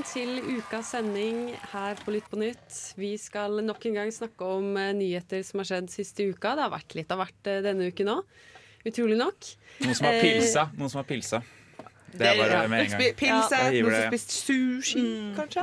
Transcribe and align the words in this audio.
Velkommen 0.00 0.40
til 0.40 0.56
ukas 0.56 0.90
sending 0.94 1.40
her 1.74 1.98
på 2.00 2.12
Lytt 2.14 2.28
på 2.32 2.38
nytt. 2.40 2.76
Vi 2.96 3.10
skal 3.20 3.58
nok 3.60 3.82
en 3.84 3.98
gang 3.98 4.12
snakke 4.14 4.46
om 4.48 4.70
eh, 4.80 4.94
nyheter 4.96 5.42
som 5.44 5.60
har 5.60 5.68
skjedd 5.68 5.90
siste 5.92 6.24
uka. 6.24 6.54
Det 6.56 6.64
har 6.64 6.72
vært 6.72 6.94
litt 6.96 7.12
av 7.12 7.20
hvert 7.20 7.50
eh, 7.52 7.58
denne 7.66 7.90
uken 7.92 8.08
òg. 8.14 8.38
Utrolig 8.88 9.18
nok. 9.20 9.50
Noen 9.82 9.98
som 9.98 10.08
har 10.08 10.16
Eh, 10.16 10.22
pilsa. 10.24 10.64
Noen 10.78 10.88
som 10.88 11.02
har 11.02 11.08
pilsa. 11.10 11.42
Det 12.12 12.26
er 12.26 12.36
bare 12.40 12.68
med 12.68 12.80
en 12.84 12.90
gang. 12.90 13.00
Spi- 13.00 13.14
Pilse, 13.20 13.58
Ja. 13.60 13.82
Noen 13.82 13.94
som 13.94 14.10
spist 14.10 14.30
sushi, 14.34 15.04
kanskje? 15.36 15.62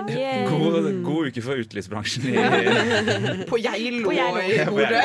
God, 0.50 0.88
god 1.04 1.28
uke 1.32 1.42
for 1.44 1.60
utelivsbransjen. 1.60 2.24
På 3.52 3.60
Geilo 3.60 4.08
og 4.08 4.14
i 4.14 4.56
Ja, 4.56 4.66
Bodø. 4.70 5.02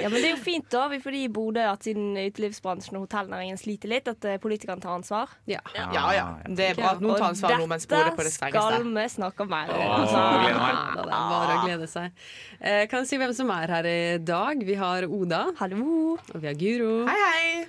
Ja, 0.00 0.08
men 0.08 0.16
det 0.16 0.28
er 0.30 0.34
jo 0.34 0.40
fint 0.40 0.68
da, 0.72 0.84
vi- 0.92 1.00
fordi 1.02 1.24
i 1.26 1.28
Bodø 1.32 1.60
at 1.72 1.82
siden 1.84 2.14
utelivsbransjen 2.16 2.96
og 3.00 3.06
hotellnæringen 3.08 3.58
sliter 3.60 3.90
litt, 3.92 4.08
at 4.08 4.24
eh, 4.24 4.38
politikerne 4.42 4.80
tar 4.82 4.94
ansvar. 4.96 5.32
Ja. 5.50 5.60
Ja, 5.74 5.88
ja. 6.16 6.26
Det 6.46 6.70
er 6.70 6.78
bra 6.78 6.94
at 6.94 7.02
noen 7.04 7.18
tar 7.18 7.28
ansvar 7.32 7.56
nå 7.60 7.66
mens 7.70 7.86
Bodø 7.90 8.06
er 8.12 8.16
på 8.16 8.24
det 8.26 8.32
skal 8.32 8.52
vi 8.54 9.06
snakke 9.10 9.46
mer 9.50 9.74
om. 9.74 9.82
Altså, 10.00 10.22
er 10.30 11.28
bare 11.34 11.58
å 11.58 11.66
glede 11.66 11.90
seg. 11.90 12.12
Eh, 12.60 12.86
kan 12.90 13.02
jeg 13.02 13.10
si 13.10 13.20
hvem 13.20 13.34
som 13.36 13.50
er 13.54 13.74
her 13.76 13.90
i 13.90 13.98
dag? 14.18 14.64
Vi 14.66 14.74
har 14.80 15.04
Oda. 15.10 15.42
Hallo. 15.60 16.16
Og 16.20 16.40
vi 16.40 16.46
har 16.46 16.54
Guro. 16.60 16.94
Hei, 17.10 17.20
hei. 17.26 17.66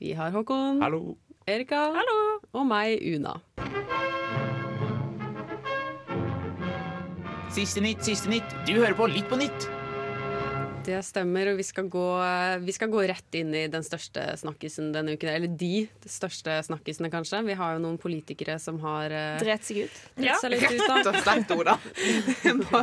Vi 0.00 0.12
har 0.18 0.30
Håkon. 0.34 0.80
Hallo. 0.82 1.16
Erika. 1.46 1.90
Og 2.52 2.66
meg, 2.66 3.02
Una. 3.14 3.34
Siste 7.52 7.82
nytt, 7.84 8.04
siste 8.04 8.30
nytt. 8.32 8.54
Du 8.66 8.72
hører 8.78 8.96
på 8.96 9.06
Litt 9.12 9.28
på 9.28 9.36
nytt. 9.36 9.68
Det 10.84 10.98
stemmer, 11.06 11.48
og 11.48 11.56
vi 11.56 11.64
skal, 11.64 11.86
gå, 11.88 12.02
vi 12.60 12.72
skal 12.76 12.90
gå 12.92 13.04
rett 13.08 13.36
inn 13.38 13.54
i 13.56 13.62
den 13.72 13.84
største 13.86 14.20
snakkisen 14.36 14.90
denne 14.92 15.14
uken. 15.16 15.30
Eller 15.32 15.48
de 15.48 15.86
største 16.10 16.58
snakkisene, 16.66 17.08
kanskje. 17.12 17.40
Vi 17.46 17.56
har 17.56 17.78
jo 17.78 17.80
noen 17.86 17.96
politikere 18.00 18.58
som 18.60 18.76
har 18.84 19.08
uh, 19.14 19.38
Dret 19.40 19.64
seg 19.64 19.86
ut. 19.86 20.02
Dret 20.20 20.42
seg 20.42 20.52
litt 20.52 20.66
ut. 20.68 20.76
Rett 20.84 21.08
Da. 21.08 21.14
og 21.14 21.20
slett, 21.24 21.54
Oda. 21.56 21.78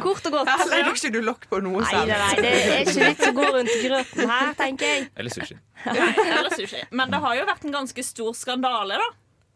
Kort 0.01 0.25
og 0.31 0.39
godt. 0.39 0.49
Her 0.49 0.65
legger 0.73 0.97
ikke 0.97 1.13
du 1.13 1.21
lokk 1.29 1.45
på 1.51 1.61
noe 1.61 1.85
selv. 1.85 2.09
nei, 2.09 2.19
nei, 2.25 2.35
det 2.41 2.51
er 2.57 2.85
ikke 2.87 3.09
vits 3.11 3.29
å 3.29 3.33
gå 3.37 3.47
rundt 3.53 3.77
grøten 3.85 4.33
her, 4.33 4.53
tenker 4.65 4.93
jeg. 4.95 5.07
Eller 5.21 5.37
sushi. 5.37 5.57
Nei, 5.85 6.11
Eller 6.25 6.53
sushi. 6.57 6.81
Men 6.89 7.13
det 7.13 7.21
har 7.21 7.37
jo 7.37 7.49
vært 7.53 7.67
en 7.69 7.77
ganske 7.81 8.05
stor 8.09 8.33
skandale, 8.37 8.97
da. 8.97 9.11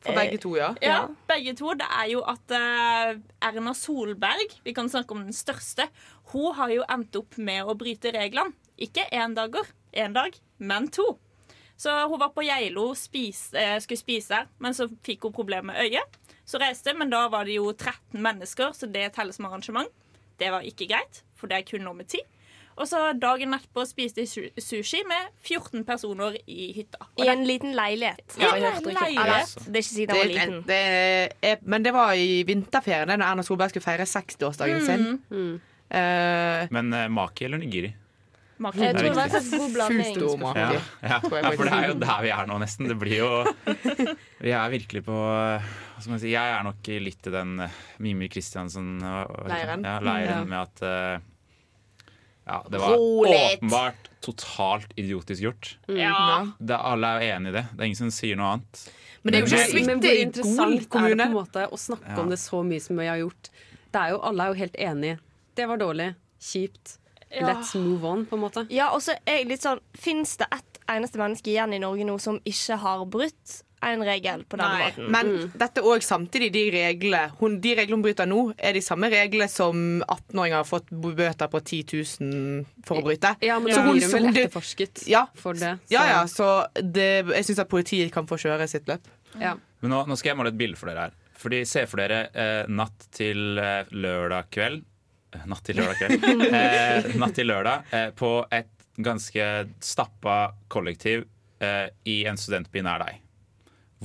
For 0.05 0.13
begge 0.13 0.37
to, 0.37 0.51
ja. 0.53 0.67
Ja, 0.85 0.99
begge 1.25 1.55
to. 1.57 1.71
Det 1.79 1.85
er 1.89 2.09
jo 2.11 2.19
at 2.29 2.53
eh, 2.53 3.15
Erna 3.47 3.73
Solberg, 3.73 4.53
vi 4.65 4.73
kan 4.77 4.89
snakke 4.91 5.15
om 5.17 5.23
den 5.25 5.33
største, 5.33 5.87
hun 6.33 6.53
har 6.55 6.69
jo 6.69 6.83
endt 6.89 7.15
opp 7.15 7.37
med 7.37 7.63
å 7.65 7.75
bryte 7.77 8.11
reglene. 8.13 8.53
Ikke 8.77 9.05
én 9.11 9.35
dager, 9.35 9.63
én 9.95 10.13
dag, 10.13 10.33
men 10.59 10.87
to. 10.91 11.17
Så 11.77 11.91
hun 12.09 12.19
var 12.19 12.29
på 12.35 12.43
Geilo, 12.43 12.93
spis, 12.95 13.53
eh, 13.53 13.79
skulle 13.79 13.99
spise 13.99 14.45
men 14.59 14.73
så 14.73 14.87
fikk 15.03 15.23
hun 15.23 15.33
problemer 15.33 15.73
med 15.73 15.75
øyet. 15.85 16.19
Så 16.45 16.59
reiste, 16.61 16.93
men 16.97 17.09
da 17.09 17.27
var 17.27 17.43
det 17.45 17.55
jo 17.55 17.71
13 17.73 18.21
mennesker, 18.21 18.71
så 18.73 18.87
det 18.91 19.13
telles 19.15 19.35
som 19.35 19.45
arrangement. 19.45 19.89
Det 20.39 20.51
var 20.51 20.61
ikke 20.61 20.87
greit, 20.87 21.23
for 21.35 21.47
det 21.47 21.57
er 21.57 21.61
kun 21.71 21.81
nummer 21.83 22.03
10. 22.03 22.19
Og 22.77 22.87
så 22.87 23.13
dagen 23.19 23.53
etterpå 23.55 23.85
spiste 23.87 24.15
de 24.21 24.27
su- 24.27 24.51
sushi 24.59 24.99
med 25.07 25.29
14 25.47 25.85
personer 25.85 26.35
i 26.47 26.73
hytta. 26.75 26.97
Og 27.01 27.19
I 27.23 27.23
det- 27.23 27.31
en 27.37 27.45
liten 27.47 27.73
leilighet. 27.73 28.35
Ja, 28.39 28.53
jeg 28.55 28.73
rykter. 28.73 28.91
leilighet. 28.91 29.25
Eller, 29.25 29.71
Det 29.71 29.75
er 29.75 29.79
ikke 29.79 29.95
siden 29.95 30.07
Det 30.07 30.15
jeg 30.17 30.25
var 30.39 30.45
liten. 30.45 30.63
det 30.67 31.39
er, 31.41 31.55
men 31.61 31.83
det 31.83 31.93
var 31.93 32.11
i 32.13 32.43
vinterferien, 32.43 33.07
da 33.07 33.13
Erna 33.13 33.41
Solberg 33.43 33.69
skulle 33.69 33.83
feire 33.83 34.05
60-årsdagen 34.05 34.85
sin. 34.85 35.61
Eh, 35.89 36.67
Men 36.71 36.93
uh, 36.93 37.07
maki 37.13 37.45
eller 37.45 37.57
nigiri? 37.61 37.93
Maki. 38.57 38.79
Jeg 38.79 38.95
tror 38.95 39.09
det 39.09 39.15
var 39.17 39.35
en 39.35 39.59
god 39.59 39.73
blanding. 39.75 40.39
maki. 40.39 40.59
Ja, 40.59 40.71
ja. 40.71 40.81
Ja, 41.11 41.19
for 41.27 41.67
det 41.67 41.73
er 41.75 41.87
jo 41.91 41.95
der 41.99 42.21
vi 42.23 42.29
er 42.31 42.45
nå, 42.47 42.57
nesten. 42.63 42.87
Det 42.87 42.95
blir 42.97 43.17
jo 43.19 43.31
Vi 44.45 44.51
er 44.55 44.69
virkelig 44.71 45.03
på 45.05 45.11
Hva 45.19 45.99
skal 45.99 46.13
man 46.15 46.21
si 46.23 46.31
Jeg 46.31 46.53
er 46.55 46.63
nok 46.63 46.87
litt 47.03 47.27
i 47.27 47.33
den 47.35 47.59
eh, 47.67 47.75
Mimir 47.99 48.31
Kristiansen 48.31 48.95
og- 49.03 49.29
og- 49.41 49.49
Leiren. 49.51 49.83
Ja, 49.83 49.97
leiren 49.99 50.47
med 50.47 50.59
at 50.61 51.21
Ja, 52.45 52.59
det 52.69 52.77
var 52.79 52.95
åpenbart 52.97 54.09
totalt 54.21 54.91
idiotisk 54.97 55.41
gjort. 55.41 55.77
Ja. 55.89 56.45
Det, 56.59 56.77
alle 56.77 57.07
er 57.07 57.21
jo 57.25 57.35
enig 57.35 57.49
i 57.49 57.55
det. 57.59 57.63
Det 57.73 57.81
er 57.81 57.85
ingen 57.89 57.99
som 58.03 58.11
sier 58.13 58.37
noe 58.39 58.51
annet. 58.55 58.83
men 59.23 59.33
det 59.33 59.39
er 59.41 59.45
jo 59.45 59.55
ikke 59.57 59.73
Men- 59.73 59.85
Men 59.85 59.99
hvor 60.01 60.15
i 60.15 60.21
interessant 60.21 60.89
Gol 60.89 61.03
er 61.05 61.15
det 61.15 61.17
på 61.17 61.25
en 61.25 61.33
måte 61.33 61.67
å 61.69 61.77
snakke 61.77 62.15
Ja. 62.15 62.21
om 62.21 62.29
det 62.29 62.37
så 62.39 62.63
mye 62.63 62.79
som 62.81 62.97
vi 62.97 63.07
har 63.07 63.17
gjort? 63.17 63.49
Det 63.91 63.99
er 64.01 64.09
jo, 64.11 64.19
alle 64.21 64.43
er 64.43 64.47
jo 64.47 64.53
helt 64.63 64.75
enige. 64.77 65.19
Det 65.55 65.65
var 65.67 65.77
dårlig. 65.77 66.13
Kjipt. 66.41 66.97
Ja. 67.31 67.47
Let's 67.49 67.73
move 67.75 68.05
on, 68.07 68.25
på 68.29 68.35
en 68.37 68.41
måte. 68.45 68.65
Ja, 68.71 68.91
og 68.95 69.01
så 69.01 69.15
er 69.25 69.39
jeg 69.41 69.47
litt 69.49 69.63
sånn 69.65 69.79
Fins 69.97 70.35
det 70.37 70.45
ett 70.53 70.79
eneste 70.93 71.17
menneske 71.19 71.49
igjen 71.51 71.73
i 71.73 71.79
Norge 71.81 72.05
nå 72.05 72.19
som 72.21 72.37
ikke 72.45 72.77
har 72.79 73.01
brutt 73.09 73.61
en 73.85 74.01
regel 74.05 74.43
på 74.49 74.57
den 74.57 74.69
Nei. 74.71 74.85
måten? 74.85 75.09
Men 75.11 75.31
dette 75.57 75.81
er 75.81 75.87
òg 75.89 76.05
samtidig 76.05 76.51
de 76.53 76.61
reglene 76.71 77.31
hun, 77.41 77.57
De 77.61 77.73
reglene 77.75 77.97
hun 77.97 78.05
bryter 78.05 78.29
nå, 78.29 78.53
er 78.57 78.73
de 78.77 78.81
samme 78.85 79.09
reglene 79.11 79.49
som 79.51 79.75
18-åringer 80.05 80.55
har 80.61 80.69
fått 80.69 80.87
bøter 80.93 81.49
på 81.51 81.59
10 81.65 81.83
000 82.21 82.65
for 82.85 83.01
å 83.01 83.03
bryte. 83.09 83.35
Ja, 83.41 83.59
men 83.59 83.73
Så 83.73 83.79
ja. 83.81 83.83
hun- 83.85 83.91
blir 83.97 84.05
hun 84.05 84.11
vel 84.11 84.33
det- 84.33 84.45
etterforsket 84.45 85.07
Ja, 85.09 85.25
for 85.35 85.53
det. 85.53 85.79
ja, 85.89 86.01
så- 86.01 86.07
ja, 86.07 86.23
så 86.25 86.67
det, 86.93 87.25
jeg 87.27 87.45
syns 87.45 87.59
at 87.59 87.69
politiet 87.69 88.11
kan 88.13 88.25
få 88.27 88.37
kjøre 88.37 88.69
sitt 88.69 88.85
løp. 88.85 89.01
ja. 89.39 89.55
Men 89.81 89.91
nå, 89.91 90.07
nå 90.07 90.15
skal 90.17 90.29
jeg 90.29 90.37
måle 90.37 90.47
et 90.53 90.57
bilde 90.57 90.77
for 90.77 90.87
dere 90.87 90.99
her. 91.09 91.11
Fordi 91.37 91.65
Se 91.67 91.85
for 91.85 91.97
dere 91.97 92.29
eh, 92.33 92.65
natt 92.69 93.07
til 93.11 93.57
eh, 93.59 93.83
lørdag 93.91 94.45
kveld 94.51 94.83
Natt 95.45 95.63
til 95.67 95.79
lørdag 95.79 95.99
kveld. 95.99 96.45
eh, 96.61 97.09
natt 97.19 97.35
til 97.37 97.49
lørdag 97.49 97.91
eh, 97.95 98.09
på 98.17 98.31
et 98.55 98.71
ganske 98.95 99.47
stappa 99.83 100.37
kollektiv 100.71 101.25
eh, 101.59 101.89
i 102.07 102.21
en 102.29 102.39
studentby 102.39 102.83
nær 102.85 103.03
deg. 103.03 103.19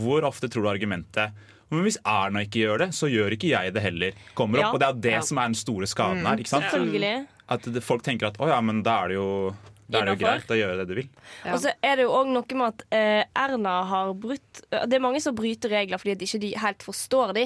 Hvor 0.00 0.24
ofte 0.28 0.48
tror 0.50 0.66
du 0.66 0.72
argumentet 0.72 1.46
men 1.70 1.84
hvis 1.86 2.00
Erna 2.02 2.42
ikke 2.42 2.64
gjør 2.64 2.80
det, 2.82 2.88
så 2.98 3.06
gjør 3.06 3.36
ikke 3.36 3.50
jeg 3.52 3.70
det 3.76 3.82
heller. 3.84 4.16
Kommer 4.34 4.58
opp, 4.58 4.64
Ja. 4.64 4.70
Og 4.74 4.80
det 4.82 4.86
er 4.88 4.96
det 5.06 5.12
Ja. 5.12 5.20
som 5.22 5.38
er 5.38 5.46
den 5.46 5.54
store 5.54 5.86
skaden 5.86 6.26
her. 6.26 6.36
Selvfølgelig. 6.36 7.26
At 7.48 7.62
folk 7.82 8.02
tenker 8.02 8.26
at 8.26 8.38
å 8.38 8.48
ja, 8.48 8.60
men 8.60 8.82
da 8.82 9.04
er 9.04 9.08
det 9.08 9.14
jo, 9.14 9.54
da 9.90 10.00
er 10.00 10.06
det 10.08 10.14
jo 10.14 10.20
greit 10.24 10.50
å 10.54 10.58
gjøre 10.58 10.76
det 10.80 10.86
du 10.88 10.94
vil. 11.00 11.08
Ja. 11.44 11.52
Og 11.54 11.60
så 11.64 11.72
er 11.82 11.96
det 12.00 12.04
jo 12.06 12.12
òg 12.14 12.30
noe 12.32 12.56
med 12.60 12.66
at 12.68 12.84
eh, 12.94 13.24
Erna 13.42 13.74
har 13.90 14.12
brutt 14.14 14.62
Det 14.70 14.96
er 14.96 15.02
mange 15.02 15.20
som 15.22 15.34
bryter 15.34 15.72
regler 15.72 15.98
fordi 16.00 16.12
at 16.16 16.22
ikke 16.26 16.40
de 16.42 16.50
helt 16.62 16.82
forstår 16.86 17.32
de. 17.36 17.44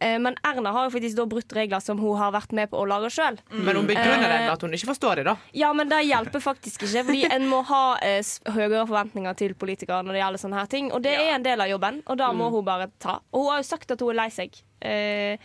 Eh, 0.00 0.18
men 0.22 0.36
Erna 0.44 0.72
har 0.74 0.88
jo 0.88 0.94
faktisk 0.96 1.16
da 1.20 1.26
brutt 1.30 1.52
regler 1.56 1.80
som 1.84 1.98
hun 2.02 2.16
har 2.20 2.32
vært 2.34 2.52
med 2.56 2.70
på 2.72 2.80
å 2.80 2.86
lage 2.88 3.10
sjøl. 3.14 3.38
Men 3.52 3.76
hun 3.76 3.86
begrunner 3.90 4.26
det 4.28 4.38
Eh, 4.42 4.46
med 4.46 4.52
at 4.56 4.62
hun 4.66 4.72
ikke 4.76 4.90
forstår 4.92 5.20
det, 5.20 5.24
da. 5.28 5.36
Ja, 5.54 5.72
men 5.76 5.88
det 5.92 6.00
hjelper 6.08 6.40
faktisk 6.42 6.82
ikke, 6.86 7.04
fordi 7.10 7.24
en 7.28 7.46
må 7.50 7.62
ha 7.68 7.82
eh, 8.02 8.22
høyere 8.54 8.86
forventninger 8.88 9.36
til 9.38 9.54
politikere 9.54 10.02
når 10.02 10.16
det 10.16 10.22
gjelder 10.24 10.42
sånne 10.46 10.58
her 10.62 10.70
ting. 10.72 10.92
Og 10.92 11.02
det 11.04 11.12
er 11.18 11.34
en 11.36 11.44
del 11.44 11.60
av 11.60 11.68
jobben, 11.70 12.02
og 12.06 12.18
da 12.18 12.32
må 12.32 12.48
hun 12.54 12.64
bare 12.64 12.88
ta. 13.02 13.18
Og 13.32 13.44
hun 13.44 13.52
har 13.52 13.60
jo 13.62 13.68
sagt 13.68 13.90
at 13.92 14.00
hun 14.00 14.14
er 14.14 14.20
lei 14.24 14.30
seg. 14.32 14.56
Eh, 14.80 15.36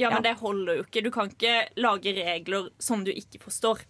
Ja, 0.00 0.08
men 0.08 0.22
Ja. 0.24 0.32
det 0.32 0.40
holder 0.40 0.78
jo 0.78 0.82
ikke. 0.86 1.02
Du 1.04 1.10
kan 1.12 1.28
ikke 1.28 1.68
lage 1.76 2.14
regler 2.16 2.70
som 2.80 3.04
du 3.04 3.10
ikke 3.12 3.38
forstår. 3.42 3.82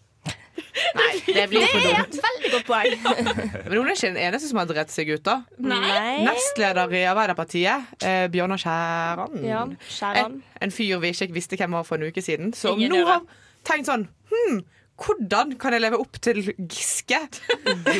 Nei, 0.98 1.12
det 1.26 1.46
blir 1.50 1.64
for 1.70 1.84
dumt. 1.86 2.16
et 2.16 2.26
veldig 2.26 2.50
godt 2.52 2.66
poeng. 2.68 3.06
Men 3.68 3.78
hun 3.78 3.88
er 3.88 3.96
ikke 3.96 4.10
den 4.12 4.20
eneste 4.26 4.50
som 4.50 4.60
har 4.60 4.68
dritt 4.70 4.92
seg 4.94 5.12
ut, 5.14 5.24
da. 5.26 5.38
Nei. 5.58 6.18
Nestleder 6.26 6.92
i 6.98 7.02
Arbeiderpartiet, 7.08 7.94
eh, 8.04 8.26
Bjørnar 8.32 8.60
Skjæran. 8.60 9.40
Ja, 9.46 9.64
en, 9.66 9.74
Skjæran. 9.88 10.38
en 10.60 10.74
fyr 10.74 11.00
vi 11.02 11.14
ikke 11.16 11.32
visste 11.36 11.58
hvem 11.60 11.78
var 11.78 11.88
for 11.88 12.00
en 12.00 12.12
uke 12.12 12.24
siden, 12.24 12.52
som 12.56 12.78
Ingen 12.78 12.98
nå 12.98 13.08
har 13.08 13.24
tenkt 13.68 13.88
sånn 13.90 14.08
Hm, 14.32 14.62
hvordan 15.02 15.56
kan 15.60 15.74
jeg 15.74 15.82
leve 15.82 15.98
opp 16.00 16.16
til 16.22 16.40
Giske? 16.56 17.18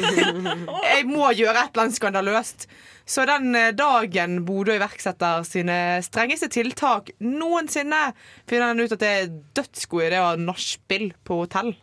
jeg 0.93 1.05
må 1.09 1.29
gjøre 1.35 1.65
et 1.65 1.73
eller 1.73 1.85
annet 1.87 1.99
skandaløst. 1.99 2.67
Så 3.09 3.25
den 3.27 3.55
eh, 3.59 3.73
dagen 3.75 4.43
Bodø 4.47 4.77
iverksetter 4.77 5.43
sine 5.47 5.77
strengeste 6.07 6.49
tiltak 6.53 7.11
noensinne, 7.25 8.13
finner 8.49 8.71
han 8.71 8.83
ut 8.83 8.95
at 8.95 9.03
det 9.03 9.13
er 9.19 9.33
dødsgod 9.59 10.07
idé 10.07 10.21
å 10.23 10.29
ha 10.31 10.37
nachspiel 10.41 11.11
på 11.27 11.43
hotell. 11.43 11.75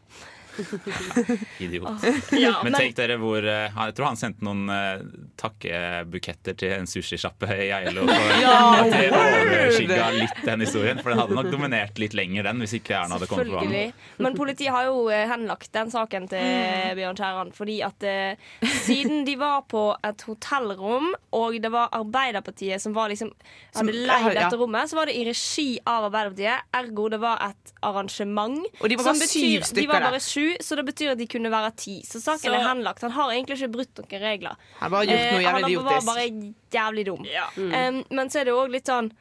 Idiot. 1.64 2.06
Ja, 2.38 2.60
Men 2.64 2.76
tenk 2.76 2.96
dere 2.98 3.18
hvor 3.22 3.44
eh, 3.44 3.70
Jeg 3.70 3.96
tror 3.98 4.10
han 4.10 4.20
sendte 4.20 4.46
noen 4.46 4.70
eh, 4.74 5.04
takkebuketter 5.40 6.58
til 6.60 6.74
en 6.78 6.90
sushisjappe 6.90 7.50
i 7.56 7.70
Geilo. 7.72 8.06
Ja, 8.40 8.56
at 8.80 8.92
det 8.94 9.10
overskygga 9.14 10.10
litt 10.16 10.42
den 10.46 10.64
historien. 10.64 11.02
For 11.04 11.12
den 11.12 11.20
hadde 11.22 11.36
nok 11.38 11.50
dominert 11.52 12.00
litt 12.02 12.16
lenger, 12.18 12.48
den, 12.50 12.62
hvis 12.64 12.76
ikke 12.80 12.96
Erna 12.96 13.18
hadde 13.18 13.28
kommet 13.30 13.52
på 13.52 13.60
banen. 13.60 13.96
Men 14.22 14.38
politiet 14.38 14.74
har 14.76 14.88
jo 14.90 15.08
eh, 15.14 15.26
henlagt 15.30 15.72
den 15.76 15.92
saken 15.94 16.28
til 16.32 16.96
Bjørn 17.00 17.20
Kjæran, 17.20 17.54
Fordi 17.56 17.80
at 17.86 18.08
siden 18.86 19.26
de 19.28 19.36
var 19.40 19.64
på 19.70 19.84
et 20.06 20.24
hotellrom, 20.28 21.12
og 21.36 21.58
det 21.62 21.72
var 21.74 21.92
Arbeiderpartiet 21.96 22.82
som 22.82 22.96
var 22.96 23.12
liksom 23.12 23.32
hadde 23.76 23.94
leid 23.94 24.32
dette 24.38 24.60
rommet, 24.60 24.90
så 24.90 25.00
var 25.00 25.10
det 25.10 25.18
i 25.20 25.26
regi 25.28 25.68
av 25.84 26.08
Arbeiderpartiet. 26.10 26.68
Ergo 26.80 27.08
det 27.12 27.20
var 27.22 27.42
et 27.50 27.74
arrangement. 27.86 28.60
Og 28.80 28.90
de 28.90 28.98
var 29.00 29.10
bare 29.12 29.30
syv 29.30 29.66
stykker 29.68 30.06
der. 30.06 30.20
Sju, 30.50 30.58
så 30.60 30.76
det 30.76 30.86
betyr 30.86 31.12
at 31.12 31.18
de 31.18 31.28
kunne 31.28 31.50
være 31.54 31.72
ti. 31.76 32.02
Så 32.06 32.20
saken 32.22 32.50
Så- 32.50 32.54
er 32.54 32.68
henlagt. 32.68 33.02
Han 33.02 33.12
har 33.12 33.32
egentlig 33.32 33.58
ikke 33.62 33.72
brutt 33.72 33.96
noen 34.02 34.22
regler. 34.22 34.56
Han 34.80 34.92
bare 34.92 35.06
gjort 35.06 35.32
noe 35.32 35.40
Eh, 35.40 35.52
han 35.52 35.62
var 35.86 36.02
bare 36.02 36.54
jævlig 36.72 37.06
dum. 37.06 37.26
Um, 37.58 38.04
men 38.10 38.30
så 38.30 38.42
er 38.42 38.46
det 38.46 38.54
òg 38.54 38.70
litt 38.72 38.86
sånn 38.86 39.12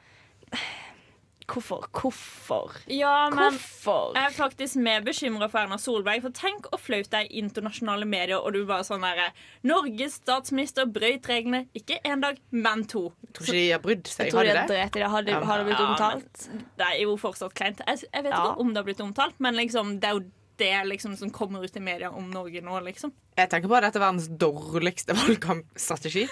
Hvorfor? 1.48 1.86
Hvorfor? 1.96 2.74
Ja, 2.92 3.30
men 3.30 3.54
Hvorfor? 3.54 4.12
jeg 4.14 4.22
er 4.26 4.34
faktisk 4.36 4.76
mer 4.76 5.00
bekymra 5.00 5.46
for 5.48 5.62
Erna 5.62 5.78
Solberg. 5.80 6.20
For 6.20 6.28
tenk 6.36 6.66
å 6.76 6.78
flaut 6.78 7.08
deg 7.08 7.30
i 7.32 7.40
internasjonale 7.40 8.04
medier, 8.04 8.36
og 8.36 8.52
du 8.52 8.66
bare 8.68 8.84
sånn 8.84 9.00
derre 9.00 9.30
Norges 9.64 10.18
statsminister 10.20 10.84
brøyt 10.84 11.24
reglene. 11.30 11.62
Ikke 11.74 11.96
én 12.04 12.20
dag, 12.20 12.36
men 12.52 12.84
to. 12.84 13.14
Jeg 13.24 13.32
tror 13.32 13.46
ikke 13.48 13.56
de 13.56 13.70
har 13.72 13.80
brydd 13.86 14.04
seg. 14.12 14.26
Jeg 14.26 14.32
tror 14.34 14.38
Har 14.38 14.44
de 14.44 14.52
har 14.52 14.60
det? 14.60 14.74
drept 14.74 14.96
i 14.96 15.00
det. 15.00 15.08
Har 15.08 15.22
det, 15.22 15.32
Ja. 15.32 15.64
blitt 15.64 15.78
Ja, 15.80 15.86
omtalt? 15.94 16.48
men 16.48 16.66
Det 16.76 16.86
er 16.86 17.00
jo 17.00 17.16
fortsatt 17.16 17.54
kleint. 17.54 17.80
Jeg, 17.86 18.04
jeg 18.12 18.22
vet 18.24 18.32
Ja. 18.32 18.44
ikke 18.52 18.58
om 18.60 18.68
det 18.74 18.76
har 18.76 18.84
blitt 18.84 19.00
omtalt, 19.00 19.34
men 19.40 19.54
liksom, 19.56 20.00
det 20.00 20.04
er 20.04 20.12
jo 20.20 20.24
det 20.58 20.72
liksom, 20.90 21.16
som 21.16 21.30
kommer 21.30 21.64
ut 21.64 21.76
i 21.76 21.80
media 21.80 22.10
om 22.10 22.30
Norge 22.30 22.60
nå, 22.64 22.80
liksom. 22.84 23.12
Jeg 23.38 23.50
tenker 23.52 23.70
bare 23.70 23.86
at 23.86 23.92
dette 23.94 24.00
er 24.00 24.08
verdens 24.08 24.26
dårligste 24.34 25.14
valgkampstrategi. 25.14 26.24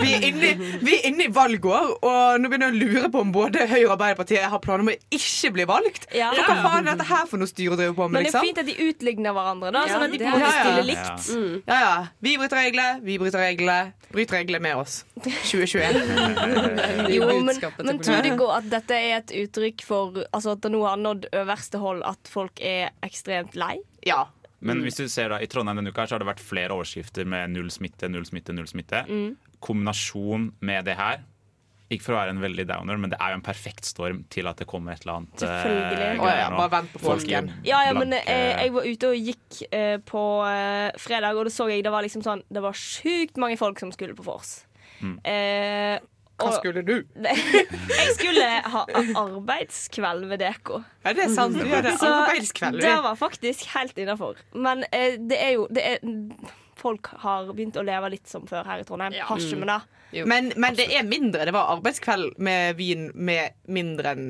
Vi 0.00 0.12
er 0.16 0.22
inne, 0.30 0.52
i- 0.54 0.78
vi 0.80 0.94
er 0.96 1.02
inne 1.10 1.26
i 1.26 1.32
valgår, 1.36 1.90
og 2.02 2.40
nå 2.40 2.48
begynner 2.48 2.72
jeg 2.72 2.74
å 2.74 2.80
lure 2.94 3.10
på 3.12 3.20
om 3.20 3.32
både 3.34 3.66
Høyre 3.68 3.84
og 3.90 3.92
Arbeiderpartiet 3.98 4.46
har 4.48 4.58
planer 4.64 4.80
om 4.80 4.88
å 4.88 4.96
ikke 5.12 5.50
bli 5.52 5.66
valgt. 5.68 6.06
Ja. 6.16 6.30
For 6.32 6.42
hva 6.48 6.62
faen 6.64 6.88
er 6.88 6.96
dette 6.96 7.04
her 7.10 7.26
for 7.28 7.36
noe 7.42 7.50
styre 7.50 7.76
å 7.76 7.80
drive 7.82 7.92
på 7.98 8.06
med, 8.08 8.12
Men 8.16 8.22
det 8.24 8.30
er 8.30 8.32
liksom? 8.32 8.46
fint 8.48 8.58
at 8.58 8.66
de 8.70 8.88
utligner 8.88 9.36
hverandre, 9.36 9.72
da, 9.76 9.84
Ja, 9.84 9.92
sånn 9.98 10.06
at 10.08 10.12
de 10.12 10.18
på 10.18 10.24
en 10.24 10.40
måte 10.40 10.54
stiller 10.56 10.80
Ja, 10.80 10.88
likt. 10.88 11.28
Mm. 11.36 11.62
Ja, 11.68 11.78
ja. 11.84 12.06
Vi 12.22 12.36
bryter 12.40 12.56
reglene, 12.62 13.00
vi 13.04 13.18
bryter 13.18 13.44
reglene. 13.44 13.92
Bryt 14.14 14.30
reglene 14.30 14.60
med 14.62 14.76
oss. 14.76 15.04
2021. 15.20 16.00
Jo, 17.14 17.26
men, 17.28 17.46
men 17.84 17.98
tror 18.00 18.22
du 18.24 18.28
ikke 18.32 18.48
at 18.56 18.68
dette 18.72 18.96
er 18.96 19.16
et 19.18 19.32
uttrykk 19.44 19.82
for 19.84 20.22
Altså 20.34 20.52
at 20.54 20.62
det 20.64 20.70
nå 20.72 20.80
har 20.86 20.96
nådd 21.00 21.26
øverste 21.34 21.78
hold 21.82 22.02
at 22.06 22.30
folk 22.30 22.60
er 22.64 22.90
ekstremt 23.04 23.54
lei? 23.58 23.73
Ja. 24.06 24.24
Men 24.64 24.80
hvis 24.80 24.96
du 24.96 25.04
ser 25.12 25.28
da, 25.28 25.38
i 25.44 25.48
Trondheim 25.50 25.76
denne 25.76 25.90
uka 25.92 26.04
her, 26.04 26.08
så 26.08 26.16
har 26.16 26.22
det 26.22 26.28
vært 26.30 26.40
flere 26.40 26.72
overskrifter 26.72 27.26
med 27.28 27.52
null 27.52 27.68
smitte, 27.72 28.08
null 28.08 28.24
smitte, 28.24 28.54
null 28.56 28.68
smitte. 28.70 29.02
Mm. 29.08 29.34
Kombinasjon 29.64 30.50
med 30.64 30.84
det 30.88 30.94
her 30.96 31.22
Ikke 31.92 32.06
for 32.06 32.14
å 32.14 32.20
være 32.22 32.32
en 32.32 32.40
veldig 32.40 32.64
downer, 32.70 32.96
men 32.96 33.12
det 33.12 33.18
er 33.20 33.34
jo 33.34 33.38
en 33.38 33.44
perfekt 33.44 33.84
storm 33.84 34.22
til 34.32 34.48
at 34.48 34.56
det 34.56 34.64
kommer 34.66 34.94
et 34.94 35.02
eller 35.04 35.18
annet. 35.20 35.34
Selvfølgelig. 35.36 35.82
Selvfølgelig. 35.90 36.20
oh, 36.24 36.30
ja, 36.40 36.46
bare 36.56 36.72
vent 36.72 36.94
på 36.94 37.02
påsken. 37.04 37.50
Ja, 37.68 37.82
ja, 37.84 37.92
men 37.92 38.08
blanke- 38.14 38.32
eh, 38.32 38.62
jeg 38.64 38.72
var 38.72 38.88
ute 38.88 39.10
og 39.10 39.28
gikk 39.28 39.58
uh, 39.68 39.98
på 40.08 40.22
uh, 40.48 40.88
fredag, 41.04 41.36
og 41.36 41.44
da 41.44 41.52
så 41.52 41.68
jeg 41.68 41.84
det 41.84 41.92
var 41.92 42.02
liksom 42.06 42.24
sånn 42.24 42.42
Det 42.48 42.62
var 42.64 42.72
sjukt 42.72 43.36
mange 43.36 43.60
folk 43.60 43.78
som 43.84 43.92
skulle 43.92 44.16
på 44.16 44.24
vors. 44.24 44.62
Mm. 45.04 45.18
Skulle 46.58 46.82
du? 46.86 46.94
jeg 47.24 48.14
skulle 48.16 48.48
ha 48.74 48.84
arbeidskveld 49.22 50.26
ved 50.30 50.42
Deko. 50.42 50.80
Ja, 51.04 51.12
det 51.16 51.26
er 51.26 51.32
sant. 51.34 51.56
Du 51.58 51.64
hadde 51.68 51.92
det 51.92 52.08
arbeidskveld. 52.08 52.80
det 52.82 52.92
var 53.06 53.16
faktisk 53.20 53.66
helt 53.74 53.98
innafor. 53.98 54.40
Men 54.54 54.84
eh, 54.90 55.16
det 55.20 55.40
er 55.40 55.56
jo 55.58 55.66
det 55.70 55.86
er, 55.94 56.04
Folk 56.84 57.06
har 57.22 57.46
begynt 57.54 57.76
å 57.80 57.84
leve 57.86 58.10
litt 58.12 58.28
som 58.28 58.44
før 58.50 58.66
her 58.68 58.82
i 58.82 58.84
Trondheim. 58.84 59.14
Har 59.24 59.40
ikke 59.40 59.56
med 59.62 59.70
det. 59.70 60.26
Men, 60.28 60.50
men 60.60 60.76
det 60.76 60.88
er 60.92 61.06
mindre. 61.06 61.46
Det 61.48 61.54
var 61.54 61.70
arbeidskveld 61.78 62.34
med 62.44 62.76
vin 62.76 63.06
med 63.14 63.54
mindre 63.72 64.12
enn 64.12 64.28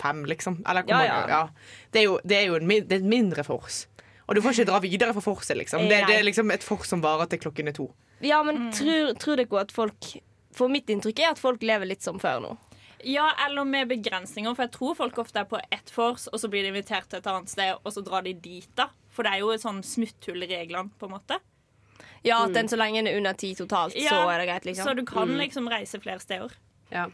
fem, 0.00 0.22
liksom. 0.28 0.60
Eller 0.68 0.84
hvor 0.84 0.92
Ja, 0.92 1.00
mange? 1.00 1.32
ja. 1.32 1.40
Ja. 1.40 1.84
Det 1.90 2.02
er 2.02 2.04
jo, 2.04 2.18
det 2.22 2.36
er 2.38 2.46
jo 2.50 2.58
en, 2.60 2.68
det 2.68 2.92
er 2.92 3.00
et 3.00 3.08
mindre 3.10 3.44
fors. 3.48 3.86
Og 4.28 4.34
du 4.36 4.42
får 4.44 4.56
ikke 4.58 4.68
dra 4.70 4.78
videre 4.84 5.14
for 5.16 5.24
forset, 5.24 5.56
liksom. 5.58 5.88
Det, 5.88 6.02
det 6.06 6.18
er 6.20 6.24
liksom 6.26 6.50
et 6.54 6.64
fors 6.66 6.86
som 6.90 7.02
varer 7.02 7.28
til 7.32 7.40
klokken 7.42 7.72
er 7.72 7.76
to. 7.76 7.88
Ja, 8.24 8.42
men 8.46 8.68
tror, 8.76 9.12
tror 9.20 9.40
dere 9.40 9.60
at 9.64 9.72
folk 9.74 10.12
For 10.56 10.72
mitt 10.72 10.88
inntrykk 10.92 11.20
er 11.20 11.34
at 11.34 11.40
folk 11.42 11.64
lever 11.66 11.88
litt 11.90 12.04
som 12.04 12.20
før 12.22 12.40
nå. 12.44 12.54
Ja, 13.06 13.26
eller 13.46 13.66
med 13.68 13.90
begrensninger, 13.90 14.54
for 14.56 14.64
jeg 14.66 14.72
tror 14.74 14.94
folk 14.98 15.18
ofte 15.20 15.42
er 15.42 15.48
på 15.50 15.60
ett 15.70 15.92
vors, 15.94 16.24
og 16.32 16.40
så 16.40 16.48
blir 16.50 16.64
de 16.64 16.72
invitert 16.72 17.10
til 17.12 17.20
et 17.20 17.28
annet 17.30 17.52
sted, 17.52 17.76
og 17.82 17.92
så 17.92 18.02
drar 18.02 18.24
de 18.26 18.32
dit, 18.32 18.70
da. 18.78 18.88
For 19.12 19.26
det 19.26 19.34
er 19.36 19.44
jo 19.44 19.52
et 19.54 19.62
sånn 19.62 19.82
smutthull 19.84 20.42
i 20.42 20.48
reglene, 20.50 20.90
på 20.98 21.06
en 21.06 21.14
måte. 21.14 21.38
Ja, 22.26 22.40
at 22.42 22.56
den 22.56 22.66
så 22.72 22.78
lenge 22.80 23.02
den 23.02 23.12
er 23.12 23.20
under 23.20 23.36
ti 23.38 23.52
totalt, 23.54 23.94
så 23.94 24.24
er 24.24 24.40
det 24.42 24.48
greit, 24.48 24.66
liksom. 24.66 24.88
Så 24.88 24.96
du 24.98 25.04
kan 25.06 25.36
liksom 25.38 25.68
reise 25.70 26.00
flere 26.02 26.18
steder. 26.24 26.56
Ja. 26.90 27.04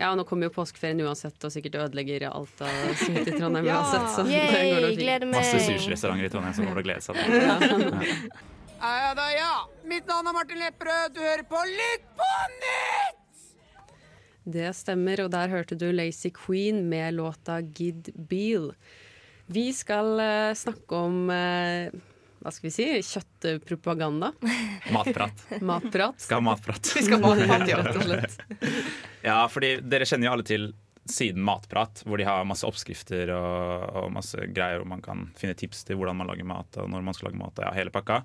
ja, 0.00 0.10
og 0.10 0.18
nå 0.18 0.24
kommer 0.26 0.48
jo 0.48 0.56
påskeferien 0.56 1.04
uansett, 1.04 1.38
og 1.44 1.52
sikkert 1.54 1.78
ødelegger 1.84 2.26
alt 2.32 2.64
av 2.66 2.74
smitte 3.04 3.36
i 3.36 3.38
Trondheim 3.38 3.68
uansett. 3.70 4.10
Så 4.16 4.26
det 4.26 4.42
går 4.72 4.88
nok 4.88 4.98
fint. 5.04 5.30
Masse 5.36 5.62
sushirestauranter 5.68 6.30
i 6.30 6.34
Trondheim 6.34 6.58
som 6.58 6.66
kommer 6.66 6.80
til 6.80 6.86
å 6.86 6.90
glede 6.90 7.06
seg 7.06 7.22
til. 8.32 8.55
Ja 8.80 9.14
da, 9.16 9.26
ja. 9.32 9.54
Mitt 9.84 10.06
navn 10.06 10.26
er 10.28 10.34
Martin 10.36 10.58
Lepperød. 10.60 11.14
Du 11.14 11.20
hører 11.20 11.44
på 11.48 11.60
Lytt 11.70 12.04
på 12.18 12.32
nytt! 12.60 13.22
Det 14.46 14.68
stemmer, 14.78 15.24
og 15.24 15.30
der 15.32 15.50
hørte 15.50 15.78
du 15.78 15.88
Lazy 15.92 16.30
Queen 16.34 16.84
med 16.90 17.16
låta 17.16 17.60
Gid 17.60 18.12
Beal. 18.14 18.70
Vi 19.46 19.72
skal 19.74 20.12
uh, 20.20 20.54
snakke 20.54 21.00
om 21.08 21.30
uh, 21.30 21.90
hva 22.42 22.52
skal 22.54 22.68
vi 22.68 22.74
si 22.74 22.86
kjøttpropaganda. 23.08 24.32
Matprat. 24.96 25.46
Matprat. 25.60 26.20
Skal 26.22 26.38
ha 26.38 26.46
matprat. 26.52 26.92
Vi 26.94 27.06
skal 27.08 27.24
ha 27.24 27.34
Rett 27.40 27.96
og 27.96 28.04
slett. 28.04 28.36
Ja, 29.24 29.40
fordi 29.50 29.78
dere 29.82 30.06
kjenner 30.06 30.30
jo 30.30 30.36
alle 30.36 30.46
til 30.46 30.68
siden 31.10 31.42
Matprat, 31.46 32.02
hvor 32.06 32.18
de 32.20 32.24
har 32.26 32.44
masse 32.48 32.66
oppskrifter 32.66 33.30
og, 33.34 33.86
og 34.02 34.12
masse 34.14 34.36
greier, 34.54 34.80
hvor 34.82 34.88
man 34.90 35.02
kan 35.04 35.26
finne 35.38 35.54
tips 35.58 35.84
til 35.86 35.96
hvordan 36.00 36.16
man 36.18 36.26
lager 36.30 36.46
mat, 36.48 36.78
og 36.82 36.90
når 36.90 37.04
man 37.06 37.14
skal 37.16 37.30
lage 37.30 37.40
mat, 37.40 37.58
og 37.58 37.66
ja, 37.68 37.72
hele 37.76 37.92
pakka. 37.94 38.20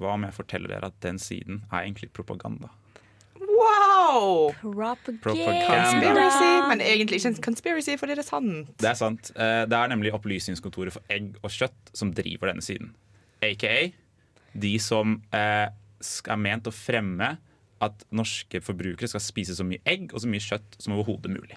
Hva 0.00 0.14
om 0.16 0.24
jeg 0.26 0.34
forteller 0.36 0.72
dere 0.72 0.88
at 0.90 0.96
den 1.04 1.18
siden 1.20 1.62
er 1.70 1.82
egentlig 1.84 2.08
propaganda? 2.16 2.70
Wow! 3.42 4.52
Propaganda. 4.62 5.66
Conspiracy. 5.66 6.50
Men 6.68 6.80
egentlig 6.80 7.18
ikke 7.20 7.28
en 7.32 7.42
conspiracy, 7.44 7.96
fordi 8.00 8.16
det 8.18 8.24
er 8.24 8.28
sant. 8.28 8.72
Det 8.80 8.88
er 8.90 8.98
sant. 8.98 9.32
Eh, 9.36 9.64
Det 9.68 9.78
er 9.78 9.88
nemlig 9.92 10.12
Opplysningskontoret 10.16 10.92
for 10.94 11.02
egg 11.12 11.36
og 11.42 11.50
kjøtt 11.50 11.92
som 11.96 12.12
driver 12.16 12.52
denne 12.52 12.62
siden. 12.64 12.92
AKA 13.42 13.92
de 14.54 14.74
som 14.78 15.20
eh, 15.34 15.68
er 15.68 16.36
ment 16.40 16.66
å 16.68 16.74
fremme 16.74 17.36
at 17.82 18.04
norske 18.14 18.60
forbrukere 18.62 19.08
skal 19.10 19.22
spise 19.24 19.56
så 19.58 19.64
mye 19.66 19.82
egg 19.88 20.12
og 20.14 20.20
så 20.22 20.28
mye 20.30 20.42
kjøtt 20.44 20.76
som 20.78 20.94
overhodet 20.94 21.32
mulig. 21.32 21.56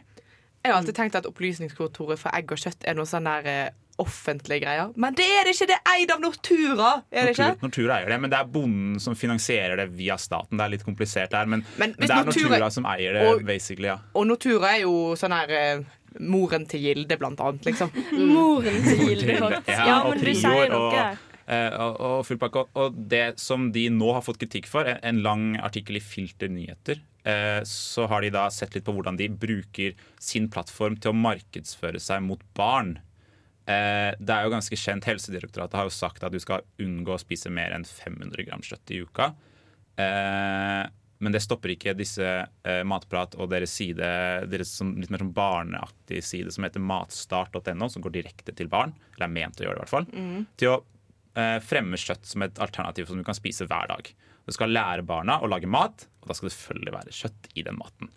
Jeg 0.66 0.74
har 0.74 0.80
alltid 0.82 0.96
tenkt 0.98 1.16
at 1.20 1.26
Opplysningskontoret 1.30 2.18
for 2.20 2.34
egg 2.34 2.50
og 2.56 2.58
kjøtt 2.58 2.88
er 2.90 2.96
noe 2.98 3.06
sånn 3.06 3.28
der 3.30 3.50
eh, 3.52 3.68
offentlige 4.02 4.64
greier. 4.66 4.90
Men 5.00 5.14
det 5.16 5.24
er 5.38 5.46
det 5.48 5.54
ikke! 5.56 5.68
Det 5.70 5.76
er 5.78 5.92
eid 5.94 6.12
av 6.12 6.24
Nortura! 6.24 6.90
Er 7.14 7.30
det 7.30 7.36
ikke? 7.36 7.52
Nortura, 7.54 7.68
Nortura 7.70 8.00
eier 8.00 8.10
det, 8.16 8.18
men 8.26 8.34
det 8.34 8.40
er 8.42 8.50
bonden 8.56 8.98
som 9.04 9.16
finansierer 9.16 9.78
det 9.84 9.86
via 9.96 10.18
staten. 10.20 10.58
Det 10.58 10.66
er 10.66 10.74
litt 10.74 10.84
komplisert 10.88 11.38
her, 11.38 11.46
men, 11.54 11.62
Men 11.80 11.94
det 11.96 12.10
er 12.10 12.26
Nortura- 12.26 12.50
Nortura 12.58 12.72
som 12.76 12.90
eier 12.92 13.14
det, 13.20 13.28
og- 13.30 13.46
basically. 13.48 13.88
ja. 13.94 14.00
Og 14.18 14.28
Nortura 14.28 14.74
er 14.76 14.82
jo 14.84 14.96
sånn 15.22 15.38
her 15.38 15.54
eh, 15.62 15.86
moren 16.20 16.66
til 16.72 16.80
Gilde, 16.90 17.18
blant 17.20 17.40
annet, 17.44 17.66
liksom. 17.70 17.90
Moren 18.34 18.82
til 18.84 19.00
Gilde, 19.06 19.38
faktisk. 19.46 19.72
Ja, 19.78 19.86
Ja, 19.88 19.96
og 20.02 20.10
men 20.16 20.20
du 20.20 20.26
Prior 20.26 20.42
sier 20.42 20.66
og- 20.66 20.76
noe 20.76 20.92
der. 20.98 21.24
Og, 21.48 21.98
og 22.02 22.22
full 22.26 22.40
pakke. 22.42 22.66
Og- 22.74 22.96
det 23.12 23.40
som 23.40 23.68
de 23.76 23.88
nå 23.94 24.14
har 24.16 24.24
fått 24.26 24.40
kritikk 24.42 24.70
for, 24.72 24.88
en, 24.90 24.98
en 25.06 25.22
lang 25.26 25.44
artikkel 25.62 26.00
i 26.00 26.04
Filter 26.04 26.50
nyheter, 26.50 27.02
eh, 27.26 27.62
så 27.70 28.08
har 28.10 28.26
de 28.26 28.32
da 28.34 28.48
sett 28.54 28.74
litt 28.78 28.86
på 28.88 28.96
hvordan 28.96 29.18
de 29.20 29.28
bruker 29.30 29.94
sin 30.22 30.50
plattform 30.50 30.98
til 30.98 31.14
å 31.14 31.20
markedsføre 31.20 32.02
seg 32.02 32.24
mot 32.26 32.42
barn. 32.58 32.98
Eh, 33.66 34.12
det 34.22 34.30
er 34.34 34.46
jo 34.46 34.54
ganske 34.54 34.78
kjent, 34.78 35.06
Helsedirektoratet 35.10 35.78
har 35.80 35.88
jo 35.90 35.94
sagt 35.94 36.24
at 36.26 36.34
du 36.34 36.40
skal 36.42 36.66
unngå 36.82 37.16
å 37.16 37.22
spise 37.22 37.50
mer 37.54 37.74
enn 37.74 37.86
500 37.86 38.46
gram 38.46 38.62
kjøtt 38.66 38.94
i 38.94 39.02
uka. 39.06 39.32
Eh, 39.98 40.84
men 41.24 41.32
det 41.32 41.40
stopper 41.42 41.72
ikke 41.72 41.94
disse 41.98 42.26
eh, 42.28 42.82
Matprat 42.86 43.38
og 43.40 43.48
deres 43.54 43.72
side, 43.74 44.06
deres 44.52 44.74
som, 44.76 44.92
litt 45.00 45.10
mer 45.14 45.24
sånn 45.24 45.32
barneaktig 45.34 46.20
side 46.28 46.52
som 46.54 46.68
heter 46.68 46.84
matstart.no, 46.84 47.88
som 47.90 48.04
går 48.04 48.18
direkte 48.18 48.54
til 48.54 48.68
barn. 48.70 48.92
Eller 49.16 49.30
er 49.30 49.34
ment 49.38 49.62
å 49.62 49.66
gjøre 49.66 49.80
det, 49.80 49.80
i 49.80 49.86
hvert 49.86 49.94
fall. 49.96 50.10
Til 50.60 50.74
å 50.74 50.76
eh, 50.82 50.84
fremme 51.66 51.98
kjøtt 52.00 52.30
som 52.30 52.46
et 52.46 52.60
alternativ 52.64 53.10
som 53.10 53.20
du 53.20 53.26
kan 53.28 53.36
spise 53.38 53.68
hver 53.68 53.90
dag. 53.92 54.12
Du 54.46 54.54
skal 54.56 54.72
lære 54.72 55.04
barna 55.08 55.40
å 55.42 55.50
lage 55.50 55.68
mat, 55.68 56.06
og 56.22 56.30
da 56.30 56.38
skal 56.38 56.50
det 56.50 56.56
selvfølgelig 56.56 56.94
være 56.96 57.16
kjøtt 57.18 57.50
i 57.58 57.66
den 57.66 57.80
maten. 57.80 58.12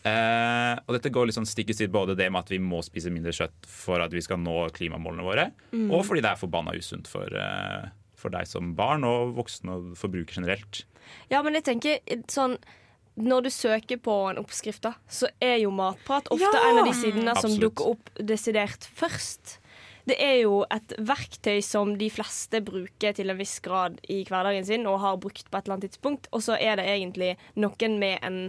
Uh, 0.00 0.80
og 0.88 0.94
dette 0.96 1.10
går 1.12 1.28
sånn 1.36 1.48
stikk 1.48 1.74
i 1.74 1.76
strid 1.76 1.90
både 1.92 2.14
det 2.16 2.30
med 2.32 2.46
at 2.46 2.50
vi 2.52 2.56
må 2.62 2.78
spise 2.80 3.10
mindre 3.12 3.34
kjøtt 3.36 3.66
for 3.68 4.00
at 4.00 4.14
vi 4.16 4.22
skal 4.24 4.40
nå 4.40 4.70
klimamålene 4.72 5.26
våre, 5.26 5.44
og 5.92 6.06
fordi 6.08 6.22
det 6.24 6.30
er 6.32 6.40
forbanna 6.40 6.72
usunt 6.72 7.10
for, 7.10 7.28
uh, 7.28 7.90
for 8.16 8.32
deg 8.32 8.48
som 8.48 8.72
barn 8.78 9.04
og 9.04 9.34
voksne 9.36 9.76
og 9.76 9.90
forbruker 10.00 10.40
generelt. 10.40 10.86
Ja, 11.28 11.42
men 11.44 11.58
jeg 11.58 11.66
tenker 11.68 12.00
sånn 12.32 12.56
når 13.20 13.44
du 13.44 13.50
søker 13.52 13.98
på 14.00 14.14
en 14.30 14.38
oppskrift, 14.40 14.80
da, 14.86 14.94
så 15.10 15.28
er 15.42 15.58
jo 15.60 15.72
matprat 15.74 16.30
ofte 16.32 16.48
Ja! 16.48 16.70
en 16.70 16.80
av 16.80 16.88
de 16.88 16.94
sidene 16.96 17.34
som 17.36 17.50
Absolutt. 17.50 17.64
dukker 17.66 17.90
opp 17.92 18.12
desidert 18.16 18.86
først. 18.96 19.58
Det 20.10 20.16
er 20.18 20.40
jo 20.40 20.64
et 20.74 20.94
verktøy 21.06 21.60
som 21.62 21.92
de 22.00 22.08
fleste 22.10 22.58
bruker 22.66 23.14
til 23.14 23.30
en 23.30 23.38
viss 23.38 23.60
grad 23.62 24.00
i 24.10 24.24
hverdagen 24.26 24.66
sin, 24.66 24.88
og 24.90 24.98
har 25.04 25.20
brukt 25.22 25.46
på 25.46 25.58
et 25.58 25.68
eller 25.68 25.76
annet 25.76 25.86
tidspunkt. 25.86 26.26
Og 26.34 26.42
så 26.42 26.56
er 26.58 26.80
det 26.80 26.88
egentlig 26.90 27.36
noen 27.54 27.98
med 28.02 28.18
en 28.26 28.40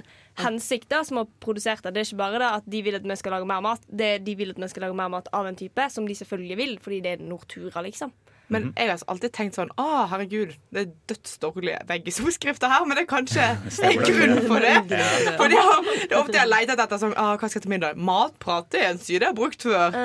hensikt 0.42 0.90
da, 0.90 1.04
som 1.06 1.22
har 1.22 1.30
produsert 1.44 1.84
det. 1.86 1.94
Det 1.94 2.02
er 2.02 2.10
ikke 2.10 2.24
bare 2.24 2.42
det 2.42 2.50
at 2.62 2.72
de 2.74 2.82
vil 2.88 2.98
at 2.98 3.06
vi 3.06 3.20
skal 3.20 3.38
lage 3.38 3.50
mer 3.52 3.62
mat, 3.62 3.86
det 3.88 4.10
er 4.16 4.26
de 4.26 4.36
vil 4.40 4.56
at 4.56 4.64
vi 4.64 4.72
skal 4.74 4.88
lage 4.88 4.98
mer 4.98 5.14
mat 5.14 5.30
av 5.38 5.46
en 5.46 5.60
type, 5.60 5.88
som 5.94 6.10
de 6.10 6.18
selvfølgelig 6.18 6.58
vil, 6.64 6.76
fordi 6.82 7.02
det 7.06 7.14
er 7.14 7.26
Nortura, 7.30 7.86
liksom. 7.86 8.14
Men 8.52 8.74
jeg 8.76 8.90
har 8.90 9.04
alltid 9.08 9.32
tenkt 9.32 9.56
sånn 9.56 9.70
Å, 9.80 9.86
herregud, 10.12 10.50
det 10.76 10.82
er 10.82 10.90
dødsdårlige 11.08 11.86
veggisoppskrifter 11.88 12.74
her, 12.74 12.84
men 12.84 13.00
det 13.00 13.06
er 13.06 13.12
kanskje 13.14 13.46
en 13.88 14.02
grunn 14.04 14.42
for 14.50 14.66
det. 14.66 14.74
For 15.40 15.48
det, 15.48 15.62
har, 15.62 15.88
det 15.88 16.10
er 16.10 16.18
ofte 16.20 16.36
jeg 16.36 16.44
har 16.44 16.52
letet 16.52 16.84
etter 16.84 17.00
sånn 17.00 17.16
ah, 17.16 17.38
Hva 17.38 17.48
skal 17.48 17.62
jeg 17.62 17.68
til 17.70 17.76
middag? 17.78 18.02
Matprat 18.12 18.68
det 18.74 18.82
er 18.84 18.90
en 18.92 19.00
side 19.00 19.22
jeg 19.22 19.30
har 19.30 19.38
brukt 19.38 19.64
før. 19.64 19.96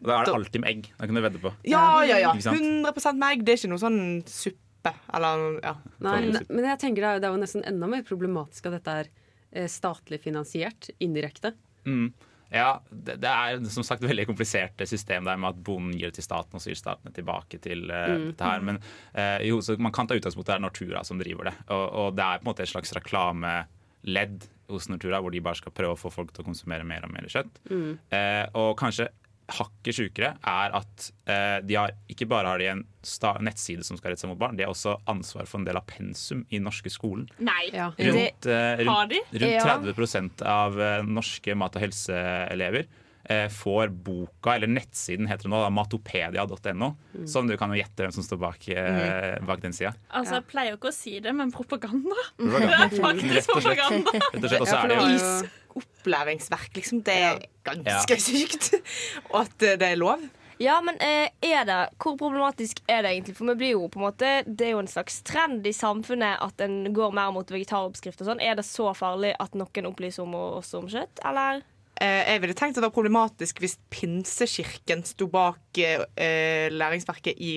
Da 0.00 0.20
er 0.20 0.28
det 0.28 0.36
alltid 0.36 0.62
med 0.62 0.70
egg. 0.70 0.88
Da 0.98 1.08
kan 1.08 1.18
du 1.18 1.22
vedde 1.24 1.42
på. 1.42 1.52
Ja, 1.68 1.86
ja, 2.06 2.20
ja. 2.22 2.32
Ikke 2.36 2.48
sant? 2.48 2.62
100 2.62 3.14
med 3.16 3.28
egg. 3.30 3.44
Det 3.46 3.54
er 3.54 3.60
ikke 3.62 3.72
noe 3.72 3.82
sånn 3.82 4.00
suppe. 4.30 4.94
Eller, 5.16 5.44
ja. 5.64 5.74
Nei, 6.04 6.16
ne, 6.30 6.44
men 6.52 6.68
jeg 6.70 6.82
tenker 6.84 7.02
det 7.02 7.10
er, 7.10 7.22
det 7.22 7.28
er 7.28 7.34
jo 7.34 7.42
nesten 7.42 7.64
enda 7.66 7.88
mer 7.90 8.04
problematisk 8.06 8.68
at 8.68 8.78
dette 8.78 8.96
er 9.02 9.10
eh, 9.56 9.68
statlig 9.70 10.20
finansiert, 10.22 10.90
indirekte. 11.02 11.56
Mm. 11.88 12.10
Ja, 12.54 12.76
det, 12.90 13.16
det 13.22 13.30
er 13.30 13.64
som 13.74 13.82
sagt 13.86 14.04
veldig 14.06 14.26
komplisert 14.28 14.78
system 14.86 15.26
der 15.26 15.38
med 15.40 15.56
at 15.56 15.62
bonden 15.66 15.96
gir 15.98 16.12
det 16.12 16.20
til 16.20 16.26
staten, 16.28 16.54
og 16.54 16.62
så 16.62 16.70
gir 16.70 16.78
staten 16.78 17.08
det 17.08 17.16
tilbake 17.18 17.58
til 17.62 17.88
uh, 17.90 18.04
Mm. 18.06 18.26
dette 18.30 18.50
her. 18.50 18.62
Men 18.68 18.78
uh, 19.16 19.40
jo, 19.42 19.58
så 19.64 19.74
man 19.82 19.94
kan 19.94 20.06
ta 20.06 20.14
utgangspunkt 20.18 20.46
i 20.46 20.52
det 20.52 20.58
er 20.58 20.62
Nortura 20.62 21.02
som 21.04 21.18
driver 21.18 21.50
det. 21.50 21.56
Og, 21.74 21.86
og 22.04 22.14
det 22.16 22.22
er 22.26 22.38
på 22.38 22.46
en 22.46 22.52
måte 22.52 22.62
et 22.66 22.70
slags 22.70 22.94
reklameledd 22.96 24.46
hos 24.70 24.88
Nortura, 24.90 25.20
hvor 25.22 25.34
de 25.34 25.42
bare 25.42 25.58
skal 25.58 25.74
prøve 25.74 25.94
å 25.96 26.00
få 26.00 26.10
folk 26.14 26.32
til 26.34 26.44
å 26.44 26.48
konsumere 26.48 26.86
mer 26.86 27.06
og 27.06 27.14
mer 27.14 27.26
kjøtt. 27.30 27.60
Mm. 27.70 27.92
Uh, 28.14 28.44
og 28.62 28.76
kanskje 28.78 29.10
hakket 29.48 29.94
sjukere 29.94 30.32
er 30.42 30.72
at 30.74 31.04
eh, 31.30 31.60
de 31.62 31.76
har, 31.78 31.92
ikke 32.10 32.26
bare 32.26 32.50
har 32.50 32.58
de 32.58 32.66
en 32.72 32.80
sta 33.06 33.36
nettside 33.38 33.84
som 33.86 33.94
skal 33.98 34.10
rette 34.12 34.24
seg 34.24 34.32
mot 34.32 34.40
barn, 34.40 34.56
de 34.58 34.64
har 34.66 34.72
også 34.74 34.96
ansvar 35.06 35.46
for 35.46 35.60
en 35.60 35.66
del 35.68 35.78
av 35.78 35.86
pensum 35.86 36.42
i 36.50 36.58
norske 36.58 36.90
skolen. 36.90 37.28
Nei. 37.38 37.68
Rundt, 37.72 38.46
eh, 38.50 38.82
Har 38.88 39.06
rundt, 39.06 39.32
rundt 39.32 39.52
Ja. 39.54 39.78
30 39.94 40.42
av 40.50 40.80
eh, 40.80 41.02
norske 41.06 41.54
mat- 41.54 41.76
og 41.78 41.84
helseelever 41.86 42.86
eh, 43.30 43.46
får 43.50 43.88
boka, 44.06 44.54
eller 44.56 44.70
nettsiden 44.70 45.26
heter 45.30 45.46
det 45.48 45.52
nå, 45.54 45.62
matopedia.no. 45.74 46.90
Mm. 47.14 47.26
Som 47.30 47.46
du 47.50 47.56
kan 47.58 47.70
jo 47.74 47.78
gjette 47.80 48.02
hvem 48.04 48.12
som 48.14 48.22
står 48.26 48.38
bak, 48.42 48.68
eh, 48.70 49.38
bak 49.46 49.62
den 49.62 49.74
sida. 49.74 49.94
Altså, 50.10 50.40
Jeg 50.40 50.46
pleier 50.50 50.74
jo 50.74 50.80
ikke 50.80 50.90
å 50.92 50.96
si 50.98 51.18
det, 51.20 51.32
men 51.34 51.50
propaganda. 51.54 52.14
Propaganda. 52.38 52.88
Det 52.90 52.98
er 52.98 53.06
faktisk 53.06 53.34
Rett 53.38 53.54
og 53.54 53.62
slett. 53.62 53.78
propaganda. 53.78 54.10
Rett 54.16 54.60
og 54.60 54.68
slett, 54.70 55.52
er 55.76 55.82
opplæringsverk, 55.82 56.72
liksom. 56.76 57.02
Det 57.06 57.14
er 57.14 57.38
ganske 57.64 58.16
Ja. 58.16 58.18
sykt. 58.18 58.74
Og 59.32 59.40
at 59.44 59.62
eh, 59.62 59.76
det 59.78 59.92
er 59.92 59.96
lov. 60.00 60.24
Ja, 60.58 60.78
men 60.80 60.96
eh, 61.04 61.28
er 61.44 61.64
det, 61.68 61.78
hvor 62.00 62.14
problematisk 62.16 62.78
er 62.88 63.02
det 63.04 63.10
egentlig? 63.12 63.34
For 63.36 63.44
vi 63.50 63.54
blir 63.60 63.72
jo 63.74 63.88
på 63.92 63.98
en 64.00 64.06
måte, 64.06 64.30
Det 64.48 64.68
er 64.68 64.70
jo 64.72 64.78
en 64.80 64.88
slags 64.88 65.18
trend 65.22 65.66
i 65.68 65.72
samfunnet 65.76 66.38
at 66.40 66.60
en 66.64 66.78
går 66.96 67.12
mer 67.12 67.30
mot 67.36 67.50
vegetaroppskrift 67.52 68.22
og 68.24 68.30
sånn. 68.30 68.40
Er 68.40 68.56
det 68.56 68.64
så 68.64 68.88
farlig 68.96 69.34
at 69.38 69.52
noen 69.54 69.90
opplyser 69.90 70.24
om 70.24 70.32
oss 70.34 70.72
om 70.78 70.88
kjøtt, 70.88 71.20
eller? 71.28 71.60
Eh, 72.00 72.22
jeg 72.32 72.40
ville 72.40 72.54
tenkt 72.56 72.76
at 72.76 72.82
det 72.82 72.88
var 72.88 72.96
problematisk 72.96 73.60
hvis 73.60 73.76
Pinsekirken 73.92 75.04
sto 75.04 75.28
bak 75.32 75.78
eh, 75.80 76.68
læringsverket 76.72 77.36
i 77.40 77.52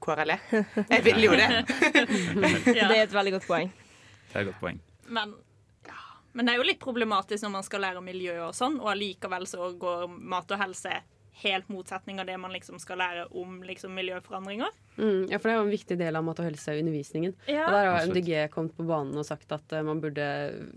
KRLE. 0.00 0.36
Jeg 0.92 1.02
ville 1.04 1.24
jo 1.24 1.32
det. 1.32 1.48
Det 2.68 2.76
er 2.84 3.02
et 3.06 3.12
veldig 3.16 3.32
godt 3.38 3.46
poeng. 3.48 3.70
Det 4.28 4.36
er 4.36 4.40
et 4.44 4.48
godt 4.50 4.60
poeng. 4.60 4.80
Men. 5.08 5.32
Men 6.36 6.46
det 6.46 6.54
er 6.54 6.60
jo 6.60 6.68
litt 6.68 6.82
problematisk 6.82 7.46
når 7.46 7.54
man 7.58 7.66
skal 7.66 7.84
lære 7.86 8.00
om 8.00 8.06
miljø 8.06 8.38
og 8.44 8.56
sånn, 8.56 8.76
og 8.82 8.92
allikevel 8.92 9.48
så 9.48 9.70
går 9.80 10.08
mat 10.12 10.52
og 10.52 10.60
helse 10.60 10.98
helt 11.42 11.68
motsetning 11.68 12.20
av 12.20 12.26
det 12.26 12.36
man 12.40 12.52
liksom 12.52 12.78
skal 12.80 13.00
lære 13.00 13.26
om 13.36 13.58
liksom 13.66 13.92
miljøforandringer. 13.94 14.72
Mm, 14.96 15.26
ja, 15.28 15.36
for 15.36 15.48
det 15.48 15.52
er 15.52 15.58
jo 15.58 15.64
en 15.66 15.74
viktig 15.74 15.98
del 16.00 16.16
av 16.16 16.24
mat- 16.24 16.40
og 16.40 16.48
helseundervisningen. 16.48 17.34
Ja. 17.44 17.66
Og 17.66 17.74
der 17.76 17.88
har 17.90 18.06
MDG 18.08 18.30
kommet 18.54 18.76
på 18.78 18.86
banen 18.88 19.18
og 19.20 19.26
sagt 19.28 19.52
at 19.52 19.74
uh, 19.76 19.82
man 19.84 20.00
burde 20.00 20.26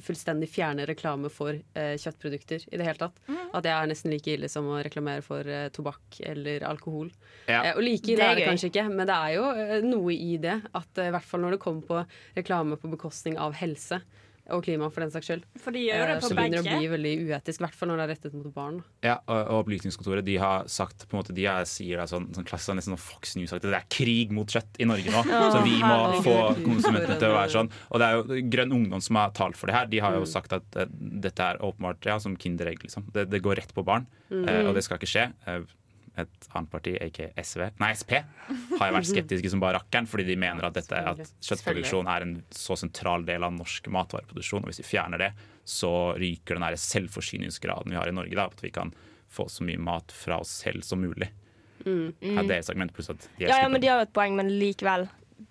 fullstendig 0.04 0.50
fjerne 0.51 0.88
reklame 0.89 1.32
for 1.32 1.56
uh, 1.56 1.94
kjøttprodukter 1.96 2.68
i 2.68 2.75
det 2.75 2.88
hele 2.88 3.00
tatt. 3.00 3.24
Mm. 3.30 3.46
At 3.54 3.68
det 3.68 3.74
er 3.75 3.92
nesten 3.92 4.12
like 4.12 4.36
ille 4.36 4.51
som 4.51 4.68
å 4.68 4.82
reklamere 4.84 5.24
for 5.24 5.48
uh, 5.48 5.70
tobakk 5.75 6.20
eller 6.28 6.68
alkohol. 6.68 7.13
Ja. 7.48 7.63
Og 7.78 7.84
like 7.86 8.10
Det 8.10 8.18
ille 8.18 8.28
er 8.28 8.36
er 8.36 8.42
det 8.42 8.48
gøy. 8.48 8.51
kanskje 8.51 8.74
ikke, 8.74 8.88
men 8.92 9.08
det 9.08 9.16
er 9.16 9.38
jo 9.38 9.84
noe 9.88 10.16
i 10.16 10.34
det. 10.44 10.60
At 10.75 11.06
i 11.08 11.12
hvert 11.16 11.30
fall 11.32 11.48
når 11.48 11.56
det 11.56 11.63
kommer 11.63 11.88
på 11.88 12.04
reklame 12.36 12.80
på 12.82 12.92
bekostning 12.92 13.39
av 13.39 13.56
helse. 13.62 14.04
Og 14.56 14.63
klima, 14.65 14.88
for 14.91 15.01
den 15.06 15.12
saks 15.13 15.27
skyld. 15.29 15.44
For 15.62 15.72
de 15.75 15.84
gjør 15.86 16.08
det 16.10 16.15
på 16.18 16.22
på 16.24 16.29
så 16.29 16.36
begynner 16.38 16.58
det 16.58 16.63
begge. 16.65 16.75
å 16.75 16.79
bli 16.79 16.88
veldig 16.96 17.13
uetisk. 17.29 17.60
I 17.60 17.63
hvert 17.65 17.75
fall 17.79 17.89
når 17.91 17.98
det 18.01 18.06
er 18.06 18.12
rettet 18.15 18.34
mot 18.39 18.53
barn. 18.56 18.79
Ja, 19.06 19.15
og, 19.27 19.39
og 19.39 19.60
Opplysningskontoret 19.63 20.25
de 20.25 20.38
har 20.41 20.68
sagt 20.72 21.06
på 21.08 21.15
en 21.18 21.22
måte, 21.22 21.36
de 21.38 21.46
er, 21.46 21.68
sier 21.70 22.01
det 22.01 22.08
sånn, 22.12 22.29
sånn 22.36 22.48
klassisk, 22.50 22.75
nesten 22.79 22.96
sånn 22.96 23.01
Fox 23.03 23.36
News 23.38 23.53
sagt, 23.53 23.63
det 23.68 23.74
er 23.77 23.88
krig 23.94 24.32
mot 24.36 24.48
kjøtt 24.50 24.79
i 24.82 24.88
Norge 24.89 25.13
nå. 25.13 25.24
Ja, 25.34 25.44
så 25.53 25.62
vi 25.65 25.75
må 25.82 25.94
herregud. 25.94 26.24
få 26.25 26.38
konsumentene 26.65 27.20
til 27.22 27.29
å 27.29 27.38
være 27.38 27.53
sånn. 27.56 27.72
Og 27.91 28.01
det 28.01 28.08
er 28.10 28.18
jo 28.20 28.41
Grønn 28.56 28.75
Ungdom 28.79 29.01
som 29.06 29.20
har 29.22 29.36
talt 29.38 29.58
for 29.60 29.70
det 29.72 29.75
her. 29.77 29.89
De 29.91 30.00
har 30.03 30.15
jo 30.18 30.25
Mm. 30.25 30.32
sagt 30.34 30.51
at 30.53 30.75
uh, 30.75 30.86
dette 31.00 31.39
er 31.53 31.62
åpenbart 31.63 32.06
ja, 32.10 32.18
som 32.20 32.36
Kinderegg. 32.38 32.82
Liksom. 32.84 33.06
Det, 33.15 33.27
det 33.32 33.39
går 33.46 33.56
rett 33.62 33.72
på 33.74 33.84
barn, 33.88 34.06
eh, 34.32 34.65
og 34.68 34.74
det 34.75 34.84
skal 34.86 35.00
ikke 35.00 35.10
skje. 35.10 35.24
Eh, 35.48 35.62
et 36.24 36.50
annet 36.54 36.72
parti, 36.72 36.96
aka 37.02 37.30
SV, 37.36 37.66
nei 37.82 37.92
SP, 37.96 38.16
har 38.80 38.94
vært 38.96 39.10
skeptiske 39.10 39.52
som 39.54 39.62
bare 39.64 39.80
rakkeren, 39.80 40.08
fordi 40.10 40.26
de 40.28 40.38
mener 40.40 40.68
at, 40.68 40.78
dette, 40.78 40.96
at 40.96 41.34
kjøttproduksjon 41.46 42.10
er 42.12 42.26
en 42.26 42.36
så 42.56 42.78
sentral 42.80 43.26
del 43.28 43.46
av 43.48 43.56
norsk 43.56 43.92
matvareproduksjon. 43.94 44.66
Og 44.66 44.72
hvis 44.72 44.82
vi 44.84 44.90
fjerner 44.92 45.22
det, 45.22 45.32
så 45.70 45.92
ryker 46.20 46.58
den 46.58 46.66
der 46.66 46.80
selvforsyningsgraden 46.82 47.94
vi 47.94 48.00
har 48.00 48.10
i 48.10 48.16
Norge. 48.16 48.36
Da, 48.38 48.48
at 48.50 48.64
vi 48.66 48.74
kan 48.74 48.94
få 49.30 49.48
så 49.50 49.66
mye 49.68 49.80
mat 49.82 50.12
fra 50.16 50.40
oss 50.42 50.56
selv 50.64 50.86
som 50.86 51.02
mulig. 51.04 51.30
Mm. 51.86 52.12
Det 52.20 52.52
er 52.52 52.58
et 52.60 52.70
argument 52.70 52.92
pluss 52.92 53.08
at 53.14 53.24
de 53.38 53.46
er 53.46 53.54
Ja, 53.54 53.62
ja, 53.64 53.70
men 53.72 53.80
De 53.80 53.88
har 53.88 54.02
jo 54.02 54.08
et 54.10 54.16
poeng, 54.16 54.36
men 54.36 54.52
likevel. 54.60 55.08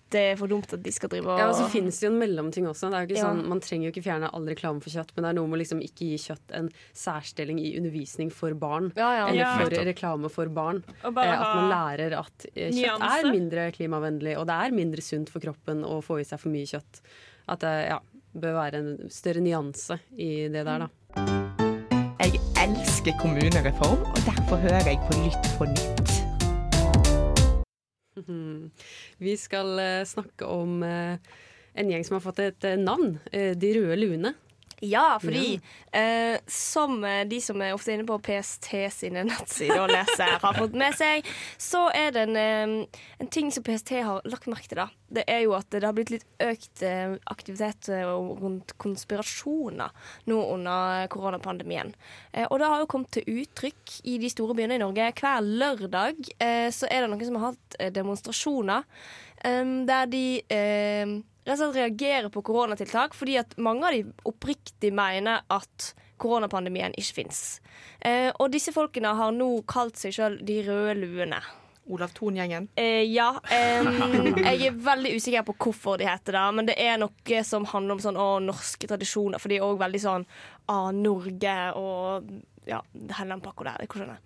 Det 0.09 0.21
er 0.33 0.37
for 0.41 0.49
dumt 0.49 0.71
at 0.73 0.81
de 0.83 0.93
skal 0.95 1.11
drive 1.12 1.29
og 1.29 1.37
Ja, 1.38 1.49
og 1.50 1.57
så 1.59 1.67
finnes 1.69 1.99
det 2.00 2.07
jo 2.07 2.12
en 2.15 2.19
mellomting 2.23 2.65
også. 2.71 2.88
Det 2.88 2.97
er 2.97 3.03
jo 3.05 3.09
ikke 3.11 3.19
Ja. 3.19 3.25
sånn, 3.29 3.43
man 3.50 3.61
trenger 3.61 3.88
jo 3.88 3.93
ikke 3.93 4.05
fjerne 4.07 4.31
all 4.33 4.47
reklame 4.49 4.81
for 4.81 4.88
kjøtt, 4.95 5.11
men 5.17 5.23
det 5.27 5.29
er 5.29 5.37
noe 5.37 5.47
med 5.47 5.59
å 5.59 5.61
liksom 5.61 5.83
ikke 5.85 6.07
gi 6.09 6.17
kjøtt 6.17 6.55
en 6.57 6.71
særstilling 6.97 7.59
i 7.61 7.77
undervisning 7.77 8.31
for 8.33 8.55
barn. 8.55 8.91
Ja, 8.97 9.11
ja. 9.19 9.27
Eller 9.29 9.67
for 9.69 9.85
reklame 9.91 10.31
for 10.33 10.47
barn. 10.49 10.83
Og 11.05 11.12
bare 11.15 11.35
Eh, 11.35 11.41
at 11.41 11.57
man 11.57 11.71
lærer 11.75 12.19
at 12.19 12.47
eh, 12.57 12.71
kjøtt 12.71 12.99
nyanse. 13.00 13.27
er 13.27 13.31
mindre 13.33 13.71
klimavennlig, 13.73 14.38
og 14.38 14.47
det 14.49 14.57
er 14.57 14.71
mindre 14.73 15.03
sunt 15.05 15.29
for 15.29 15.41
kroppen 15.41 15.85
å 15.85 16.00
få 16.03 16.21
i 16.21 16.25
seg 16.25 16.41
for 16.41 16.49
mye 16.49 16.65
kjøtt. 16.65 17.03
At 17.49 17.61
det 17.61 17.88
ja, 17.91 17.99
bør 18.35 18.55
være 18.65 18.75
en 18.81 19.09
større 19.11 19.41
nyanse 19.45 20.00
i 20.17 20.49
det 20.49 20.65
der, 20.65 20.79
da. 20.79 20.88
Jeg 22.19 22.41
elsker 22.57 23.12
kommunereform, 23.21 24.00
og 24.09 24.17
derfor 24.25 24.57
hører 24.57 24.85
jeg 24.88 24.99
på 25.05 25.21
Lytt 25.25 25.53
på 25.59 25.69
nytt. 25.69 26.18
Vi 29.25 29.37
skal 29.41 29.79
eh, 29.83 30.07
snakke 30.09 30.49
om 30.49 30.83
eh, 30.83 31.17
en 31.79 31.91
gjeng 31.93 32.05
som 32.07 32.19
har 32.19 32.25
fått 32.25 32.43
et 32.45 32.69
eh, 32.69 32.79
navn. 32.81 33.19
De 33.33 33.73
røde 33.77 33.99
luene. 34.01 34.35
Ja, 34.81 35.19
fordi 35.23 35.61
eh, 35.93 36.39
som 36.47 37.05
eh, 37.05 37.25
de 37.29 37.41
som 37.43 37.59
er 37.63 37.75
ofte 37.75 37.93
inne 37.95 38.07
på 38.07 38.19
PST 38.23 38.71
sine 38.95 39.25
nettsider 39.27 39.83
og 39.83 39.91
leser, 39.91 40.37
har 40.43 40.55
fått 40.55 40.77
med 40.79 40.95
seg, 40.99 41.27
så 41.59 41.89
er 41.95 42.13
det 42.15 42.27
en, 42.29 42.39
eh, 42.39 43.03
en 43.19 43.31
ting 43.33 43.51
som 43.55 43.65
PST 43.67 43.97
har 44.07 44.23
lagt 44.29 44.47
merke 44.51 44.71
til. 44.71 44.79
da. 44.79 44.89
Det 45.09 45.25
er 45.27 45.43
jo 45.47 45.55
at 45.57 45.67
det 45.73 45.83
har 45.83 45.97
blitt 45.97 46.13
litt 46.13 46.27
økt 46.45 46.83
eh, 46.87 47.17
aktivitet 47.33 47.89
rundt 47.91 48.77
konspirasjoner 48.79 49.95
nå 50.31 50.41
under 50.55 51.09
koronapandemien. 51.11 51.95
Eh, 52.33 52.47
og 52.47 52.61
det 52.61 52.71
har 52.71 52.83
jo 52.83 52.91
kommet 52.93 53.15
til 53.17 53.41
uttrykk 53.43 53.99
i 54.05 54.19
de 54.23 54.31
store 54.31 54.55
byene 54.59 54.79
i 54.79 54.83
Norge. 54.85 55.11
Hver 55.19 55.41
lørdag 55.43 56.21
eh, 56.39 56.69
så 56.75 56.87
er 56.87 57.03
det 57.03 57.11
noen 57.11 57.27
som 57.27 57.41
har 57.41 57.55
hatt 57.55 57.81
demonstrasjoner 57.95 58.87
der 59.39 60.09
de 60.11 60.23
rett 61.49 61.57
og 61.57 61.62
slett 61.62 61.81
reagerer 61.81 62.28
på 62.33 62.45
koronatiltak 62.45 63.17
fordi 63.17 63.38
at 63.40 63.57
mange 63.62 63.88
av 63.88 63.97
de 63.97 64.28
oppriktig 64.28 64.93
mener 64.95 65.45
at 65.49 65.93
koronapandemien 66.19 66.97
ikke 66.99 67.23
fins. 67.23 67.40
Eh, 68.00 68.28
og 68.35 68.50
disse 68.52 68.75
folkene 68.75 69.14
har 69.17 69.33
nå 69.35 69.49
kalt 69.71 69.99
seg 70.00 70.14
sjøl 70.17 70.38
De 70.45 70.61
røde 70.67 70.99
luene. 70.99 71.40
Olav 71.88 72.12
Thon-gjengen. 72.12 72.69
Eh, 72.76 73.07
ja. 73.09 73.31
Eh, 73.50 73.87
jeg 74.45 74.67
er 74.69 74.81
veldig 74.85 75.14
usikker 75.17 75.47
på 75.47 75.55
hvorfor 75.64 75.97
de 75.97 76.05
heter 76.09 76.37
det, 76.37 76.45
men 76.59 76.69
det 76.69 76.76
er 76.85 76.99
noe 77.00 77.43
som 77.49 77.64
handler 77.71 77.97
om 77.97 78.02
sånn, 78.05 78.21
å, 78.21 78.28
norske 78.45 78.90
tradisjoner. 78.90 79.40
For 79.40 79.49
de 79.49 79.57
er 79.57 79.64
òg 79.64 79.81
veldig 79.81 80.02
sånn 80.02 80.26
av 80.69 80.90
Norge 80.93 81.57
og 81.81 82.28
ja, 82.69 82.83
Hellandpakko 83.19 83.67
der. 83.67 83.81
Jeg 83.83 83.91
skjønner. 83.93 84.21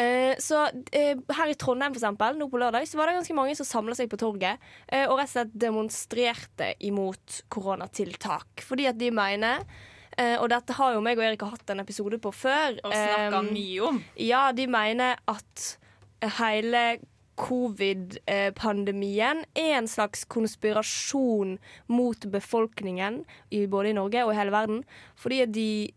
Eh, 0.00 0.32
så 0.42 0.64
uh, 0.72 1.22
her 1.36 1.52
i 1.52 1.56
Trondheim, 1.60 1.92
for 1.92 2.00
eksempel, 2.00 2.38
nå 2.40 2.48
på 2.52 2.60
lørdag, 2.62 2.88
så 2.88 2.98
var 2.98 3.10
det 3.10 3.18
ganske 3.20 3.36
mange 3.36 3.56
som 3.58 3.68
samla 3.68 3.96
seg 3.98 4.10
på 4.12 4.20
torget 4.20 4.62
uh, 4.88 5.06
og 5.10 5.18
rett 5.20 5.28
og 5.28 5.34
slett 5.34 5.54
demonstrerte 5.66 6.72
imot 6.88 7.42
koronatiltak. 7.52 8.64
Fordi 8.64 8.88
at 8.90 9.00
de 9.00 9.12
mener 9.14 9.66
eh, 10.16 10.36
og 10.38 10.48
dette 10.52 10.76
har 10.76 10.96
jo 10.96 11.04
meg 11.04 11.20
og 11.20 11.26
Erik 11.26 11.44
hatt 11.46 11.72
en 11.72 11.84
episode 11.84 12.20
på 12.22 12.34
før. 12.34 12.76
Og 12.82 12.92
snakka 12.92 13.44
mye 13.50 13.88
om. 13.88 14.02
ja, 14.20 14.44
de 14.56 14.68
mener 14.70 15.22
at 15.30 15.72
hele 16.40 16.84
covid-pandemien 17.40 19.40
er 19.56 19.78
en 19.78 19.88
slags 19.88 20.24
konspirasjon 20.30 21.56
mot 21.90 22.26
befolkningen 22.30 23.24
både 23.72 23.90
i 23.90 23.96
Norge 23.96 24.24
og 24.26 24.34
i 24.34 24.38
hele 24.38 24.54
verden. 24.54 24.84
Fordi 25.18 25.46
de 25.48 25.90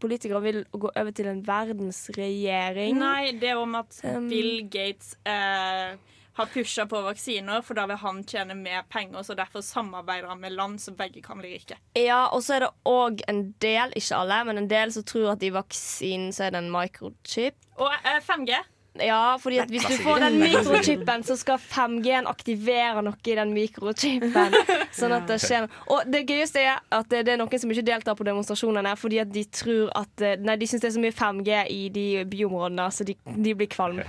politikere 0.00 0.40
vil 0.44 0.60
gå 0.72 0.90
over 0.90 1.14
til 1.14 1.30
en 1.30 1.40
verdensregjering. 1.46 2.98
Nei, 3.00 3.32
det 3.40 3.52
er 3.54 3.60
om 3.60 3.74
at 3.78 4.00
Um, 4.04 4.28
Bill 4.30 4.68
Gates 4.70 5.14
eh, 5.26 5.96
har 6.38 6.46
pusha 6.52 6.86
på 6.86 7.00
vaksiner, 7.02 7.62
for 7.66 7.78
da 7.78 7.86
vil 7.90 7.98
han 7.98 8.22
tjene 8.28 8.54
mer 8.54 8.84
penger, 8.90 9.24
så 9.26 9.34
derfor 9.38 9.64
samarbeider 9.64 10.28
han 10.30 10.40
med 10.40 10.54
land 10.54 10.78
som 10.82 10.96
begge 10.98 11.22
kan 11.24 11.40
bli 11.40 11.56
rike. 11.56 11.78
Ja, 11.98 12.28
og 12.32 12.44
så 12.46 12.58
er 12.58 12.66
det 12.66 12.72
òg 12.88 13.24
en 13.30 13.42
del, 13.64 13.94
ikke 13.98 14.20
alle, 14.22 14.42
men 14.46 14.62
en 14.62 14.70
del 14.70 14.94
som 14.94 15.06
tror 15.08 15.32
at 15.34 15.42
i 15.42 15.50
vaksinen 15.54 16.30
så 16.36 16.46
er 16.46 16.54
det 16.54 16.62
en 16.62 16.72
microchip. 16.74 17.58
Og 17.78 17.90
eh, 18.04 18.20
5G. 18.22 18.60
Ja, 19.04 19.36
fordi 19.40 19.58
at 19.62 19.70
hvis 19.72 19.84
du 19.88 19.96
får 20.02 20.20
den 20.24 20.38
mikrochipen, 20.40 21.24
så 21.26 21.36
skal 21.38 21.58
5G-en 21.62 22.26
aktivere 22.30 23.02
noe 23.06 23.18
i 23.24 23.34
den 23.38 23.52
mikrochipen. 23.56 24.56
Sånn 24.98 25.14
at 25.16 25.28
det 25.30 25.38
skjer. 25.42 25.68
Og 25.92 26.06
det 26.10 26.24
gøyeste 26.28 26.62
er 26.64 26.80
at 26.94 27.10
det 27.12 27.24
er 27.28 27.40
noen 27.40 27.60
som 27.62 27.70
ikke 27.74 27.86
deltar 27.90 28.16
på 28.18 28.26
demonstrasjonene 28.28 28.94
fordi 28.98 29.20
at 29.22 29.30
de 29.34 29.44
tror 29.52 29.92
at 29.98 30.24
eh, 30.24 30.36
Nei, 30.42 30.56
de 30.60 30.66
syns 30.70 30.82
det 30.84 30.90
er 30.90 30.96
så 30.96 31.02
mye 31.02 31.14
5G 31.14 31.60
i 31.74 31.82
de 31.94 32.06
byområdene, 32.30 32.88
så 32.94 33.06
de, 33.06 33.14
de 33.26 33.54
blir 33.58 33.70
kvalme. 33.70 34.06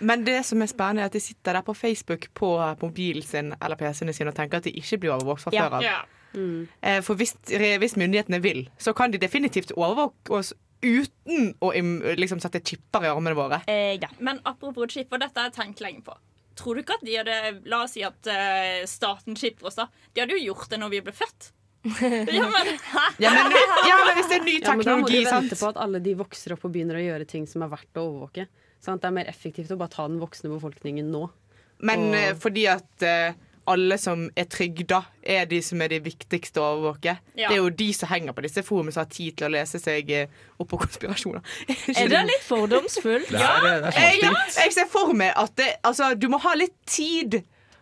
Men 0.00 0.24
det 0.24 0.38
som 0.48 0.62
er 0.62 0.70
spennende, 0.70 1.02
er 1.04 1.10
at 1.10 1.16
de 1.16 1.20
sitter 1.20 1.58
der 1.58 1.64
på 1.66 1.74
Facebook 1.76 2.30
på 2.34 2.54
mobilen 2.80 3.22
sin 3.26 3.52
eller 3.60 3.76
PC-ene 3.76 4.14
sine 4.16 4.32
og 4.32 4.38
tenker 4.38 4.60
at 4.62 4.64
de 4.68 4.72
ikke 4.80 4.98
blir 5.02 5.12
overvåket 5.18 5.44
fra 5.48 5.52
før 5.56 5.76
av. 5.80 5.84
Ja. 5.84 5.98
Eh, 6.80 7.00
For 7.04 7.18
hvis, 7.18 7.34
hvis 7.82 7.96
myndighetene 8.00 8.40
vil, 8.42 8.68
så 8.78 8.94
kan 8.96 9.12
de 9.12 9.18
definitivt 9.20 9.72
overvåke 9.76 10.38
oss 10.38 10.54
uten 10.82 11.54
å 11.60 11.70
liksom 12.16 12.40
sette 12.40 12.60
chipper 12.64 13.04
i 13.04 13.10
armene 13.12 13.36
våre. 13.36 13.60
Eh, 13.70 13.98
ja. 14.00 14.08
Men 14.18 14.40
apropos 14.48 14.90
chipper, 14.92 15.20
dette 15.20 15.38
har 15.40 15.50
jeg 15.50 15.56
tenkt 15.58 15.80
lenge 15.84 16.02
på. 16.06 16.16
Tror 16.60 16.76
du 16.76 16.82
ikke 16.82 16.96
at 16.98 17.04
de 17.06 17.14
hadde 17.16 17.36
La 17.70 17.82
oss 17.86 17.94
si 17.96 18.02
at 18.04 18.26
uh, 18.28 18.82
staten 18.88 19.36
chipper 19.38 19.70
oss, 19.70 19.78
da. 19.78 19.86
De 20.12 20.20
hadde 20.24 20.36
jo 20.36 20.50
gjort 20.50 20.68
det 20.72 20.80
når 20.82 20.90
vi 20.92 21.02
ble 21.06 21.14
født. 21.16 21.50
ja, 21.86 22.44
men, 22.52 22.74
hæ? 22.76 23.04
Ja, 23.24 23.30
men, 23.32 23.54
ja, 23.88 23.94
men 24.04 24.18
hvis 24.18 24.26
det 24.28 24.36
er 24.36 24.42
ny 24.44 24.56
teknologi, 24.60 24.66
Ja, 24.66 24.74
men 24.76 24.84
da 24.84 24.96
må 25.00 25.06
du 25.08 25.14
vente 25.16 25.30
sant? 25.56 25.60
på 25.62 25.68
at 25.70 25.78
alle 25.80 26.00
de 26.04 26.12
vokser 26.18 26.52
opp 26.52 26.66
og 26.68 26.74
begynner 26.74 26.98
å 27.00 27.04
gjøre 27.04 27.28
ting 27.30 27.46
som 27.48 27.64
er 27.64 27.70
verdt 27.72 27.96
å 27.96 28.04
overvåke. 28.10 28.44
Sant? 28.84 29.00
Det 29.00 29.08
er 29.08 29.14
mer 29.16 29.30
effektivt 29.32 29.72
å 29.72 29.78
bare 29.80 29.94
ta 29.94 30.04
den 30.08 30.20
voksne 30.20 30.50
befolkningen 30.52 31.08
nå. 31.12 31.22
Men 31.88 32.10
Og- 32.10 32.18
eh, 32.18 32.34
fordi 32.36 32.66
at 32.68 33.06
eh, 33.08 33.32
alle 33.68 33.98
som 34.00 34.26
er 34.38 34.48
trygda, 34.50 35.02
er 35.22 35.44
de 35.50 35.60
som 35.64 35.80
er 35.84 35.92
de 35.92 36.00
viktigste 36.04 36.62
å 36.62 36.66
overvåke. 36.74 37.16
Ja. 37.34 37.50
Det 37.50 37.56
er 37.56 37.60
jo 37.60 37.70
de 37.82 37.88
som 37.96 38.10
henger 38.10 38.36
på 38.36 38.44
disse 38.46 38.64
forumene 38.66 38.94
som 38.94 39.04
har 39.04 39.12
tid 39.12 39.36
til 39.38 39.48
å 39.48 39.52
lese 39.54 39.80
seg 39.82 40.10
eh, 40.16 40.42
opp 40.56 40.70
på 40.72 40.80
konspirasjoner. 40.84 41.44
Er 42.00 42.10
det 42.10 42.24
litt 42.28 42.44
fordomsfullt? 42.46 43.30
Det 43.30 43.40
er, 43.40 43.80
det 43.84 43.94
er 43.94 44.18
jeg, 44.20 44.34
jeg 44.56 44.74
ser 44.76 44.90
for 44.90 45.14
meg 45.16 45.32
at 45.38 45.54
det, 45.60 45.70
altså, 45.86 46.12
du 46.14 46.28
må 46.32 46.40
ha 46.44 46.54
litt 46.58 46.76
tid 46.88 47.40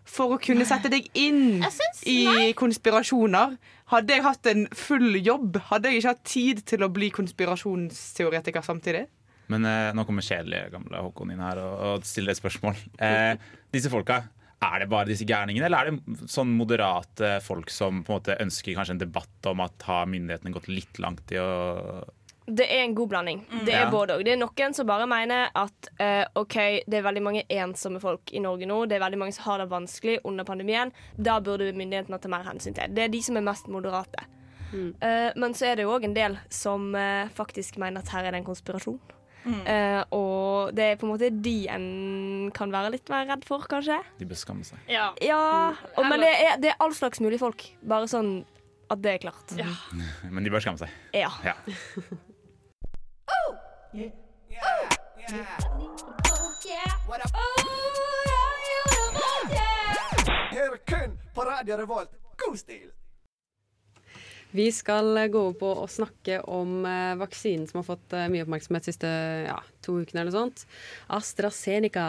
for 0.08 0.34
å 0.34 0.40
kunne 0.40 0.64
sette 0.68 0.90
deg 0.92 1.08
inn 1.18 1.60
i 2.08 2.52
konspirasjoner. 2.56 3.58
Hadde 3.92 4.16
jeg 4.16 4.24
hatt 4.24 4.48
en 4.50 4.66
full 4.76 5.16
jobb, 5.20 5.60
hadde 5.70 5.92
jeg 5.92 6.02
ikke 6.02 6.14
hatt 6.14 6.26
tid 6.28 6.64
til 6.68 6.84
å 6.84 6.90
bli 6.92 7.10
konspirasjonsteoretiker 7.14 8.64
samtidig. 8.64 9.06
Men 9.52 9.64
eh, 9.64 9.90
nå 9.96 10.04
kommer 10.04 10.24
kjedelige 10.24 10.68
gamle 10.74 11.00
Håkon 11.06 11.32
inn 11.32 11.40
her 11.40 11.60
og, 11.62 11.76
og 11.90 12.08
stiller 12.08 12.34
et 12.34 12.40
spørsmål. 12.40 12.76
Eh, 13.04 13.34
disse 13.72 13.92
folka, 13.92 14.22
er 14.60 14.80
det 14.82 14.88
bare 14.90 15.06
disse 15.06 15.26
gærningene, 15.28 15.68
eller 15.68 15.78
er 15.78 15.90
det 15.90 16.28
sånn 16.30 16.50
moderate 16.58 17.36
folk 17.44 17.70
som 17.70 18.02
på 18.02 18.12
en 18.12 18.18
måte 18.18 18.38
ønsker 18.42 18.74
kanskje 18.74 18.96
en 18.96 19.02
debatt 19.04 19.46
om 19.50 19.60
at 19.62 19.86
har 19.86 20.08
myndighetene 20.10 20.54
gått 20.54 20.70
litt 20.72 20.98
langt 20.98 21.30
i 21.34 21.38
å 21.38 21.50
Det 22.48 22.64
er 22.64 22.86
en 22.86 22.94
god 22.96 23.10
blanding. 23.10 23.42
Det 23.66 23.74
er 23.74 23.84
Ja. 23.84 23.90
både 23.92 24.14
og. 24.16 24.24
Det 24.24 24.32
er 24.32 24.38
noen 24.40 24.74
som 24.74 24.86
bare 24.86 25.06
mener 25.06 25.50
at 25.54 25.90
uh, 26.00 26.24
OK, 26.40 26.54
det 26.88 26.96
er 26.96 27.04
veldig 27.04 27.22
mange 27.22 27.42
ensomme 27.52 28.00
folk 28.00 28.32
i 28.32 28.40
Norge 28.40 28.64
nå. 28.66 28.86
Det 28.88 28.96
er 28.96 29.04
veldig 29.04 29.18
mange 29.20 29.34
som 29.36 29.44
har 29.44 29.58
det 29.58 29.68
vanskelig 29.68 30.18
under 30.24 30.44
pandemien. 30.48 30.90
Da 31.16 31.40
burde 31.40 31.68
myndighetene 31.76 32.18
ta 32.18 32.28
mer 32.32 32.48
hensyn 32.48 32.74
til. 32.74 32.88
Det 32.88 33.04
er 33.04 33.08
de 33.12 33.20
som 33.20 33.36
er 33.36 33.44
mest 33.44 33.68
moderate. 33.68 34.24
Eh, 34.72 35.30
men 35.36 35.54
så 35.56 35.66
er 35.70 35.76
det 35.76 35.84
jo 35.84 35.92
òg 35.96 36.04
en 36.04 36.16
del 36.16 36.38
som 36.48 36.94
uh, 36.94 37.28
faktisk 37.36 37.76
mener 37.80 38.00
at 38.00 38.08
her 38.12 38.24
er 38.24 38.32
det 38.32 38.42
en 38.42 38.48
konspirasjon. 38.48 38.98
Eh, 39.46 40.02
og 40.12 40.74
det 40.76 40.84
er 40.84 40.96
på 41.00 41.06
en 41.06 41.12
måte 41.14 41.30
de 41.32 41.56
en 41.72 41.86
kan 42.56 42.72
være 42.74 42.90
litt 42.96 43.08
mer 43.12 43.26
redd 43.30 43.44
for, 43.48 43.64
kanskje. 43.70 43.98
De 44.18 44.26
bør 44.28 44.40
skamme 44.40 44.66
seg. 44.66 44.80
Ja. 44.90 45.10
Ja, 45.24 45.74
og, 45.96 46.04
men 46.10 46.20
det 46.24 46.32
er, 46.34 46.56
det 46.60 46.72
er 46.74 46.80
all 46.84 46.94
slags 46.96 47.22
mulig 47.24 47.40
folk. 47.40 47.64
Bare 47.88 48.08
sånn 48.10 48.42
at 48.92 49.02
det 49.04 49.14
er 49.14 49.22
klart. 49.26 49.52
Ja. 49.58 49.68
Men 50.32 50.44
de 50.46 50.50
bør 50.52 50.62
skamme 50.64 50.80
seg. 50.80 50.92
Ja. 51.12 51.28
Ja. 51.44 51.54
Hør 60.52 60.76
kun 60.88 61.18
på 61.34 61.44
Radio 61.44 61.76
Revolt. 61.76 62.10
God 62.38 62.56
stil! 62.56 62.88
Vi 64.50 64.68
skal 64.72 65.16
eh, 65.16 65.28
gå 65.28 65.40
over 65.48 65.56
på 65.60 65.72
å 65.82 65.88
snakke 65.90 66.40
om 66.48 66.80
eh, 66.88 67.16
vaksinen 67.20 67.66
som 67.68 67.82
har 67.82 67.88
fått 67.90 68.14
eh, 68.16 68.28
mye 68.32 68.46
oppmerksomhet 68.46 68.86
de 68.86 68.92
siste 68.94 69.10
ja, 69.44 69.58
to 69.84 69.98
ukene 70.00 70.22
eller 70.24 70.34
sånt. 70.34 70.64
AstraZeneca. 71.12 72.06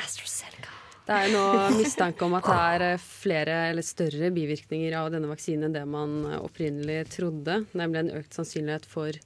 AstraZeneca. 0.00 0.78
Det 1.02 1.16
er 1.16 1.28
jo 1.28 1.34
nå 1.34 1.46
mistanke 1.80 2.24
om 2.24 2.36
at 2.38 2.46
det 2.46 2.58
er 2.88 3.02
flere 3.02 3.56
eller 3.72 3.84
større 3.84 4.30
bivirkninger 4.32 4.94
av 4.96 5.10
denne 5.12 5.28
vaksinen 5.28 5.68
enn 5.68 5.74
det 5.76 5.82
man 5.90 6.20
opprinnelig 6.38 7.00
trodde. 7.16 7.64
Nemlig 7.74 8.04
en 8.04 8.12
økt 8.20 8.38
sannsynlighet 8.38 8.86
for 8.88 9.18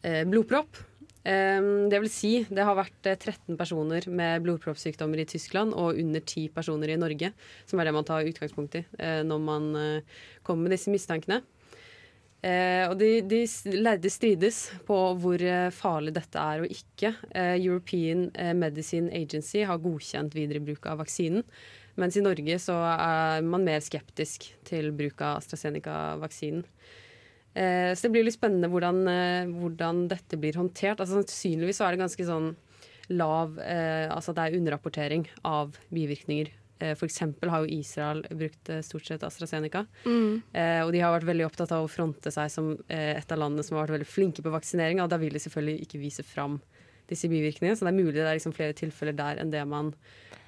blodpropp. 0.00 0.78
Eh, 1.24 1.60
det 1.92 2.00
vil 2.00 2.12
si, 2.12 2.32
det 2.48 2.64
har 2.64 2.78
vært 2.78 3.08
eh, 3.10 3.18
13 3.18 3.58
personer 3.60 4.06
med 4.08 4.44
blodproppsykdommer 4.46 5.20
i 5.20 5.28
Tyskland 5.28 5.76
og 5.76 5.98
under 6.00 6.22
10 6.24 6.48
personer 6.56 6.94
i 6.94 7.00
Norge, 7.00 7.32
som 7.68 7.80
er 7.80 7.88
det 7.88 7.96
man 7.96 8.08
tar 8.08 8.28
utgangspunkt 8.28 8.78
i 8.80 8.84
eh, 8.98 9.20
når 9.26 9.42
man 9.44 9.72
eh, 9.76 10.20
kommer 10.46 10.68
med 10.68 10.78
disse 10.78 10.92
mistankene. 10.92 11.42
Eh, 12.40 12.86
og 12.88 12.94
de, 12.96 13.18
de 13.28 13.42
lærde 13.76 14.08
strides 14.08 14.62
på 14.88 14.96
hvor 15.20 15.42
eh, 15.44 15.68
farlig 15.76 16.14
dette 16.16 16.40
er 16.40 16.64
og 16.64 16.72
ikke. 16.72 17.12
Eh, 17.36 17.58
European 17.58 18.30
eh, 18.32 18.54
Medicine 18.56 19.12
Agency 19.12 19.66
har 19.68 19.82
godkjent 19.82 20.32
videre 20.36 20.64
bruk 20.64 20.88
av 20.88 21.02
vaksinen. 21.02 21.44
Mens 22.00 22.16
i 22.16 22.24
Norge 22.24 22.56
så 22.62 22.78
er 22.94 23.44
man 23.44 23.66
mer 23.66 23.82
skeptisk 23.84 24.46
til 24.64 24.88
bruk 24.96 25.20
av 25.20 25.42
AstraZeneca-vaksinen. 25.42 26.64
Eh, 27.54 27.92
så 27.94 28.06
det 28.06 28.12
blir 28.14 28.26
litt 28.26 28.36
spennende 28.36 28.70
hvordan, 28.70 29.02
eh, 29.10 29.50
hvordan 29.50 30.06
dette 30.10 30.38
blir 30.38 30.58
håndtert. 30.58 31.00
Altså, 31.00 31.18
sannsynligvis 31.18 31.80
så 31.80 31.88
er 31.88 31.96
det 31.96 32.04
ganske 32.04 32.26
sånn 32.26 32.52
lav 33.10 33.56
eh, 33.58 34.06
Altså 34.06 34.30
det 34.36 34.44
er 34.44 34.56
underrapportering 34.60 35.26
av 35.48 35.74
bivirkninger. 35.90 36.52
Eh, 36.80 36.94
eksempel 36.94 37.50
har 37.50 37.64
jo 37.64 37.80
Israel 37.80 38.22
brukt 38.30 38.70
stort 38.86 39.08
sett 39.08 39.26
AstraZeneca. 39.26 39.84
Eh, 40.54 40.80
og 40.84 40.92
de 40.94 41.02
har 41.02 41.16
vært 41.16 41.28
veldig 41.28 41.48
opptatt 41.48 41.74
av 41.74 41.84
å 41.84 41.90
fronte 41.90 42.30
seg 42.32 42.52
som 42.54 42.76
et 42.88 43.32
av 43.32 43.42
landene 43.42 43.66
som 43.66 43.76
har 43.76 43.88
vært 43.88 43.98
veldig 43.98 44.12
flinke 44.12 44.46
på 44.46 44.54
vaksinering. 44.54 45.02
Og 45.02 45.10
da 45.10 45.18
vil 45.20 45.34
de 45.34 45.42
selvfølgelig 45.42 45.88
ikke 45.88 46.02
vise 46.06 46.26
fram 46.26 46.60
disse 47.10 47.28
bivirkningene. 47.30 47.76
Så 47.78 47.86
det 47.86 47.92
er 47.92 47.98
mulig 47.98 48.14
det 48.16 48.24
er 48.26 48.38
liksom 48.38 48.54
flere 48.56 48.76
tilfeller 48.78 49.16
der 49.18 49.40
enn 49.42 49.50
det, 49.52 49.64
man, 49.68 49.92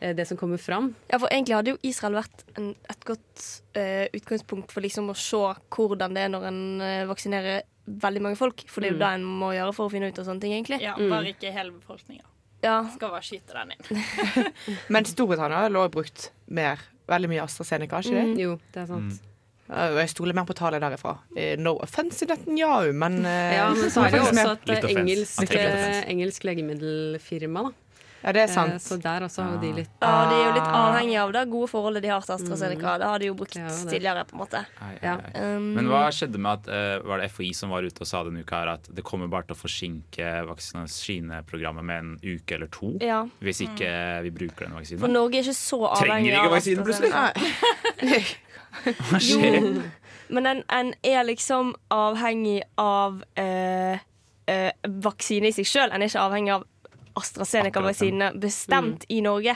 eh, 0.00 0.14
det 0.16 0.26
som 0.30 0.38
kommer 0.40 0.60
fram. 0.62 0.92
Ja, 1.10 1.18
for 1.18 1.28
egentlig 1.34 1.56
hadde 1.58 1.74
jo 1.74 1.80
Israel 1.82 2.16
vært 2.20 2.44
en, 2.56 2.72
et 2.90 3.04
godt 3.08 3.44
eh, 3.78 4.06
utgangspunkt 4.14 4.72
for 4.72 4.80
liksom 4.86 5.10
å 5.12 5.16
se 5.18 5.42
hvordan 5.76 6.14
det 6.16 6.26
er 6.26 6.32
når 6.34 6.48
en 6.52 6.62
eh, 6.80 7.04
vaksinerer 7.10 7.62
veldig 8.02 8.22
mange 8.22 8.38
folk. 8.38 8.62
For 8.70 8.80
det 8.80 8.92
er 8.92 8.94
jo 8.94 8.98
Mm. 9.00 9.02
det 9.02 9.14
en 9.18 9.24
må 9.42 9.48
gjøre 9.56 9.74
for 9.74 9.88
å 9.88 9.90
finne 9.92 10.08
ut 10.12 10.18
av 10.22 10.24
sånne 10.30 10.40
ting, 10.44 10.52
egentlig. 10.54 10.80
ja, 10.80 10.94
bare 10.96 11.32
ikke 11.34 11.50
hele 11.52 11.72
befolkninga. 11.74 12.22
Ja. 12.62 12.76
Skal 12.94 13.10
bare 13.10 13.26
skyte 13.26 13.56
den 13.58 13.72
inn. 13.74 14.04
Men 14.94 15.04
Storbritannia 15.04 15.64
har 15.64 15.70
jo 15.74 15.88
brukt 15.90 16.28
mer, 16.46 16.78
veldig 17.10 17.28
mye 17.32 17.42
AstraZeneca, 17.42 17.98
ikke 18.04 18.14
det? 18.14 18.38
Jo, 18.44 18.52
det 18.72 18.84
er 18.84 18.86
sant. 18.86 19.16
Og 19.18 19.31
Jeg 19.70 20.08
stoler 20.12 20.34
mer 20.36 20.44
på 20.44 20.54
tallet 20.58 20.82
derifra. 20.82 21.14
Eh, 21.36 21.54
No 21.58 21.76
offense 21.80 22.26
Netanyahu, 22.28 22.92
men 22.92 23.20
eh, 23.24 23.54
Ja, 23.56 23.68
men 23.74 23.90
så 23.90 24.02
er 24.04 24.10
det 24.16 24.18
jo 24.18 24.26
også 24.32 24.56
et 24.58 24.84
eh, 24.84 24.96
engelsk, 24.98 25.54
eh, 25.54 26.02
engelsk 26.12 26.44
legemiddelfirma. 26.44 27.62
Da. 27.70 27.78
Ja, 28.22 28.30
det 28.36 28.42
er 28.42 28.50
Eh, 28.50 28.54
sant. 28.54 28.82
Så 28.84 28.98
der 29.02 29.24
også 29.26 29.42
har 29.42 29.54
jo 29.56 29.60
de 29.64 29.70
litt 29.80 29.88
ja, 30.02 30.10
de 30.30 30.34
er 30.36 30.44
jo 30.44 30.52
litt 30.54 30.68
avhengig 30.78 31.16
av 31.18 31.32
det 31.34 31.40
gode 31.50 31.70
forholdet 31.72 32.04
de 32.04 32.10
har 32.12 32.20
til 32.22 32.34
AstraZeneca. 32.36 32.92
Det 33.02 33.08
har 33.10 33.18
de 33.18 33.26
jo 33.30 33.34
brukt 33.34 33.56
er 33.58 33.66
tidligere, 33.90 34.22
på 34.28 34.36
en 34.36 34.42
måte. 34.44 34.60
Ai, 34.78 34.92
ai, 34.92 34.98
Ja. 35.02 35.14
ai. 35.16 35.32
Um, 35.56 35.66
Men 35.74 35.88
hva 35.90 36.04
skjedde 36.14 36.38
med 36.38 36.52
at 36.52 36.68
eh, 36.68 36.98
Var 37.08 37.18
det 37.18 37.30
FHI 37.32 37.50
som 37.54 37.70
var 37.74 37.82
ute 37.82 38.04
og 38.04 38.06
sa 38.06 38.22
denne 38.28 38.44
uka 38.44 38.60
her 38.60 38.68
at 38.76 38.86
det 38.94 39.02
kommer 39.08 39.26
bare 39.32 39.48
til 39.48 39.56
å 39.56 39.58
forsinke 39.62 40.28
vaksineprogrammet 40.46 41.84
med 41.84 41.98
en 41.98 42.12
uke 42.22 42.54
eller 42.54 42.70
to 42.70 42.92
Ja. 43.02 43.24
hvis 43.42 43.62
ikke 43.66 43.90
vi 44.22 44.30
bruker 44.30 44.68
denne 44.68 44.84
For? 45.00 45.08
Norge 45.08 45.38
er 45.40 45.42
ikke 45.48 45.58
så 45.58 45.80
Trenger 45.98 46.38
ikke 46.38 46.54
vaksinen 46.54 46.84
plutselig? 46.84 47.10
Hva 49.08 49.20
skjer? 49.20 49.68
Men 50.32 50.48
en, 50.48 50.62
en 50.72 50.92
er 51.04 51.26
liksom 51.28 51.74
avhengig 51.92 52.62
av 52.80 53.20
eh, 53.36 54.00
eh, 54.48 54.70
vaksine 55.04 55.50
i 55.50 55.56
seg 55.56 55.68
sjøl. 55.68 55.92
En 55.92 56.02
er 56.02 56.08
ikke 56.08 56.24
avhengig 56.24 56.54
av 56.54 56.64
AstraZeneca-vaksinene 57.18 58.32
bestemt 58.40 59.06
i 59.12 59.20
Norge. 59.24 59.54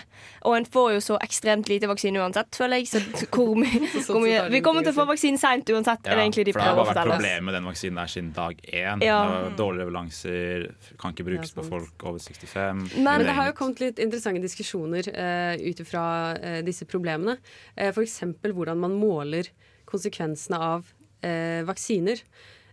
Og 0.49 0.57
en 0.59 0.67
får 0.69 0.93
jo 0.97 1.03
så 1.05 1.19
ekstremt 1.25 1.71
lite 1.71 1.89
vaksine 1.91 2.21
uansett, 2.23 2.51
føler 2.57 2.83
jeg. 2.83 2.91
Så 2.91 3.03
hvor 3.35 3.55
mye, 3.59 3.83
hvor 4.07 4.23
mye 4.25 4.47
Vi 4.53 4.63
kommer 4.65 4.87
til 4.87 4.95
å 4.95 4.97
få 4.97 5.07
vaksinen 5.11 5.41
seint 5.41 5.71
uansett, 5.73 6.07
er 6.07 6.19
det 6.19 6.27
egentlig 6.27 6.47
de 6.49 6.57
for 6.57 6.63
det 6.63 6.69
har 6.69 6.77
prøver 6.77 6.83
å 6.83 6.89
bare 6.89 6.95
vært 6.95 7.03
problemer 7.03 7.27
problemet 7.27 7.49
med 7.49 7.59
den 7.59 7.71
vaksinen 7.71 8.01
der 8.01 8.13
siden 8.13 8.33
dag 8.37 8.65
én. 8.83 9.07
Ja. 9.07 9.21
Dårlige 9.59 9.85
leveranser, 9.85 10.67
kan 11.01 11.15
ikke 11.17 11.29
brukes 11.31 11.55
på 11.57 11.67
folk 11.69 12.09
over 12.11 12.23
65. 12.23 12.85
Men 12.97 13.27
det 13.27 13.37
har 13.39 13.53
jo 13.53 13.57
kommet 13.61 13.85
litt 13.85 14.03
interessante 14.03 14.45
diskusjoner 14.45 15.13
uh, 15.13 15.55
ut 15.61 15.81
ifra 15.87 16.05
uh, 16.37 16.59
disse 16.67 16.89
problemene. 16.89 17.39
Uh, 17.77 17.89
F.eks. 17.93 18.21
hvordan 18.47 18.85
man 18.85 18.99
måler 19.01 19.49
konsekvensene 19.87 20.61
av 20.75 20.87
uh, 20.87 21.63
vaksiner. 21.69 22.23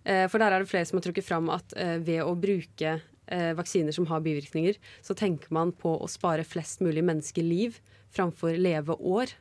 Eh, 0.03 0.25
for 0.27 0.41
der 0.41 0.51
er 0.51 0.63
det 0.63 0.69
flere 0.71 0.87
som 0.87 0.99
har 0.99 1.05
trukket 1.05 1.25
fram 1.25 1.49
at 1.53 1.75
eh, 1.79 1.95
ved 2.03 2.23
å 2.25 2.35
bruke 2.35 2.95
eh, 2.97 3.09
vaksiner 3.57 3.95
som 3.95 4.07
har 4.09 4.23
bivirkninger, 4.25 4.75
så 5.01 5.15
tenker 5.15 5.53
man 5.55 5.71
på 5.71 5.95
å 5.95 6.09
spare 6.11 6.43
flest 6.43 6.83
mulig 6.83 7.05
menneskeliv 7.07 7.79
framfor 8.13 8.57
leve 8.59 8.97
år. 8.99 9.31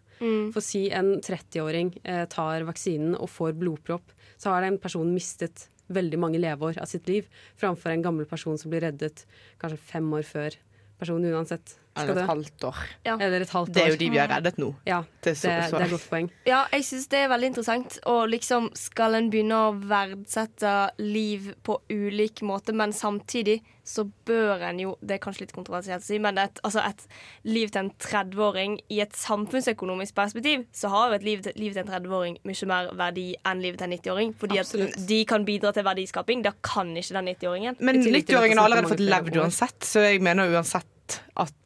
For 0.55 0.63
si 0.63 0.85
en 0.95 1.17
30-åring 1.25 1.97
eh, 2.07 2.25
tar 2.31 2.63
vaksinen 2.69 3.17
og 3.19 3.31
får 3.33 3.57
blodpropp, 3.59 4.13
så 4.39 4.53
har 4.53 4.63
den 4.63 4.79
personen 4.79 5.15
mistet 5.17 5.67
veldig 5.93 6.21
mange 6.23 6.41
leveår 6.41 6.79
av 6.81 6.87
sitt 6.91 7.09
liv, 7.11 7.27
framfor 7.59 7.91
en 7.93 8.05
gammel 8.05 8.29
person 8.31 8.59
som 8.59 8.71
blir 8.73 8.85
reddet 8.87 9.25
kanskje 9.61 9.81
fem 9.83 10.07
år 10.15 10.23
før 10.27 10.57
personen 11.03 11.35
uansett 11.35 11.75
skal 11.93 12.13
Eller 12.13 12.23
et 12.23 12.29
halvt 12.31 12.65
år. 12.65 12.79
Ja. 13.05 13.17
Eller 13.19 13.43
et 13.45 13.51
halvt 13.51 13.69
år. 13.69 13.75
Det 13.75 13.83
er 13.83 13.91
jo 13.91 13.99
de 14.01 14.09
vi 14.15 14.21
har 14.23 14.31
reddet 14.31 14.61
nå. 14.63 14.71
Ja, 14.89 15.03
Det 15.21 15.35
er 15.35 15.43
det 15.43 15.75
er 15.75 15.85
et 15.85 15.91
godt 15.93 16.07
poeng. 16.09 16.31
Ja, 16.49 16.63
jeg 16.73 16.87
syns 16.89 17.11
det 17.13 17.19
er 17.19 17.29
veldig 17.29 17.51
interessant. 17.51 17.99
Og 18.09 18.31
liksom 18.33 18.71
skal 18.79 19.19
en 19.19 19.29
begynne 19.33 19.59
å 19.59 19.75
verdsette 19.77 20.73
liv 21.03 21.51
på 21.67 21.81
ulik 21.91 22.41
måte, 22.47 22.73
men 22.73 22.95
samtidig 22.97 23.59
så 23.85 24.05
bør 24.27 24.63
en 24.69 24.81
jo 24.81 24.93
Det 25.03 25.17
er 25.17 25.23
kanskje 25.23 25.47
litt 25.47 25.55
kontroversielt 25.57 26.05
å 26.05 26.07
si, 26.07 26.19
men 26.23 26.39
et, 26.39 26.61
altså 26.63 26.83
et 26.85 27.03
liv 27.49 27.71
til 27.73 27.85
en 27.85 27.91
30-åring 28.03 28.77
i 28.95 29.01
et 29.03 29.17
samfunnsøkonomisk 29.19 30.15
perspektiv, 30.15 30.67
så 30.73 30.91
har 30.93 31.17
et 31.17 31.27
liv 31.27 31.43
til, 31.43 31.57
liv 31.59 31.75
til 31.75 31.83
en 31.85 31.91
30-åring 31.91 32.39
mye 32.49 32.69
mer 32.71 32.93
verdi 32.99 33.27
enn 33.49 33.65
livet 33.65 33.83
til 33.83 33.89
en 33.89 33.97
90-åring. 33.99 34.37
Fordi 34.39 34.61
at 34.63 35.01
de 35.09 35.23
kan 35.29 35.47
bidra 35.49 35.73
til 35.75 35.87
verdiskaping. 35.87 36.45
Da 36.47 36.55
kan 36.63 36.95
ikke 36.97 37.19
den 37.19 37.33
90-åringen. 37.35 37.81
Men 37.81 37.99
I 37.99 38.05
til 38.05 38.15
at 38.15 38.23
90-åringen 38.23 38.63
har 38.63 38.71
allerede 38.71 38.95
fått 38.95 39.05
levd 39.07 39.41
uansett, 39.43 39.81
så 39.87 40.07
jeg 40.07 40.23
mener 40.25 40.55
uansett 40.55 41.19
at 41.43 41.62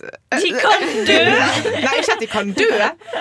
De 0.00 0.50
kan 0.58 0.84
dø! 1.08 1.18
Nei, 1.84 1.92
ikke 2.00 2.14
at 2.16 2.20
de 2.22 2.28
kan 2.30 2.50
dø, 2.56 2.68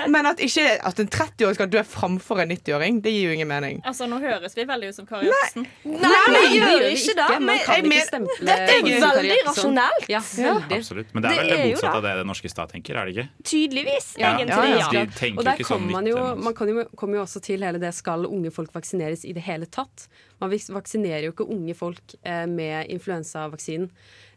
men 0.09 0.25
at, 0.29 0.39
ikke, 0.43 0.65
at 0.89 0.99
en 1.03 1.09
30-åring 1.13 1.57
skal 1.57 1.69
dø 1.73 1.83
framfor 1.85 2.41
en 2.43 2.51
90-åring. 2.55 3.01
Det 3.05 3.13
gir 3.13 3.27
jo 3.29 3.35
ingen 3.37 3.47
mening. 3.49 3.81
Altså, 3.85 4.07
Nå 4.09 4.19
høres 4.23 4.55
vi 4.57 4.65
veldig 4.69 4.89
ut 4.91 4.97
som 4.97 5.07
Kari 5.09 5.29
Jakkesson. 5.29 5.67
Nei, 5.85 6.23
vi 6.33 6.59
gjør 6.59 6.79
det 6.85 6.91
ikke 6.97 7.15
det. 7.19 7.27
Men 7.43 7.61
kan 7.65 7.75
jeg 7.77 7.83
ikke 7.85 7.89
men- 7.93 8.07
stemple 8.07 8.47
dette 8.49 8.77
er 8.77 8.87
veldig 9.05 9.37
rasjonelt. 9.49 10.09
Ja, 10.11 10.21
veldig. 10.25 10.79
Absolutt. 10.79 11.13
Men 11.13 11.23
det 11.27 11.31
er 11.31 11.35
Det 11.35 11.43
vel 11.43 11.53
det 11.53 11.69
motsatte 11.73 11.91
det. 11.91 11.95
av 11.97 12.03
det 12.07 12.15
den 12.23 12.27
norske 12.33 12.49
stat 12.53 12.73
tenker, 12.73 12.95
er 13.01 13.05
det 13.05 13.15
ikke? 13.17 13.27
tydeligvis, 13.53 14.07
Ja. 14.17 14.33
egentlig. 14.33 14.49
Ja, 14.49 14.91
ja. 14.93 15.05
De 15.05 15.31
Og 15.37 15.43
der 15.45 15.53
ikke 15.57 15.67
sånn 15.69 15.79
kommer 15.79 15.91
man 15.91 16.07
jo, 16.07 16.17
man 16.35 16.53
kan 16.53 16.67
jo, 16.69 16.85
kommer 16.95 17.15
jo 17.19 17.23
også 17.27 17.41
til 17.41 17.61
hele 17.63 17.79
det 17.79 17.93
skal 17.93 18.25
unge 18.25 18.51
folk 18.51 18.71
vaksineres 18.73 19.25
i 19.25 19.33
det 19.33 19.43
hele 19.43 19.65
tatt. 19.65 20.07
Man 20.41 20.49
vaksinerer 20.49 21.23
jo 21.27 21.31
ikke 21.31 21.47
unge 21.49 21.73
folk 21.75 22.15
eh, 22.25 22.45
med 22.45 22.87
influensavaksinen. 22.89 23.89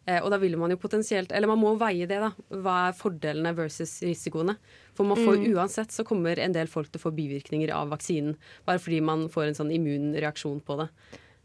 Eh, 0.06 0.22
og 0.22 0.30
da 0.30 0.38
vil 0.38 0.54
man 0.58 0.70
jo 0.70 0.78
potensielt 0.78 1.32
Eller 1.34 1.50
man 1.50 1.58
må 1.58 1.72
veie 1.80 2.06
det, 2.06 2.20
da. 2.22 2.30
Hva 2.62 2.78
er 2.88 2.96
fordelene 2.96 3.52
versus 3.58 3.98
risikoene? 4.06 4.56
For 4.96 5.08
man 5.08 5.18
får 5.18 5.42
uansett 5.50 5.92
så 5.92 6.06
kommer 6.06 6.38
en 6.40 6.54
del 6.54 6.70
folk 6.70 6.92
til 6.92 7.00
å 7.00 7.06
få 7.08 7.14
bivirkninger 7.16 7.72
av 7.74 7.90
vaksinen. 7.92 8.38
Bare 8.68 8.82
fordi 8.82 9.02
man 9.04 9.26
får 9.32 9.50
en 9.50 9.58
sånn 9.58 9.74
immunreaksjon 9.74 10.62
på 10.64 10.78
det. 10.80 10.88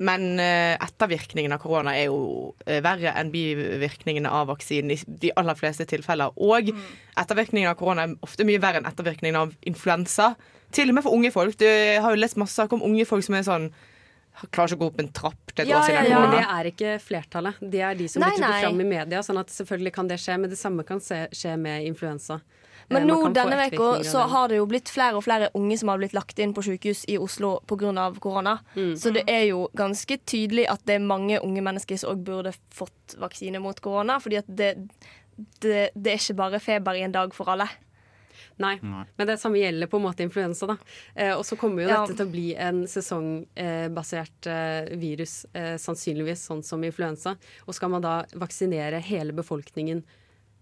Men 0.01 0.39
eh, 0.41 0.77
ettervirkningene 0.81 1.57
av 1.57 1.61
korona 1.61 1.93
er 1.97 2.07
jo 2.09 2.53
eh, 2.65 2.79
verre 2.81 3.11
enn 3.19 3.29
bivirkningene 3.33 4.31
av 4.33 4.47
vaksinen 4.49 4.95
i 4.95 4.97
de 5.25 5.33
aller 5.37 5.57
fleste 5.57 5.85
tilfeller. 5.89 6.33
Og 6.41 6.71
ettervirkningene 7.19 7.73
av 7.73 7.77
korona 7.81 8.07
er 8.07 8.15
ofte 8.25 8.47
mye 8.47 8.61
verre 8.61 8.81
enn 8.81 8.89
ettervirkningene 8.89 9.45
av 9.45 9.53
influensa. 9.69 10.31
Til 10.73 10.89
og 10.89 10.97
med 10.97 11.05
for 11.05 11.17
unge 11.17 11.33
folk. 11.33 11.57
Du 11.59 11.67
har 11.67 12.13
jo 12.13 12.21
lest 12.21 12.39
masse 12.39 12.65
om 12.71 12.85
unge 12.87 13.05
folk 13.09 13.27
som 13.27 13.37
er 13.37 13.45
sånn 13.45 13.69
Klarer 14.49 14.73
ikke 14.73 14.79
å 14.79 14.81
gå 14.81 14.89
opp 14.91 15.03
en 15.03 15.11
trapp 15.21 15.53
til 15.53 15.63
et 15.63 15.69
Ja, 15.69 15.81
ja, 15.91 16.01
ja. 16.07 16.23
Men 16.23 16.33
det 16.35 16.45
er 16.45 16.71
ikke 16.71 16.95
flertallet. 17.03 17.61
Det 17.61 17.83
er 17.85 17.99
de 17.99 18.07
som 18.09 18.23
Nei, 18.23 18.31
blir 18.33 18.43
trukket 18.45 18.65
fram 18.65 18.81
i 18.81 18.89
media. 18.95 19.21
Sånn 19.25 19.41
at 19.41 19.53
selvfølgelig 19.53 19.93
kan 19.99 20.09
det 20.09 20.17
skje, 20.23 20.39
men 20.41 20.51
det 20.51 20.59
samme 20.59 20.87
kan 20.87 21.03
skje 21.03 21.55
med 21.61 21.85
influensa. 21.89 22.41
Men 22.91 23.03
Eh, 23.03 23.07
nå 23.07 23.15
kan 23.21 23.29
få 23.29 23.33
denne 23.33 23.57
veka 23.57 24.03
så 24.03 24.23
har 24.27 24.49
det 24.49 24.57
jo 24.59 24.65
blitt 24.67 24.89
flere 24.91 25.15
og 25.19 25.23
flere 25.23 25.49
unge 25.57 25.77
som 25.79 25.91
har 25.91 26.01
blitt 26.01 26.15
lagt 26.17 26.39
inn 26.39 26.53
på 26.53 26.63
sykehus 26.65 27.05
i 27.07 27.17
Oslo 27.17 27.59
pga. 27.67 28.11
korona. 28.19 28.59
Mm. 28.75 28.95
Så 28.97 29.13
det 29.13 29.23
er 29.27 29.45
jo 29.51 29.69
ganske 29.73 30.17
tydelig 30.25 30.67
at 30.69 30.83
det 30.85 30.95
er 30.95 30.99
mange 30.99 31.39
unge 31.39 31.61
mennesker 31.61 31.97
som 31.97 32.15
òg 32.15 32.25
burde 32.25 32.53
fått 32.73 33.15
vaksine 33.17 33.59
mot 33.59 33.79
korona. 33.79 34.19
Fordi 34.19 34.37
at 34.37 34.45
det, 34.47 34.75
det, 35.59 35.89
det 35.95 36.11
er 36.11 36.19
ikke 36.19 36.35
bare 36.35 36.59
feber 36.59 36.93
i 36.99 37.03
en 37.03 37.11
dag 37.11 37.33
for 37.33 37.49
alle. 37.49 37.69
Nei, 38.59 38.75
men 38.81 39.27
det 39.27 39.39
samme 39.39 39.57
gjelder 39.57 39.87
på 39.87 39.97
en 39.97 40.03
måte 40.05 40.23
influensa. 40.25 40.67
da. 40.67 40.77
Eh, 41.15 41.31
og 41.35 41.43
så 41.45 41.57
kommer 41.57 41.83
jo 41.83 41.89
Ja. 41.89 42.05
dette 42.05 42.17
til 42.17 42.27
å 42.27 42.31
bli 42.31 42.55
en 42.55 42.83
sesongbasert 42.87 44.47
eh, 44.47 44.95
virus, 44.97 45.45
eh, 45.53 45.75
sannsynligvis 45.77 46.43
sånn 46.49 46.63
som 46.63 46.81
influensa. 46.83 47.37
Og 47.67 47.73
skal 47.75 47.89
man 47.89 48.01
da 48.01 48.23
vaksinere 48.35 49.01
hele 49.01 49.31
befolkningen 49.33 50.03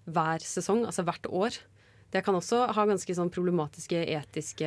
hver 0.09 0.39
sesong, 0.39 0.85
altså 0.85 1.03
hvert 1.05 1.27
år? 1.31 1.57
Det 2.11 2.23
kan 2.25 2.33
også 2.33 2.71
ha 2.73 2.85
ganske 2.89 3.13
sånn 3.13 3.29
problematiske 3.29 3.99
etiske 4.09 4.65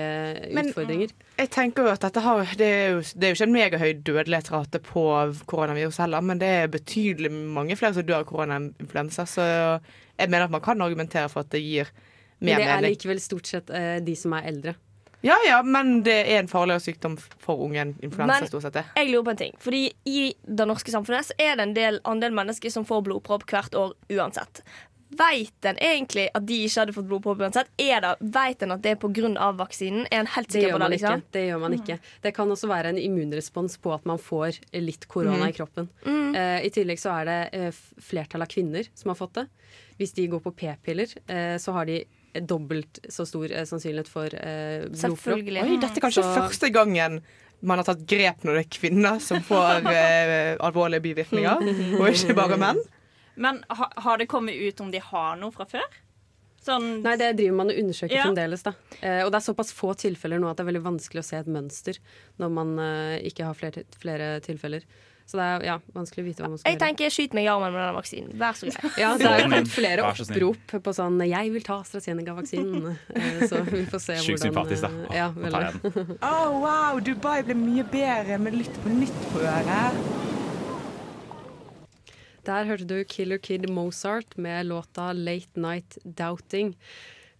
Men- 0.55 0.69
utfordringer. 0.71 1.11
Jeg 1.39 1.51
tenker 1.51 1.83
jo 1.83 1.89
at 1.91 2.01
dette 2.01 2.21
har, 2.23 2.45
det, 2.57 2.61
er 2.61 2.91
jo, 2.93 3.01
det 3.19 3.25
er 3.25 3.35
jo 3.35 3.35
ikke 3.35 3.49
en 3.49 3.57
megahøy 3.57 4.03
dødelighetsrate 4.05 4.79
på 4.81 5.03
koronavirus 5.51 5.97
heller, 5.99 6.21
men 6.23 6.39
det 6.39 6.47
er 6.47 6.69
betydelig 6.69 7.33
mange 7.33 7.75
flere 7.77 7.95
som 7.95 8.05
dør 8.05 8.21
av 8.21 8.27
koronainfluensa. 8.27 9.27
Så 9.27 9.43
jeg 10.21 10.31
mener 10.31 10.45
at 10.45 10.51
man 10.53 10.61
kan 10.61 10.79
argumentere 10.81 11.29
for 11.29 11.41
at 11.41 11.51
det 11.51 11.63
gir 11.65 11.89
Men 12.43 12.63
det 12.63 12.71
er 12.75 12.87
likevel 12.87 13.21
stort 13.23 13.51
sett 13.51 13.71
uh, 13.71 13.99
de 14.05 14.17
som 14.19 14.35
er 14.39 14.51
eldre. 14.53 14.75
Ja 15.23 15.37
ja, 15.47 15.63
men 15.63 16.01
det 16.03 16.17
er 16.27 16.41
en 16.41 16.49
farligere 16.51 16.83
sykdom 16.83 17.17
for 17.17 17.63
unge 17.63 17.79
enn 17.79 17.93
influensa. 18.03 18.41
Men- 18.41 18.49
stort 18.51 18.65
sett 18.67 18.79
det. 18.81 18.85
Jeg 18.97 19.11
lurer 19.13 19.25
på 19.25 19.31
en 19.31 19.43
ting. 19.45 19.53
Fordi 19.63 19.83
I 20.05 20.35
det 20.43 20.67
norske 20.67 20.91
samfunnet 20.91 21.29
så 21.31 21.37
er 21.39 21.57
det 21.57 21.69
en 21.69 21.75
del 21.75 22.01
andel 22.05 22.35
mennesker 22.35 22.71
som 22.75 22.85
får 22.85 23.05
blodpropp 23.07 23.47
hvert 23.47 23.77
år 23.79 23.95
uansett. 24.11 24.65
Veit 25.13 25.67
en 25.69 25.77
egentlig 25.77 26.25
at 26.35 26.47
de 26.49 26.57
ikke 26.65 26.81
hadde 26.81 26.95
fått 26.97 27.07
blodpropp 27.07 27.43
uansett? 27.45 27.69
Er 27.79 28.01
det, 28.01 28.13
Veit 28.35 28.63
en 28.65 28.73
at 28.73 28.83
det 28.83 28.95
er 28.95 29.01
pga. 29.01 29.51
vaksinen? 29.59 30.07
Er 30.11 30.25
en 30.25 30.27
helt 30.27 30.51
sikker 30.51 30.73
på 30.73 30.79
det? 30.79 30.83
man 30.83 30.91
liksom? 30.91 31.21
ikke. 31.21 31.33
det 31.37 31.45
gjør 31.47 31.61
man 31.61 31.77
ikke. 31.77 31.99
Det 32.23 32.35
kan 32.35 32.51
også 32.51 32.69
være 32.69 32.89
en 32.89 32.99
immunrespons 32.99 33.77
på 33.79 33.93
at 33.93 34.05
man 34.05 34.19
får 34.19 34.59
litt 34.73 35.07
korona 35.07 35.51
i 35.51 35.53
kroppen. 35.53 35.89
Eh, 36.07 36.65
I 36.67 36.71
tillegg 36.73 36.99
så 36.99 37.13
er 37.21 37.29
det 37.29 37.41
uh, 37.53 37.83
flertall 38.01 38.43
av 38.43 38.49
kvinner 38.49 38.89
som 38.95 39.13
har 39.13 39.21
fått 39.21 39.35
det. 39.35 39.47
Hvis 40.01 40.17
de 40.17 40.27
går 40.33 40.41
på 40.41 40.55
p-piller, 40.57 41.13
uh, 41.29 41.59
så 41.61 41.77
har 41.77 41.87
de 41.87 42.03
dobbelt 42.40 42.99
så 43.12 43.27
stor 43.29 43.51
eh, 43.53 43.64
sannsynlighet 43.68 44.09
for 44.09 44.27
eh, 44.35 44.87
blodpropp. 44.88 45.18
Selvfølgelig. 45.18 45.62
Oi, 45.66 45.77
dette 45.83 45.99
er 46.01 46.05
kanskje 46.07 46.25
Så- 46.25 46.35
første 46.38 46.71
gangen 46.73 47.21
man 47.62 47.79
har 47.79 47.85
tatt 47.87 48.01
grep 48.11 48.42
når 48.42 48.57
det 48.59 48.62
er 48.66 48.71
kvinner 48.81 49.21
som 49.23 49.38
får 49.47 49.87
eh, 49.92 50.57
alvorlige 50.59 51.03
bivirkninger, 51.05 51.61
og 52.01 52.09
ikke 52.11 52.35
bare 52.35 52.57
menn. 52.59 52.81
Men 53.37 53.61
ha, 53.71 53.87
har 54.03 54.18
det 54.18 54.27
kommet 54.29 54.57
ut 54.59 54.81
om 54.83 54.90
de 54.90 54.99
har 54.99 55.37
noe 55.40 55.53
fra 55.55 55.64
før? 55.71 55.87
Sånn 56.62 57.01
Nei, 57.03 57.16
det 57.18 57.33
driver 57.38 57.57
man 57.59 57.71
og 57.73 57.79
undersøker 57.81 58.14
Ja. 58.14 58.25
fremdeles. 58.29 58.62
da. 58.62 58.73
Eh, 59.01 59.23
og 59.25 59.33
det 59.33 59.38
er 59.40 59.47
såpass 59.53 59.73
få 59.75 59.95
tilfeller 59.99 60.38
nå 60.38 60.51
at 60.51 60.57
det 60.61 60.62
er 60.66 60.68
veldig 60.73 60.85
vanskelig 60.85 61.23
å 61.23 61.27
se 61.27 61.37
et 61.40 61.49
mønster 61.51 61.99
når 62.38 62.53
man 62.55 62.75
eh, 62.79 63.16
ikke 63.31 63.47
har 63.49 63.55
flere, 63.59 63.83
flere 63.99 64.29
tilfeller. 64.45 64.85
Så 65.27 65.39
det 65.39 65.45
er 65.47 65.65
ja, 65.65 65.77
vanskelig 65.95 66.23
å 66.25 66.27
vite 66.27 66.43
hva 66.43 66.49
man 66.53 66.59
skal 66.61 66.73
Jeg 66.73 66.81
tenker 66.83 67.13
skyt 67.15 67.33
meg 67.37 67.45
i 67.47 67.49
armen 67.49 67.73
med 67.73 67.81
denne 67.81 67.95
vaksinen. 67.97 68.33
Vær 68.41 68.53
så 68.59 68.69
grei. 68.69 68.91
Ja, 69.01 69.13
det 69.17 69.27
er 69.27 69.39
jo 69.39 69.45
kommet 69.47 69.71
flere 69.73 70.03
opprop 70.09 70.83
på 70.85 70.93
sånn 70.99 71.17
'jeg 71.25 71.53
vil 71.53 71.63
ta 71.63 71.79
AstraZeneca-vaksinen'. 71.81 72.97
Eh, 73.17 73.47
Så 73.49 73.63
vi 73.65 73.85
får 73.87 74.01
se 74.01 74.15
Sjukt 74.19 74.43
hvordan 74.43 74.53
sympatisk, 74.53 74.83
da. 74.83 74.89
eh, 74.89 75.17
Ja, 75.17 75.29
jeg 75.33 75.53
veldig. 75.53 76.17
Oh, 76.23 76.61
wow, 76.65 77.01
Dubai 77.01 77.43
ble 77.43 77.55
mye 77.55 77.85
bedre 77.85 78.39
med 78.39 78.53
Lytt 78.55 78.77
på 78.83 78.89
nytt 78.89 79.21
på 79.33 79.39
øret. 79.41 79.95
Der 82.45 82.65
hørte 82.67 82.87
du 82.91 83.05
Killer 83.05 83.39
Kid 83.39 83.69
Mozart 83.71 84.37
med 84.37 84.67
låta 84.67 85.13
'Late 85.15 85.57
Night 85.57 85.99
Doubting'. 86.05 86.75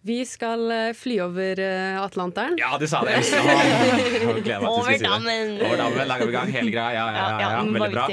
Vi 0.03 0.17
skal 0.27 0.65
eh, 0.71 0.89
fly 0.97 1.15
over 1.23 1.59
eh, 1.63 1.95
Atlanteren. 2.01 2.57
Ja, 2.59 2.73
du 2.79 2.83
sa 2.91 2.99
det! 3.07 3.13
Jeg 3.15 3.23
visste. 3.23 3.39
Jeg 3.43 4.43
gleder 4.43 4.65
meg 4.65 4.67
til 4.67 4.67
Over 4.67 4.99
dammen. 5.05 5.53
Over 5.63 5.79
dammen, 5.79 6.07
lager 6.09 6.27
vi 6.27 6.35
gang. 6.35 6.51
Hele 6.51 6.73
greia. 6.75 6.91
Ja, 6.97 7.05
ja, 7.07 7.23
ja, 7.23 7.39
Ja, 7.39 7.51
var 7.63 7.71
Veldig 7.87 7.95
bra. 7.95 8.07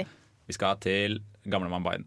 Vi 0.50 0.54
skal 0.54 0.78
til 0.82 1.18
gamlemann 1.50 1.82
Biden. 1.86 2.06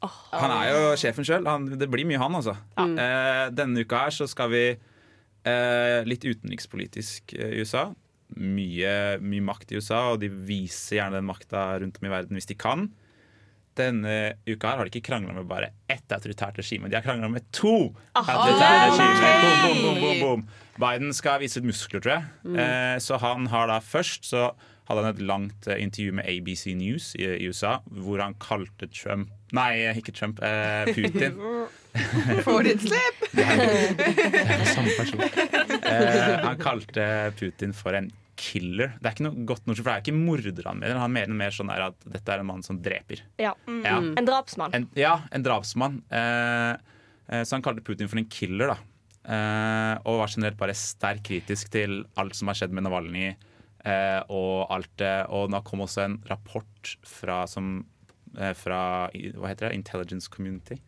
Han 0.00 0.52
er 0.54 0.68
jo 0.70 0.80
sjefen 1.00 1.26
sjøl. 1.26 1.46
Det 1.76 1.88
blir 1.90 2.06
mye 2.08 2.20
han, 2.22 2.38
altså. 2.38 2.54
Eh, 2.78 3.44
denne 3.52 3.84
uka 3.84 4.04
her 4.06 4.14
så 4.14 4.28
skal 4.30 4.52
vi 4.52 4.62
eh, 4.72 5.98
litt 6.08 6.24
utenrikspolitisk 6.24 7.34
i 7.36 7.60
USA. 7.60 7.88
Mye, 8.38 9.18
mye 9.24 9.44
makt 9.44 9.72
i 9.72 9.80
USA, 9.80 10.06
og 10.14 10.22
de 10.22 10.30
viser 10.30 11.00
gjerne 11.00 11.18
den 11.18 11.28
makta 11.28 11.66
rundt 11.82 12.00
om 12.00 12.08
i 12.08 12.12
verden 12.12 12.38
hvis 12.38 12.48
de 12.48 12.56
kan. 12.60 12.88
Denne 13.78 14.14
uka 14.48 14.72
her 14.72 14.80
har 14.80 14.88
de 14.88 14.92
ikke 14.92 15.08
krangla 15.10 15.34
med 15.36 15.46
bare 15.50 15.70
ett 15.90 16.14
autoritært 16.14 16.58
regime, 16.58 16.90
de 16.90 16.98
har 16.98 17.04
krangla 17.06 17.30
med 17.32 17.46
to 17.54 17.92
autoritære 18.18 18.88
regimer. 18.90 19.28
Boom, 19.42 19.82
boom, 19.82 20.00
boom, 20.02 20.22
boom. 20.22 20.48
Biden 20.78 21.14
skal 21.14 21.40
vise 21.42 21.62
muskler, 21.64 22.02
tror 22.02 22.16
jeg. 22.16 22.58
Eh, 22.58 22.98
så 23.02 23.18
han 23.22 23.48
har 23.50 23.70
da 23.70 23.80
først 23.82 24.28
så 24.30 24.50
hadde 24.88 25.02
han 25.04 25.14
et 25.14 25.24
langt 25.26 25.68
eh, 25.68 25.80
intervju 25.82 26.14
med 26.18 26.28
ABC 26.28 26.72
News 26.78 27.12
i, 27.18 27.26
i 27.38 27.48
USA, 27.50 27.78
hvor 27.86 28.22
han 28.22 28.36
kalte 28.42 28.88
Trump 28.88 29.34
Nei, 29.56 29.88
ikke 29.96 30.12
Trump. 30.12 30.42
Eh, 30.44 30.90
Putin. 30.92 31.38
Får 32.44 32.66
ditt 32.66 32.82
slipp! 32.84 33.22
Samme 34.74 34.92
person. 34.98 35.22
Eh, 35.88 36.34
han 36.44 36.58
kalte 36.60 37.06
Putin 37.38 37.72
for 37.76 37.96
en 37.96 38.10
killer. 38.38 38.92
Det 38.98 39.08
er 39.10 39.16
ikke 39.16 39.26
noe 39.26 39.46
godt 39.48 39.66
norsk, 39.68 39.82
for 39.82 39.90
det 39.90 39.96
er 39.96 40.04
ikke 40.06 40.16
morder 40.18 40.68
han 40.70 40.78
mener. 40.80 41.00
Han 41.02 41.14
mener 41.14 41.34
mer 41.40 41.54
sånn 41.54 41.72
at 41.74 41.98
dette 42.06 42.34
er 42.34 42.42
en 42.44 42.48
mann 42.48 42.62
som 42.66 42.78
dreper. 42.82 43.24
Ja. 43.42 43.52
Ja. 43.84 43.98
En 43.98 44.28
drapsmann. 44.28 44.74
En, 44.78 44.86
ja, 44.98 45.16
en 45.34 45.44
drapsmann. 45.46 46.00
Eh, 46.10 46.72
eh, 47.28 47.42
så 47.44 47.56
han 47.58 47.64
kalte 47.66 47.84
Putin 47.86 48.08
for 48.10 48.20
en 48.22 48.28
killer, 48.30 48.74
da. 48.74 48.78
Eh, 49.28 49.94
og 50.08 50.22
var 50.22 50.30
generelt 50.32 50.56
bare 50.60 50.76
sterkt 50.78 51.26
kritisk 51.28 51.68
til 51.74 52.00
alt 52.16 52.38
som 52.38 52.48
har 52.48 52.56
skjedd 52.60 52.72
med 52.72 52.86
Navalnyj. 52.86 53.34
Eh, 53.84 54.20
og 54.34 54.66
alt 54.74 54.90
det. 55.00 55.14
Og 55.34 55.50
da 55.52 55.60
kom 55.66 55.84
også 55.84 56.04
en 56.06 56.18
rapport 56.30 56.94
fra, 57.06 57.42
som, 57.50 57.84
eh, 58.38 58.54
fra 58.58 58.80
hva 59.12 59.50
heter 59.52 59.68
det? 59.68 59.74
Intelligence 59.82 60.28
Community. 60.32 60.78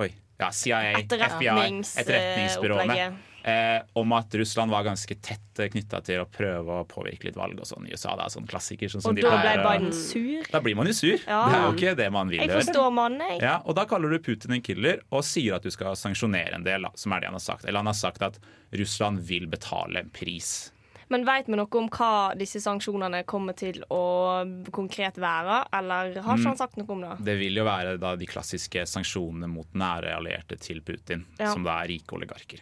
Oi. 0.00 0.12
Ja, 0.40 0.48
CIA, 0.56 0.94
FBI, 1.02 1.02
Etterretnings- 1.04 1.96
etterretningsbyråene. 2.00 2.94
Eh, 3.42 3.80
om 3.96 4.12
at 4.12 4.34
Russland 4.36 4.70
var 4.70 4.84
ganske 4.84 5.14
tett 5.22 5.60
knytta 5.72 6.02
til 6.04 6.20
å 6.20 6.26
prøve 6.28 6.80
å 6.82 6.86
påvirke 6.88 7.24
litt 7.24 7.36
valg 7.40 7.56
og 7.60 7.64
sånn 7.68 7.86
i 7.88 7.92
USA. 7.94 8.12
Det 8.16 8.26
er 8.26 8.34
sånn 8.34 8.48
klassiker. 8.50 8.90
Sånn 8.92 9.00
som 9.00 9.10
Og 9.10 9.16
de 9.16 9.22
da 9.24 9.30
ble 9.40 9.54
Biden 9.64 9.92
sur. 9.96 10.42
Da 10.52 10.60
blir 10.60 10.76
man 10.76 10.86
jo 10.86 10.92
sur. 10.92 11.16
Ja. 11.26 11.40
Det 11.48 11.56
er 11.56 11.64
jo 11.64 11.72
ikke 11.76 11.94
det 11.96 12.10
man 12.12 12.28
vil 12.28 12.40
Jeg 12.44 12.50
forstår 12.50 12.90
mannen, 12.92 13.24
jeg. 13.30 13.40
Ja, 13.40 13.62
og 13.64 13.74
Da 13.80 13.86
kaller 13.88 14.10
du 14.10 14.18
Putin 14.18 14.52
en 14.52 14.60
killer 14.60 15.00
og 15.10 15.24
sier 15.24 15.56
at 15.56 15.62
du 15.62 15.70
skal 15.70 15.96
sanksjonere 15.96 16.54
en 16.54 16.64
del. 16.64 16.84
Som 16.94 17.12
er 17.12 17.20
det 17.20 17.26
Han 17.32 17.34
har 17.34 17.40
sagt 17.46 17.64
Eller 17.64 17.78
han 17.78 17.86
har 17.86 17.94
sagt 17.96 18.20
at 18.22 18.38
Russland 18.72 19.20
vil 19.20 19.46
betale 19.46 19.96
en 20.04 20.10
pris. 20.10 20.70
Men 21.10 21.24
veit 21.26 21.48
vi 21.48 21.56
noe 21.58 21.66
om 21.74 21.88
hva 21.90 22.36
disse 22.38 22.60
sanksjonene 22.62 23.24
kommer 23.26 23.56
til 23.58 23.82
å 23.90 24.44
konkret 24.70 25.16
være? 25.18 25.64
Eller 25.74 26.20
har 26.22 26.36
ikke 26.36 26.44
Mm. 26.44 26.46
han 26.46 26.56
sagt 26.56 26.76
noe 26.76 26.86
om 26.88 27.00
det? 27.00 27.24
Det 27.24 27.38
vil 27.40 27.54
jo 27.56 27.64
være 27.64 27.98
da 27.98 28.14
de 28.14 28.26
klassiske 28.26 28.84
sanksjonene 28.86 29.48
mot 29.48 29.66
nære 29.74 30.14
allierte 30.14 30.56
til 30.60 30.80
Putin, 30.82 31.24
Ja. 31.38 31.52
som 31.52 31.64
da 31.64 31.82
er 31.82 31.88
rike 31.88 32.12
oligarker. 32.14 32.60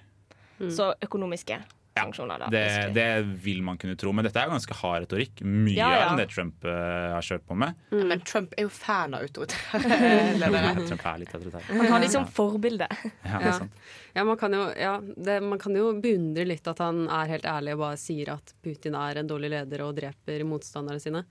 Så 0.73 0.92
økonomiske 1.05 1.61
sanksjoner, 1.99 2.38
da. 2.38 2.47
Det, 2.47 2.92
det 2.94 3.07
vil 3.42 3.57
man 3.66 3.75
kunne 3.81 3.97
tro, 3.99 4.12
men 4.14 4.23
dette 4.23 4.38
er 4.38 4.47
ganske 4.53 4.75
hard 4.79 5.03
retorikk. 5.03 5.40
Mye 5.42 5.73
Ja, 5.75 5.88
ja. 5.97 6.03
av 6.12 6.21
det 6.21 6.29
Trump 6.31 6.62
uh, 6.62 6.71
har 7.16 7.25
kjørt 7.27 7.42
på 7.49 7.57
med. 7.59 7.75
Men 7.90 8.21
Trump 8.23 8.53
er 8.55 8.68
jo 8.68 8.71
fan 8.71 9.16
av 9.18 9.25
autoritære 9.27 10.37
ledere. 10.38 10.85
Trump 10.87 11.03
er 11.11 11.18
litt 11.25 11.33
autoritær. 11.35 11.64
Han 11.73 11.90
har 11.90 12.05
liksom 12.05 12.29
forbilde. 12.37 12.87
Ja, 12.92 13.09
det 13.25 13.33
er 13.40 13.49
Ja. 13.49 13.57
sant. 13.59 13.83
Ja, 14.14 14.23
man 14.31 14.38
kan, 14.38 14.55
jo, 14.55 14.62
ja, 14.79 14.92
det, 15.03 15.40
man 15.42 15.59
kan 15.62 15.75
jo 15.75 15.88
beundre 16.03 16.47
litt 16.47 16.71
at 16.71 16.79
han 16.83 17.05
er 17.11 17.33
helt 17.35 17.44
ærlig 17.51 17.75
og 17.75 17.83
bare 17.83 17.99
sier 17.99 18.31
at 18.37 18.55
Putin 18.62 18.94
er 18.99 19.18
en 19.21 19.29
dårlig 19.35 19.51
leder 19.57 19.83
og 19.88 19.92
dreper 19.99 20.47
motstanderne 20.47 21.03
sine. 21.03 21.25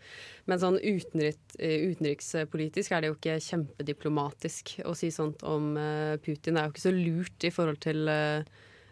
Men 0.51 0.59
sånn 0.61 0.77
utenriks, 0.83 1.55
eh, 1.63 1.87
utenrikspolitisk 1.93 2.91
er 2.91 3.01
det 3.07 3.13
jo 3.13 3.17
ikke 3.21 3.39
kjempediplomatisk 3.47 4.77
å 4.87 4.93
si 4.97 5.09
sånt 5.15 5.43
om 5.47 5.73
uh, 5.79 6.15
Putin. 6.23 6.55
Det 6.55 6.61
er 6.61 6.67
jo 6.69 6.75
ikke 6.75 6.87
så 6.89 6.95
lurt 6.95 7.47
i 7.47 7.51
forhold 7.55 7.79
til 7.83 8.07
eh, 8.11 8.43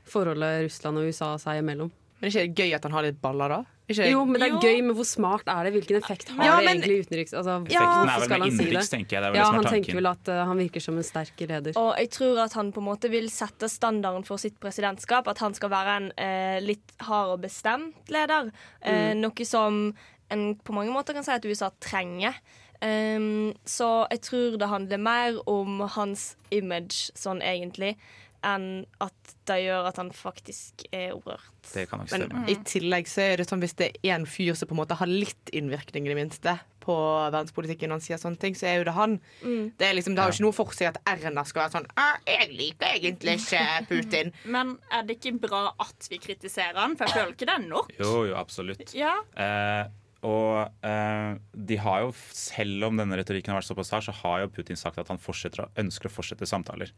forholdet 0.10 0.66
Russland 0.68 0.98
og 1.02 1.08
USA 1.10 1.36
seg 1.42 1.62
imellom. 1.64 1.92
Men 2.22 2.30
er 2.32 2.32
ikke 2.32 2.56
det 2.56 2.56
gøy 2.64 2.76
at 2.78 2.84
han 2.88 2.94
har 2.96 3.04
litt 3.04 3.18
baller, 3.22 3.50
da? 3.50 3.64
Ikke- 3.88 4.06
Jo, 4.10 4.24
men 4.26 4.40
det 4.42 4.48
er 4.48 4.54
Jo. 4.56 4.60
gøy, 4.64 4.82
men 4.82 4.96
hvor 4.96 5.06
smart 5.06 5.44
er 5.46 5.64
det? 5.66 5.74
Hvilken 5.76 5.98
effekt 6.02 6.30
har 6.30 6.44
Ja, 6.46 6.56
det 6.58 6.66
men- 6.66 6.78
egentlig 6.82 7.06
utenriks... 7.06 7.34
Altså, 7.34 7.70
Ja. 7.70 7.82
Er 7.84 8.20
vel 8.28 8.42
han 8.42 8.52
si 8.52 8.64
det? 8.72 8.90
tenker 8.90 9.14
jeg. 9.14 9.22
Det 9.22 9.28
er 9.28 9.32
vel 9.32 9.36
ja, 9.36 9.44
det 9.44 9.46
som 9.46 9.54
er 9.54 9.58
han 9.58 9.64
tanken. 9.66 9.84
tenker 9.84 9.94
vel 10.00 10.08
at 10.08 10.28
uh, 10.30 10.46
han 10.48 10.58
virker 10.58 10.82
som 10.82 10.98
en 10.98 11.04
sterk 11.04 11.38
leder. 11.40 11.74
Og 11.78 11.96
jeg 11.98 12.10
tror 12.10 12.40
at 12.46 12.54
han 12.54 12.72
på 12.72 12.78
en 12.82 12.88
måte 12.88 13.12
vil 13.12 13.30
sette 13.30 13.70
standarden 13.70 14.26
for 14.26 14.38
sitt 14.38 14.60
presidentskap. 14.60 15.28
At 15.28 15.38
han 15.38 15.54
skal 15.54 15.70
være 15.70 15.98
en 15.98 16.12
uh, 16.18 16.60
litt 16.66 16.94
hard 17.02 17.30
og 17.36 17.42
bestemt 17.42 17.94
leder. 18.10 18.52
Eh, 18.82 19.14
Mm. 19.14 19.22
Noe 19.22 19.46
som 19.46 19.94
en 20.32 20.56
på 20.56 20.74
mange 20.74 20.90
måter 20.92 21.14
kan 21.14 21.24
si 21.24 21.32
at 21.32 21.46
USA 21.46 21.70
trenger. 21.80 22.34
Um, 22.82 23.54
så 23.66 24.08
jeg 24.12 24.22
tror 24.22 24.58
det 24.58 24.68
handler 24.68 24.98
mer 24.98 25.38
om 25.48 25.80
hans 25.96 26.36
image 26.52 27.12
sånn 27.16 27.42
egentlig, 27.42 27.96
enn 28.46 28.86
at 29.02 29.34
det 29.50 29.58
gjør 29.66 29.88
at 29.90 29.98
han 30.02 30.12
faktisk 30.16 30.86
er 30.94 31.16
opprørt. 31.16 31.50
Det 31.74 31.88
kan 31.90 32.00
nok 32.04 32.12
Men 32.14 32.24
stemme. 32.28 32.44
i 32.54 32.56
tillegg 32.70 33.10
så 33.10 33.24
er 33.26 33.42
det 33.42 33.48
sånn 33.50 33.62
hvis 33.64 33.74
det 33.80 33.90
er 34.04 34.14
en 34.20 34.26
fyr 34.30 34.54
som 34.58 34.70
på 34.70 34.76
en 34.78 34.82
måte 34.84 34.98
har 35.00 35.10
litt 35.10 35.50
innvirkning 35.54 36.06
i 36.06 36.14
det 36.14 36.18
minste 36.20 36.54
på 36.86 36.94
verdenspolitikken 37.34 37.90
når 37.90 37.98
han 37.98 38.06
sier 38.06 38.20
sånne 38.22 38.38
ting, 38.42 38.54
så 38.54 38.68
er 38.70 38.76
jo 38.78 38.86
det 38.86 38.94
han. 38.94 39.16
Mm. 39.42 39.72
Det, 39.80 39.88
er 39.88 39.96
liksom, 39.98 40.14
det 40.14 40.22
har 40.22 40.30
jo 40.30 40.36
ikke 40.38 40.46
noe 40.46 40.54
for 40.60 40.76
seg 40.78 40.92
at 40.92 41.00
Erna 41.10 41.42
skal 41.50 41.64
være 41.64 41.74
sånn 41.80 41.88
«Ah, 41.98 42.20
Jeg 42.30 42.52
liker 42.54 42.92
egentlig 43.00 43.40
ikke 43.42 43.64
Putin. 43.90 44.30
Men 44.56 44.76
er 44.94 45.08
det 45.10 45.18
ikke 45.18 45.34
bra 45.48 45.64
at 45.82 46.10
vi 46.12 46.22
kritiserer 46.22 46.78
han? 46.78 46.94
For 47.00 47.10
jeg 47.10 47.18
føler 47.18 47.34
ikke 47.34 47.50
det 47.50 47.56
er 47.58 47.66
nok. 47.66 47.90
Jo, 47.98 48.12
jo, 48.30 48.36
absolutt. 48.38 48.94
Ja. 48.94 49.16
Eh, 49.34 49.88
og 50.26 50.86
eh, 50.86 51.36
de 51.54 51.76
har 51.82 52.06
jo, 52.06 52.14
selv 52.34 52.88
om 52.88 52.98
denne 53.02 53.18
retorikken 53.18 53.54
har 53.54 53.60
vært 53.62 53.70
såpass 53.74 53.92
hard, 53.94 54.06
så 54.08 54.14
har 54.22 54.40
jo 54.46 54.54
Putin 54.54 54.78
sagt 54.78 54.98
at 55.02 55.10
han 55.10 55.18
å- 55.22 55.68
ønsker 55.82 56.10
å 56.10 56.14
fortsette 56.14 56.46
samtaler. 56.50 56.94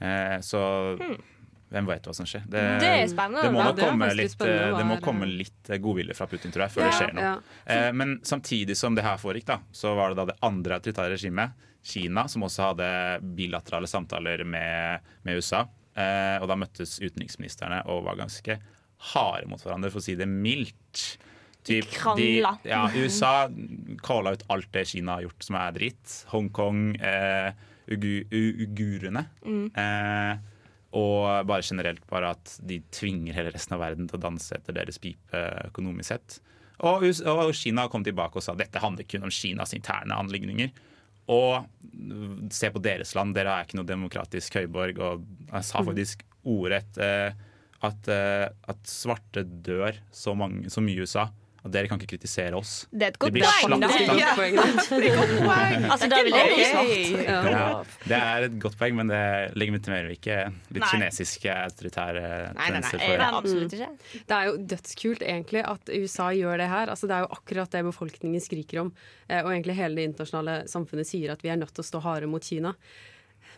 Eh, 0.00 0.38
så 0.46 0.60
hvem 1.68 1.88
vet 1.90 2.06
hva 2.08 2.14
som 2.16 2.24
skjer? 2.28 2.44
Det, 2.48 2.60
Hmm. 2.62 2.78
Det. 2.80 2.92
Det 3.42 3.50
må, 3.52 3.62
nok 3.64 3.76
det 3.76 3.84
komme 3.90 4.08
litt, 4.16 4.40
eh, 4.40 4.76
det 4.78 4.86
må 4.88 4.96
komme 5.04 5.26
litt 5.28 5.70
eh, 5.70 5.78
godvilje 5.84 6.14
fra 6.16 6.26
Putin, 6.30 6.50
tror 6.54 6.64
jeg, 6.66 6.70
før 6.76 6.82
Ja, 6.84 6.88
det 6.88 6.96
skjer 6.98 7.14
noe. 7.18 7.42
ja. 7.66 7.92
Men 7.92 8.14
samtidig 8.24 8.76
som 8.76 8.94
det 8.96 9.04
her 9.04 9.18
foregikk, 9.20 9.44
da, 9.50 9.58
så 9.72 9.94
var 9.98 10.10
det 10.14 10.16
da 10.22 10.24
det 10.32 10.38
andre 10.42 10.78
autoritære 10.80 11.12
regimet, 11.16 11.52
Kina, 11.88 12.26
som 12.28 12.42
også 12.42 12.70
hadde 12.72 12.88
bilaterale 13.36 13.86
samtaler 13.88 14.44
med, 14.44 15.00
med 15.24 15.36
USA. 15.38 15.62
Og 16.42 16.48
da 16.50 16.56
møttes 16.58 16.98
utenriksministrene 17.00 17.82
og 17.86 18.04
var 18.04 18.16
ganske 18.18 18.58
harde 19.14 19.46
mot 19.48 19.62
hverandre, 19.62 19.90
for 19.90 20.02
å 20.02 20.04
si 20.04 20.14
det 20.18 20.26
mildt. 20.28 21.18
Typ, 21.64 21.86
de, 22.16 22.26
ja, 22.64 22.82
USA 22.94 23.48
calla 24.02 24.32
ut 24.36 24.44
alt 24.48 24.68
det 24.72 24.86
Kina 24.88 25.18
har 25.18 25.22
gjort 25.28 25.42
som 25.46 25.56
er 25.60 25.72
dritt. 25.76 26.14
Hongkong, 26.32 26.96
eh, 27.00 27.52
ugu, 27.94 28.12
u- 28.30 28.54
Mm. 29.44 29.66
Eh, 29.76 30.38
og 30.98 31.46
bare 31.46 31.62
generelt 31.62 32.04
bare 32.08 32.30
at 32.32 32.54
de 32.64 32.78
tvinger 32.96 33.34
hele 33.36 33.50
resten 33.52 33.74
av 33.76 33.80
verden 33.82 34.06
til 34.08 34.16
å 34.18 34.22
danse 34.22 34.56
etter 34.56 34.72
deres 34.72 34.96
pipe 35.02 35.42
økonomisk 35.68 36.08
sett. 36.14 36.38
Og, 36.80 37.02
og 37.28 37.50
Kina 37.58 37.88
kom 37.92 38.04
tilbake 38.06 38.38
og 38.38 38.42
sa 38.46 38.54
dette 38.56 38.80
handler 38.80 39.04
kun 39.04 39.26
om 39.28 39.32
Kinas 39.34 39.74
interne 39.76 40.16
anligninger. 40.16 40.70
Og 41.28 41.66
mm, 41.92 42.48
se 42.54 42.70
på 42.72 42.80
deres 42.80 43.12
land, 43.18 43.34
dere 43.36 43.52
er 43.58 43.66
ikke 43.66 43.76
noe 43.76 43.88
demokratisk 43.90 44.54
høyborg. 44.62 44.98
Og 45.04 45.26
jeg 45.52 45.66
sa 45.68 45.82
faktisk 45.84 46.22
ordrett 46.48 46.96
eh, 47.04 47.34
at, 47.84 48.08
eh, 48.08 48.46
at 48.72 48.88
svarte 48.88 49.44
dør 49.44 49.98
så, 50.10 50.32
mange, 50.38 50.70
så 50.72 50.80
mye 50.80 50.96
i 50.96 51.04
USA. 51.04 51.26
At 51.58 51.72
dere 51.74 51.88
kan 51.90 51.98
ikke 51.98 52.12
kritisere 52.14 52.54
oss. 52.54 52.84
Det 52.94 53.02
er 53.08 53.10
et 53.12 53.18
godt 53.18 53.34
De 53.34 53.42
poeng, 53.42 53.80
da. 53.82 53.88
Ja. 54.18 54.30
Altså, 55.90 56.06
da 56.10 56.20
vil 56.22 56.36
jeg 56.36 56.52
bli 56.52 56.66
svart. 56.68 57.18
Ja, 57.26 57.64
det 58.06 58.18
er 58.18 58.46
et 58.46 58.56
godt 58.62 58.78
poeng, 58.78 58.94
men 59.00 59.10
det 59.10 59.22
legitimerer 59.58 60.12
ikke 60.14 60.36
litt 60.70 60.84
Nei. 60.84 60.90
kinesiske 60.92 61.50
autoritære 61.66 62.22
Nei, 62.22 62.38
nei, 62.54 62.68
tendenser 62.68 63.02
nei, 63.02 63.10
det. 63.18 63.28
absolutt 63.40 63.76
ikke. 63.78 63.90
Det 64.30 64.38
er 64.38 64.48
jo 64.50 64.56
dødskult 64.74 65.26
egentlig 65.26 65.64
at 65.74 65.92
USA 65.98 66.30
gjør 66.38 66.62
det 66.62 66.70
her. 66.70 66.94
Altså, 66.94 67.10
det 67.10 67.18
er 67.18 67.26
jo 67.26 67.30
akkurat 67.40 67.74
det 67.74 67.84
befolkningen 67.90 68.44
skriker 68.44 68.84
om. 68.86 68.92
Eh, 69.26 69.42
og 69.42 69.50
egentlig 69.52 69.78
hele 69.80 69.98
det 69.98 70.08
internasjonale 70.12 70.60
samfunnet 70.70 71.10
sier 71.10 71.34
at 71.34 71.42
vi 71.44 71.50
er 71.52 71.58
nødt 71.60 71.74
til 71.74 71.84
å 71.84 71.90
stå 71.90 72.02
harde 72.06 72.30
mot 72.30 72.44
Kina. 72.44 72.74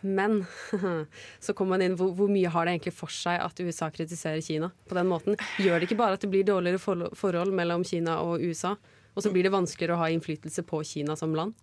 Men 0.01 0.43
så 1.45 1.53
kommer 1.53 1.77
man 1.77 1.85
inn 1.85 1.97
hvor, 1.99 2.13
hvor 2.17 2.31
mye 2.31 2.51
har 2.51 2.67
det 2.67 2.75
egentlig 2.75 2.95
for 2.97 3.13
seg 3.13 3.39
at 3.41 3.61
USA 3.61 3.91
kritiserer 3.93 4.41
Kina 4.45 4.71
på 4.89 4.97
den 4.97 5.09
måten? 5.11 5.37
Gjør 5.61 5.79
det 5.79 5.89
ikke 5.89 5.99
bare 6.01 6.17
at 6.17 6.25
det 6.25 6.31
blir 6.33 6.47
dårligere 6.47 6.81
forhold, 6.81 7.53
mellom 7.55 7.85
Kina 7.87 8.19
og 8.25 8.43
USA? 8.43 8.75
Og 9.11 9.25
så 9.25 9.31
blir 9.33 9.45
det 9.45 9.53
vanskeligere 9.53 9.97
å 9.97 10.01
ha 10.03 10.09
innflytelse 10.11 10.63
på 10.67 10.81
Kina 10.87 11.17
som 11.19 11.35
land? 11.37 11.57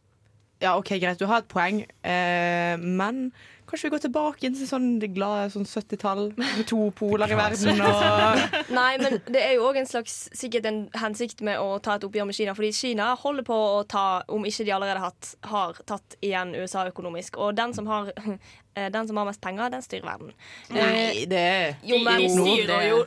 Ja, 0.58 0.74
OK, 0.74 0.96
greit, 0.98 1.20
du 1.20 1.28
har 1.30 1.44
et 1.44 1.50
poeng, 1.50 1.84
eh, 2.02 2.74
men 2.82 3.28
kanskje 3.68 3.88
vi 3.88 3.92
går 3.94 4.02
tilbake 4.06 4.46
inn 4.48 4.56
til 4.56 4.68
sånn 4.68 4.88
det 5.02 5.10
glade 5.14 5.48
sånn 5.52 5.66
70-tall, 5.68 6.30
med 6.38 6.64
to 6.68 6.88
poler 6.98 7.32
i 7.32 7.38
verden 7.38 7.82
og 7.84 8.42
Nei, 8.78 8.92
men 9.00 9.18
det 9.28 9.42
er 9.42 9.56
jo 9.56 9.66
òg 9.68 9.80
en 9.80 9.88
slags 9.88 10.28
sikkert 10.36 10.68
en 10.68 10.80
hensikt 10.98 11.42
med 11.46 11.60
å 11.60 11.78
ta 11.82 11.98
et 11.98 12.06
oppgjør 12.06 12.28
med 12.28 12.36
Kina. 12.36 12.54
Fordi 12.56 12.72
Kina 12.76 13.10
holder 13.18 13.46
på 13.46 13.58
å 13.78 13.82
ta, 13.88 14.06
om 14.32 14.46
ikke 14.48 14.66
de 14.66 14.74
allerede 14.74 15.02
hatt, 15.02 15.34
har 15.50 15.78
tatt 15.88 16.16
igjen 16.24 16.54
USA 16.56 16.86
økonomisk. 16.88 17.38
Og 17.40 17.56
den 17.58 17.74
som 17.76 17.88
har, 17.90 18.10
eh, 18.78 18.88
den 18.94 19.08
som 19.08 19.20
har 19.20 19.28
mest 19.28 19.42
penger, 19.44 19.72
den 19.72 19.84
styrer 19.84 20.06
verden. 20.08 20.32
Nei, 20.74 21.26
det 21.30 21.44
Jo, 21.88 22.00
men, 22.04 22.24
De 22.24 22.30
styrer 22.32 22.86
jo 22.88 23.02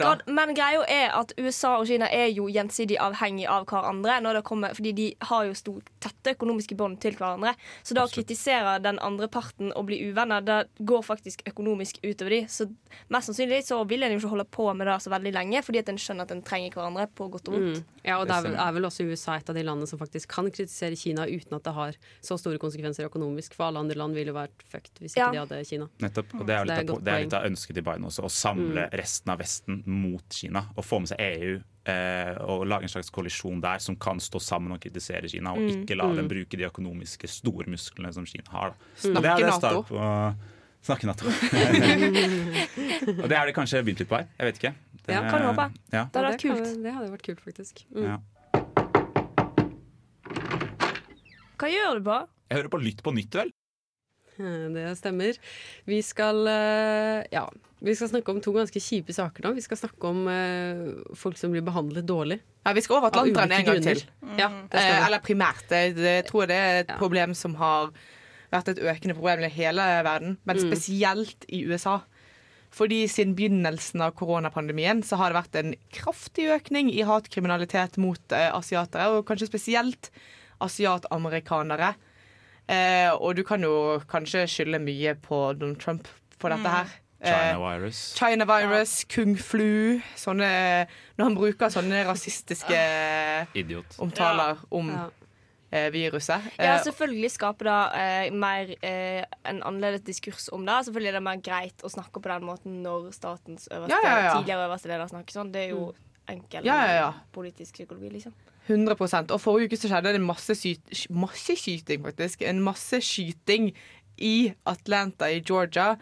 land. 0.00 0.26
Men 0.30 0.54
greia 0.56 0.84
er 0.88 1.14
at 1.18 1.34
USA 1.38 1.76
og 1.80 1.88
Kina 1.90 2.10
er 2.10 2.30
jo 2.32 2.48
gjensidig 2.50 2.98
avhengig 3.02 3.46
av 3.50 3.68
hverandre. 3.70 4.20
Når 4.24 4.40
det 4.40 4.44
kommer, 4.48 4.76
fordi 4.76 4.94
de 4.96 5.08
har 5.30 5.46
jo 5.48 5.58
stort 5.58 5.90
tette 6.02 6.36
økonomiske 6.36 6.78
bånd 6.78 7.00
til 7.02 7.18
hverandre. 7.18 7.54
Så 7.82 7.96
da 7.98 8.06
å 8.06 8.12
kritisere 8.12 8.78
den 8.82 9.00
andre 9.02 9.30
parten 9.30 9.59
og 9.76 9.84
bli 9.86 9.98
uvenner, 10.08 10.40
det 10.40 10.56
går 10.88 11.02
faktisk 11.04 11.42
økonomisk 11.50 11.98
utover 12.02 12.30
de. 12.34 12.38
Så 12.48 12.66
mest 13.12 13.28
sannsynlig 13.30 13.60
så 13.66 13.78
vil 13.88 14.02
en 14.06 14.14
jo 14.14 14.18
ikke 14.22 14.30
holde 14.32 14.46
på 14.56 14.66
med 14.74 14.88
det 14.88 14.96
så 15.04 15.12
veldig 15.12 15.32
lenge, 15.36 15.60
fordi 15.66 15.82
at 15.82 15.88
en 15.92 16.00
skjønner 16.00 16.24
at 16.24 16.32
en 16.34 16.42
trenger 16.46 16.72
hverandre 16.78 17.06
på 17.14 17.28
godt 17.34 17.48
og 17.50 17.54
vondt. 17.58 17.80
Mm. 17.82 17.98
Ja, 18.08 18.16
og 18.18 18.26
det 18.30 18.36
er, 18.38 18.42
vel, 18.48 18.54
er 18.64 18.72
vel 18.78 18.88
også 18.88 19.04
USA 19.10 19.36
et 19.36 19.50
av 19.52 19.54
de 19.60 19.62
landene 19.68 19.86
som 19.90 20.00
faktisk 20.00 20.32
kan 20.32 20.48
kritisere 20.50 20.96
Kina 20.96 21.26
uten 21.28 21.58
at 21.58 21.64
det 21.68 21.74
har 21.76 21.98
så 22.24 22.38
store 22.40 22.58
konsekvenser 22.62 23.04
økonomisk. 23.10 23.54
For 23.54 23.68
alle 23.68 23.82
andre 23.84 23.98
land 24.00 24.16
ville 24.16 24.32
vært 24.32 24.64
fucked 24.72 25.02
hvis 25.04 25.12
ikke 25.18 25.28
Ja. 25.28 25.30
de 25.32 25.42
hadde 25.44 25.64
Kina. 25.68 25.88
Nettopp. 26.00 26.32
Og 26.40 26.46
det 26.48 26.56
er, 26.56 26.64
litt, 26.64 26.72
det 26.72 26.78
er 26.78 26.82
et 26.88 26.90
av, 26.96 27.04
det 27.04 27.12
er 27.12 27.24
litt 27.26 27.34
av 27.36 27.44
ønsket 27.50 27.74
til 27.76 27.82
Biden 27.84 28.08
også, 28.08 28.24
å 28.24 28.32
samle 28.32 28.88
Mm. 28.88 28.96
resten 28.96 29.30
av 29.30 29.38
Vesten 29.38 29.82
mot 29.86 30.24
Kina. 30.30 30.64
Og 30.76 30.84
få 30.84 30.98
med 31.04 31.08
seg 31.12 31.20
EU 31.20 31.60
og 32.44 32.66
lage 32.68 32.82
en 32.82 32.88
slags 32.92 33.10
koalisjon 33.10 33.60
der 33.60 33.78
som 33.80 33.96
kan 33.96 34.18
stå 34.20 34.38
sammen 34.40 34.72
og 34.72 34.80
kritisere 34.80 35.28
Kina, 35.28 35.50
og 35.52 35.58
Mm. 35.58 35.68
ikke 35.84 35.96
la 35.96 36.04
Mm. 36.10 36.16
dem 36.16 36.28
bruke 36.28 36.56
de 36.58 36.64
økonomiske 36.68 37.28
store 37.28 37.64
musklene 37.66 38.12
som 38.12 38.26
Kina 38.26 38.44
har. 38.50 38.74
Snakke 38.96 39.22
det 39.22 39.30
er 39.30 39.36
det 39.36 39.46
NATO. 39.46 39.58
start 39.58 39.86
på 39.88 40.34
Snakke 40.82 41.06
Nato. 41.06 41.26
og 43.22 43.28
det 43.28 43.36
er 43.36 43.44
det 43.46 43.54
kanskje 43.54 43.82
begynt 43.84 43.98
litt 44.00 44.08
på 44.08 44.16
her. 44.16 44.26
Jeg 44.38 44.46
vet 44.46 44.56
ikke. 44.60 44.74
Det, 45.06 45.14
Ja, 45.14 45.20
kan 45.30 45.42
håpe. 45.42 45.72
Ja. 45.92 46.04
Det 46.04 46.16
hadde 46.16 46.30
vært 46.32 46.40
kult. 46.40 46.82
Det 46.84 46.92
hadde 46.94 47.10
vært 47.10 47.22
kult, 47.22 47.40
faktisk. 47.40 47.84
Mm. 47.94 48.04
Ja. 48.04 48.18
Hva 51.60 51.68
gjør 51.68 51.98
du 52.00 52.04
på? 52.06 52.18
Jeg 52.50 52.56
hører 52.58 52.70
på 52.72 52.80
Lytt 52.82 53.02
på 53.04 53.12
nytt, 53.14 53.34
vel? 53.36 53.50
Det 54.76 54.84
stemmer. 54.98 55.38
Vi 55.88 55.98
skal, 56.06 56.40
eh, 56.50 57.24
ja, 57.32 57.44
vi 57.80 57.94
skal 57.96 58.10
snakke 58.12 58.32
om 58.34 58.40
to 58.44 58.52
ganske 58.52 58.80
kjipe 58.82 59.14
saker 59.16 59.46
nå. 59.46 59.54
Vi 59.56 59.64
skal 59.64 59.78
snakke 59.80 60.08
om 60.10 60.26
uh, 60.28 61.14
folk 61.16 61.38
som 61.40 61.52
blir 61.54 61.64
behandlet 61.64 62.04
dårlig. 62.08 62.40
Ja, 62.66 62.74
Vi 62.76 62.82
skal 62.84 62.98
over 62.98 63.08
Atlanteren 63.08 63.54
en 63.56 63.64
gang 63.64 63.82
til. 63.84 64.02
Ja, 64.36 64.50
det 64.68 64.82
skal 64.82 64.96
Eh, 64.98 65.06
eller 65.06 65.22
primært. 65.24 65.64
Det 65.70 65.96
jeg 66.04 66.26
tror 66.28 66.48
det 66.50 66.58
er 66.60 66.80
et 66.82 66.96
problem 67.00 67.32
som 67.34 67.54
har 67.56 67.88
vært 68.52 68.68
et 68.74 68.82
økende 68.82 69.14
problem 69.16 69.46
i 69.46 69.52
hele 69.54 69.80
verden, 70.04 70.36
men 70.44 70.56
Mm. 70.58 70.66
spesielt 70.68 71.46
i 71.48 71.64
USA. 71.70 72.00
Fordi 72.70 73.06
siden 73.08 73.34
begynnelsen 73.34 74.02
av 74.04 74.12
koronapandemien 74.14 75.00
så 75.02 75.16
har 75.16 75.32
det 75.32 75.40
vært 75.40 75.56
en 75.58 75.74
kraftig 75.90 76.50
økning 76.54 76.92
i 76.92 77.02
hatkriminalitet 77.02 77.96
mot 77.98 78.20
uh, 78.30 78.50
asiatere, 78.60 79.08
og 79.16 79.24
kanskje 79.26 79.48
spesielt 79.48 80.10
asiatamerikanere. 80.60 81.94
Eh, 82.70 83.10
og 83.18 83.34
du 83.34 83.42
kan 83.42 83.62
jo 83.66 83.98
kanskje 84.10 84.44
skylde 84.46 84.78
mye 84.82 85.16
på 85.18 85.40
Donald 85.58 85.80
Trump 85.82 86.06
for 86.38 86.52
dette 86.54 86.70
her. 86.70 86.86
China 87.20 87.50
Eh, 87.50 87.58
virus. 87.60 87.98
China 88.16 88.44
virus, 88.48 88.92
kung 89.04 89.34
flu 89.36 90.00
sånne, 90.16 90.86
Når 91.18 91.24
han 91.26 91.34
bruker 91.36 91.68
sånne 91.68 92.04
rasistiske 92.08 92.78
Idiot. 93.54 93.98
omtaler 94.00 94.56
om 94.72 94.88
Ja. 94.88 95.08
eh, 95.72 95.90
viruset. 95.90 96.40
Ja, 96.58 96.76
Eh, 96.76 96.82
selvfølgelig 96.84 97.30
skaper 97.30 97.64
det 97.68 98.00
eh, 98.00 98.30
mer 98.32 98.74
eh, 98.82 99.24
en 99.44 99.60
annerledes 99.62 100.00
diskurs 100.06 100.48
om 100.52 100.64
det. 100.64 100.72
Selvfølgelig 100.86 101.08
er 101.08 101.12
det 101.18 101.22
mer 101.22 101.36
greit 101.36 101.82
å 101.84 101.90
snakke 101.90 102.22
på 102.22 102.28
den 102.32 102.42
måten 102.48 102.82
når 102.82 103.12
statens 103.12 103.68
øverste, 103.70 103.90
Ja, 103.90 104.00
ja, 104.02 104.22
ja. 104.24 104.34
tidligere 104.40 104.68
øverste 104.68 104.88
leder 104.88 105.06
snakker 105.08 105.32
sånn. 105.32 105.52
Det 105.52 105.66
er 105.66 105.70
jo 105.74 105.94
enkel 106.28 106.64
Ja, 106.64 106.86
ja, 106.86 106.92
ja. 106.94 107.12
politisk 107.32 107.74
psykologi, 107.74 108.10
liksom. 108.10 108.32
100 108.68 109.32
Og 109.32 109.40
forrige 109.40 109.70
uke 109.70 109.78
så 109.80 109.88
skjedde 109.90 110.12
det 110.12 110.20
en 110.20 110.26
masse, 110.26 110.54
sky 110.54 110.74
masse 111.10 111.56
skyting, 111.56 112.04
faktisk. 112.04 112.42
En 112.42 112.60
masse 112.62 113.00
skyting 113.02 113.70
i 114.20 114.52
Atlanta 114.68 115.30
i 115.30 115.40
Georgia, 115.40 115.94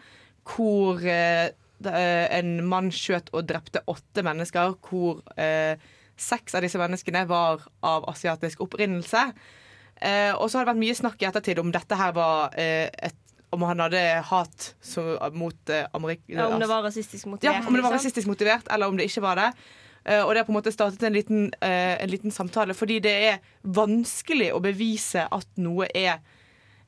hvor 0.43 0.99
eh, 1.05 1.49
eh, 1.85 2.25
en 2.39 2.59
mann 2.67 2.91
skjøt 2.91 3.31
og 3.33 3.47
drepte 3.47 3.85
åtte 3.87 4.25
mennesker. 4.25 4.75
Hvor 4.83 5.23
eh, 5.39 5.79
seks 6.19 6.57
av 6.57 6.65
disse 6.65 6.79
menneskene 6.81 7.23
var 7.29 7.63
av 7.85 8.05
asiatisk 8.11 8.61
opprinnelse. 8.67 9.29
Eh, 10.01 10.33
og 10.35 10.49
så 10.49 10.59
har 10.59 10.67
det 10.67 10.73
vært 10.73 10.83
mye 10.83 10.99
snakk 10.99 11.23
i 11.23 11.27
ettertid 11.27 11.59
om 11.59 11.73
dette 11.75 11.95
her 11.99 12.13
var 12.15 12.55
eh, 12.59 12.87
et 12.87 13.17
om 13.49 13.63
han 13.65 13.79
hadde 13.81 14.01
hat 14.29 14.65
så, 14.81 15.03
mot 15.33 15.71
eh, 15.73 15.87
Ja, 16.29 16.47
om 16.47 16.59
det 16.61 16.69
var 16.69 16.83
rasistisk 16.85 17.25
motivert. 17.25 17.55
ja, 17.55 17.67
om 17.67 17.73
det 17.73 17.81
var 17.81 17.89
liksom. 17.89 17.97
rasistisk 17.97 18.27
motivert, 18.29 18.67
eller 18.69 18.87
om 18.87 18.97
det 18.97 19.07
ikke 19.09 19.23
var 19.25 19.39
det. 19.41 19.47
Eh, 20.05 20.23
og 20.23 20.33
det 20.33 20.41
har 20.41 20.47
på 20.47 20.53
en 20.53 20.59
måte 20.59 20.73
startet 20.73 21.03
en 21.03 21.15
liten, 21.15 21.53
eh, 21.61 22.01
en 22.01 22.09
liten 22.09 22.31
samtale, 22.31 22.73
fordi 22.73 22.99
det 23.03 23.15
er 23.29 23.39
vanskelig 23.63 24.51
å 24.55 24.63
bevise 24.63 25.27
at 25.29 25.47
noe 25.57 25.89
er 25.93 26.19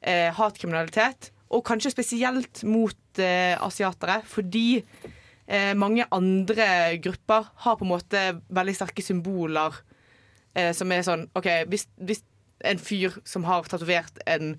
eh, 0.02 0.32
hatkriminalitet. 0.34 1.32
Og 1.52 1.66
kanskje 1.68 1.92
spesielt 1.92 2.64
mot 2.64 2.96
asiatere, 3.12 4.22
fordi 4.24 4.82
mange 5.76 6.06
andre 6.16 6.96
grupper 7.04 7.50
har 7.66 7.76
på 7.76 7.84
en 7.84 7.90
måte 7.92 8.22
veldig 8.48 8.76
sterke 8.78 9.04
symboler 9.04 9.76
som 10.72 10.94
er 10.96 11.04
sånn 11.04 11.26
OK, 11.36 11.50
hvis, 11.68 11.90
hvis 12.00 12.24
en 12.64 12.80
fyr 12.80 13.18
som 13.28 13.44
har 13.44 13.68
tatovert 13.68 14.24
en 14.32 14.56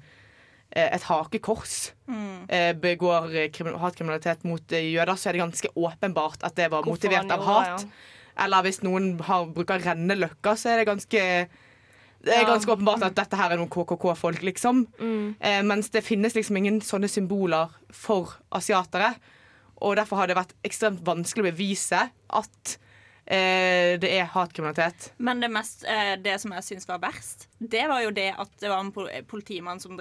et 0.73 1.05
hakekors 1.09 1.95
mm. 2.05 2.77
begår 2.81 3.33
hatkriminalitet 3.81 4.45
mot 4.45 4.77
jøder, 4.77 5.17
så 5.17 5.31
er 5.31 5.39
det 5.39 5.43
ganske 5.47 5.73
åpenbart 5.73 6.45
at 6.45 6.61
det 6.61 6.69
var 6.73 6.85
Hvorfor 6.85 7.09
motivert 7.09 7.33
av 7.33 7.49
hat. 7.49 7.87
det, 7.87 8.22
Eller 8.41 8.65
hvis 8.65 8.81
noen 8.85 9.15
har, 9.27 9.51
bruker 9.53 9.83
renneløkka, 9.85 10.57
så 10.57 10.73
er 10.73 10.83
det 10.83 10.89
ganske 10.89 11.27
det 12.23 12.37
er 12.37 12.47
ganske 12.47 12.71
åpenbart 12.71 13.03
at 13.03 13.17
dette 13.19 13.39
her 13.39 13.51
er 13.51 13.59
noen 13.59 13.71
KKK-folk, 13.73 14.45
liksom. 14.47 14.85
Mm. 15.01 15.35
Eh, 15.43 15.59
mens 15.67 15.91
det 15.91 16.05
finnes 16.07 16.37
liksom 16.37 16.61
ingen 16.61 16.79
sånne 16.85 17.11
symboler 17.11 17.73
for 17.91 18.37
asiatere. 18.55 19.17
Og 19.83 19.97
derfor 19.99 20.21
har 20.21 20.31
det 20.31 20.39
vært 20.39 20.55
ekstremt 20.63 21.03
vanskelig 21.03 21.43
å 21.43 21.49
bevise 21.51 22.05
at 22.39 22.75
eh, 23.27 23.99
det 23.99 24.13
er 24.21 24.31
hatkriminalitet. 24.31 25.11
Men 25.19 25.43
det, 25.43 25.51
mest, 25.51 25.83
eh, 25.91 26.15
det 26.23 26.37
som 26.43 26.55
jeg 26.55 26.69
syns 26.69 26.87
var 26.87 27.03
verst, 27.03 27.49
det 27.59 27.89
var 27.91 28.05
jo 28.05 28.15
det 28.15 28.31
at 28.39 28.55
det 28.63 28.71
var 28.71 28.85
en 28.85 29.27
politimann 29.27 29.83
som 29.83 29.99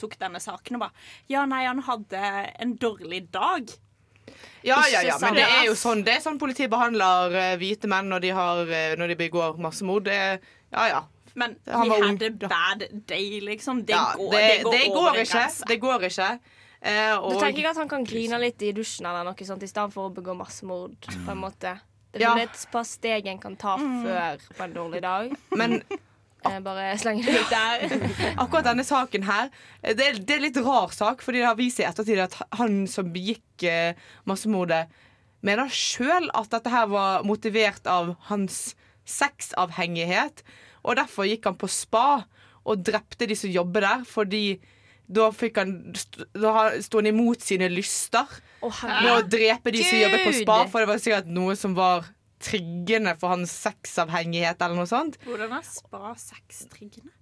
tok 0.00 0.18
denne 0.18 0.42
saken 0.42 0.80
og 0.80 0.88
bare 0.88 1.06
Ja, 1.30 1.46
nei, 1.46 1.62
han 1.68 1.84
hadde 1.86 2.24
en 2.58 2.74
dårlig 2.82 3.28
dag. 3.30 3.70
Ja, 4.62 4.82
ja, 4.92 5.00
ja, 5.02 5.16
men 5.22 5.34
det 5.34 5.44
er 5.46 5.64
jo 5.66 5.72
sånn 5.78 6.02
Det 6.04 6.12
er 6.18 6.20
sånn 6.20 6.38
politiet 6.38 6.70
behandler 6.70 7.32
uh, 7.32 7.56
hvite 7.60 7.88
menn 7.88 8.10
når 8.12 8.20
de, 8.26 8.30
har, 8.36 8.62
uh, 8.68 8.94
når 9.00 9.08
de 9.14 9.16
begår 9.16 9.58
massemord. 9.58 10.04
Det 10.04 10.40
Ja, 10.72 10.86
ja. 10.88 11.02
Men 11.34 11.56
Han 11.70 11.86
he 11.90 11.96
ung, 11.96 12.18
had 12.18 12.22
a 12.26 12.48
bad 12.48 12.84
day, 13.06 13.40
liksom. 13.40 13.84
Det, 13.86 13.94
ja 13.94 14.14
går, 14.18 14.32
det, 14.34 14.40
det 14.48 14.62
går 14.64 14.72
det 14.72 14.88
går 14.94 15.20
ikke. 15.20 15.32
grense. 15.32 15.64
Det 15.68 15.76
går 15.80 16.06
ikke. 16.10 16.30
Eh, 16.80 17.12
og, 17.18 17.32
Du 17.32 17.38
tenker 17.40 17.60
ikke 17.60 17.70
at 17.70 17.76
han 17.76 17.88
kan 17.88 18.04
grine 18.08 18.38
litt 18.40 18.62
i 18.64 18.72
dusjen 18.72 19.06
eller 19.06 19.24
noe 19.28 19.46
sånt 19.46 19.62
i 19.62 19.68
stedet 19.70 19.92
for 19.94 20.08
å 20.08 20.14
begå 20.16 20.34
massemord. 20.36 20.96
på 21.06 21.30
en 21.30 21.38
måte. 21.38 21.76
Det 22.10 22.22
er 22.22 22.26
Ja. 22.26 22.36
et 22.42 22.66
par 22.72 22.82
steg 22.84 23.26
en 23.30 23.38
kan 23.38 23.54
ta 23.56 23.76
før 23.78 24.40
på 24.56 24.64
en 24.64 24.72
dårlig 24.74 25.02
dag. 25.02 25.30
men 25.54 25.82
Jeg 26.40 26.62
bare 26.64 26.86
slenger 26.98 27.26
det 27.26 27.40
ut 27.42 27.52
der. 27.52 27.84
akkurat 28.42 28.70
denne 28.70 28.84
saken 28.86 29.26
her 29.28 29.50
eh, 29.82 29.92
det 29.96 30.06
er, 30.06 30.18
det 30.24 30.36
er 30.36 30.44
litt 30.46 30.60
rar 30.64 30.92
sak, 30.94 31.24
fordi 31.24 31.42
det 31.42 31.48
har 31.50 31.58
vist 31.58 31.80
seg 31.80 31.86
i 31.86 31.90
ettertid 31.90 32.22
at 32.24 32.36
han 32.60 32.82
som 32.90 33.12
begikk 33.12 33.66
eh, 33.68 33.98
massemordet, 34.28 34.86
mener 35.44 35.72
sjøl 35.72 36.28
at 36.36 36.50
dette 36.52 36.72
her 36.72 36.88
var 36.92 37.24
motivert 37.28 37.86
av 37.88 38.14
hans 38.28 38.74
sexavhengighet. 39.08 40.44
Og 40.84 40.96
derfor 41.00 41.28
gikk 41.28 41.48
han 41.48 41.58
på 41.60 41.68
spa 41.70 42.22
og 42.60 42.84
drepte 42.84 43.28
de 43.28 43.36
som 43.36 43.52
jobber 43.52 43.84
der, 43.84 44.04
fordi 44.08 44.60
da 45.10 45.30
fikk 45.34 45.56
han 45.58 45.70
Da 46.38 46.68
sto 46.84 47.00
han 47.00 47.08
imot 47.10 47.42
sine 47.42 47.66
lyster 47.72 48.28
med 48.62 49.10
å 49.10 49.22
drepe 49.26 49.72
de 49.74 49.82
som 49.82 49.98
jobber 49.98 50.22
på 50.28 50.34
spa, 50.42 50.58
for 50.70 50.82
det 50.82 50.90
var 50.92 51.00
sikkert 51.02 51.30
noe 51.32 51.56
som 51.58 51.74
var 51.74 52.06
triggende 52.40 53.16
for 53.20 53.34
hans 53.34 53.52
sexavhengighet 53.66 54.60
eller 54.64 54.80
noe 54.80 54.90
sånt. 54.90 55.18
Hvordan 55.26 55.56
er 55.58 55.66
spa 55.66 56.14
sextriggende? 56.18 57.12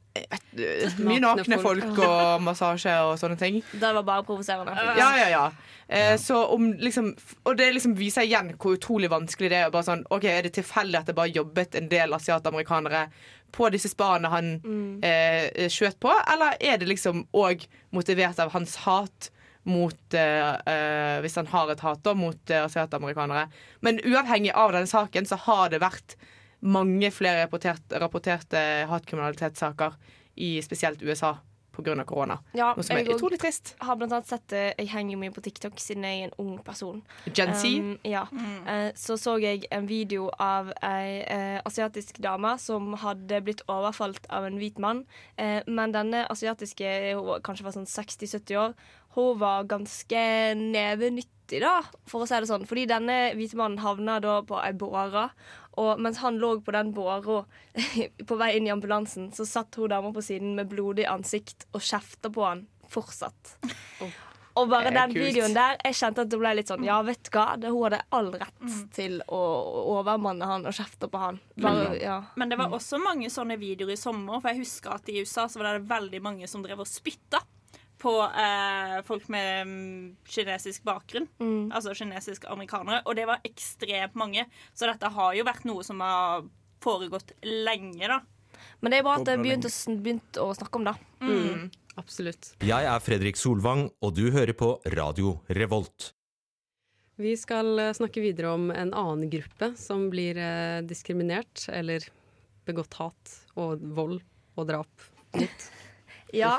Mye 1.04 1.20
nakne 1.22 1.58
folk 1.62 1.98
og 2.02 2.42
massasje 2.42 2.94
og 3.06 3.18
sånne 3.20 3.38
ting. 3.38 3.60
Det 3.70 3.90
var 3.94 4.02
bare 4.06 4.24
provoserende. 4.26 4.74
Ja, 4.98 5.10
ja, 5.20 5.28
ja. 5.30 5.42
Eh, 5.88 6.16
så 6.20 6.42
om 6.52 6.66
liksom 6.76 7.14
Og 7.44 7.56
det 7.56 7.70
liksom 7.72 7.94
viser 7.96 8.26
igjen 8.26 8.50
hvor 8.60 8.74
utrolig 8.76 9.08
vanskelig 9.12 9.48
det 9.52 9.60
er. 9.62 9.70
Bare 9.72 9.86
sånn, 9.86 10.04
ok, 10.10 10.24
Er 10.28 10.42
det 10.44 10.56
tilfeldig 10.58 10.98
at 11.00 11.08
det 11.08 11.16
bare 11.16 11.32
jobbet 11.32 11.78
en 11.78 11.88
del 11.88 12.12
asiatamerikanere 12.12 13.06
på 13.54 13.70
disse 13.72 13.88
spaene 13.88 14.28
han 14.28 14.50
eh, 15.00 15.68
skjøt 15.72 15.96
på, 16.04 16.12
eller 16.32 16.58
er 16.60 16.76
det 16.76 16.90
liksom 16.90 17.22
òg 17.32 17.62
motivert 17.96 18.36
av 18.44 18.52
hans 18.52 18.74
hat 18.84 19.30
mot 19.68 20.14
eh, 20.16 20.54
eh, 20.72 21.20
Hvis 21.22 21.36
han 21.36 21.48
har 21.52 21.70
et 21.72 21.84
hat 21.84 22.02
da, 22.06 22.14
mot 22.16 22.50
eh, 22.50 22.64
asiatamerikanere. 22.64 23.48
Men 23.84 24.00
uavhengig 24.04 24.54
av 24.56 24.72
denne 24.74 24.90
saken 24.90 25.28
så 25.28 25.38
har 25.46 25.68
det 25.72 25.82
vært 25.84 26.16
mange 26.58 27.12
flere 27.14 27.44
rapporterte, 27.44 28.00
rapporterte 28.02 28.62
hatkriminalitetssaker 28.90 29.94
i 30.42 30.56
spesielt 30.64 31.02
USA 31.02 31.36
pga. 31.78 32.04
korona. 32.04 32.38
Ja, 32.56 32.72
Noe 32.76 32.84
som 32.86 32.96
er 32.96 33.04
jeg 33.04 33.16
utrolig 33.16 33.38
trist. 33.40 33.74
har 33.80 33.96
blant 33.96 34.12
annet 34.12 34.28
sett 34.28 34.44
det 34.52 34.74
Jeg 34.78 34.90
henger 34.92 35.14
jo 35.14 35.20
mye 35.22 35.34
på 35.34 35.44
TikTok 35.44 35.78
siden 35.80 36.04
jeg 36.04 36.20
er 36.20 36.28
en 36.28 36.36
ung 36.38 36.58
person. 36.64 37.02
Gen 37.26 37.54
Z. 37.54 37.78
Um, 37.78 37.96
ja. 38.04 38.26
Eh, 38.66 38.90
så 38.98 39.16
så 39.16 39.38
jeg 39.40 39.64
en 39.70 39.88
video 39.88 40.28
av 40.38 40.72
ei 40.82 41.24
uh, 41.24 41.60
asiatisk 41.68 42.20
dame 42.22 42.56
som 42.58 42.94
hadde 42.98 43.40
blitt 43.44 43.64
overfalt 43.68 44.26
av 44.30 44.48
en 44.48 44.58
hvit 44.60 44.78
mann. 44.78 45.04
Uh, 45.38 45.60
men 45.66 45.94
denne 45.94 46.26
asiatiske, 46.30 47.14
hun 47.14 47.26
var 47.26 47.42
kanskje 47.46 47.66
var 47.66 47.76
sånn 47.76 47.88
60-70 47.88 48.56
år, 48.58 48.74
hun 49.16 49.38
var 49.40 49.64
ganske 49.68 50.20
nevenyttig, 50.58 51.62
da, 51.64 51.80
for 52.06 52.22
å 52.22 52.28
si 52.28 52.38
det 52.38 52.50
sånn. 52.50 52.66
Fordi 52.68 52.84
denne 52.90 53.16
hvite 53.38 53.58
mannen 53.58 53.80
havna 53.82 54.18
da 54.22 54.40
på 54.46 54.58
ei 54.60 54.74
båre. 54.78 55.28
Og 55.78 56.00
mens 56.02 56.20
han 56.22 56.40
lå 56.42 56.56
på 56.64 56.74
den 56.74 56.92
båra 56.96 57.20
på 58.28 58.38
vei 58.40 58.54
inn 58.58 58.68
i 58.68 58.72
ambulansen, 58.74 59.30
så 59.34 59.46
satt 59.46 59.78
hun 59.78 59.92
dama 59.92 60.12
på 60.14 60.24
siden 60.24 60.56
med 60.58 60.70
blodig 60.72 61.06
ansikt 61.10 61.68
og 61.72 61.84
kjefta 61.84 62.32
på 62.34 62.46
han 62.46 62.66
fortsatt. 62.88 63.58
Og 64.58 64.66
bare 64.66 64.90
den 64.90 65.12
kult. 65.12 65.22
videoen 65.22 65.54
der, 65.54 65.76
jeg 65.86 65.94
kjente 66.00 66.24
at 66.24 66.30
det 66.32 66.38
ble 66.40 66.50
litt 66.58 66.70
sånn 66.70 66.82
Ja, 66.86 66.96
vet 67.06 67.28
du 67.28 67.30
hva, 67.36 67.44
det, 67.60 67.70
hun 67.70 67.84
hadde 67.86 68.00
all 68.16 68.32
rett 68.34 68.72
til 68.96 69.20
å 69.30 69.42
overmanne 69.94 70.48
han 70.50 70.66
og 70.66 70.74
kjefte 70.74 71.10
på 71.12 71.20
han. 71.22 71.38
Bare, 71.62 71.92
ja. 72.00 72.16
Men 72.40 72.50
det 72.50 72.58
var 72.58 72.74
også 72.74 72.98
mange 73.02 73.30
sånne 73.30 73.58
videoer 73.60 73.94
i 73.94 74.00
sommer, 74.00 74.40
for 74.42 74.50
jeg 74.50 74.64
husker 74.64 74.96
at 74.96 75.12
i 75.12 75.20
USA 75.22 75.46
så 75.46 75.62
var 75.62 75.78
det 75.78 75.86
veldig 75.90 76.22
mange 76.24 76.50
som 76.50 76.64
drev 76.64 76.82
og 76.82 76.90
spytta 76.90 77.44
på 77.98 78.12
eh, 78.26 78.98
folk 79.06 79.28
med 79.32 79.68
mm, 79.68 80.16
kinesisk 80.28 80.84
bakgrunn. 80.86 81.28
Mm. 81.42 81.70
Altså 81.74 81.94
kinesiske 81.98 82.48
amerikanere. 82.50 83.02
Og 83.06 83.18
det 83.18 83.26
var 83.28 83.42
ekstremt 83.46 84.16
mange. 84.18 84.46
Så 84.74 84.88
dette 84.90 85.10
har 85.14 85.36
jo 85.36 85.46
vært 85.48 85.66
noe 85.68 85.86
som 85.86 86.02
har 86.04 86.46
foregått 86.84 87.34
lenge, 87.42 88.06
da. 88.06 88.20
Men 88.82 88.94
det 88.94 89.00
er 89.00 89.06
bra 89.06 89.18
at 89.18 89.28
jeg 89.28 89.42
begynte 89.42 89.70
begynte 90.02 90.42
å 90.42 90.54
snakke 90.56 90.80
om 90.80 90.86
det. 90.86 90.94
Mm, 91.22 91.66
absolutt. 91.98 92.52
Jeg 92.64 92.86
er 92.90 93.02
Fredrik 93.02 93.38
Solvang, 93.38 93.88
og 94.02 94.14
du 94.18 94.28
hører 94.34 94.54
på 94.58 94.76
Radio 94.94 95.38
Revolt. 95.58 96.12
Vi 97.18 97.34
skal 97.38 97.72
eh, 97.82 97.94
snakke 97.98 98.22
videre 98.22 98.54
om 98.54 98.70
en 98.70 98.94
annen 98.94 99.26
gruppe 99.30 99.72
som 99.78 100.06
blir 100.12 100.38
eh, 100.38 100.78
diskriminert, 100.86 101.66
eller 101.74 102.06
begått 102.68 102.94
hat 103.00 103.34
og 103.58 103.82
vold 103.96 104.20
og 104.58 104.68
drap 104.70 105.08
mot. 105.34 105.68
Ja. 106.36 106.58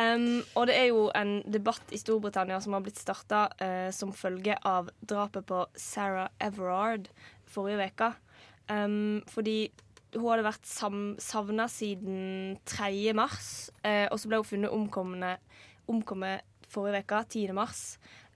Em, 0.00 0.40
og 0.56 0.66
det 0.70 0.76
er 0.78 0.88
jo 0.90 1.04
en 1.16 1.40
debatt 1.50 1.92
i 1.94 2.00
Storbritannia 2.00 2.60
som 2.62 2.74
har 2.76 2.84
blitt 2.84 3.00
starta 3.00 3.46
uh, 3.60 3.90
som 3.94 4.14
følge 4.16 4.56
av 4.66 4.90
drapet 5.00 5.46
på 5.48 5.62
Sarah 5.78 6.30
Everard 6.40 7.10
forrige 7.50 7.90
uke. 7.92 8.12
Um, 8.70 9.20
fordi 9.30 9.70
hun 10.14 10.26
hadde 10.32 10.46
vært 10.46 10.70
savna 11.22 11.66
siden 11.70 12.56
3. 12.66 13.12
mars, 13.18 13.70
uh, 13.84 14.06
og 14.10 14.18
så 14.18 14.30
ble 14.30 14.42
hun 14.42 14.50
funnet 14.54 15.38
omkommet 15.90 16.48
forrige 16.70 17.04
uke, 17.04 17.22
10. 17.36 17.54
mars. 17.56 17.84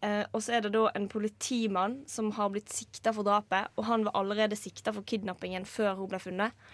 Uh, 0.05 0.25
og 0.37 0.43
så 0.45 0.59
er 0.59 0.65
det 0.65 0.75
da 0.75 0.89
en 0.93 1.07
politimann 1.09 2.03
som 2.11 2.33
har 2.37 2.51
blitt 2.53 2.73
sikta 2.73 3.15
for 3.17 3.25
drapet, 3.27 3.71
og 3.79 3.87
han 3.89 4.05
var 4.05 4.19
allerede 4.21 4.59
sikta 4.59 4.93
for 4.93 5.07
kidnappingen 5.07 5.65
før 5.65 5.95
hun 6.01 6.11
ble 6.11 6.21
funnet. 6.21 6.67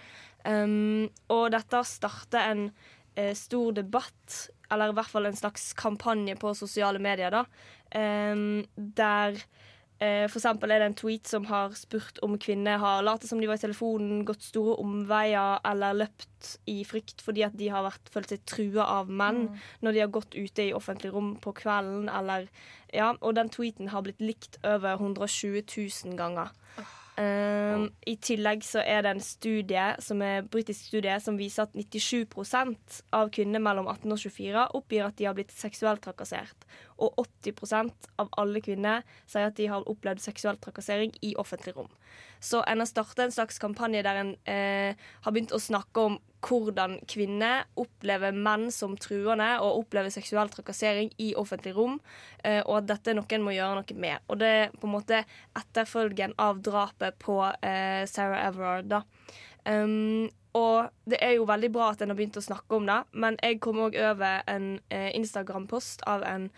Um, 0.42 1.10
og 1.28 1.50
dette 1.52 1.82
starter 1.84 2.48
en 2.48 2.62
eh, 3.14 3.34
stor 3.36 3.74
debatt, 3.76 4.48
eller 4.70 4.92
i 4.92 4.96
hvert 4.98 5.10
fall 5.10 5.26
en 5.26 5.36
slags 5.36 5.72
kampanje 5.78 6.36
på 6.40 6.54
sosiale 6.54 6.98
medier, 7.02 7.30
da, 7.30 7.44
um, 8.32 8.62
der 8.76 9.38
eh, 10.00 10.26
for 10.30 10.38
eksempel 10.38 10.70
er 10.72 10.80
det 10.80 10.86
en 10.90 10.94
tweet 11.00 11.26
som 11.28 11.44
har 11.50 11.74
spurt 11.76 12.20
om 12.24 12.38
kvinner 12.40 12.78
har 12.80 13.02
latt 13.04 13.26
som 13.28 13.40
de 13.40 13.48
var 13.50 13.58
i 13.58 13.64
telefonen, 13.64 14.22
gått 14.24 14.46
store 14.46 14.78
omveier 14.80 15.58
eller 15.68 15.98
løpt 16.04 16.54
i 16.72 16.78
frykt 16.88 17.20
fordi 17.20 17.44
at 17.44 17.56
de 17.58 17.68
har 17.68 17.84
vært, 17.84 18.08
følt 18.14 18.32
seg 18.32 18.46
trua 18.48 18.86
av 19.00 19.10
menn 19.10 19.42
Mm. 19.50 19.58
når 19.82 19.92
de 19.92 20.00
har 20.00 20.08
gått 20.14 20.34
ute 20.34 20.68
i 20.68 20.72
offentlig 20.72 21.12
rom 21.12 21.34
på 21.36 21.52
kvelden, 21.52 22.08
eller 22.08 22.48
Ja, 22.92 23.12
og 23.20 23.34
den 23.36 23.48
tweeten 23.50 23.88
har 23.92 24.02
blitt 24.02 24.18
likt 24.18 24.56
over 24.64 24.96
120 24.98 25.62
000 25.62 26.16
ganger. 26.18 26.48
Um, 27.18 27.88
I 28.06 28.14
tillegg 28.22 28.62
så 28.64 28.80
er 28.86 29.02
det 29.04 29.10
en 29.12 29.22
studie 29.24 29.86
som 30.00 30.22
er 30.24 30.46
britisk 30.46 30.86
studie 30.88 31.16
som 31.20 31.36
viser 31.36 31.66
at 31.66 31.74
97% 31.76 33.00
av 33.16 33.32
kvinner 33.34 33.60
mellom 33.60 33.90
18 33.90 34.14
og 34.14 34.22
24 34.22 34.66
oppgir 34.78 35.04
at 35.04 35.18
de 35.18 35.26
har 35.28 35.36
blitt 35.36 35.52
seksuelt 35.52 36.00
trakassert. 36.04 36.68
Og 37.02 37.18
80% 37.44 38.10
av 38.22 38.30
alle 38.40 38.62
kvinner 38.64 39.04
sier 39.26 39.50
at 39.50 39.58
de 39.58 39.68
har 39.72 39.88
opplevd 39.90 40.22
seksuell 40.24 40.60
trakassering 40.62 41.12
i 41.26 41.34
offentlig 41.40 41.76
rom. 41.76 41.90
Så 42.40 42.62
en 42.64 42.82
har 42.82 42.88
startet 42.88 43.26
en 43.26 43.34
slags 43.34 43.60
kampanje 43.62 44.02
der 44.04 44.20
en 44.22 44.34
eh, 44.48 44.98
har 45.24 45.32
begynt 45.34 45.52
å 45.52 45.60
snakke 45.60 46.06
om 46.08 46.18
hvordan 46.40 46.96
kvinner 47.10 47.66
opplever 47.80 48.32
menn 48.32 48.70
som 48.72 48.96
truende 48.96 49.48
og 49.60 49.82
opplever 49.82 50.12
seksuell 50.12 50.48
trakassering 50.52 51.12
i 51.20 51.34
offentlig 51.36 51.74
rom, 51.76 51.98
eh, 52.44 52.62
og 52.64 52.78
at 52.80 52.88
dette 52.94 53.12
er 53.12 53.18
noe 53.18 53.36
en 53.36 53.44
må 53.44 53.52
gjøre 53.52 53.82
noe 53.82 54.00
med. 54.00 54.24
Og 54.32 54.40
det 54.40 54.50
er 54.62 54.72
på 54.72 54.88
en 54.88 54.96
måte 54.96 55.22
etterfølgen 55.60 56.34
av 56.40 56.62
drapet 56.64 57.20
på 57.20 57.42
eh, 57.44 58.06
Sarah 58.08 58.46
Everard. 58.48 58.88
da. 58.88 59.04
Um, 59.68 60.30
og 60.56 60.90
det 61.06 61.20
er 61.22 61.36
jo 61.36 61.46
veldig 61.48 61.70
bra 61.74 61.90
at 61.92 62.02
en 62.02 62.10
har 62.10 62.18
begynt 62.18 62.38
å 62.40 62.44
snakke 62.44 62.78
om 62.78 62.88
det, 62.88 62.98
men 63.12 63.36
jeg 63.42 63.60
kom 63.62 63.78
òg 63.84 63.98
over 64.00 64.40
en 64.50 64.72
eh, 64.90 65.10
Instagram-post 65.18 66.02
av 66.10 66.24
en 66.26 66.48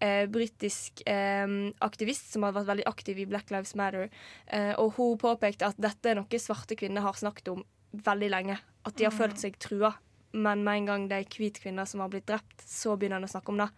eh, 0.00 0.24
britisk 0.32 1.04
eh, 1.04 1.48
aktivist 1.84 2.32
som 2.32 2.46
har 2.46 2.56
vært 2.56 2.70
veldig 2.70 2.88
aktiv 2.88 3.20
i 3.20 3.28
Black 3.28 3.52
Lives 3.52 3.76
Matter, 3.78 4.08
eh, 4.46 4.72
og 4.80 4.96
hun 4.96 5.20
påpekte 5.20 5.68
at 5.68 5.80
dette 5.80 6.12
er 6.12 6.20
noe 6.20 6.40
svarte 6.40 6.78
kvinner 6.80 7.04
har 7.04 7.18
snakket 7.18 7.52
om 7.52 7.66
veldig 7.92 8.32
lenge. 8.32 8.56
At 8.88 8.96
de 8.96 9.06
har 9.06 9.14
følt 9.14 9.38
seg 9.38 9.58
trua. 9.62 9.92
Men 10.32 10.62
med 10.64 10.80
en 10.80 10.86
gang 10.88 11.02
det 11.10 11.18
er 11.18 11.34
hvit 11.36 11.58
kvinner 11.60 11.84
som 11.84 12.00
har 12.00 12.08
blitt 12.08 12.26
drept, 12.30 12.64
så 12.64 12.96
begynner 12.96 13.20
en 13.20 13.28
å 13.28 13.32
snakke 13.34 13.52
om 13.52 13.60
det. 13.60 13.68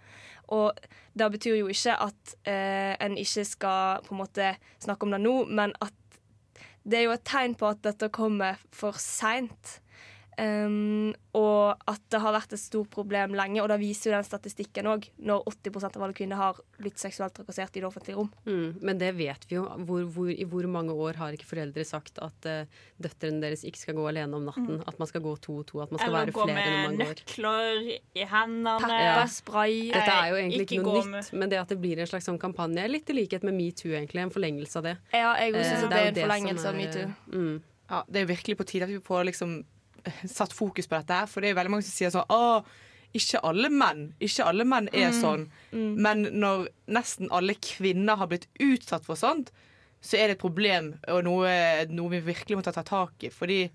Og 0.55 0.79
det 1.18 1.29
betyr 1.35 1.59
jo 1.59 1.70
ikke 1.72 1.97
at 2.05 2.35
eh, 2.47 2.95
en 3.03 3.18
ikke 3.18 3.45
skal 3.49 4.05
på 4.07 4.14
en 4.14 4.20
måte 4.22 4.53
snakke 4.85 5.07
om 5.07 5.14
det 5.16 5.22
nå, 5.25 5.35
men 5.51 5.75
at 5.83 5.97
det 6.85 7.01
er 7.01 7.07
jo 7.09 7.14
et 7.16 7.24
tegn 7.26 7.57
på 7.59 7.70
at 7.72 7.82
dette 7.85 8.11
kommer 8.12 8.61
for 8.74 8.97
seint. 9.01 9.78
Um, 10.39 11.12
og 11.35 11.76
at 11.91 12.01
det 12.11 12.20
har 12.22 12.32
vært 12.35 12.53
et 12.57 12.61
stort 12.62 12.91
problem 12.91 13.35
lenge, 13.35 13.61
og 13.62 13.68
det 13.70 13.78
viser 13.80 14.11
jo 14.11 14.14
den 14.16 14.26
statistikken 14.26 14.87
òg, 14.91 15.09
når 15.18 15.45
80% 15.51 15.97
av 15.99 16.03
alle 16.07 16.16
kvinner 16.16 16.37
har 16.41 16.61
blitt 16.78 16.99
seksuelt 16.99 17.35
trakassert 17.37 17.74
i 17.76 17.82
det 17.82 17.89
offentlige 17.89 18.16
rom. 18.18 18.30
Mm, 18.47 18.78
men 18.82 18.99
det 18.99 19.12
vet 19.18 19.47
vi 19.51 19.57
jo. 19.57 19.64
Hvor, 19.87 20.05
hvor, 20.14 20.30
I 20.30 20.45
hvor 20.51 20.66
mange 20.70 20.95
år 20.95 21.18
har 21.20 21.37
ikke 21.37 21.47
foreldre 21.49 21.85
sagt 21.87 22.18
at 22.22 22.49
uh, 22.51 22.64
døtrene 23.03 23.41
deres 23.43 23.64
ikke 23.66 23.78
skal 23.82 23.99
gå 23.99 24.07
alene 24.11 24.35
om 24.39 24.47
natten? 24.49 24.78
Mm. 24.80 24.85
At 24.91 24.99
man 25.03 25.11
skal 25.11 25.22
gå 25.26 25.37
to 25.45 25.59
og 25.62 25.66
to, 25.70 25.80
at 25.85 25.91
man 25.95 25.99
skal 26.03 26.11
Eller 26.11 26.24
være 26.24 26.37
gå 26.39 26.47
flere 26.49 26.57
med 26.64 26.89
man 26.89 26.97
går. 27.03 27.14
nøkler 27.24 27.93
i 28.14 28.26
hendene. 28.35 28.76
Pepperspray. 28.85 29.76
Dette 29.95 30.14
er 30.18 30.32
jo 30.32 30.41
egentlig 30.41 30.64
Ikke 30.66 30.78
ikke 30.80 30.89
gå 30.89 30.97
noe 30.99 31.05
med- 31.11 31.22
nytt, 31.24 31.32
men 31.39 31.49
det 31.55 31.59
at 31.62 31.68
det 31.74 31.80
blir 31.82 31.99
en 32.03 32.07
slags 32.11 32.26
sånn 32.30 32.39
kampanje, 32.43 32.89
litt 32.91 33.11
i 33.11 33.12
likhet 33.20 33.43
med 33.47 33.55
metoo, 33.55 33.93
egentlig. 33.95 34.22
En 34.22 34.30
forlengelse 34.35 34.76
av 34.80 34.82
det. 34.91 34.97
Ja, 35.12 35.35
jeg 35.41 35.55
også 35.55 35.70
synes 35.70 35.85
Eh, 35.85 35.89
det, 35.91 36.14
det 36.14 36.22
er 36.22 36.24
en 36.24 36.30
forlengelse 36.30 36.68
av 36.68 36.74
metoo. 36.74 37.07
Mm. 37.32 37.62
Ja, 37.91 38.03
det 38.09 38.22
er 38.22 38.26
virkelig 38.26 38.57
på 38.57 38.64
tide 38.66 38.87
at 38.87 38.89
vi 38.91 38.99
får 39.05 39.26
liksom 39.28 39.64
satt 40.27 40.53
fokus 40.53 40.87
på 40.91 40.97
dette 40.99 41.15
her, 41.23 41.27
for 41.31 41.41
det 41.41 41.51
er 41.51 41.59
veldig 41.61 41.71
mange 41.75 41.87
som 41.87 41.95
sier 41.97 42.11
sånn 42.15 42.29
Å, 42.33 42.65
ikke 43.15 43.41
alle 43.47 43.69
menn. 43.71 44.09
Ikke 44.21 44.45
alle 44.51 44.65
menn 44.67 44.89
er 44.93 45.13
Mm. 45.13 45.21
sånn. 45.21 45.45
Mm. 45.73 45.95
Men 46.03 46.23
når 46.41 46.69
nesten 46.89 47.29
alle 47.31 47.55
kvinner 47.55 48.17
har 48.19 48.27
blitt 48.27 48.49
utsatt 48.59 49.05
for 49.07 49.15
sånt, 49.15 49.53
så 50.03 50.19
er 50.19 50.27
det 50.29 50.37
et 50.37 50.43
problem 50.43 50.95
og 51.09 51.23
noe, 51.25 51.87
noe 51.89 52.11
vi 52.11 52.21
virkelig 52.21 52.57
må 52.59 52.63
ta, 52.67 52.73
ta 52.73 52.83
tak 52.83 53.23
i. 53.25 53.31
Fordi 53.31 53.71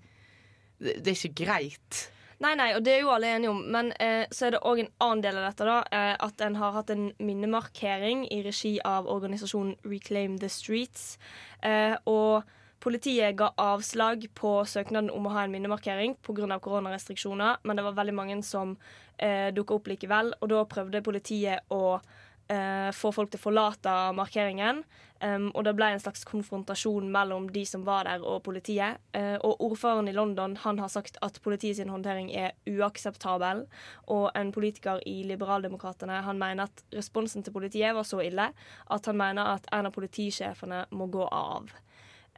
det, 0.80 0.98
det 1.02 1.08
er 1.14 1.16
ikke 1.28 1.44
greit. 1.46 2.10
Nei, 2.40 2.54
nei, 2.56 2.70
og 2.76 2.84
det 2.84 2.92
er 2.94 3.00
jo 3.02 3.10
alle 3.12 3.32
enige 3.36 3.50
om. 3.50 3.58
Men 3.72 3.90
eh, 4.00 4.26
så 4.32 4.46
er 4.46 4.50
det 4.54 4.60
òg 4.64 4.78
en 4.80 4.92
annen 5.04 5.20
del 5.24 5.36
av 5.40 5.48
dette, 5.50 5.64
da. 5.68 5.80
Eh, 5.92 6.14
at 6.24 6.40
en 6.46 6.54
har 6.56 6.72
hatt 6.72 6.90
en 6.94 7.10
minnemarkering 7.18 8.22
i 8.32 8.42
regi 8.46 8.78
av 8.84 9.08
organisasjonen 9.12 9.74
Reclaim 9.84 10.38
the 10.38 10.48
Streets. 10.48 11.18
Eh, 11.62 11.96
og 12.06 12.44
politiet 12.80 13.36
ga 13.36 13.50
avslag 13.60 14.26
på 14.34 14.54
søknaden 14.64 15.10
om 15.12 15.28
å 15.28 15.34
ha 15.34 15.44
en 15.44 15.52
minnemarkering 15.52 16.16
pga. 16.24 16.58
koronarestriksjoner, 16.58 17.60
men 17.62 17.76
det 17.76 17.84
var 17.84 17.98
veldig 17.98 18.16
mange 18.16 18.42
som 18.42 18.76
eh, 19.18 19.52
dukka 19.54 19.76
opp 19.76 19.92
likevel. 19.92 20.34
Og 20.40 20.48
da 20.48 20.64
prøvde 20.64 21.04
politiet 21.04 21.60
å 21.68 22.00
eh, 22.48 22.90
få 22.96 23.12
folk 23.12 23.30
til 23.30 23.40
å 23.40 23.46
forlate 23.48 23.94
markeringen. 24.16 24.84
Um, 25.20 25.50
og 25.52 25.66
det 25.66 25.74
ble 25.76 25.90
en 25.92 26.00
slags 26.00 26.22
konfrontasjon 26.24 27.10
mellom 27.12 27.50
de 27.52 27.66
som 27.68 27.82
var 27.84 28.06
der 28.08 28.22
og 28.24 28.40
politiet. 28.46 29.02
Eh, 29.12 29.36
og 29.44 29.60
ordføreren 29.60 30.08
i 30.08 30.14
London 30.16 30.56
han 30.62 30.80
har 30.80 30.88
sagt 30.88 31.18
at 31.20 31.36
politiet 31.44 31.76
sin 31.76 31.92
håndtering 31.92 32.30
er 32.32 32.56
uakseptabel. 32.64 33.66
Og 34.08 34.30
en 34.32 34.52
politiker 34.56 35.02
i 35.04 35.20
Liberaldemokratene 35.28 36.22
han 36.24 36.40
mener 36.40 36.70
at 36.70 36.84
responsen 36.96 37.44
til 37.44 37.52
politiet 37.52 37.92
var 37.96 38.08
så 38.08 38.22
ille 38.24 38.48
at 38.88 39.12
han 39.12 39.20
mener 39.20 39.58
at 39.58 39.68
en 39.76 39.90
av 39.90 39.96
politisjefene 39.96 40.86
må 40.96 41.12
gå 41.12 41.28
av. 41.28 41.68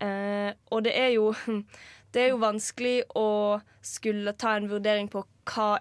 Eh, 0.00 0.52
og 0.72 0.84
det 0.86 0.94
er 0.98 1.12
jo 1.16 1.32
Det 2.12 2.26
er 2.26 2.34
jo 2.34 2.42
vanskelig 2.42 3.06
å 3.16 3.60
skulle 3.80 4.34
ta 4.36 4.58
en 4.58 4.66
vurdering 4.68 5.06
på 5.08 5.22
hva 5.48 5.78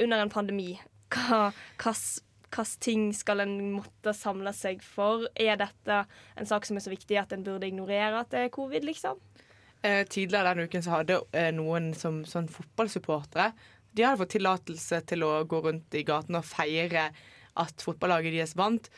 under 0.00 0.22
en 0.22 0.32
pandemi 0.32 0.70
hva, 1.28 2.64
ting 2.80 3.10
skal 3.12 3.44
en 3.44 3.56
måtte 3.74 4.14
samle 4.16 4.54
seg 4.56 4.80
for? 4.80 5.26
Er 5.36 5.58
dette 5.60 6.04
en 6.36 6.48
sak 6.48 6.64
som 6.64 6.78
er 6.78 6.84
så 6.84 6.94
viktig 6.94 7.18
at 7.20 7.34
en 7.36 7.44
burde 7.44 7.68
ignorere 7.68 8.22
at 8.22 8.32
det 8.32 8.46
er 8.46 8.54
covid, 8.54 8.86
liksom? 8.88 9.20
Eh, 9.82 10.06
tidligere 10.08 10.50
denne 10.50 10.68
uken 10.68 10.82
så 10.84 10.96
hadde 10.98 11.20
eh, 11.36 11.50
noen 11.56 11.92
som 11.96 12.18
sånn 12.28 12.50
fotballsupportere 12.52 13.46
De 13.96 14.04
hadde 14.04 14.20
fått 14.20 14.34
tillatelse 14.34 14.98
til 15.08 15.24
å 15.24 15.30
gå 15.48 15.62
rundt 15.64 15.96
i 15.96 16.04
gaten 16.04 16.36
og 16.36 16.44
feire 16.44 17.06
at 17.60 17.82
fotballaget 17.82 18.36
deres 18.36 18.52
vant, 18.56 18.90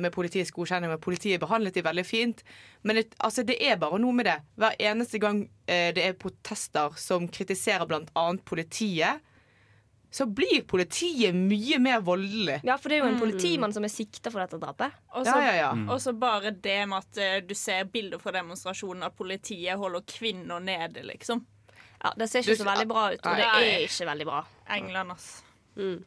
med 0.00 0.12
politiets 0.12 0.50
godkjenning. 0.50 0.88
Men 0.90 0.98
politiet 0.98 1.40
behandlet 1.40 1.74
de 1.74 1.82
veldig 1.82 2.06
fint. 2.06 2.42
Men 2.82 2.96
det, 2.96 3.14
altså, 3.20 3.44
det 3.44 3.58
er 3.60 3.76
bare 3.76 3.98
noe 3.98 4.12
med 4.12 4.24
det. 4.26 4.38
Hver 4.56 4.76
eneste 4.80 5.18
gang 5.20 5.42
eh, 5.68 5.92
det 5.92 6.04
er 6.04 6.12
protester 6.14 6.96
som 6.96 7.28
kritiserer 7.28 7.86
bl.a. 7.86 8.26
politiet, 8.44 9.20
så 10.16 10.24
blir 10.32 10.62
politiet 10.64 11.34
mye 11.36 11.76
mer 11.82 12.00
voldelig. 12.00 12.60
Ja, 12.64 12.76
for 12.80 12.88
det 12.88 12.96
er 12.96 13.02
jo 13.04 13.08
en 13.10 13.16
Mm. 13.18 13.20
politimann 13.20 13.72
som 13.74 13.84
er 13.84 13.88
sikta 13.92 14.30
for 14.32 14.40
dette 14.40 14.56
drapet. 14.62 14.92
Og 15.12 15.26
så 15.26 15.34
Ja, 15.34 15.52
ja, 15.52 15.54
ja. 15.74 15.92
og 15.92 16.00
så 16.00 16.14
bare 16.18 16.52
det 16.52 16.88
med 16.88 16.98
at 17.02 17.18
eh, 17.18 17.40
du 17.44 17.52
ser 17.54 17.84
bilder 17.84 18.18
fra 18.18 18.32
demonstrasjonen 18.32 19.02
at 19.04 19.16
politiet 19.16 19.76
holder 19.76 20.00
kvinner 20.08 20.60
nede, 20.60 21.02
liksom. 21.04 21.44
Ja, 22.04 22.12
Det 22.16 22.30
ser 22.30 22.38
ikke 22.40 22.56
Du- 22.56 22.62
så 22.64 22.70
veldig 22.70 22.88
bra 22.88 23.10
ut, 23.12 23.26
og 23.26 23.36
det 23.36 23.44
Nei. 23.44 23.64
er 23.64 23.78
ikke 23.88 24.06
veldig 24.06 24.24
bra. 24.24 24.44
England, 24.70 25.10
ass. 25.12 25.42
Mm. 25.76 26.04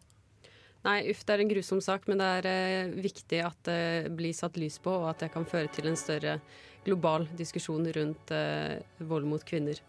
Nei, 0.85 0.99
uff, 1.11 1.25
det 1.27 1.35
er 1.35 1.41
en 1.43 1.49
grusom 1.51 1.81
sak, 1.83 2.05
men 2.07 2.21
det 2.21 2.27
er 2.39 2.45
eh, 2.47 2.91
viktig 3.03 3.41
at 3.43 3.57
det 3.67 4.11
blir 4.15 4.31
satt 4.37 4.55
lys 4.61 4.77
på, 4.79 4.93
og 5.01 5.09
at 5.11 5.25
det 5.25 5.31
kan 5.33 5.43
føre 5.45 5.67
til 5.75 5.89
en 5.91 5.97
større 5.99 6.37
global 6.85 7.27
diskusjon 7.35 7.83
rundt 7.97 8.31
eh, 8.31 8.77
vold 9.03 9.27
mot 9.27 9.43
kvinner. 9.43 9.81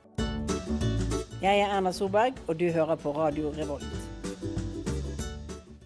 Jeg 1.41 1.63
er 1.63 1.71
Erna 1.73 1.93
Solberg, 1.97 2.35
og 2.51 2.59
du 2.61 2.67
hører 2.75 2.99
på 3.01 3.15
Radio 3.17 3.53
Revolt. 3.57 3.87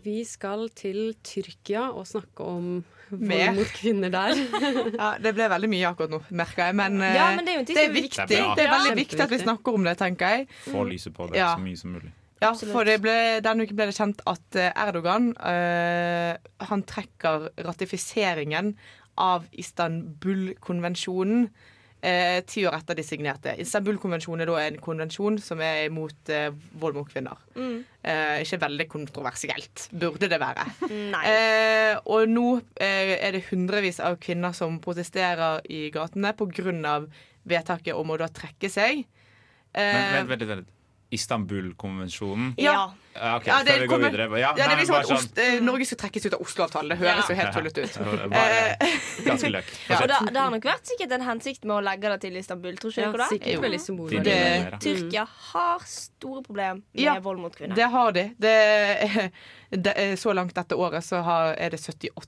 Vi 0.05 0.19
skal 0.29 0.67
til 0.77 1.15
Tyrkia 1.25 1.87
og 1.97 2.05
snakke 2.09 2.45
om 2.45 2.67
Mer. 3.11 3.47
vold 3.53 3.61
mot 3.61 3.71
kvinner 3.77 4.11
der. 4.13 4.35
Ja, 4.99 5.13
det 5.21 5.35
ble 5.37 5.47
veldig 5.53 5.71
mye 5.73 5.87
akkurat 5.93 6.13
nå, 6.17 6.23
merker 6.37 6.67
jeg. 6.71 6.77
Men 6.81 6.99
eh, 7.05 7.15
Ja, 7.21 7.29
men 7.37 7.45
det 7.47 7.53
er 7.55 7.61
jo 7.61 7.63
en 7.63 7.69
ting 7.71 7.77
det 7.79 7.85
som 7.85 7.93
er 7.93 7.93
er 7.93 8.01
viktig. 8.01 8.27
viktig. 8.33 8.43
Det 8.57 8.67
er 8.67 8.73
veldig 8.75 8.93
Ja. 8.97 8.99
viktig 9.05 9.21
at 9.29 9.33
vi 9.37 9.45
snakker 9.45 9.79
om 9.81 9.85
det, 9.89 9.97
tenker 10.01 10.35
jeg. 10.39 10.49
Få 10.67 10.85
lyset 10.89 11.13
på 11.17 11.29
det 11.31 11.41
Ja. 11.45 11.53
så 11.55 11.61
mye 11.69 11.77
som 11.81 11.93
mulig. 11.97 12.13
Ja, 12.45 12.53
Absolutt. 12.53 12.75
for 12.77 12.89
det 12.89 12.99
ble, 13.05 13.17
denne 13.45 13.65
uken 13.65 13.79
ble 13.79 13.89
det 13.91 13.97
kjent 13.97 14.21
at 14.31 14.59
eh, 14.61 14.73
Erdogan 14.85 15.33
eh, 15.41 16.35
han 16.69 16.85
trekker 16.89 17.49
ratifiseringen 17.65 18.75
av 19.21 19.47
Istanbul-konvensjonen 19.55 21.49
eh, 22.05 22.41
ti 22.47 22.65
år 22.67 22.77
etter 22.77 22.99
de 22.99 23.05
signerte. 23.07 23.55
Istanbul-konvensjonen 23.63 24.45
er 24.45 24.51
da 24.51 24.59
en 24.65 24.79
konvensjon 24.83 25.39
som 25.43 25.63
er 25.65 25.87
imot 25.89 26.33
eh, 26.33 26.51
vold 26.81 26.99
mot 26.99 27.09
kvinner. 27.11 27.41
Mm. 27.57 27.79
Eh, 28.03 28.37
ikke 28.45 28.61
veldig 28.67 28.89
kontroversielt, 28.93 29.87
burde 29.93 30.29
det 30.31 30.41
være. 30.43 30.67
Nei. 31.15 31.25
Eh, 31.31 31.95
og 32.05 32.29
nå 32.31 32.49
eh, 32.77 33.17
er 33.17 33.37
det 33.37 33.47
hundrevis 33.51 34.03
av 34.05 34.19
kvinner 34.23 34.57
som 34.57 34.81
protesterer 34.85 35.65
i 35.73 35.87
gatene 35.95 36.35
pga. 36.37 36.99
vedtaket 37.45 37.95
om 37.95 38.11
å 38.11 38.17
da 38.21 38.29
trekke 38.33 38.71
seg. 38.73 39.05
Eh, 39.75 39.95
vent, 39.95 40.29
vent, 40.29 40.31
vent, 40.31 40.51
vent. 40.51 40.74
Istanbul-konvensjonen. 41.15 42.55
Ja. 42.59 42.93
Okay, 43.15 43.47
Ja, 43.47 43.63
det 43.63 43.87
kommer- 43.89 44.11
Ja, 44.39 44.39
Ja, 44.39 44.53
det 44.57 44.63
er 44.65 44.77
liksom 44.81 44.97
at 44.99 45.07
sånn 45.07 45.17
Ost- 45.23 45.39
eh, 45.39 45.61
Norge 45.63 45.87
skal 45.87 45.99
trekkes 45.99 46.27
ut 46.27 46.35
av 46.35 46.41
Oslo-avtalen. 46.43 46.89
Det 46.89 46.99
høres 46.99 47.29
jo 47.31 47.35
helt 47.39 47.55
tullete 47.55 47.85
ut. 47.85 47.95
Ganske 49.25 49.51
løk. 49.55 49.69
Ja, 49.89 50.01
og 50.03 50.09
det, 50.11 50.19
det 50.35 50.41
har 50.43 50.51
nok 50.51 50.67
vært 50.67 50.91
sikkert 50.91 51.13
en 51.15 51.23
hensikt 51.29 51.65
med 51.65 51.77
å 51.77 51.81
legge 51.87 52.11
det 52.11 52.21
til 52.27 52.37
Istanbul, 52.41 52.75
tror 52.81 52.91
ikke 52.91 53.05
Ja, 53.07 53.29
det? 53.31 53.61
veldig 53.63 53.81
symbolverdi. 53.81 54.25
Det- 54.25 54.81
Tyrkia 54.83 55.27
har 55.53 55.79
store 55.87 56.43
problemer 56.43 56.75
med 56.83 57.05
Ja, 57.07 57.15
vold 57.21 57.39
mot 57.41 57.55
kvinner. 57.55 57.75
Det 57.79 57.89
har 57.91 58.13
de. 58.13 58.25
Det, 58.39 59.31
det, 59.85 59.95
så 60.19 60.35
langt 60.35 60.55
dette 60.55 60.75
året 60.75 61.05
så 61.07 61.23
har, 61.23 61.55
er 61.55 61.71
det 61.71 61.81
78 61.81 62.19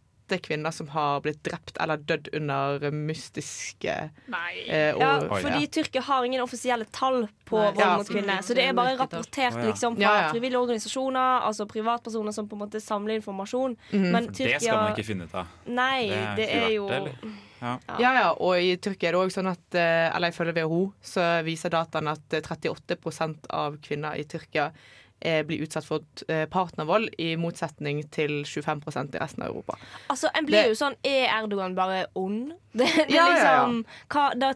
kvinner 0.43 0.71
som 0.75 0.89
har 0.91 1.21
blitt 1.23 1.39
drept 1.47 1.77
eller 1.81 1.97
dødd 1.97 2.29
under 2.35 2.91
mystiske 2.91 3.95
eh, 3.95 4.95
og, 4.95 5.01
Ja, 5.01 5.13
fordi 5.31 5.67
Tyrkia 5.71 6.03
har 6.03 6.25
ingen 6.27 6.43
offisielle 6.43 6.85
tall 6.93 7.29
på 7.47 7.57
Nei. 7.61 7.71
vold 7.73 7.81
Ja. 7.81 7.97
mot 7.97 8.09
kvinner. 8.11 8.43
Så 8.43 8.55
det 8.55 8.65
er 8.69 8.73
bare 8.75 8.97
rapportert 8.99 9.55
liksom, 9.65 9.95
fra 9.97 10.03
Ja, 10.03 10.15
ja. 10.27 10.31
frivillige 10.33 10.59
organisasjoner, 10.59 11.41
altså 11.47 11.67
privatpersoner 11.67 12.33
som 12.33 12.49
på 12.49 12.57
en 12.57 12.65
måte 12.69 12.81
samler 12.83 13.15
informasjon. 13.21 13.77
Mm. 13.93 14.11
Men 14.13 14.29
Tyrkia 14.33 14.59
det 14.59 14.63
skal 14.63 14.77
man 14.83 14.95
ikke 14.97 15.07
finne 15.07 15.25
ut 15.25 15.35
av. 15.35 15.47
Nei, 15.67 16.09
det 16.37 16.49
er 16.51 16.67
ikke 16.67 16.75
jo 16.75 16.89
det. 16.89 17.15
Ja. 17.63 17.79
Ja, 17.99 18.13
ja, 18.13 18.33
og 18.33 18.59
i 18.61 18.77
Tyrkia 18.77 19.09
er 19.09 19.13
det 19.17 19.21
òg 19.23 19.31
sånn 19.33 19.49
at 19.49 19.75
eh, 19.75 20.15
Eller 20.15 20.29
ifølge 20.29 20.53
WHO 20.61 20.93
så 21.01 21.43
viser 21.43 21.71
dataen 21.73 22.07
at 22.13 22.35
eh, 22.37 22.43
38% 22.45 23.47
av 23.49 23.79
kvinner 23.81 24.13
i 24.21 24.25
Tyrkia 24.29 24.67
eh, 24.67 24.73
blir 25.21 25.63
utsatt 25.65 25.85
for 25.89 26.01
eh, 26.29 26.45
partnervold, 26.53 27.09
i 27.19 27.37
motsetning 27.41 28.03
til 28.13 28.43
25% 28.45 29.15
i 29.17 29.19
resten 29.23 29.43
av 29.43 29.49
Europa. 29.49 29.77
Altså, 30.13 30.29
en 30.35 30.45
blir 30.47 30.63
Det- 30.63 30.69
jo 30.69 30.75
sånn 30.75 30.97
Er 31.03 31.29
Erdogan 31.43 31.75
bare 31.75 32.07
ond? 32.15 32.53
Det, 32.77 32.85
det 32.87 33.11
ja, 33.15 33.27
Ja, 33.27 33.29
ja, 33.29 33.37
ja. 33.37 33.67
liksom 33.67 33.85
Hva, 34.13 34.25
det, 34.37 34.51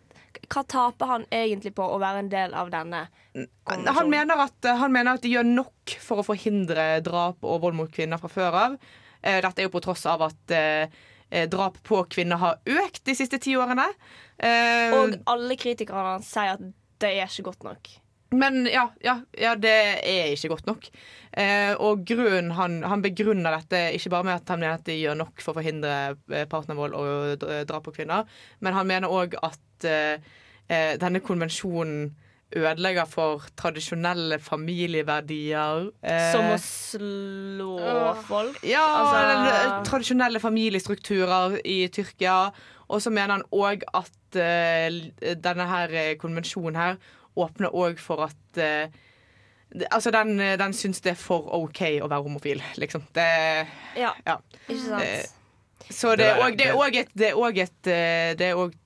hva 0.52 0.62
taper 0.68 1.06
han 1.06 1.24
egentlig 1.32 1.72
på 1.74 1.82
å 1.82 1.98
være 1.98 2.18
en 2.18 2.28
del 2.28 2.54
av 2.54 2.70
denne 2.70 3.06
Han 3.66 4.10
mener, 4.10 4.36
at, 4.44 4.68
han 4.78 4.92
mener 4.92 5.14
at 5.14 5.22
de 5.22 5.32
gjør 5.32 5.46
nok 5.48 5.96
for 6.00 6.20
å 6.20 6.26
forhindre 6.26 7.00
drap 7.02 7.42
og 7.42 7.60
vold 7.62 7.74
mot 7.78 7.90
kvinner 7.90 8.18
fra 8.20 8.28
før 8.28 8.52
av. 8.66 8.76
Eh, 9.22 9.40
Dette 9.40 9.60
er 9.62 9.68
jo 9.68 9.72
på 9.72 9.80
tross 9.84 10.04
av 10.06 10.22
at 10.28 10.50
eh, 10.50 10.88
eh, 11.30 11.46
drap 11.48 11.78
på 11.86 12.02
kvinner 12.10 12.36
har 12.42 12.58
økt 12.66 13.04
de 13.06 13.14
siste 13.14 13.38
ti 13.40 13.54
årene. 13.56 13.86
Eh, 14.38 14.92
Og 14.92 15.16
alle 15.30 15.56
kritikerne 15.56 16.18
sier 16.26 16.56
at 16.58 16.60
det 17.00 17.14
er 17.16 17.26
ikke 17.30 17.48
godt 17.50 17.64
nok. 17.64 17.88
Men 18.32 18.66
ja, 18.70 18.84
ja, 19.02 19.16
ja, 19.38 19.54
det 19.58 19.72
er 20.06 20.28
ikke 20.36 20.48
godt 20.52 20.66
nok. 20.68 20.84
Eh, 21.34 21.72
og 21.82 22.04
grunnen, 22.06 22.52
han, 22.54 22.76
han 22.86 23.02
begrunner 23.02 23.56
dette 23.58 23.80
ikke 23.96 24.10
bare 24.14 24.24
med 24.28 24.34
at 24.36 24.48
han 24.54 24.60
mener 24.62 24.76
at 24.78 24.84
de 24.86 24.96
gjør 25.00 25.18
nok 25.18 25.42
for 25.42 25.52
å 25.52 25.58
forhindre 25.60 25.96
eh, 26.30 26.46
partnervold 26.50 26.94
og 26.94 27.36
dra- 27.42 27.64
drap 27.66 27.84
på 27.88 27.94
kvinner, 28.00 28.26
men 28.60 28.74
han 28.76 28.86
mener 28.86 29.10
òg 29.10 29.34
at 29.42 29.86
eh, 29.86 30.18
eh, 30.70 30.94
denne 31.02 31.22
konvensjonen 31.26 32.10
ødelegger 32.50 33.06
for 33.06 33.44
tradisjonelle 33.58 34.40
familieverdier. 34.42 35.90
eh, 36.02 36.32
Som 36.32 36.48
å 36.50 36.56
slå 36.58 38.14
folk. 38.26 38.58
ja, 38.66 38.82
Altså- 38.82 39.84
tradisjonelle 39.90 40.40
familiestrukturer 40.42 41.60
i 41.64 41.88
Tyrkia. 41.88 42.50
Og 42.90 42.98
så 43.02 43.10
mener 43.10 43.36
han 43.38 43.44
òg 43.54 43.82
at 43.94 44.10
eh, 44.34 45.34
denne 45.38 45.66
her 45.70 45.88
eh, 45.94 46.14
konvensjonen 46.18 46.74
her 46.76 46.96
åpner 47.36 47.74
òg 47.76 48.00
for 48.02 48.26
at 48.26 48.58
eh, 48.60 48.88
Altså, 49.86 50.10
den, 50.10 50.32
den 50.58 50.72
syns 50.74 50.98
det 51.04 51.12
er 51.12 51.18
for 51.20 51.44
OK 51.54 51.78
å 52.02 52.08
være 52.10 52.24
homofil, 52.24 52.62
liksom. 52.82 53.04
Det 53.14 53.26
Ja, 53.94 54.10
ja. 54.26 54.34
ikke 54.66 54.80
sant? 54.82 55.04
Eh, 55.04 55.86
Så 55.94 56.16
Det 56.18 56.26
er 56.26 56.40
òg 56.42 56.56
det 56.58 56.66
et, 57.04 57.12
det 57.14 57.28
er 57.28 57.38
også 57.38 57.62
et, 57.62 57.86
eh, 57.86 58.32
det 58.38 58.48
er 58.48 58.58
også 58.58 58.76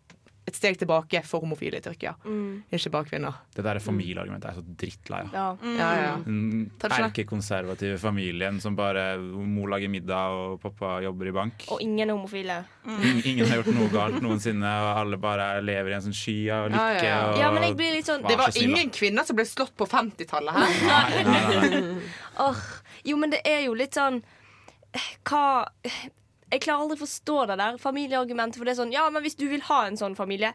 et 0.44 0.56
steg 0.56 0.76
tilbake 0.76 1.22
for 1.24 1.40
homofile 1.40 1.78
i 1.80 1.84
Tyrkia. 1.84 2.12
Mm. 2.24 2.64
Ikke 2.76 2.90
bare 2.92 3.08
kvinner. 3.08 3.38
Det 3.56 3.64
der 3.64 3.78
familieargumentet 3.80 4.50
er 4.50 4.58
så 4.58 4.64
drittlei 4.82 5.22
av. 5.24 5.30
Ja. 5.64 5.76
Ja, 5.78 5.90
ja. 6.02 6.10
Den 6.26 6.66
erkekonservative 6.90 7.96
familien 8.02 8.60
som 8.60 8.76
bare 8.76 9.06
Mor 9.24 9.70
lager 9.72 9.88
middag 9.88 10.36
og 10.36 10.58
pappa 10.60 10.98
jobber 11.04 11.30
i 11.30 11.34
bank. 11.36 11.64
Og 11.72 11.80
ingen 11.84 12.10
er 12.10 12.12
homofile. 12.12 12.58
Mm. 12.84 13.22
Ingen 13.24 13.48
har 13.48 13.62
gjort 13.62 13.72
noe 13.78 13.88
galt 13.94 14.20
noensinne, 14.24 14.74
og 14.84 15.00
alle 15.04 15.20
bare 15.22 15.48
lever 15.64 15.94
i 15.94 15.96
en 15.96 16.04
sånn 16.10 16.16
sky 16.16 16.36
av 16.52 16.68
lykke. 16.68 16.82
Ja, 16.82 17.00
ja, 17.00 17.08
ja. 17.08 17.22
Og 17.32 17.40
Ja, 17.40 17.50
men 17.54 17.66
jeg 17.68 17.78
blir 17.80 17.96
litt 17.96 18.10
sånn 18.10 18.24
Det 18.28 18.36
var 18.40 18.60
ingen 18.60 18.92
kvinner 18.94 19.24
som 19.24 19.36
ble 19.38 19.46
slått 19.48 19.72
på 19.80 19.88
50-tallet 19.88 20.60
her. 20.60 20.76
Nei, 20.90 21.24
nei, 21.24 21.44
nei, 21.48 21.80
nei. 21.80 22.12
Åh, 22.44 22.62
Jo, 23.08 23.16
men 23.20 23.32
det 23.32 23.40
er 23.48 23.64
jo 23.66 23.74
litt 23.78 23.96
sånn 23.96 24.20
Hva 25.24 25.64
Jeg 26.54 26.62
klarer 26.62 26.84
aldri 26.84 26.94
å 27.00 27.02
forstå 27.02 27.36
det 27.50 27.58
der 27.58 27.78
familieargumentet. 27.82 28.60
For 28.60 28.68
det 28.68 28.76
er 28.76 28.80
sånn 28.84 28.94
Ja, 28.94 29.08
men 29.10 29.24
hvis 29.24 29.34
du 29.40 29.48
vil 29.50 29.64
ha 29.66 29.80
en 29.88 29.98
sånn 29.98 30.14
familie, 30.14 30.52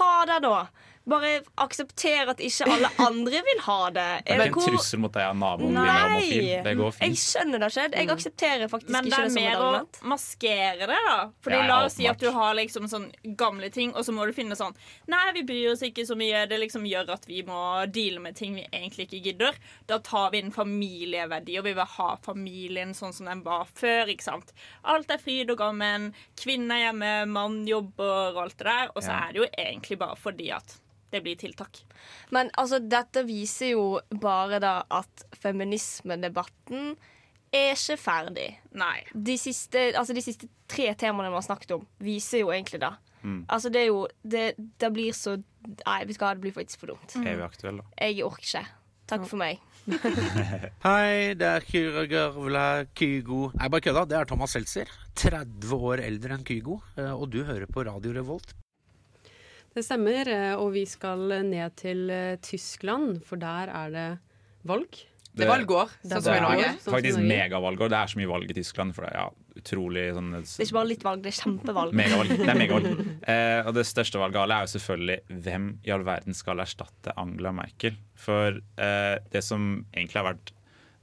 ha 0.00 0.12
det, 0.26 0.40
da. 0.42 0.66
Bare 1.08 1.30
aksepter 1.64 2.28
at 2.34 2.40
ikke 2.44 2.66
alle 2.68 2.88
andre 3.00 3.40
vil 3.46 3.60
ha 3.64 3.78
det. 3.90 4.06
Det 4.28 4.34
er 4.34 4.42
ikke 4.48 4.60
Hvor- 4.60 4.68
en 4.68 4.76
trussel 4.76 5.00
mot 5.00 5.12
deg 5.14 5.24
av 5.24 5.36
naboen 5.40 5.72
din 5.72 5.78
er 5.80 6.02
homofil. 6.04 6.48
Det 6.66 6.74
går 6.76 6.98
Jeg 7.00 7.16
skjønner 7.22 7.58
det 7.64 7.70
ikke. 7.72 7.86
Jeg 7.98 8.10
aksepterer 8.14 8.68
faktisk 8.68 8.92
ikke 8.92 9.04
det 9.08 9.32
som 9.32 9.38
et 9.38 9.48
argument. 9.48 9.48
Men 9.48 9.48
det 9.48 9.48
er 9.48 9.48
mer 9.48 9.64
å 9.64 10.10
maskere 10.12 10.88
det, 10.92 11.00
da. 11.08 11.16
Fordi 11.46 11.60
La 11.68 11.78
oss 11.86 11.96
si 11.98 12.06
at 12.10 12.18
du 12.20 12.28
har 12.34 12.54
liksom 12.58 12.88
sånn 12.92 13.08
gamle 13.40 13.70
ting, 13.72 13.94
og 13.94 14.04
så 14.04 14.12
må 14.12 14.26
du 14.28 14.32
finne 14.36 14.56
sånn 14.58 14.76
Nei, 15.08 15.24
vi 15.34 15.42
bryr 15.48 15.72
oss 15.72 15.82
ikke 15.86 16.04
så 16.06 16.16
mye. 16.18 16.44
Det 16.48 16.58
liksom 16.60 16.84
gjør 16.88 17.14
at 17.16 17.24
vi 17.28 17.42
må 17.48 17.62
deale 17.92 18.20
med 18.20 18.36
ting 18.36 18.54
vi 18.54 18.66
egentlig 18.72 19.08
ikke 19.08 19.22
gidder. 19.30 19.56
Da 19.88 19.98
tar 20.04 20.30
vi 20.34 20.42
inn 20.44 20.52
familieverdi, 20.54 21.58
og 21.58 21.64
vi 21.68 21.72
vil 21.78 21.84
ha 21.96 22.10
familien 22.24 22.92
sånn 22.96 23.14
som 23.16 23.26
den 23.30 23.42
var 23.46 23.66
før. 23.74 24.08
ikke 24.12 24.22
sant? 24.28 24.52
Alt 24.84 25.10
er 25.10 25.18
fryd 25.22 25.50
og 25.50 25.58
gammen. 25.58 26.12
Kvinne 26.36 26.76
er 26.76 26.84
hjemme, 26.92 27.14
mann 27.32 27.62
jobber 27.68 28.34
og 28.34 28.42
alt 28.44 28.58
det 28.58 28.66
der. 28.68 28.90
Og 28.94 29.02
så 29.02 29.08
Ja. 29.12 29.28
er 29.28 29.32
det 29.32 29.40
jo 29.42 29.48
egentlig 29.56 29.98
bare 29.98 30.16
fordi 30.16 30.50
at 30.54 30.78
det 31.10 31.22
blir 31.24 31.36
tiltak. 31.40 31.82
Men 32.34 32.50
altså, 32.60 32.78
dette 32.84 33.22
viser 33.28 33.72
jo 33.74 33.84
bare 34.20 34.58
da 34.60 34.82
at 34.92 35.24
feminismedebatten 35.40 36.94
er 37.54 37.72
ikke 37.72 37.96
ferdig. 38.00 38.48
Nei. 38.76 38.98
De 39.14 39.38
siste, 39.40 39.86
altså 39.96 40.12
de 40.16 40.20
siste 40.24 40.48
tre 40.68 40.90
temaene 41.00 41.30
vi 41.32 41.38
har 41.38 41.46
snakket 41.46 41.72
om, 41.78 41.86
viser 42.04 42.42
jo 42.44 42.50
egentlig 42.52 42.82
det. 42.82 42.92
Mm. 43.22 43.38
Altså, 43.50 43.70
det 43.74 43.80
er 43.80 43.86
jo 43.88 44.02
Det, 44.22 44.42
det 44.78 44.92
blir 44.94 45.10
så 45.16 45.32
Nei, 45.40 46.04
vet 46.06 46.14
du 46.14 46.20
hva, 46.22 46.34
det 46.36 46.44
blir 46.44 46.52
faktisk 46.54 46.80
for 46.84 46.92
dumt. 46.92 47.16
Er 47.18 47.34
vi 47.40 47.42
aktuelle 47.44 47.82
da. 47.82 47.88
Jeg 48.06 48.22
orker 48.24 48.44
ikke. 48.46 48.62
Takk 49.10 49.24
for 49.26 49.40
meg. 49.40 49.58
Hei, 50.84 51.34
det 51.40 51.48
er 51.48 51.64
Kyra 51.66 52.04
Gørvla 52.08 52.64
Kygo 52.96 53.48
Nei, 53.56 53.68
bare 53.72 53.84
kødda. 53.84 54.04
Det 54.08 54.16
er 54.20 54.28
Thomas 54.30 54.54
Seltzer. 54.54 54.90
30 55.18 55.74
år 55.90 56.02
eldre 56.04 56.36
enn 56.38 56.44
Kygo. 56.46 56.78
eh, 56.96 57.10
Og 57.12 57.28
du 57.32 57.42
hører 57.48 57.66
på 57.66 57.84
Radio 57.88 58.12
Revolt. 58.16 58.54
Det 59.76 59.84
stemmer, 59.86 60.28
eh, 60.32 60.54
og 60.58 60.72
vi 60.74 60.84
skal 60.88 61.26
ned 61.46 61.76
til 61.78 62.08
eh, 62.10 62.36
Tyskland, 62.42 63.20
for 63.28 63.40
der 63.40 63.70
er 63.70 63.90
det 63.94 64.08
valg. 64.66 65.04
Det 65.38 65.44
er 65.46 65.52
valgår, 65.52 65.92
er 66.02 66.08
sånn 66.10 66.24
som 66.24 66.34
i 66.34 66.40
Norge. 66.42 66.70
sånn 66.82 66.94
Faktisk 66.96 67.20
megavalgår. 67.22 67.90
Det 67.92 67.98
er 68.00 68.10
så 68.10 68.18
mye 68.18 68.30
valg 68.32 68.50
i 68.50 68.56
Tyskland. 68.56 68.94
For 68.96 69.04
det 69.06 69.12
er 69.12 69.18
ja, 69.20 69.28
utrolig 69.60 70.04
sånn 70.16 70.32
Det 70.34 70.40
er 70.42 70.64
ikke 70.64 70.76
bare 70.80 70.88
litt 70.90 71.04
valg, 71.06 71.22
det 71.22 71.30
er 71.30 71.36
kjempevalg. 71.38 71.94
Megavalg. 72.00 72.32
Det 72.40 72.48
er 72.48 72.58
megavalg. 72.64 73.02
Eh, 73.22 73.60
og 73.68 73.72
det 73.76 73.84
største 73.86 74.18
valget 74.18 74.54
er 74.56 74.66
jo 74.66 74.72
selvfølgelig 74.74 75.18
hvem 75.46 75.68
i 75.86 75.94
all 75.94 76.06
verden 76.08 76.34
skal 76.34 76.64
erstatte 76.64 77.14
Angela 77.20 77.52
Merkel. 77.54 77.94
For 78.18 78.58
eh, 78.58 79.14
det 79.30 79.44
som 79.46 79.68
egentlig 79.94 80.18
har 80.18 80.30
vært 80.32 80.54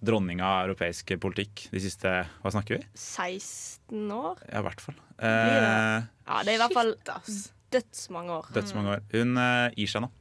dronninga 0.05 0.43
av 0.45 0.67
europeisk 0.67 1.15
politikk 1.23 1.69
de 1.71 1.79
siste 1.81 2.11
Hva 2.43 2.51
snakker 2.51 2.81
vi? 2.81 2.83
16 2.99 4.11
år? 4.11 4.41
Ja, 4.51 4.59
i 4.59 4.67
hvert 4.67 4.83
fall. 4.83 4.99
Eh, 5.15 6.01
Ja, 6.25 6.41
det 6.43 6.51
er 6.51 6.57
i 6.57 6.63
hvert 6.65 6.75
fall 6.75 6.95
dødsmange 7.75 8.37
år. 8.41 8.51
Dødsmange 8.55 8.95
år. 8.97 9.03
Hun 9.15 9.35
uh, 9.39 9.67
gir 9.75 9.91
seg 9.91 10.05
nå. 10.05 10.11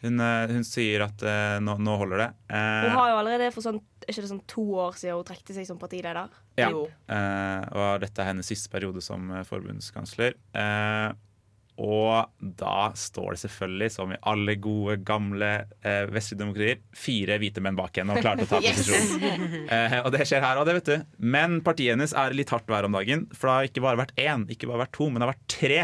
Hun, 0.00 0.16
uh, 0.16 0.48
hun 0.48 0.64
sier 0.64 1.04
at 1.04 1.22
uh, 1.26 1.58
nå, 1.60 1.76
nå 1.84 1.96
holder 2.00 2.22
det. 2.24 2.28
Hun 2.54 2.94
har 2.96 3.10
jo 3.12 3.16
allerede 3.20 3.50
for 3.52 3.66
sånn, 3.66 3.80
ikke 4.06 4.22
det 4.24 4.30
sånn 4.30 4.44
to 4.48 4.64
år 4.86 4.96
siden 4.96 5.18
hun 5.20 5.26
trekte 5.28 5.56
seg 5.56 5.66
som 5.68 5.80
partileder. 5.80 6.30
Ja. 6.58 6.70
Eh, 6.72 7.66
og 7.76 8.00
dette 8.02 8.20
er 8.20 8.32
hennes 8.32 8.48
siste 8.48 8.68
periode 8.72 9.00
som 9.04 9.28
forbundskansler. 9.48 10.34
Og 11.80 12.44
da 12.60 12.90
står 12.98 13.36
det 13.36 13.40
selvfølgelig, 13.44 13.88
som 13.94 14.10
i 14.12 14.18
alle 14.28 14.56
gode, 14.60 14.98
gamle 15.06 15.48
vestlige 16.12 16.42
demokratier, 16.42 16.82
fire 16.92 17.38
hvite 17.40 17.62
menn 17.64 17.78
bak 17.78 17.96
henne 17.96 18.16
og 18.16 18.20
klarte 18.20 18.44
til 18.44 18.50
å 18.50 18.58
ta 18.58 18.60
Yes! 18.66 18.82
posisjon. 18.82 19.46
Eh, 19.64 19.96
og 20.02 20.10
det 20.12 20.26
skjer 20.28 20.44
her 20.44 20.60
òg, 20.60 20.68
det 20.68 20.76
vet 20.80 20.90
du. 20.90 21.06
Men 21.36 21.60
partiet 21.64 21.94
hennes 21.94 22.12
er 22.12 22.36
litt 22.36 22.52
hardt 22.52 22.68
vær 22.68 22.88
om 22.88 22.98
dagen. 22.98 23.24
For 23.32 23.48
det 23.48 23.54
har 23.54 23.70
ikke 23.70 23.86
bare 23.86 24.02
vært 24.02 24.12
én, 24.20 24.44
ikke 24.52 24.68
bare 24.68 24.84
vært 24.84 24.96
to, 24.98 25.08
men 25.08 25.20
det 25.22 25.28
har 25.28 25.32
vært 25.32 25.48
tre 25.56 25.80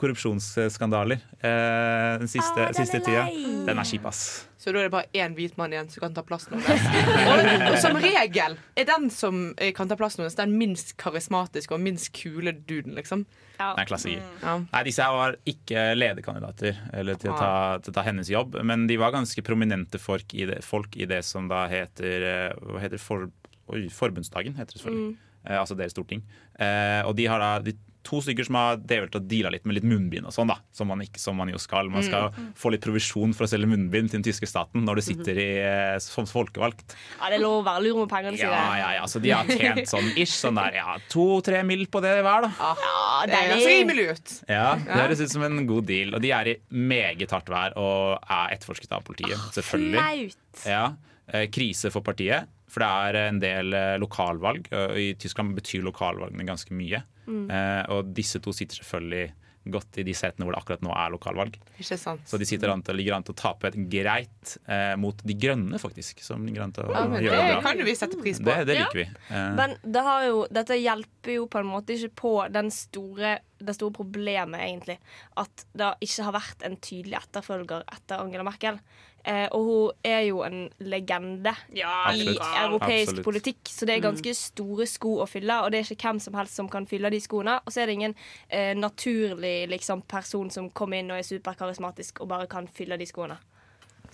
korrupsjonsskandaler 0.00 1.20
eh, 1.38 2.18
den 2.18 2.28
siste, 2.30 2.60
Ah, 2.64 2.70
den 2.72 2.74
siste 2.74 3.00
tida. 3.04 3.24
Den 3.66 3.78
er 3.78 3.86
kjip, 3.86 4.04
ass. 4.08 4.48
Så 4.58 4.72
da 4.72 4.80
er 4.80 4.88
det 4.88 4.92
bare 4.94 5.10
én 5.14 5.34
hvit 5.36 5.56
mann 5.60 5.72
igjen 5.74 5.90
som 5.92 6.02
kan 6.06 6.14
ta 6.16 6.24
plassen 6.26 6.56
hennes. 6.56 6.84
Og, 7.30 7.70
og 7.70 7.76
som 7.82 7.98
regel 8.00 8.56
er 8.80 8.86
den 8.88 9.10
som 9.12 9.40
eh, 9.58 9.72
kan 9.76 9.90
ta 9.90 9.96
plassen 10.00 10.24
hennes, 10.24 10.36
den 10.38 10.54
minst 10.58 10.94
karismatiske 11.00 11.74
og 11.76 11.82
minst 11.84 12.10
kule 12.16 12.54
duden, 12.56 12.96
liksom. 12.98 13.26
Det 13.54 13.62
er 13.66 13.82
en 13.84 13.90
klassiker. 13.90 14.24
Ja. 14.42 14.56
Nei, 14.64 14.82
Disse 14.88 15.04
her 15.06 15.14
var 15.14 15.36
ikke 15.46 15.84
lederkandidater 15.94 16.80
eller 16.96 17.20
til, 17.20 17.30
å 17.30 17.38
ta, 17.38 17.52
til 17.84 17.92
å 17.94 17.98
ta 18.00 18.06
hennes 18.08 18.30
jobb, 18.32 18.58
men 18.66 18.88
de 18.90 18.96
var 18.98 19.14
ganske 19.14 19.44
prominente 19.46 20.00
folk 20.02 20.34
i 20.34 20.48
det, 20.50 20.58
folk 20.66 20.96
i 20.98 21.06
det 21.10 21.20
som 21.28 21.46
da 21.52 21.66
heter, 21.70 22.28
eh, 22.32 22.66
hva 22.72 22.82
heter 22.82 22.98
for, 23.02 23.28
oi, 23.70 23.84
Forbundsdagen. 23.94 24.56
heter 24.58 24.74
det 24.74 24.82
selvfølgelig. 24.82 25.12
Mm. 25.14 25.30
Eh, 25.44 25.58
altså 25.60 25.76
deres 25.76 25.92
storting. 25.94 26.24
Eh, 26.56 27.02
og 27.04 27.14
de 27.20 27.28
har 27.28 27.42
da 27.44 27.52
de, 27.62 27.76
to 28.04 28.20
stykker 28.20 28.44
som 28.46 28.54
har 28.60 28.76
drevet 28.76 29.14
og 29.18 29.26
deala 29.30 29.50
litt 29.54 29.64
med 29.66 29.74
litt 29.78 29.86
munnbind 29.88 30.26
og 30.28 30.32
sånn, 30.36 30.50
da. 30.52 30.58
Som 30.76 30.88
man, 30.92 31.00
ikke, 31.00 31.18
som 31.22 31.36
man 31.40 31.48
jo 31.48 31.58
skal. 31.58 31.88
Man 31.90 32.02
skal 32.04 32.30
Mm. 32.34 32.52
få 32.54 32.70
litt 32.72 32.82
provisjon 32.84 33.32
for 33.34 33.44
å 33.46 33.48
selge 33.48 33.66
munnbind 33.70 34.10
til 34.10 34.20
den 34.20 34.26
tyske 34.26 34.46
staten 34.48 34.84
når 34.84 34.96
du 34.96 35.02
sitter 35.02 35.38
i, 35.40 35.48
eh, 35.64 35.98
som 36.04 36.26
folkevalgt. 36.26 36.94
Ja, 37.20 37.30
det 37.30 37.38
er 37.38 37.42
lov 37.42 37.64
å 37.64 37.66
være 37.66 37.82
lur 37.86 38.00
med 38.04 38.08
pengene 38.12 38.36
sine. 38.36 38.50
Ja, 38.52 38.76
ja, 38.76 38.90
ja. 39.00 39.04
Så 39.08 39.20
de 39.24 39.30
har 39.30 39.44
tjent 39.44 39.88
sånn 39.88 40.12
ish, 40.16 40.36
sånn 40.36 40.54
der, 40.60 40.74
ja, 40.74 40.96
to-tre 41.08 41.62
mil 41.64 41.86
på 41.86 42.00
det 42.04 42.14
hver, 42.22 42.42
da. 42.42 42.52
Ja, 42.60 43.26
Det 43.26 43.40
høres 43.40 43.66
rimelig 43.66 44.06
ut. 44.10 44.34
Ja, 44.48 44.74
Det 44.76 45.00
høres 45.00 45.20
ut 45.20 45.30
som 45.30 45.42
en 45.42 45.66
god 45.66 45.86
deal. 45.86 46.14
Og 46.14 46.20
de 46.22 46.30
er 46.32 46.44
i 46.48 46.56
meget 46.70 47.30
hardt 47.30 47.46
vær 47.48 47.72
og 47.76 48.18
er 48.28 48.54
etterforsket 48.56 48.92
av 48.92 49.02
politiet. 49.04 49.38
Selvfølgelig. 49.54 49.96
Flaut. 49.96 50.66
Ja, 50.66 50.92
eh, 51.32 51.46
Krise 51.46 51.90
for 51.90 52.00
partiet. 52.02 52.46
For 52.74 52.82
det 52.82 52.90
er 52.90 53.20
en 53.28 53.38
del 53.42 53.72
eh, 53.78 53.94
lokalvalg. 54.02 54.66
og 54.74 54.98
I 54.98 55.12
Tyskland 55.22 55.54
betyr 55.54 55.84
lokalvalgene 55.86 56.46
ganske 56.48 56.74
mye. 56.74 57.04
Mm. 57.28 57.46
Eh, 57.54 57.82
og 57.94 58.10
disse 58.16 58.40
to 58.42 58.50
sitter 58.56 58.82
selvfølgelig 58.82 59.30
godt 59.64 59.96
i 59.96 60.02
de 60.04 60.12
setene 60.12 60.44
hvor 60.44 60.52
det 60.52 60.58
akkurat 60.60 60.82
nå 60.84 60.90
er 60.92 61.12
lokalvalg. 61.14 61.54
Ikke 61.80 61.96
sant. 61.96 62.20
Så 62.28 62.36
de 62.36 62.44
sitter 62.44 62.68
an 62.68 62.82
til, 62.84 62.98
ligger 62.98 63.14
an 63.16 63.24
til 63.24 63.32
å 63.32 63.38
tape 63.40 63.70
et 63.70 63.78
greit 63.88 64.56
eh, 64.68 64.90
mot 65.00 65.22
De 65.24 65.36
grønne, 65.40 65.78
faktisk. 65.80 66.20
Som 66.20 66.42
ligger 66.44 66.66
an 66.66 66.74
til 66.76 66.84
å 66.84 66.92
Ja, 66.92 67.04
men 67.08 67.22
gjøre 67.24 67.38
det 67.38 67.46
det 67.46 67.54
bra. 67.54 67.62
kan 67.70 67.80
vi 67.86 67.94
sette 67.96 68.18
pris 68.20 68.42
på. 68.42 68.44
Det, 68.50 68.66
det 68.68 68.76
Ja. 68.76 68.82
liker 68.84 69.00
vi. 69.00 69.06
Eh, 69.30 69.54
Men 69.56 69.76
det 69.86 70.02
har 70.04 70.26
jo, 70.26 70.42
dette 70.52 70.76
hjelper 70.76 71.32
jo 71.38 71.46
på 71.48 71.62
en 71.62 71.70
måte 71.70 71.96
ikke 71.96 72.12
på 72.20 72.34
den 72.52 72.68
store, 72.76 73.38
det 73.64 73.74
store 73.78 73.96
problemet, 74.02 74.60
egentlig. 74.66 74.98
At 75.40 75.64
det 75.72 75.94
ikke 76.10 76.24
har 76.28 76.36
vært 76.42 76.66
en 76.68 76.76
tydelig 76.76 77.22
etterfølger 77.22 77.86
etter 77.88 78.20
Angela 78.20 78.44
Merkel. 78.44 78.82
Eh, 79.24 79.46
og 79.56 79.64
hun 79.64 79.90
er 80.04 80.20
jo 80.26 80.42
en 80.44 80.68
legende 80.84 81.54
Ja, 81.72 82.10
i 82.12 82.26
europeisk 82.36 83.08
Absolutt. 83.08 83.24
politikk, 83.24 83.60
så 83.72 83.86
det 83.86 83.96
er 83.96 84.04
ganske 84.04 84.34
store 84.36 84.86
sko 84.86 85.16
å 85.24 85.28
fylle. 85.28 85.62
Og 85.64 85.72
det 85.72 85.80
er 85.80 85.94
ikke 85.94 86.10
hvem 86.10 86.20
som 86.20 86.36
helst 86.36 86.60
som 86.60 86.68
kan 86.68 86.86
fylle 86.86 87.10
de 87.10 87.20
skoene. 87.24 87.56
Og 87.64 87.72
så 87.72 87.82
er 87.82 87.86
det 87.86 87.96
ingen 87.98 88.14
eh, 88.50 88.74
naturlig 88.76 89.68
liksom, 89.72 90.02
person 90.02 90.50
som 90.50 90.68
kommer 90.70 91.00
inn 91.00 91.10
og 91.10 91.18
er 91.18 91.28
superkarismatisk 91.28 92.20
og 92.20 92.28
bare 92.28 92.46
kan 92.46 92.68
fylle 92.68 93.00
de 93.00 93.08
skoene. 93.08 93.38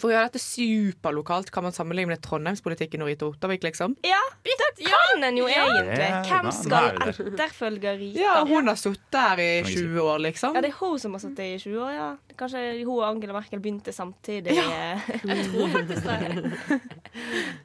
For 0.00 0.08
å 0.08 0.14
gjøre 0.14 0.30
dette 0.30 0.40
superlokalt 0.40 1.50
kan 1.52 1.66
man 1.66 1.74
sammenligne 1.76 2.14
med 2.14 2.22
trondheimspolitikken 2.24 3.04
og 3.04 3.10
Rita 3.10 3.28
Ottervik, 3.28 3.66
liksom. 3.66 3.98
Ja, 4.06 4.20
det 4.46 4.56
kan 4.80 5.26
en 5.26 5.36
jo 5.36 5.48
egentlig. 5.50 6.06
Ja. 6.06 6.22
Hvem 6.24 6.48
skal 6.56 6.88
er 6.88 6.96
der. 7.02 7.12
etterfølge 7.12 7.92
Rita? 7.98 8.22
Ja, 8.22 8.34
hun 8.48 8.70
har 8.70 8.78
sittet 8.80 9.18
her 9.20 9.42
i 9.44 9.50
20 9.66 10.00
år, 10.00 10.22
liksom. 10.24 10.56
Ja, 10.56 10.64
det 10.64 10.72
er 10.72 10.78
hun 10.78 10.96
som 11.02 11.16
har 11.16 11.24
sittet 11.24 11.44
i 11.44 11.58
20 11.60 11.84
år, 11.84 11.92
ja. 11.98 12.08
Kanskje 12.40 12.64
hun 12.78 12.94
og 12.94 13.04
Angela 13.10 13.36
Merkel 13.36 13.60
begynte 13.60 13.92
samtidig. 13.92 14.56
Ja. 14.56 14.96
Jeg 15.28 15.46
tror 15.50 15.72
faktisk 15.76 16.08
det. 16.08 16.80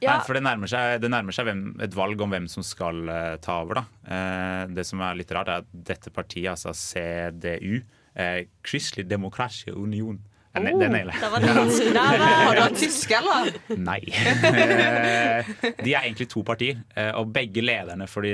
Nei, 0.04 0.18
for 0.26 0.36
det 0.36 0.44
nærmer 0.44 0.70
seg, 0.70 1.00
det 1.00 1.12
nærmer 1.12 1.36
seg 1.36 1.48
hvem, 1.48 1.66
et 1.86 1.96
valg 1.96 2.20
om 2.20 2.36
hvem 2.36 2.52
som 2.52 2.66
skal 2.66 3.00
uh, 3.08 3.34
ta 3.40 3.60
over. 3.64 3.80
Da. 3.80 3.86
Uh, 4.04 4.62
det 4.76 4.84
som 4.88 5.00
er 5.00 5.16
litt 5.16 5.32
rart, 5.32 5.48
er 5.48 5.64
at 5.64 5.72
dette 5.72 6.12
partiet, 6.12 6.52
altså 6.52 6.76
CDU, 6.76 7.80
uh, 8.18 8.40
Kristelig 8.66 9.08
Demokratisk 9.08 9.72
Union 9.72 10.18
eh, 10.20 10.35
ne- 10.62 10.72
Det 10.80 10.88
nailer 10.92 11.12
jeg. 11.12 11.30
Har 11.30 12.54
du 12.56 12.60
vært 12.62 12.78
tysk, 12.80 13.12
eller? 13.18 13.50
Nei. 13.76 14.00
Eh, 14.06 15.50
de 15.84 15.92
er 15.94 16.02
egentlig 16.06 16.28
to 16.32 16.42
partier, 16.46 16.80
eh, 16.96 17.10
og 17.18 17.30
begge 17.34 17.62
lederne 17.64 18.06
for 18.10 18.22
de, 18.26 18.32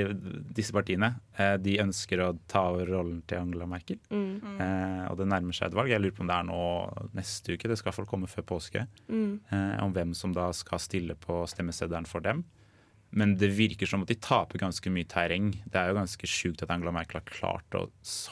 disse 0.55 0.73
partiene 0.75 1.13
eh, 1.37 1.55
De 1.61 1.75
ønsker 1.83 2.21
å 2.23 2.31
ta 2.51 2.65
over 2.71 2.89
rollen 2.93 3.21
til 3.29 3.41
Angela 3.41 3.67
Merkel. 3.69 3.99
Mm. 4.09 4.39
Og 5.11 5.17
det 5.19 5.27
nærmer 5.29 5.55
seg 5.55 5.69
et 5.71 5.77
valg. 5.77 5.91
Jeg 5.93 6.01
lurer 6.03 6.15
på 6.17 6.23
om 6.25 6.31
det 6.31 6.37
er 6.39 6.47
nå 6.49 6.61
neste 7.17 7.55
uke. 7.57 7.69
Det 7.71 7.77
skal 7.79 7.95
folk 7.95 8.09
komme 8.11 8.29
før 8.31 8.45
påske. 8.55 8.85
Mm. 9.09 9.39
Om 9.83 9.93
hvem 9.95 10.13
som 10.17 10.33
da 10.35 10.49
skal 10.55 10.81
stille 10.81 11.15
på 11.19 11.43
stemmeseddelen 11.49 12.07
for 12.09 12.23
dem. 12.25 12.43
Men 13.15 13.35
det 13.37 13.51
virker 13.53 13.85
som 13.85 14.01
at 14.01 14.07
de 14.09 14.15
taper 14.15 14.57
ganske 14.57 14.89
mye 14.89 15.05
terreng. 15.05 15.51
Det 15.69 15.75
er 15.77 15.91
jo 15.91 15.97
ganske 15.99 16.25
sjukt 16.25 16.63
at 16.63 16.71
Angela 16.73 16.91
Merkel 16.91 17.19
har 17.21 17.27
klart 17.29 17.75
å 17.77 17.83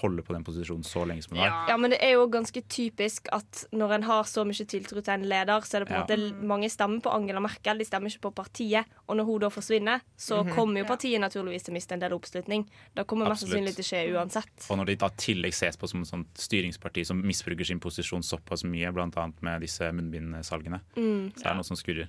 holde 0.02 0.24
på 0.26 0.34
den 0.34 0.44
posisjonen 0.44 0.84
så 0.84 1.04
lenge 1.06 1.22
som 1.24 1.38
hun 1.38 1.44
har. 1.46 1.68
Ja, 1.70 1.78
men 1.78 1.92
det 1.92 2.00
er 2.02 2.14
jo 2.16 2.24
ganske 2.28 2.64
typisk 2.68 3.28
at 3.32 3.66
når 3.72 3.94
en 4.00 4.04
har 4.10 4.24
så 4.24 4.42
mye 4.44 4.66
tiltro 4.66 5.02
til 5.06 5.14
en 5.14 5.28
leder, 5.30 5.62
så 5.62 5.78
er 5.78 5.86
det 5.86 5.90
på 5.90 5.94
en 5.94 6.02
Ja. 6.02 6.06
måte 6.18 6.48
mange 6.50 6.70
stemmer 6.74 7.00
på 7.06 7.14
Angela 7.14 7.40
Merkel, 7.40 7.78
de 7.78 7.86
stemmer 7.86 8.10
ikke 8.10 8.32
på 8.32 8.34
partiet. 8.42 8.86
Og 9.08 9.18
når 9.18 9.26
hun 9.26 9.40
da 9.40 9.50
forsvinner, 9.50 10.02
så 10.18 10.44
Mhm. 10.44 10.56
kommer 10.56 10.78
jo 10.82 10.86
partiet 10.86 11.22
naturligvis 11.22 11.64
til 11.64 11.74
å 11.74 11.78
miste 11.78 11.92
en 11.94 12.00
del 12.00 12.12
oppslutning. 12.18 12.66
Det 12.96 13.06
kommer 13.06 13.30
mest 13.30 13.44
sannsynlig 13.46 13.76
til 13.76 13.84
å 13.84 13.90
skje 13.92 14.14
uansett. 14.18 14.72
Og 14.72 14.78
når 14.80 14.86
de 14.88 14.96
da 14.96 15.10
tillegg 15.10 15.54
ses 15.54 15.78
på 15.78 15.88
som 15.88 16.02
et 16.02 16.08
sånt 16.08 16.34
styringsparti 16.34 17.06
som 17.06 17.22
misbruker 17.22 17.66
sin 17.66 17.80
posisjon 17.80 18.24
såpass 18.24 18.64
mye, 18.64 18.92
bl.a. 18.92 19.32
med 19.42 19.62
disse 19.62 19.82
munnbindsalgene, 19.94 20.82
Mm. 20.98 21.34
så 21.36 21.46
er 21.46 21.50
det 21.50 21.56
noe 21.56 21.64
som 21.64 21.78
skurrer. 21.78 22.08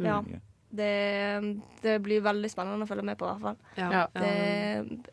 Ja. 0.00 0.22
Mm. 0.68 0.76
Det, 0.78 1.60
det 1.82 1.94
blir 2.04 2.20
veldig 2.20 2.50
spennende 2.52 2.84
å 2.84 2.88
følge 2.90 3.04
med 3.08 3.16
på, 3.18 3.24
i 3.24 3.30
hvert 3.32 3.40
fall. 3.40 3.56
Ja. 3.80 4.02
Det, 4.12 4.32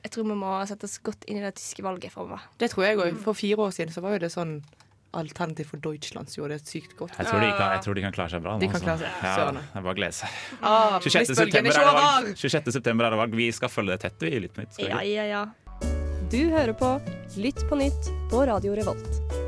jeg 0.04 0.12
tror 0.12 0.28
vi 0.28 0.36
må 0.42 0.56
sette 0.68 0.86
oss 0.90 0.98
godt 1.00 1.24
inn 1.32 1.40
i 1.40 1.46
det 1.46 1.54
tyske 1.56 1.86
valget 1.86 2.12
framover. 2.12 2.44
Det 2.60 2.70
tror 2.74 2.86
jeg 2.90 3.00
òg. 3.00 3.22
For 3.24 3.34
fire 3.38 3.58
år 3.70 3.72
siden 3.78 3.94
så 3.96 4.04
var 4.04 4.18
jo 4.18 4.26
det 4.26 4.34
sånn 4.36 4.58
Alternativ 5.16 5.70
for 5.72 5.80
Deutschland 5.80 6.28
som 6.28 6.42
gjorde 6.42 6.58
det 6.60 6.68
sykt 6.68 6.98
godt. 7.00 7.14
Jeg 7.16 7.30
tror, 7.30 7.40
de 7.40 7.48
kan, 7.56 7.70
jeg 7.78 7.84
tror 7.86 7.96
de 7.96 8.02
kan 8.04 8.16
klare 8.18 8.34
seg 8.34 8.42
bra. 8.44 8.58
nå, 8.58 8.60
De 8.60 8.68
kan 8.68 8.76
altså. 8.82 8.90
klare 8.90 9.00
seg. 9.00 9.24
Ja, 9.24 9.46
det 9.56 9.80
er 9.80 9.86
bare 9.86 9.94
å 9.94 10.00
glede 10.02 10.18
seg. 10.18 10.42
Ah, 10.60 10.98
26. 11.00 11.32
september 11.40 11.72
er 11.72 11.88
det 11.88 11.96
valg. 12.02 12.28
26. 12.44 12.68
september 12.76 13.08
er 13.08 13.16
det 13.16 13.22
valg. 13.24 13.40
Vi 13.40 13.48
skal 13.56 13.72
følge 13.72 13.96
det 13.96 14.02
tett 14.10 14.28
vi 14.28 14.34
i 14.36 14.44
Lytt 14.44 14.58
på 14.58 14.66
nytt. 14.66 14.76
skal 14.76 14.92
vi 14.92 14.92
Ja, 15.16 15.24
ja, 15.24 15.26
ja. 15.32 15.90
Du 16.36 16.42
hører 16.52 16.76
på 16.76 16.92
Lytt 17.40 17.64
på 17.72 17.80
nytt 17.80 18.12
på 18.28 18.44
Radio 18.52 18.76
Revolt. 18.76 19.45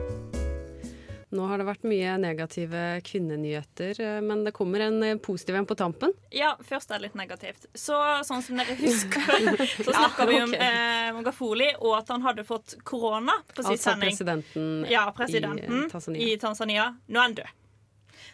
Nå 1.38 1.46
har 1.52 1.62
det 1.62 1.68
vært 1.68 1.84
mye 1.86 2.16
negative 2.22 2.80
kvinnenyheter, 3.06 4.00
eh, 4.02 4.20
men 4.26 4.42
det 4.48 4.54
kommer 4.58 4.82
en 4.88 4.98
eh, 5.06 5.18
positiv 5.22 5.56
en 5.60 5.68
på 5.70 5.76
tampen. 5.78 6.14
Ja, 6.34 6.56
først 6.66 6.90
er 6.92 6.98
det 6.98 7.10
litt 7.12 7.18
negativt. 7.20 7.68
Så 7.78 7.98
sånn 8.26 8.42
som 8.46 8.58
dere 8.58 8.74
husker, 8.82 9.54
så 9.86 9.94
snakka 9.94 10.26
vi 10.32 10.40
om 10.42 10.56
ok. 10.56 10.62
eh, 10.68 11.12
Mogafoli 11.18 11.70
og 11.78 11.94
at 12.00 12.10
han 12.16 12.26
hadde 12.26 12.48
fått 12.48 12.78
korona 12.88 13.38
på 13.54 13.62
sin 13.62 13.76
Altså 13.76 13.92
sending. 13.92 14.10
presidenten, 14.10 14.72
Ja, 14.90 15.06
i 15.12 15.16
presidenten 15.22 15.84
i, 15.86 15.90
Tanzania. 15.94 16.28
i 16.34 16.38
Tanzania. 16.42 16.88
Nå 17.08 17.20
er 17.22 17.28
han 17.30 17.38
død. 17.44 17.54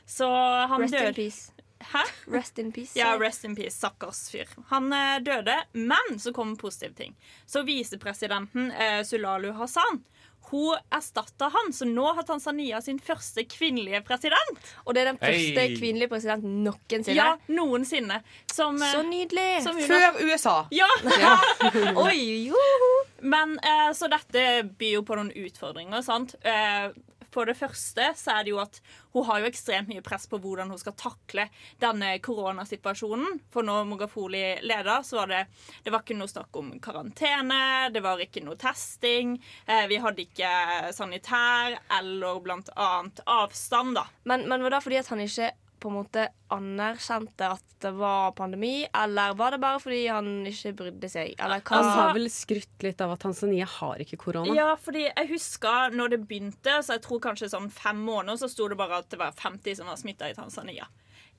Så 0.05 0.27
han 0.71 0.81
Rest 0.81 0.93
in 0.95 1.13
peace. 1.13 1.49
Hæ? 1.83 2.01
Rest 2.31 2.59
in 2.59 2.71
peace. 2.71 2.95
Ja, 2.99 3.17
rest 3.19 3.43
in 3.43 3.55
peace. 3.55 3.75
Stakkars 3.75 4.29
fyr. 4.31 4.47
Han 4.71 4.93
eh, 4.95 5.17
døde, 5.19 5.57
men 5.73 6.19
så 6.19 6.31
kom 6.33 6.55
positive 6.57 6.93
ting. 6.95 7.15
Så 7.45 7.63
visepresidenten 7.67 8.71
eh, 8.71 9.01
Sulalu 9.03 9.51
Hassan 9.59 10.03
hun 10.51 10.75
erstatta 10.93 11.47
han, 11.53 11.71
så 11.73 11.85
nå 11.89 12.05
har 12.17 12.23
Tanzania 12.27 12.81
sin 12.81 12.99
første 12.99 13.43
kvinnelige 13.49 14.01
president. 14.05 14.59
Og 14.85 14.93
det 14.93 15.01
er 15.01 15.11
den 15.13 15.17
første 15.21 15.59
Hey. 15.63 15.77
kvinnelige 15.79 16.09
presidenten 16.11 16.63
noensinne. 16.63 17.15
Ja, 17.15 17.37
noensinne. 17.47 18.21
Som, 18.53 18.75
eh, 18.81 18.91
Så 18.91 19.03
nydelig! 19.07 19.63
som 19.63 19.79
Før 19.79 20.19
USA. 20.21 20.55
Ja! 20.71 20.87
Oi, 22.05 22.47
joho! 22.49 22.91
Men 23.21 23.57
eh, 23.63 23.89
så 23.95 24.09
dette 24.11 24.63
byr 24.77 24.97
jo 24.99 25.01
på 25.07 25.15
noen 25.15 25.31
utfordringer, 25.45 26.01
sant. 26.03 26.35
Eh, 26.43 26.89
for 27.33 27.49
det 27.49 27.57
første 27.57 28.11
så 28.17 28.37
er 28.37 28.45
det 28.45 28.53
jo 28.53 28.61
at 28.61 28.79
hun 29.13 29.25
har 29.27 29.41
jo 29.41 29.49
ekstremt 29.49 29.89
mye 29.91 30.03
press 30.05 30.25
på 30.29 30.39
hvordan 30.41 30.71
hun 30.73 30.79
skal 30.81 30.95
takle 30.97 31.47
denne 31.81 32.15
koronasituasjonen. 32.23 33.39
For 33.53 33.65
når 33.65 33.87
Mogafoli 33.89 34.43
leder, 34.65 35.03
så 35.05 35.21
var 35.21 35.31
det 35.31 35.41
Det 35.83 35.91
var 35.91 36.03
ikke 36.03 36.17
noe 36.17 36.31
snakk 36.31 36.55
om 36.57 36.71
karantene, 36.83 37.89
det 37.93 38.03
var 38.03 38.21
ikke 38.21 38.43
noe 38.45 38.57
testing. 38.59 39.35
Eh, 39.65 39.85
vi 39.89 39.99
hadde 40.01 40.25
ikke 40.25 40.53
sanitær 40.95 41.77
eller 41.99 42.39
blant 42.43 42.69
annet 42.75 43.21
avstand, 43.25 43.97
da. 43.97 44.07
Men, 44.29 44.47
men 44.49 44.63
var 44.63 44.77
det 44.77 44.83
fordi 44.85 45.01
at 45.01 45.11
han 45.11 45.23
ikke 45.23 45.51
på 45.83 45.91
en 45.91 45.97
måte 45.99 46.25
anerkjente 46.53 47.49
at 47.57 47.75
det 47.83 47.91
var 47.97 48.31
pandemi, 48.37 48.85
eller 48.95 49.35
var 49.35 49.51
det 49.55 49.59
bare 49.63 49.81
fordi 49.83 50.01
han 50.07 50.29
ikke 50.47 50.71
brydde 50.79 51.09
seg? 51.11 51.33
Eller 51.35 51.59
hva? 51.59 51.81
Han 51.81 51.89
har 51.97 52.15
vel 52.15 52.29
skrytt 52.31 52.85
litt 52.85 53.03
av 53.03 53.13
at 53.17 53.23
Tanzania 53.25 53.67
har 53.67 53.99
ikke 54.03 54.21
korona. 54.23 54.55
Ja, 54.55 54.69
fordi 54.79 55.05
jeg 55.09 55.29
husker 55.33 55.93
når 55.95 56.15
det 56.15 56.21
begynte, 56.29 56.79
så 56.85 56.95
jeg 56.97 57.03
tror 57.05 57.21
kanskje 57.27 57.51
sånn 57.51 57.69
fem 57.73 57.99
måneder, 58.07 58.39
så 58.39 58.51
sto 58.51 58.69
det 58.71 58.79
bare 58.79 59.03
at 59.03 59.11
det 59.11 59.19
var 59.21 59.35
50 59.35 59.81
som 59.81 59.91
var 59.91 59.99
smitta 59.99 60.31
i 60.31 60.37
Tanzania. 60.37 60.87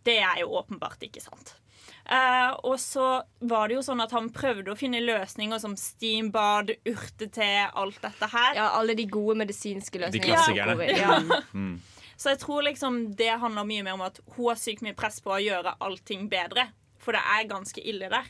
Det 0.05 0.19
er 0.21 0.43
jo 0.45 0.53
åpenbart 0.61 1.01
ikke 1.09 1.23
sant. 1.25 1.57
Eh, 2.05 2.51
og 2.69 2.77
så 2.81 3.23
var 3.49 3.69
det 3.69 3.79
jo 3.79 3.85
sånn 3.85 4.03
at 4.05 4.13
han 4.13 4.29
prøvde 4.35 4.73
å 4.75 4.77
finne 4.77 5.01
løsninger 5.01 5.61
som 5.63 5.77
steambad, 5.81 6.75
urtete, 6.85 7.49
alt 7.73 8.01
dette 8.05 8.29
her. 8.29 8.59
Ja, 8.59 8.69
alle 8.77 8.97
de 8.99 9.07
gode 9.09 9.39
medisinske 9.41 10.03
løsningene. 10.03 10.29
De 10.29 10.35
klassikerne. 10.35 10.91
Ja. 10.93 11.19
Ja. 11.25 11.41
Mm. 11.55 11.79
Så 12.17 12.35
jeg 12.35 12.43
tror 12.45 12.67
liksom 12.67 13.15
det 13.19 13.33
handler 13.43 13.69
mye 13.69 13.85
mer 13.87 13.99
om 13.99 14.07
at 14.07 14.21
hun 14.37 14.51
har 14.53 14.61
sykt 14.61 14.85
mye 14.87 14.97
press 14.99 15.21
på 15.25 15.35
å 15.35 15.43
gjøre 15.43 15.77
allting 15.85 16.29
bedre. 16.33 16.71
For 17.05 17.17
det 17.17 17.25
er 17.37 17.51
ganske 17.51 17.83
ille 17.85 18.09
der. 18.13 18.29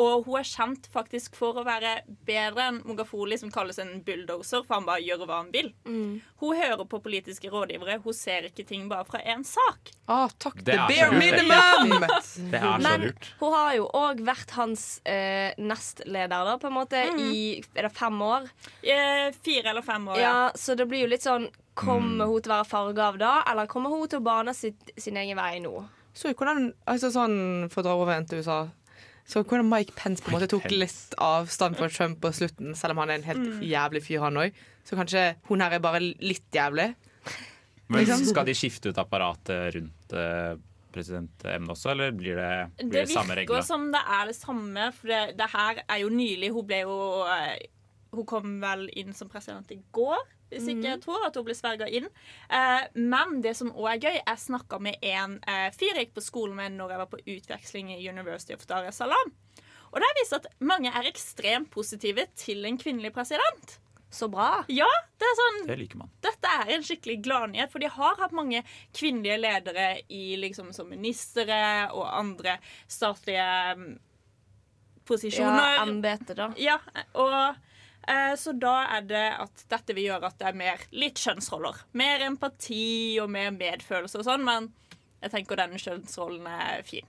Og 0.00 0.24
hun 0.24 0.38
er 0.40 0.46
kjent 0.48 0.86
faktisk 0.92 1.34
for 1.36 1.58
å 1.60 1.64
være 1.66 1.98
bedre 2.24 2.68
enn 2.70 2.78
Mogafoli, 2.88 3.36
som 3.36 3.50
kalles 3.52 3.76
en 3.82 3.98
bulldoser, 4.06 4.62
for 4.64 4.78
han 4.78 4.86
bare 4.88 5.02
gjør 5.04 5.26
hva 5.26 5.40
han 5.42 5.50
vil. 5.52 5.68
Mm. 5.84 6.14
Hun 6.40 6.60
hører 6.62 6.84
på 6.88 7.00
politiske 7.04 7.50
rådgivere. 7.52 7.98
Hun 8.04 8.16
ser 8.16 8.48
ikke 8.48 8.64
ting 8.68 8.86
bare 8.88 9.04
fra 9.08 9.20
én 9.20 9.44
sak. 9.44 9.92
Ah, 10.08 10.32
takk. 10.40 10.62
Det 10.64 10.78
er 10.78 10.86
bare 10.88 11.10
lurt, 11.12 11.20
minimum! 11.20 12.06
Det 12.52 12.60
er 12.60 12.64
så 12.64 12.78
Men 12.86 13.04
hun 13.42 13.52
har 13.52 13.74
jo 13.76 13.90
òg 14.00 14.22
vært 14.24 14.56
hans 14.56 14.86
eh, 15.04 15.52
nestleder, 15.60 16.48
da, 16.48 16.56
på 16.62 16.70
en 16.70 16.78
måte, 16.78 17.04
i 17.20 17.60
er 17.76 17.88
det 17.88 17.92
fem 17.96 18.16
år. 18.24 18.48
Eh, 18.80 19.28
fire 19.44 19.74
eller 19.74 19.84
fem 19.84 20.08
år, 20.08 20.22
Ja, 20.22 20.32
ja. 20.32 20.48
Så 20.56 20.76
det 20.78 20.88
blir 20.88 21.04
jo 21.04 21.12
litt 21.12 21.26
sånn 21.26 21.50
Kommer 21.74 22.26
Mm. 22.26 22.32
hun 22.32 22.42
til 22.42 22.52
å 22.52 22.56
være 22.60 22.68
farga 22.68 23.02
av 23.08 23.18
da, 23.18 23.42
eller 23.48 23.66
kommer 23.66 23.88
hun 23.90 24.06
til 24.08 24.18
å 24.20 24.22
bane 24.24 24.52
sitt, 24.54 24.90
sin 24.98 25.16
egen 25.16 25.36
vei 25.36 25.58
nå? 25.60 25.88
Så 26.14 26.34
hvordan, 26.34 26.74
altså 26.86 27.08
sånn 27.10 27.70
For 27.72 27.80
å 27.80 27.84
dra 27.86 27.94
over 27.96 28.12
igjen 28.12 28.26
til 28.28 28.38
USA 28.42 28.68
Så 29.24 29.40
hvordan 29.44 29.64
Mike 29.70 29.94
Pence 29.96 30.20
på 30.22 30.28
en 30.28 30.34
måte 30.36 30.48
tok 30.50 30.66
litt 30.70 31.14
avstand 31.18 31.76
fra 31.78 31.88
Trump 31.88 32.20
på 32.20 32.28
slutten, 32.34 32.74
selv 32.76 32.90
om 32.92 32.98
han 32.98 33.10
er 33.10 33.14
en 33.14 33.22
helt 33.22 33.38
Mm. 33.38 33.62
jævlig 33.62 34.02
fyr, 34.02 34.20
han 34.20 34.34
òg. 34.36 34.52
Så 34.84 34.96
kanskje 34.98 35.36
hun 35.48 35.60
her 35.60 35.70
er 35.72 35.78
bare 35.78 36.00
litt 36.20 36.50
jævlig. 36.52 36.94
Men 37.88 38.04
Liksom. 38.04 38.26
Skal 38.26 38.44
de 38.44 38.52
skifte 38.52 38.88
ut 38.90 38.96
apparatet 38.98 39.74
rundt 39.74 40.12
eh, 40.12 40.56
presidentemnet 40.92 41.70
også, 41.70 41.90
eller 41.92 42.10
blir 42.12 42.36
det, 42.36 42.70
blir 42.78 42.90
Det 42.90 43.06
det 43.06 43.14
samme 43.14 43.34
virker 43.36 43.62
som 43.64 43.90
det 43.92 44.00
er 44.06 44.26
det 44.26 44.36
samme, 44.36 44.92
for 44.92 45.08
det, 45.08 45.36
det 45.38 45.48
her 45.52 45.82
er 45.88 45.98
jo 46.02 46.08
nylig. 46.10 46.52
Hun 46.52 46.66
ble 46.66 46.80
jo 46.82 47.24
eh, 47.26 47.56
Hun 48.12 48.26
kom 48.26 48.60
vel 48.60 48.88
inn 48.92 49.14
som 49.14 49.28
president 49.28 49.70
i 49.72 49.78
går, 49.92 50.18
hvis 50.52 50.70
ikke 50.70 50.88
jeg 50.90 51.02
tror 51.02 51.26
at 51.26 51.36
hun 51.38 51.46
ble 51.46 51.56
sverga 51.56 51.88
inn. 51.88 52.08
Eh, 52.52 52.82
men 52.98 53.40
det 53.44 53.54
som 53.58 53.72
òg 53.72 53.88
er 53.94 54.02
gøy, 54.06 54.18
jeg 54.20 54.44
snakka 54.46 54.80
med 54.82 54.98
en 55.02 55.38
eh, 55.48 55.68
fyr 55.74 55.96
jeg 55.96 56.08
gikk 56.08 56.18
på 56.18 56.26
skolen 56.28 56.58
med 56.58 56.76
når 56.78 56.94
jeg 56.94 57.02
var 57.02 57.12
på 57.12 57.22
utveksling 57.36 57.94
i 57.96 58.02
University 58.08 58.56
of 58.56 58.66
Dar 58.70 58.88
es 58.88 59.00
Salaam. 59.02 59.32
Og 59.92 60.00
det 60.00 60.08
har 60.08 60.18
vist 60.20 60.36
at 60.38 60.48
mange 60.64 60.88
er 60.88 61.08
ekstremt 61.08 61.70
positive 61.72 62.24
til 62.38 62.64
en 62.64 62.78
kvinnelig 62.80 63.12
president. 63.12 63.78
Så 64.12 64.28
bra. 64.28 64.62
Ja, 64.68 64.88
det 65.20 65.24
er 65.24 65.36
sånn 65.38 65.58
Det 65.70 65.76
liker 65.80 66.02
man. 66.02 66.10
dette 66.24 66.48
er 66.52 66.70
en 66.74 66.82
skikkelig 66.84 67.22
gladnyhet, 67.24 67.72
for 67.72 67.80
de 67.80 67.88
har 67.88 68.18
hatt 68.20 68.34
mange 68.36 68.60
kvinnelige 68.92 69.38
ledere 69.40 69.86
i, 70.12 70.36
liksom, 70.36 70.68
som 70.76 70.90
ministre 70.92 71.56
og 71.96 72.04
andre 72.12 72.58
statlige 72.92 73.46
mm, 73.78 73.94
posisjoner. 75.08 75.78
Ja, 75.78 75.86
embeter, 75.86 76.36
da. 76.36 76.50
Ja, 76.60 76.76
og 77.16 77.56
så 78.38 78.52
da 78.58 78.72
er 78.96 79.04
det 79.06 79.26
at 79.44 79.64
dette 79.70 79.94
vil 79.94 80.08
gjøre 80.08 80.26
at 80.32 80.38
det 80.40 80.46
er 80.48 80.56
mer 80.58 80.80
litt 80.90 81.20
kjønnsroller. 81.22 81.84
Mer 81.98 82.24
empati 82.26 83.18
og 83.22 83.30
mer 83.30 83.52
medfølelse 83.54 84.18
og 84.18 84.26
sånn, 84.26 84.42
men 84.46 84.66
jeg 85.22 85.30
tenker 85.36 85.60
denne 85.60 85.78
kjønnsrollen 85.78 86.48
er 86.50 86.82
fin. 86.86 87.06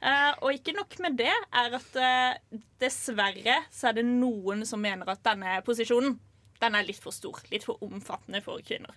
Eh, 0.00 0.32
og 0.44 0.52
ikke 0.52 0.76
nok 0.76 0.98
med 1.02 1.16
det, 1.18 1.32
er 1.32 1.76
at 1.78 1.98
eh, 1.98 2.60
dessverre 2.82 3.58
så 3.72 3.90
er 3.90 3.98
det 3.98 4.06
noen 4.06 4.62
som 4.68 4.82
mener 4.82 5.08
at 5.10 5.24
denne 5.26 5.58
posisjonen 5.66 6.18
den 6.62 6.76
er 6.78 6.86
litt 6.86 7.02
for 7.02 7.14
stor. 7.14 7.42
Litt 7.50 7.66
for 7.66 7.82
omfattende 7.84 8.42
for 8.44 8.62
kvinner. 8.64 8.94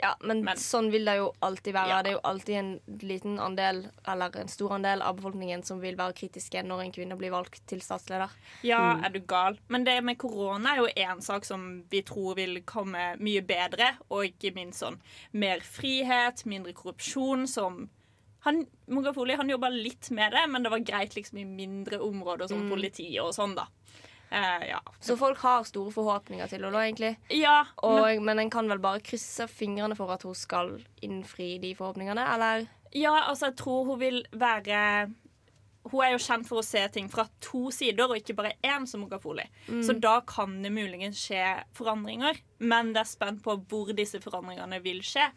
Ja, 0.00 0.14
men, 0.24 0.42
sånn 0.56 0.88
vil 0.92 1.04
det 1.04 1.18
jo 1.18 1.26
alltid 1.44 1.74
være. 1.76 1.92
Ja. 1.92 2.00
Det 2.02 2.12
er 2.12 2.16
jo 2.16 2.22
alltid 2.30 2.56
en 2.56 2.70
liten 3.04 3.38
andel, 3.42 3.82
eller 4.08 4.36
en 4.40 4.48
stor 4.48 4.72
andel 4.78 5.02
av 5.04 5.18
befolkningen 5.18 5.62
som 5.66 5.80
vil 5.82 5.98
være 5.98 6.16
kritiske 6.16 6.62
når 6.64 6.86
en 6.86 6.94
kvinne 6.96 7.18
blir 7.20 7.34
valgt 7.34 7.60
til 7.68 7.82
statsleder. 7.84 8.32
Ja, 8.64 8.96
er 9.04 9.12
du 9.12 9.20
gal? 9.20 9.58
Men 9.68 9.84
det 9.84 9.98
med 10.06 10.16
korona 10.22 10.72
er 10.74 10.82
jo 10.82 10.90
én 10.96 11.20
sak 11.24 11.44
som 11.44 11.84
vi 11.92 12.00
tror 12.06 12.38
vil 12.40 12.62
komme 12.64 13.14
mye 13.20 13.44
bedre, 13.44 13.92
og 14.08 14.24
ikke 14.30 14.54
minst 14.56 14.80
sånn 14.80 14.96
mer 15.32 15.60
frihet, 15.60 16.46
mindre 16.48 16.72
korrupsjon, 16.72 17.46
som 17.50 17.82
han, 18.46 18.62
Mogafoli 18.88 19.34
han 19.36 19.50
jobba 19.52 19.68
litt 19.68 20.08
med 20.16 20.32
det, 20.32 20.46
men 20.48 20.64
det 20.64 20.70
var 20.72 20.80
greit 20.80 21.12
liksom 21.14 21.42
i 21.42 21.44
mindre 21.44 21.98
områder 22.00 22.48
som 22.48 22.62
Mm. 22.64 22.70
politi 22.72 23.10
og 23.20 23.34
sånn, 23.36 23.54
da. 23.54 23.66
Eh, 24.30 24.68
ja. 24.68 24.80
Så 25.00 25.16
folk 25.18 25.38
har 25.42 25.64
store 25.66 25.90
forhåpninger 25.90 26.48
til 26.48 26.62
henne, 26.62 26.82
egentlig. 26.86 27.16
Ja, 27.34 27.64
og, 27.82 28.00
men- 28.02 28.24
men 28.24 28.38
en 28.38 28.50
kan 28.50 28.68
vel 28.70 28.78
bare 28.78 29.00
krysse 29.00 29.48
fingrene 29.50 29.96
for 29.98 30.10
at 30.14 30.22
hun 30.22 30.34
skal 30.34 30.76
innfri 31.02 31.58
de 31.60 31.74
forhåpningene, 31.74 32.26
eller? 32.34 32.68
Ja, 32.92 33.16
altså, 33.28 33.46
jeg 33.50 33.56
tror 33.56 33.84
hun 33.86 33.98
vil 33.98 34.24
være 34.32 35.12
Hun 35.90 36.02
er 36.04 36.10
jo 36.12 36.18
kjent 36.18 36.44
for 36.46 36.60
å 36.60 36.62
se 36.64 36.82
ting 36.92 37.06
fra 37.08 37.24
to 37.40 37.70
sider, 37.72 38.04
og 38.04 38.18
ikke 38.18 38.34
bare 38.36 38.52
én, 38.62 38.86
som 38.86 39.00
Mogafoli. 39.00 39.46
Mm. 39.66 39.78
Så 39.82 39.94
da 39.98 40.20
kan 40.20 40.58
det 40.62 40.70
muligens 40.70 41.16
skje 41.16 41.64
forandringer. 41.72 42.36
Men 42.58 42.92
det 42.92 43.00
er 43.00 43.08
spent 43.08 43.40
på 43.42 43.54
hvor 43.66 43.88
disse 43.96 44.20
forandringene 44.20 44.78
vil 44.84 45.00
skje. 45.00 45.30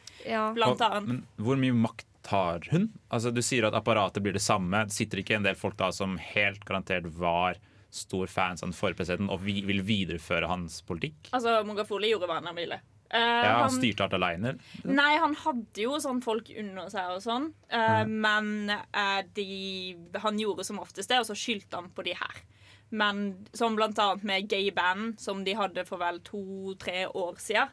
Blant 0.54 0.82
Og- 0.82 0.92
annet 0.92 1.08
Men 1.08 1.28
hvor 1.40 1.56
mye 1.56 1.72
makt 1.74 2.06
har 2.28 2.60
hun? 2.72 2.90
Altså, 3.10 3.32
du 3.34 3.40
sier 3.42 3.64
at 3.66 3.74
apparatet 3.74 4.22
blir 4.22 4.34
det 4.34 4.42
samme. 4.44 4.84
Det 4.84 4.92
sitter 4.92 5.20
ikke 5.24 5.36
en 5.38 5.44
del 5.44 5.56
folk 5.56 5.78
da 5.78 5.92
som 5.92 6.18
helt 6.18 6.66
garantert 6.66 7.08
var 7.08 7.56
stor 7.94 8.28
fans 8.32 8.64
av 8.64 8.70
den 8.72 8.76
forrige 8.78 9.00
presidenten 9.02 9.30
og 9.34 9.44
vi, 9.46 9.60
vil 9.68 9.84
videreføre 9.86 10.48
hans 10.50 10.82
politikk? 10.88 11.30
Altså, 11.32 11.60
Mogafoli 11.68 12.10
gjorde 12.14 12.30
hva 12.32 12.40
han 12.42 12.56
ville. 12.58 12.80
Uh, 13.14 13.20
Ja, 13.20 13.52
han 13.60 13.68
han- 13.68 13.76
styrte 13.78 14.08
alt 14.08 14.16
aleine. 14.18 14.56
Nei, 14.90 15.12
han 15.22 15.36
hadde 15.38 15.84
jo 15.84 16.00
sånn 16.02 16.22
folk 16.26 16.50
under 16.58 16.90
seg 16.90 17.12
og 17.14 17.22
sånn. 17.22 17.52
Eh, 17.70 18.06
Men 18.10 18.72
uh, 18.74 19.22
de, 19.38 19.96
han 20.24 20.40
gjorde 20.42 20.66
som 20.66 20.80
oftest 20.82 21.10
det, 21.14 21.20
og 21.22 21.28
så 21.30 21.38
skyldte 21.38 21.78
han 21.78 21.92
på 21.94 22.04
de 22.08 22.16
her. 22.18 22.42
Men 22.90 23.46
som 23.54 23.76
blant 23.78 23.98
annet 24.02 24.24
med 24.26 24.50
gay 24.50 24.72
band, 24.74 25.20
som 25.22 25.44
de 25.46 25.54
hadde 25.58 25.86
for 25.86 26.02
vel 26.02 26.20
to-tre 26.26 27.06
år 27.14 27.38
siden. 27.42 27.70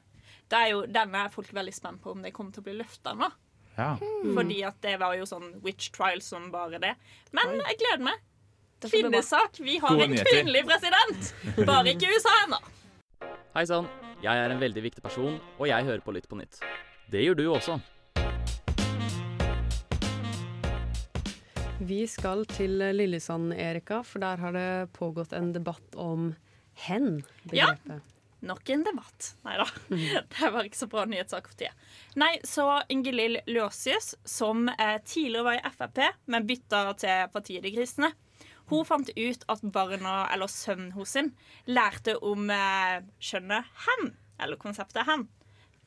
Det 0.50 0.58
er 0.58 0.70
jo, 0.74 0.82
denne 0.88 1.24
er 1.24 1.32
folk 1.32 1.52
veldig 1.54 1.72
spent 1.74 2.00
på 2.02 2.12
om 2.12 2.22
det 2.24 2.32
kommer 2.36 2.52
til 2.52 2.60
å 2.62 2.68
bli 2.68 2.76
løfta 2.78 3.12
nå. 3.16 3.28
Ja. 3.78 3.94
Fordi 4.34 4.58
at 4.66 4.80
det 4.84 4.98
var 5.00 5.14
jo 5.16 5.24
sånn 5.28 5.54
witch 5.64 5.90
trial 5.94 6.20
som 6.24 6.50
bare 6.52 6.80
det. 6.82 6.94
Men 7.32 7.60
jeg 7.62 7.78
gleder 7.80 8.04
meg. 8.10 8.18
Kvinnesak. 8.88 9.60
Vi 9.60 9.78
har 9.78 10.02
en 10.02 10.16
kvinnelig 10.16 10.64
president! 10.64 11.34
Bare 11.66 11.92
ikke 11.92 12.08
USA 12.14 12.32
ennå. 12.46 12.60
Hei 13.54 13.64
sann, 13.66 13.88
jeg 14.22 14.40
er 14.40 14.52
en 14.54 14.60
veldig 14.62 14.82
viktig 14.84 15.02
person, 15.04 15.40
og 15.58 15.66
jeg 15.68 15.84
hører 15.84 16.04
på 16.04 16.14
Lytt 16.16 16.28
på 16.30 16.38
nytt. 16.38 16.60
Det 17.10 17.24
gjør 17.24 17.36
du 17.40 17.44
også. 17.52 17.80
Vi 21.80 22.04
skal 22.06 22.44
til 22.46 22.76
Lillesand, 22.94 23.54
Erika, 23.56 24.02
for 24.04 24.22
der 24.22 24.40
har 24.40 24.54
det 24.54 24.92
pågått 24.94 25.32
en 25.32 25.52
debatt 25.52 25.96
om 25.96 26.34
hen. 26.86 27.22
Ja. 27.56 27.72
Nok 28.40 28.70
en 28.72 28.84
debatt. 28.84 29.34
Nei 29.44 29.56
da. 29.60 29.66
Det 30.32 30.50
var 30.52 30.64
ikke 30.64 30.78
så 30.78 30.88
bra 30.92 31.04
nyhetssak 31.08 31.48
for 31.48 31.58
tida. 31.60 31.72
Nei, 32.20 32.34
så 32.46 32.66
Ingelill 32.92 33.40
Løsius, 33.48 34.14
som 34.24 34.68
eh, 34.72 34.96
tidligere 35.04 35.44
var 35.48 35.58
i 35.58 35.72
Frp, 35.74 36.02
men 36.32 36.46
bytta 36.48 36.84
til 37.00 37.32
Partiet 37.34 37.64
De 37.66 37.72
Kristne, 37.74 38.12
hun 38.70 38.86
fant 38.86 39.10
ut 39.16 39.44
at 39.50 39.66
barna, 39.74 40.14
eller 40.32 40.50
sønnen 40.50 40.92
hennes, 40.94 41.34
lærte 41.66 42.16
om 42.22 42.50
eh, 42.54 43.00
skjønnet 43.22 43.70
hen, 43.86 44.12
eller 44.40 44.60
konseptet 44.60 45.06
hen. 45.08 45.26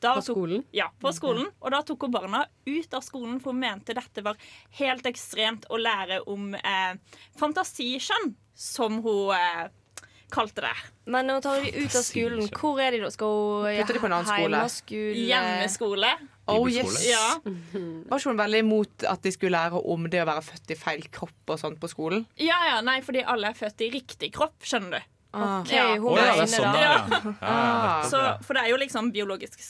Da 0.04 0.14
på 0.18 0.24
skolen? 0.26 0.64
Tok, 0.66 0.74
ja, 0.76 0.90
på 1.00 1.12
skolen. 1.16 1.46
Og 1.64 1.72
da 1.72 1.80
tok 1.86 2.04
hun 2.04 2.12
barna 2.12 2.42
ut 2.66 2.96
av 2.96 3.04
skolen, 3.06 3.38
for 3.40 3.54
hun 3.54 3.62
mente 3.62 3.96
dette 3.96 4.24
var 4.26 4.36
helt 4.80 5.06
ekstremt 5.08 5.64
å 5.72 5.80
lære 5.80 6.20
om 6.30 6.52
eh, 6.58 6.92
fantasiskjønn, 7.40 8.34
som 8.52 9.00
hun 9.04 9.32
eh, 9.38 9.64
kalte 10.34 10.66
det. 10.66 10.74
Men 11.08 11.28
nå 11.30 11.38
tar 11.44 11.62
de 11.62 11.72
ut 11.72 11.96
av 11.96 12.04
skolen. 12.04 12.48
Hvor 12.52 12.80
er 12.82 12.96
de 12.96 13.02
da? 13.04 13.10
Skal 13.14 13.32
hun 13.32 13.68
Putter 13.80 13.96
de 13.96 14.02
på 14.02 14.10
en 14.10 14.16
annen 14.18 14.30
skole? 14.30 14.64
Hjemmeskole? 15.24 16.12
Oh, 16.46 16.66
yes. 16.68 16.98
Ja. 17.08 17.38
Var 18.10 18.18
ikke 18.20 18.30
hun 18.30 18.40
veldig 18.40 18.60
imot 18.64 19.04
at 19.08 19.22
de 19.24 19.32
skulle 19.32 19.56
lære 19.56 19.80
om 19.80 20.04
det 20.12 20.20
å 20.20 20.28
være 20.28 20.44
født 20.44 20.74
i 20.74 20.76
feil 20.76 21.06
kropp 21.14 21.54
og 21.54 21.60
sånt 21.60 21.80
på 21.80 21.88
skolen? 21.88 22.26
Ja, 22.40 22.58
ja, 22.68 22.76
nei, 22.84 22.98
fordi 23.06 23.22
alle 23.24 23.52
er 23.52 23.58
født 23.58 23.80
i 23.86 23.90
riktig 23.94 24.32
kropp, 24.36 24.58
skjønner 24.66 24.98
du. 24.98 25.10
Ah. 25.34 25.56
Ok, 25.62 25.72
hun 25.72 26.10
Å, 26.12 26.18
ja, 26.20 26.28
det 26.36 26.44
er 26.44 26.52
sånn, 26.52 26.68
da. 26.68 26.84
ja. 26.84 27.32
Ja, 27.40 27.56
Så, 28.12 28.20
for 28.46 28.54
det 28.54 28.66
er 28.66 28.74
jo 28.74 28.78
liksom 28.84 29.08
biologisk, 29.16 29.64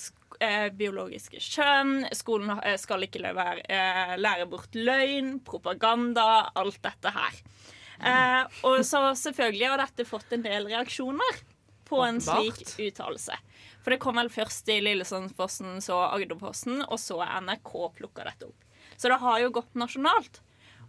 eh, 0.44 0.66
biologiske 0.76 1.40
kjønn. 1.40 1.94
Skolen 2.18 2.52
eh, 2.58 2.74
skal 2.82 3.06
ikke 3.06 3.22
lære, 3.22 3.62
eh, 3.70 4.14
lære 4.20 4.50
bort 4.50 4.74
løgn, 4.76 5.38
propaganda, 5.46 6.50
alt 6.58 6.82
dette 6.84 7.14
her. 7.14 7.40
Eh, 8.04 8.42
og 8.66 8.82
så 8.84 9.06
selvfølgelig 9.16 9.70
har 9.70 9.80
dette 9.86 10.04
fått 10.10 10.34
en 10.34 10.42
del 10.44 10.66
reaksjoner 10.74 11.44
på 11.88 12.00
en 12.04 12.20
slik 12.22 12.62
uttalelse. 12.78 13.36
For 13.84 13.92
det 13.92 14.00
kom 14.02 14.18
vel 14.20 14.32
først 14.32 14.68
i 14.72 14.80
Lillesandposten, 14.84 15.80
så 15.84 16.00
Agderposten, 16.08 16.82
og 16.88 17.00
så 17.00 17.20
NRK 17.22 17.72
plukka 17.98 18.26
dette 18.28 18.48
opp. 18.48 18.68
Så 18.96 19.10
det 19.10 19.20
har 19.20 19.40
jo 19.42 19.54
gått 19.58 19.74
nasjonalt. 19.78 20.40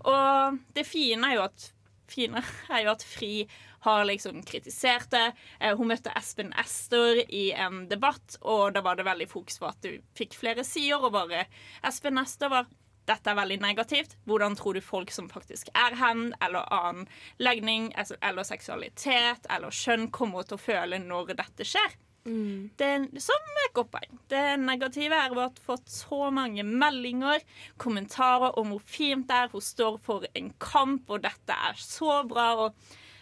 Og 0.05 0.59
det 0.75 0.85
fine 0.87 1.31
er 1.31 1.39
jo 1.39 1.47
at 1.47 1.71
er 2.13 2.83
jo 2.85 2.91
at 2.91 3.03
Fri 3.03 3.47
har 3.85 4.05
liksom 4.05 4.43
kritisert 4.45 5.09
det. 5.11 5.33
Eh, 5.59 5.75
hun 5.77 5.89
møtte 5.89 6.13
Espen 6.15 6.53
Ester 6.53 7.21
i 7.33 7.51
en 7.51 7.87
debatt, 7.89 8.37
og 8.41 8.73
da 8.75 8.83
var 8.85 8.95
det 8.95 9.07
veldig 9.07 9.27
fokus 9.29 9.57
på 9.61 9.69
at 9.69 9.81
du 9.81 9.97
fikk 10.17 10.37
flere 10.37 10.63
sider. 10.63 11.01
Og 11.01 11.13
bare 11.15 11.45
Espen 11.85 12.21
Ester 12.21 12.51
var 12.53 12.69
dette 13.07 13.27
er 13.31 13.35
veldig 13.35 13.59
negativt. 13.61 14.15
Hvordan 14.25 14.55
tror 14.57 14.73
du 14.73 14.81
folk 14.81 15.11
som 15.11 15.27
faktisk 15.29 15.69
er 15.75 15.95
hen, 15.95 16.33
eller 16.41 16.65
annen 16.73 17.07
legning, 17.39 17.91
altså- 17.95 18.17
eller 18.21 18.43
seksualitet 18.43 19.45
eller 19.49 19.69
kjønn, 19.69 20.09
kommer 20.11 20.43
til 20.43 20.57
å 20.57 20.61
føle 20.61 20.99
når 20.99 21.35
dette 21.35 21.63
skjer? 21.65 21.95
Det, 22.25 23.21
som 23.21 23.35
et 23.67 23.73
godt 23.75 23.91
poeng. 23.91 24.17
Det 24.29 24.57
negative 24.59 25.13
er 25.13 25.27
at 25.27 25.31
vi 25.35 25.41
har 25.43 25.51
fått 25.67 25.85
så 25.93 26.31
mange 26.33 26.63
meldinger, 26.65 27.39
kommentarer 27.77 28.57
om 28.57 28.71
hvor 28.73 28.81
fint 28.81 29.27
det 29.29 29.35
er. 29.35 29.51
Hun 29.53 29.61
står 29.61 29.99
for 30.01 30.25
en 30.35 30.51
kamp, 30.59 31.03
og 31.13 31.21
dette 31.21 31.53
er 31.53 31.73
så 31.77 32.23
bra. 32.27 32.47
Og 32.65 32.73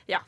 ja. 0.07 0.19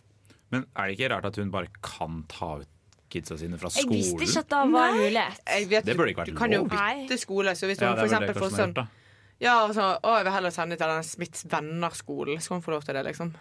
Men 0.51 0.65
er 0.75 0.87
det 0.89 0.97
ikke 0.99 1.09
rart 1.15 1.25
at 1.31 1.37
hun 1.37 1.51
bare 1.51 1.67
kan 1.81 2.25
ta 2.27 2.57
ut 2.59 2.67
kidsa 3.09 3.37
sine 3.39 3.57
fra 3.57 3.69
skolen? 3.71 3.93
Jeg 3.95 4.03
visste 4.19 4.27
ikke 4.27 4.43
at 4.43 4.49
det 4.49 4.71
var 4.75 4.91
mulighet. 4.99 5.39
Vet, 5.69 5.85
Det 5.85 5.95
burde 5.97 6.11
ikke 6.11 6.23
vært 6.25 6.33
du 6.33 6.35
kan 6.35 6.51
jo 6.51 6.63
lov. 6.65 6.69
bytte 6.75 7.17
skole. 7.23 7.55
Så 7.55 7.67
hvis 7.71 7.79
Ja, 7.79 7.93
du 7.93 8.01
er 8.01 8.07
for 8.07 8.11
eksempel 8.11 8.35
får 8.35 8.49
hun 8.51 8.59
sånn. 8.59 8.87
Ja, 9.43 9.57
og 9.65 9.73
så, 9.75 9.89
å, 9.99 10.13
jeg 10.19 10.27
vil 10.27 10.35
heller 10.37 10.53
sende 10.55 10.77
til 10.79 10.87
den 10.91 11.03
Smiths 11.03 11.43
venner-skolen. 11.51 12.39
Skal 12.41 12.59
hun 12.59 12.63
få 12.65 12.75
lov 12.75 12.85
til 12.87 12.95
det, 12.95 13.03
liksom? 13.09 13.33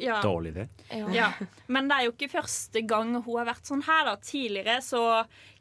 Ja. 0.00 0.20
Dårlig 0.24 0.52
idé. 0.52 0.68
Ja. 1.14 1.30
Men 1.66 1.88
det 1.88 1.96
er 1.96 2.06
jo 2.08 2.12
ikke 2.12 2.30
første 2.32 2.82
gang 2.88 3.14
hun 3.16 3.36
har 3.38 3.48
vært 3.52 3.68
sånn 3.68 3.82
her. 3.86 4.04
da 4.10 4.16
Tidligere 4.20 4.80
så 4.84 5.02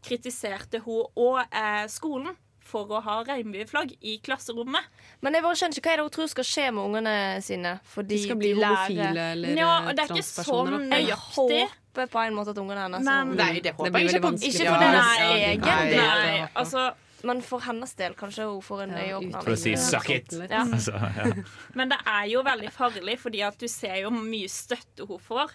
kritiserte 0.05 0.81
hun 0.85 1.05
òg 1.19 1.41
eh, 1.45 1.85
skolen 1.91 2.35
for 2.69 2.91
å 2.93 2.99
ha 3.01 3.15
regnbueflagg 3.25 3.95
i 4.05 4.17
klasserommet. 4.23 4.85
Men 5.25 5.37
jeg 5.37 5.45
bare 5.45 5.57
skjønner 5.57 5.79
ikke 5.79 5.89
hva 5.89 5.95
er 5.95 6.01
det 6.01 6.05
hun 6.05 6.15
tror 6.19 6.31
skal 6.33 6.47
skje 6.51 6.65
med 6.75 6.83
ungene 6.85 7.15
sine. 7.45 7.75
Fordi 7.95 8.15
De 8.15 8.23
skal 8.27 8.39
bli 8.39 8.53
homofile 8.59 9.27
eller 9.33 9.57
Ja, 9.57 9.71
og 9.87 9.91
det 9.97 10.05
er 10.05 10.13
ikke 10.13 10.27
sånn 10.29 10.73
da. 10.75 10.81
Jeg 10.99 11.07
nøyaktig. 11.09 11.61
håper 11.89 12.11
på 12.13 12.23
en 12.23 12.37
måte 12.37 12.53
at 12.53 12.61
ungene 12.61 12.85
hennes 12.85 13.05
Nei, 13.09 13.53
det 13.65 13.73
håper 13.77 13.99
jeg 14.03 14.11
ikke. 14.11 14.33
Ikke 14.51 14.67
for 14.69 14.83
den 14.85 14.99
er 15.01 15.23
egen, 15.37 15.65
nei, 15.65 15.87
nei. 15.97 16.49
Altså, 16.53 16.89
Men 17.27 17.41
for 17.43 17.63
hennes 17.65 17.93
del 17.99 18.15
kanskje 18.19 18.45
hun 18.47 18.61
får 18.63 18.83
en 18.85 18.93
øyeåpner. 18.97 19.41
For 19.43 19.55
å 19.55 19.59
si 19.59 19.73
'suck 19.75 20.09
it'. 20.15 20.35
Ja. 20.49 20.65
Ja. 21.19 21.31
Men 21.75 21.89
det 21.89 21.97
er 22.05 22.27
jo 22.31 22.43
veldig 22.45 22.71
farlig, 22.71 23.17
fordi 23.19 23.41
at 23.45 23.57
du 23.59 23.67
ser 23.67 23.95
jo 24.03 24.11
hvor 24.13 24.23
mye 24.23 24.49
støtte 24.49 25.07
hun 25.07 25.19
får. 25.19 25.51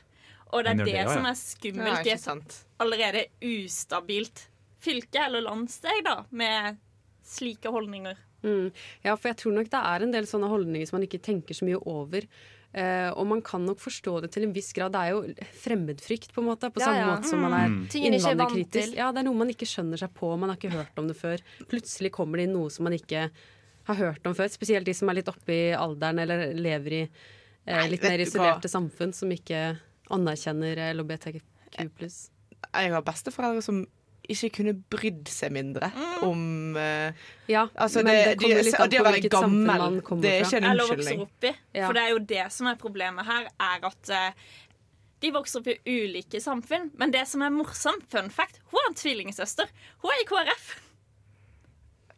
Og 0.52 0.64
det 0.64 0.70
er 0.70 0.76
det, 0.80 0.86
det 0.86 0.98
også, 1.04 1.14
som 1.14 1.26
er 1.26 1.38
skummelt 1.40 2.06
i 2.06 2.10
et 2.14 2.58
allerede 2.78 3.24
ustabilt 3.42 4.48
fylke 4.84 5.24
eller 5.26 5.44
landsdel, 5.46 6.02
da, 6.04 6.18
med 6.30 6.76
slike 7.24 7.72
holdninger. 7.72 8.18
Mm. 8.44 8.68
Ja, 9.02 9.14
for 9.16 9.30
jeg 9.30 9.38
tror 9.40 9.54
nok 9.56 9.70
det 9.72 9.80
er 9.80 10.04
en 10.04 10.12
del 10.12 10.28
sånne 10.28 10.50
holdninger 10.52 10.88
som 10.88 10.98
man 10.98 11.06
ikke 11.06 11.22
tenker 11.24 11.56
så 11.56 11.66
mye 11.66 11.80
over. 11.80 12.26
Eh, 12.74 13.10
og 13.14 13.26
man 13.30 13.38
kan 13.46 13.62
nok 13.62 13.78
forstå 13.78 14.16
det 14.24 14.32
til 14.34 14.42
en 14.48 14.52
viss 14.54 14.72
grad. 14.74 14.90
Det 14.96 15.00
er 15.00 15.12
jo 15.14 15.50
fremmedfrykt, 15.62 16.32
på 16.34 16.42
en 16.42 16.48
måte. 16.48 16.70
På 16.74 16.80
Ja, 16.82 16.88
samme 16.88 16.98
ja. 16.98 17.10
måte 17.12 17.30
som 17.30 17.40
man 17.44 17.52
er 17.54 17.68
Mm. 17.68 17.84
Er 17.86 18.06
innvandrerkritisk. 18.10 18.96
Ja, 18.98 19.12
det 19.12 19.20
er 19.22 19.28
noe 19.28 19.38
man 19.38 19.48
ikke 19.52 19.68
skjønner 19.68 19.96
seg 20.00 20.10
på, 20.14 20.32
man 20.38 20.50
har 20.50 20.56
ikke 20.58 20.72
hørt 20.74 20.98
om 20.98 21.06
det 21.06 21.16
før. 21.16 21.38
Plutselig 21.70 22.10
kommer 22.12 22.38
det 22.38 22.48
inn 22.48 22.56
noe 22.58 22.70
som 22.70 22.82
man 22.84 22.92
ikke 22.98 23.30
har 23.86 23.94
hørt 23.94 24.26
om 24.26 24.34
før. 24.34 24.48
Spesielt 24.50 24.86
de 24.86 24.94
som 24.94 25.08
er 25.08 25.14
litt 25.20 25.28
oppe 25.30 25.52
i 25.52 25.72
alderen 25.72 26.18
eller 26.18 26.52
lever 26.54 26.92
i 26.92 27.02
uh, 27.04 27.86
litt 27.86 28.02
Nei, 28.02 28.10
mer 28.10 28.18
isolerte 28.24 28.68
samfunn 28.68 29.12
som 29.14 29.30
ikke 29.30 29.78
anerkjenner 30.10 30.80
LHBTQ+. 30.94 31.40
Jeg 31.78 32.90
har 32.92 33.02
besteforeldre 33.06 33.62
som 33.62 33.86
ikke 34.32 34.50
kunne 34.58 34.74
brydd 34.90 35.28
seg 35.28 35.52
mindre 35.54 35.90
om 36.24 36.76
uh, 36.78 37.12
Ja, 37.50 37.66
altså 37.74 38.02
men 38.04 38.14
det 38.14 38.36
kommer 38.40 38.60
de, 38.60 38.66
litt 38.68 38.78
an 38.80 38.92
det 38.92 39.00
på 39.00 39.12
hvilket 39.16 39.36
samfunn 39.36 39.54
gammel, 39.54 39.82
man 39.84 39.98
kommer 40.06 40.24
det 40.24 40.32
er 40.32 40.46
ikke 40.46 40.60
en 40.60 40.68
Eller 40.70 40.88
vokser 40.88 41.00
unnskyldning. 41.00 41.24
opp 41.26 41.48
i. 41.48 41.52
Ja. 41.76 41.86
For 41.86 41.98
det 41.98 42.04
er 42.04 42.14
jo 42.14 42.22
det 42.34 42.46
som 42.56 42.70
er 42.70 42.78
problemet 42.80 43.28
her, 43.28 43.50
er 43.68 43.88
at 43.90 44.12
uh, 44.14 44.54
de 45.24 45.32
vokser 45.34 45.60
opp 45.60 45.68
i 45.72 45.76
ulike 46.04 46.40
samfunn. 46.40 46.90
Men 47.00 47.12
det 47.14 47.26
som 47.30 47.44
er 47.44 47.52
morsomt, 47.52 48.08
fun 48.12 48.32
fact, 48.32 48.60
hun 48.70 48.80
har 48.80 48.90
en 48.90 48.98
tvillingsøster. 48.98 49.70
Hun 50.02 50.12
er 50.12 50.24
i 50.24 50.26
KrF. 50.28 50.72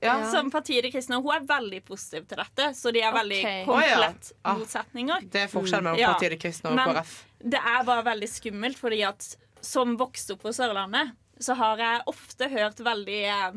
Ja. 0.05 0.17
Som 0.31 0.51
partiet 0.53 0.85
De 0.85 0.91
kristne. 0.93 1.21
Hun 1.23 1.33
er 1.35 1.47
veldig 1.49 1.81
positiv 1.87 2.27
til 2.29 2.41
dette, 2.43 2.69
så 2.77 2.93
de 2.93 3.03
er 3.03 3.15
veldig 3.17 3.39
okay. 3.41 3.63
komplett 3.67 4.31
oh, 4.31 4.35
ja. 4.35 4.41
Ah. 4.43 4.59
motsetninger. 4.61 5.29
Det 5.33 5.45
er 5.47 5.53
forskjell 5.53 5.87
mellom 5.87 6.01
Ja. 6.03 6.13
Partiet 6.15 6.37
De 6.37 6.41
kristne 6.41 6.73
og 6.73 6.79
Men 6.79 6.93
KrF. 6.93 7.15
Det 7.57 7.63
er 7.75 7.87
bare 7.87 8.05
veldig 8.11 8.29
skummelt, 8.31 8.81
fordi 8.81 9.01
at 9.07 9.31
som 9.65 9.97
vokste 9.99 10.37
opp 10.37 10.45
på 10.47 10.53
Sørlandet, 10.55 11.15
så 11.39 11.57
har 11.59 11.81
jeg 11.83 12.05
ofte 12.11 12.49
hørt 12.53 12.81
veldig 12.85 13.21
eh, 13.29 13.57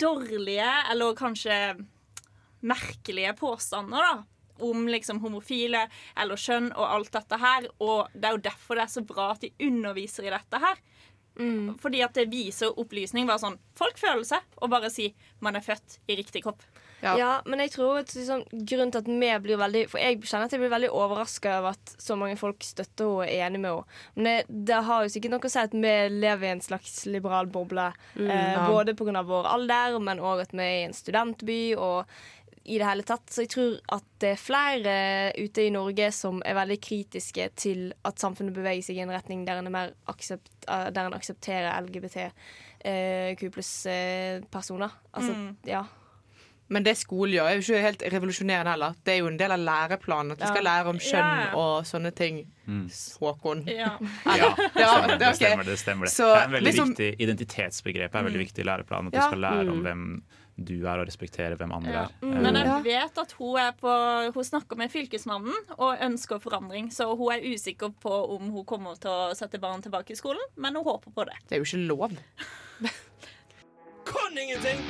dårlige, 0.00 0.70
eller 0.92 1.18
kanskje 1.18 1.58
merkelige 2.66 3.34
påstander, 3.38 4.02
da. 4.02 4.24
Om 4.64 4.86
liksom 4.88 5.18
homofile 5.20 5.82
eller 6.16 6.40
kjønn 6.40 6.70
og 6.72 6.86
alt 6.88 7.10
dette 7.12 7.36
her. 7.36 7.66
Og 7.84 8.12
det 8.14 8.24
er 8.24 8.36
jo 8.38 8.44
derfor 8.46 8.78
det 8.78 8.86
er 8.86 8.94
så 8.94 9.02
bra 9.04 9.26
at 9.34 9.42
de 9.44 9.50
underviser 9.66 10.24
i 10.24 10.32
dette 10.32 10.60
her. 10.62 10.80
Fordi 11.82 12.00
at 12.00 12.16
det 12.16 12.30
viser 12.32 12.78
opplysning. 12.80 13.28
Bare 13.28 13.42
sånn 13.42 13.58
Folk 13.76 14.00
føler 14.00 14.24
seg, 14.24 14.40
og 14.56 14.72
bare 14.72 14.88
si 14.88 15.14
'man 15.40 15.56
er 15.56 15.66
født 15.66 15.98
i 16.08 16.16
riktig 16.16 16.42
kropp'. 16.44 16.64
Ja. 17.02 17.42
men 17.44 17.60
jeg 17.60 17.70
tror 17.74 17.98
at 18.00 18.14
liksom, 18.16 18.44
grunnen 18.50 18.90
til 18.92 19.02
at 19.02 19.08
vi 19.10 19.28
blir 19.44 19.58
veldig 19.60 19.82
For 19.92 20.00
jeg 20.00 20.22
kjenner 20.24 20.46
at 20.48 20.54
jeg 20.56 20.62
blir 20.62 20.72
veldig 20.72 20.88
overraska 20.96 21.58
over 21.58 21.74
at 21.76 21.92
så 22.00 22.16
mange 22.16 22.38
folk 22.40 22.64
støtter 22.64 23.04
henne 23.04 23.16
og 23.18 23.24
er 23.26 23.46
enig 23.46 23.60
med 23.60 23.70
henne. 23.70 23.98
Men 24.16 24.24
det, 24.30 24.36
det 24.70 24.78
har 24.88 25.04
jo 25.04 25.12
sikkert 25.12 25.34
noe 25.36 25.44
å 25.44 25.52
si 25.52 25.60
at 25.60 25.76
vi 25.76 25.92
lever 26.16 26.48
i 26.48 26.54
en 26.54 26.64
slags 26.64 27.04
liberal 27.06 27.46
boble. 27.52 27.90
Mm, 28.16 28.30
eh, 28.30 28.54
ja. 28.56 28.64
Både 28.70 28.96
pga. 28.96 29.22
vår 29.28 29.50
alder, 29.52 29.98
men 30.00 30.18
òg 30.24 30.46
at 30.46 30.56
vi 30.56 30.64
er 30.64 30.80
i 30.80 30.88
en 30.88 30.96
studentby. 30.96 31.60
og 31.76 32.06
i 32.66 32.78
det 32.80 32.86
hele 32.88 33.04
tatt. 33.06 33.28
Så 33.30 33.44
jeg 33.44 33.50
tror 33.52 33.76
at 33.94 34.06
det 34.18 34.32
er 34.34 34.40
flere 34.42 34.94
ute 35.38 35.62
i 35.62 35.70
Norge 35.70 36.08
som 36.10 36.40
er 36.42 36.56
veldig 36.58 36.78
kritiske 36.82 37.44
til 37.54 37.92
at 38.08 38.18
samfunnet 38.18 38.56
beveger 38.56 38.82
seg 38.88 38.98
i 38.98 39.04
en 39.04 39.12
retning 39.14 39.44
der 39.46 39.60
en, 39.60 39.70
mer 39.70 39.92
aksept, 40.10 40.50
eh, 40.66 40.88
der 40.90 41.06
en 41.06 41.14
aksepterer 41.14 41.70
LGBTQ 41.86 43.44
pluss-personer. 43.54 44.90
Altså, 45.14 45.32
Mm. 45.32 45.56
ja. 45.66 45.84
Men 46.68 46.82
det 46.82 46.96
skolen 46.98 47.34
gjør, 47.36 47.46
er 47.46 47.54
jo 47.60 47.62
ikke 47.62 47.80
helt 47.82 48.02
revolusjonerende 48.12 48.70
heller. 48.74 48.94
Det 49.04 49.12
er 49.14 49.18
jo 49.20 49.26
en 49.28 49.36
del 49.38 49.52
av 49.54 49.60
læreplanen 49.62 50.32
at 50.32 50.40
vi 50.40 50.46
skal 50.50 50.64
lære 50.66 50.86
om 50.90 50.98
kjønn 50.98 51.28
Ja. 51.44 51.50
og 51.54 51.84
sånne 51.86 52.10
ting. 52.14 52.40
Mm. 52.66 52.88
Håkon. 53.20 53.62
Ja. 53.70 53.92
Ja, 54.26 54.48
Det 54.56 54.80
ja, 54.82 54.88
stemmer, 54.90 55.06
det 55.06 55.14
er 55.14 55.18
det 55.18 55.36
stemmer. 55.36 55.64
Det 55.64 55.78
stemmer 55.78 56.04
det. 56.06 56.12
Så 56.12 56.26
det 56.26 56.40
er 56.40 56.44
en 56.44 56.56
veldig 56.56 56.72
liksom- 56.72 56.90
viktig 56.96 57.20
Identitetsbegrepet 57.20 58.14
er 58.18 58.24
veldig 58.26 58.40
Mm. 58.40 58.46
viktig 58.46 58.58
i 58.58 58.66
læreplanen. 58.66 59.06
At 59.06 59.12
du 59.12 59.20
skal 59.22 59.38
lære 59.38 59.68
om 59.70 59.78
Mm. 59.78 59.82
hvem 59.86 60.22
du 60.58 60.86
er, 60.86 60.98
og 60.98 61.06
respektere 61.06 61.54
hvem 61.56 61.70
andre 61.72 61.92
Ja. 61.92 62.02
er. 62.02 62.26
Men 62.26 62.56
Eh, 62.56 62.64
jeg 62.64 62.82
vet 62.84 63.18
at 63.18 63.32
hun, 63.38 63.58
er 63.58 63.72
på, 63.72 64.32
hun 64.34 64.44
snakker 64.44 64.76
med 64.76 64.90
Fylkesmannen 64.90 65.54
og 65.78 65.98
ønsker 66.00 66.40
forandring. 66.40 66.90
Så 66.90 67.14
hun 67.16 67.32
er 67.32 67.40
usikker 67.44 67.94
på 68.00 68.10
om 68.36 68.50
hun 68.50 68.64
kommer 68.64 68.98
til 68.98 69.10
å 69.10 69.34
sette 69.36 69.60
barn 69.60 69.82
tilbake 69.82 70.10
i 70.10 70.14
skolen, 70.16 70.40
men 70.56 70.74
hun 70.74 70.82
håper 70.84 71.12
på 71.14 71.24
det. 71.26 71.34
Det 71.48 71.52
er 71.60 71.62
jo 71.62 71.64
ikke 71.64 71.86
lov. 71.86 72.10
Kan 74.16 74.38
ingenting, 74.38 74.80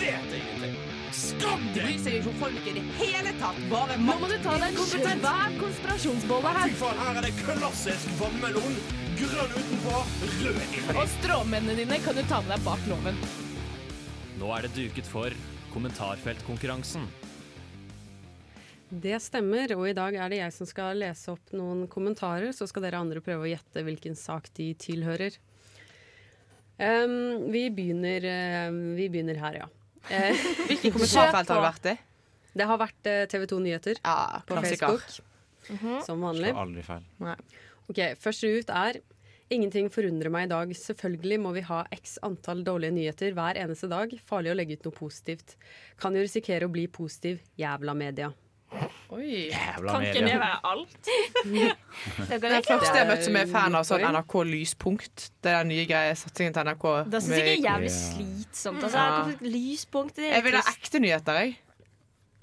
vet 0.00 0.36
ingenting. 0.38 0.76
Skam 1.14 1.62
deg! 1.72 1.84
Bryr 1.84 1.98
seg 2.02 2.16
ikke 2.18 2.30
om 2.32 2.38
folk 2.40 2.68
i 2.68 2.74
det 2.76 2.82
hele 2.98 3.32
tatt. 3.38 3.58
Bare 3.70 3.96
Nå 4.02 4.16
må 4.20 4.28
du 4.30 4.34
ta 4.42 4.56
deg 4.58 4.72
en 4.72 4.78
kompetent. 4.80 5.24
Hver 5.24 5.56
konspirasjonsbolle 5.62 6.54
her. 6.58 6.72
Fy 6.72 6.78
faen, 6.80 7.02
her 7.04 7.20
er 7.20 7.26
det 7.28 7.32
klassisk 7.40 8.14
vannmelon. 8.18 8.78
Grønn 9.20 9.54
utenpå, 9.54 10.00
rød 10.42 10.62
inni. 10.66 10.86
Og 10.94 11.04
stråmennene 11.18 11.76
dine 11.82 12.00
kan 12.02 12.18
du 12.18 12.24
ta 12.30 12.40
med 12.42 12.56
deg 12.56 12.64
bak 12.66 12.88
loven. 12.90 13.20
Nå 14.40 14.50
er 14.56 14.66
det 14.66 14.74
duket 14.74 15.06
for 15.06 15.36
kommentarfeltkonkurransen. 15.74 17.06
Det 18.94 19.16
stemmer, 19.22 19.72
og 19.74 19.88
i 19.88 19.94
dag 19.96 20.14
er 20.18 20.30
det 20.30 20.38
jeg 20.38 20.54
som 20.54 20.68
skal 20.70 20.98
lese 21.00 21.32
opp 21.32 21.54
noen 21.56 21.86
kommentarer, 21.90 22.52
så 22.54 22.66
skal 22.70 22.84
dere 22.84 23.00
andre 23.02 23.22
prøve 23.24 23.46
å 23.46 23.50
gjette 23.50 23.82
hvilken 23.86 24.18
sak 24.18 24.50
de 24.58 24.68
tilhører. 24.78 25.38
Em, 26.82 27.14
vi, 27.54 27.68
begynner, 27.70 28.24
uh, 28.26 28.78
vi 28.98 29.08
begynner 29.12 29.38
her, 29.38 29.60
ja. 29.62 29.70
Eh, 30.10 30.44
Hvilke 30.68 30.90
kommentarfelt 30.94 31.48
har 31.48 31.60
det 31.60 31.68
vært 31.68 31.88
i? 31.92 31.96
Det 32.54 32.68
har 32.70 32.80
vært 32.80 33.10
uh, 33.10 33.22
TV 33.30 33.46
2 33.50 33.60
Nyheter 33.64 34.00
på 34.02 34.58
klassiker. 34.58 34.98
Facebook. 34.98 36.04
Som 36.04 36.20
vanlig. 36.26 36.50
slår 36.52 36.62
aldri 36.66 36.82
feil. 36.84 37.04
Ok, 37.88 38.00
Første 38.20 38.50
ut 38.52 38.72
er 38.74 39.00
Ingenting 39.52 39.90
forundrer 39.92 40.32
meg 40.32 40.46
i 40.46 40.50
dag. 40.50 40.70
Selvfølgelig 40.72 41.36
må 41.44 41.50
vi 41.54 41.62
ha 41.68 41.82
x 41.92 42.16
antall 42.24 42.62
dårlige 42.64 42.94
nyheter 42.96 43.34
hver 43.36 43.58
eneste 43.60 43.90
dag. 43.92 44.14
Farlig 44.24 44.54
å 44.54 44.56
legge 44.56 44.78
ut 44.78 44.86
noe 44.88 44.96
positivt. 44.96 45.58
Kan 46.00 46.16
jo 46.16 46.24
risikere 46.24 46.64
å 46.64 46.72
bli 46.72 46.86
positiv. 46.88 47.42
Jævla 47.60 47.94
media. 47.98 48.30
Oi. 49.14 49.48
Jævla 49.52 49.92
Kan 49.94 50.04
ikke 50.08 50.22
det 50.30 50.38
være 50.40 50.58
alt? 50.70 51.10
Den 51.44 52.62
første 52.66 52.94
jeg 52.98 53.08
møtte 53.08 53.26
som 53.28 53.36
er 53.40 53.50
fan 53.52 53.76
av 53.78 53.84
sånn 53.88 54.04
NRK 54.10 54.34
Lyspunkt. 54.50 55.26
Det 55.44 55.52
er 55.52 55.60
den 55.62 55.70
nye 55.74 55.84
greia, 55.88 56.14
satsingen 56.18 56.54
til 56.56 56.66
NRK. 56.70 56.86
Det 57.12 57.20
er 57.20 57.26
sikkert 57.28 57.68
jævlig 57.68 57.92
slitsomt. 57.94 58.86
Altså, 58.88 59.04
Ja. 59.04 59.50
Lyspunkt 59.54 60.16
det 60.18 60.30
er 60.30 60.34
Jeg 60.38 60.46
vil 60.48 60.58
ha 60.58 60.64
ekte 60.74 61.00
nyheter, 61.04 61.40
jeg. 61.44 61.56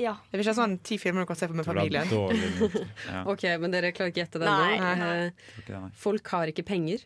Ja. 0.01 0.15
Jeg 0.31 0.39
vil 0.39 0.41
ikke 0.45 0.53
ha 0.55 0.57
sånn 0.63 0.77
ti 0.87 0.97
filmer 0.97 1.25
du 1.25 1.29
kan 1.29 1.37
se 1.37 1.47
på 1.51 1.53
med 1.59 1.67
familien. 1.67 2.07
Ja. 3.11 3.23
Ok, 3.29 3.43
Men 3.61 3.73
dere 3.75 3.91
klarer 3.93 4.13
ikke 4.13 4.23
gjette 4.23 4.39
den 4.41 4.49
nå? 4.49 4.69
Eh, 4.71 5.65
det. 5.67 5.81
Folk 6.01 6.31
har 6.33 6.49
ikke 6.49 6.63
penger. 6.65 7.03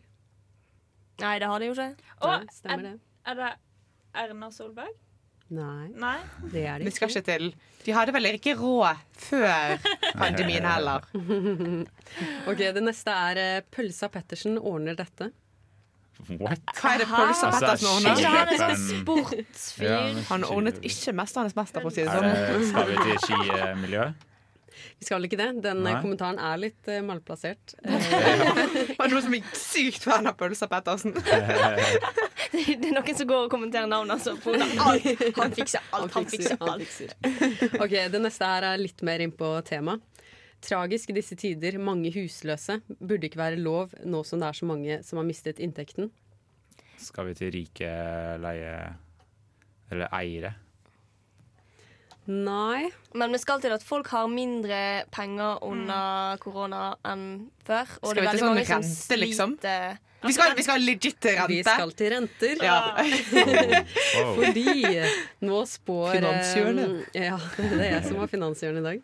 Nei, 1.20 1.34
det 1.40 1.48
har 1.48 1.60
de 1.60 1.66
jo 1.70 1.74
ikke. 1.76 1.90
Og 2.22 2.30
Nei, 2.32 2.54
stemmer 2.54 2.82
det. 2.86 2.94
er 3.26 3.34
det 3.40 3.50
Erna 4.16 4.48
Solberg? 4.52 4.94
Nei, 5.54 5.88
Nei. 5.94 6.18
det 6.50 6.62
er 6.66 6.80
det 6.82 6.88
Vi 6.88 6.90
skal 6.96 7.10
ikke 7.12 7.22
til 7.28 7.44
De 7.86 7.92
hadde 7.94 8.14
vel 8.16 8.26
ikke 8.32 8.56
råd 8.58 8.98
før 9.28 9.76
pandemien 10.20 10.66
heller. 10.66 11.06
ok, 12.50 12.62
Det 12.74 12.82
neste 12.82 13.14
er 13.14 13.42
eh, 13.42 13.60
Pølsa 13.70 14.08
Pettersen 14.10 14.58
ordner 14.58 14.98
dette. 14.98 15.30
What? 16.26 16.62
Hva 16.80 16.94
er 16.96 17.02
det 17.04 17.08
Pølsa 17.12 17.50
Altså, 17.52 17.60
Pettersen 17.60 17.90
ordner? 17.92 18.18
Ikke 18.18 18.32
han 18.34 18.48
er 18.50 18.62
sånn 18.64 18.86
sportsfyr. 19.04 19.86
Ja, 19.86 20.00
Han 20.32 20.46
ordnet 20.48 20.80
ikke 20.82 21.14
'Mesternes 21.14 21.54
mester', 21.54 21.84
for 21.84 21.92
å 21.92 21.94
si 21.94 22.02
det 22.02 22.10
sånn. 22.10 22.64
skal 22.72 22.90
vi 22.90 22.96
til 23.04 23.20
skimiljøet? 23.28 24.26
Vi 24.98 25.06
skal 25.06 25.24
ikke 25.24 25.38
det. 25.40 25.48
Den 25.64 25.82
eh, 25.84 25.92
Nei. 25.92 26.00
kommentaren 26.02 26.38
er 26.40 26.58
litt 26.60 26.88
uh, 26.88 26.98
malplassert. 27.04 27.74
Var 27.84 29.06
Det 29.06 29.12
noen 29.12 29.24
som 29.24 29.36
gikk 29.36 29.50
sykt 29.56 30.06
fan 30.08 30.28
av 30.28 30.36
Pølsa 30.40 30.68
Pettersen. 30.72 31.14
Det 32.80 32.88
er 32.90 32.94
noen 32.96 33.16
som 33.18 33.28
går 33.28 33.46
og 33.46 33.52
kommenterer 33.52 33.88
navnet 33.90 34.14
altså, 34.16 34.36
på. 34.40 34.54
Han 35.38 35.54
fikser 35.56 35.84
alt, 35.96 36.12
han 36.16 36.28
fikser 36.30 36.58
han 36.60 36.74
alt. 36.74 36.84
fikser. 36.84 37.14
Ok, 37.84 37.96
Det 38.12 38.20
neste 38.22 38.50
her 38.50 38.68
er 38.72 38.82
litt 38.82 39.02
mer 39.06 39.24
inn 39.24 39.34
på 39.36 39.50
tema. 39.66 39.98
Tragisk 40.64 41.12
i 41.12 41.18
disse 41.18 41.36
tider. 41.38 41.78
Mange 41.82 42.10
husløse. 42.14 42.80
Burde 42.98 43.28
ikke 43.28 43.42
være 43.42 43.60
lov 43.60 43.94
nå 44.04 44.22
som 44.26 44.42
det 44.42 44.50
er 44.50 44.60
så 44.60 44.68
mange 44.68 45.00
som 45.06 45.20
har 45.20 45.28
mistet 45.28 45.60
inntekten. 45.62 46.10
Skal 47.00 47.28
vi 47.30 47.36
til 47.38 47.52
rike 47.54 47.90
leie... 48.42 48.76
Eller 49.92 50.10
eiere? 50.16 50.56
Nei. 52.26 52.88
Men 53.14 53.32
vi 53.32 53.38
skal 53.38 53.60
til 53.62 53.70
at 53.76 53.84
folk 53.86 54.08
har 54.10 54.26
mindre 54.28 55.04
penger 55.14 55.60
under 55.62 56.36
korona 56.42 56.96
enn 57.06 57.26
før. 57.66 57.86
Og 58.02 58.10
Skal 58.10 58.16
det 58.16 58.22
vi 58.22 58.26
er 58.26 58.32
til 58.32 58.40
veldig 58.40 58.48
mange 58.50 58.66
sånn 58.66 58.82
som 58.82 59.14
rente, 59.14 59.20
liksom? 59.22 59.54
sliter. 59.60 60.02
Vi 60.26 60.32
skal, 60.34 60.54
vi 60.58 60.62
skal 60.64 60.74
ha 60.74 60.82
legit 60.82 61.26
rente. 61.28 61.46
Vi 61.52 61.58
skal 61.62 61.92
til 61.94 62.10
renter. 62.10 62.62
Ja. 62.64 62.78
Fordi 64.36 64.66
nå 65.46 65.60
spår 65.70 66.16
Finanshjørnet. 66.16 67.04
eh, 67.14 67.28
Ja, 67.28 67.38
det 67.60 67.78
er 67.78 67.92
jeg 67.92 68.04
som 68.08 68.18
har 68.22 68.30
finanshjørnet 68.32 68.80
i 68.82 68.86
dag. 68.88 69.02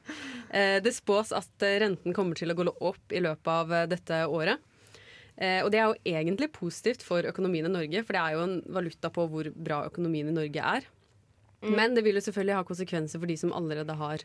Eh, 0.51 0.81
Det 0.83 0.95
spås 0.97 1.31
at 1.37 1.63
eh, 1.69 1.79
renten 1.85 2.15
kommer 2.17 2.35
til 2.39 2.51
å 2.51 2.57
gå 2.59 2.67
opp 2.81 3.13
i 3.15 3.21
løpet 3.23 3.53
av 3.55 3.75
dette 3.93 4.23
året. 4.27 4.59
Eh, 5.37 5.61
Og 5.63 5.71
det 5.71 5.79
er 5.81 5.93
jo 5.93 6.01
egentlig 6.17 6.51
positivt 6.53 7.03
for 7.07 7.23
økonomien 7.23 7.67
i 7.71 7.73
Norge, 7.73 8.03
for 8.05 8.13
det 8.19 8.25
er 8.25 8.35
jo 8.37 8.43
en 8.49 8.59
valuta 8.67 9.11
på 9.15 9.29
hvor 9.31 9.53
bra 9.55 9.85
økonomien 9.87 10.29
i 10.29 10.35
Norge 10.35 10.59
er. 10.81 10.83
Mm. 11.63 11.77
Men 11.79 11.95
det 11.97 12.05
vil 12.07 12.19
jo 12.19 12.25
selvfølgelig 12.25 12.59
ha 12.59 12.67
konsekvenser 12.67 13.23
for 13.23 13.31
de 13.31 13.37
som 13.39 13.55
allerede 13.57 13.95
har 13.99 14.25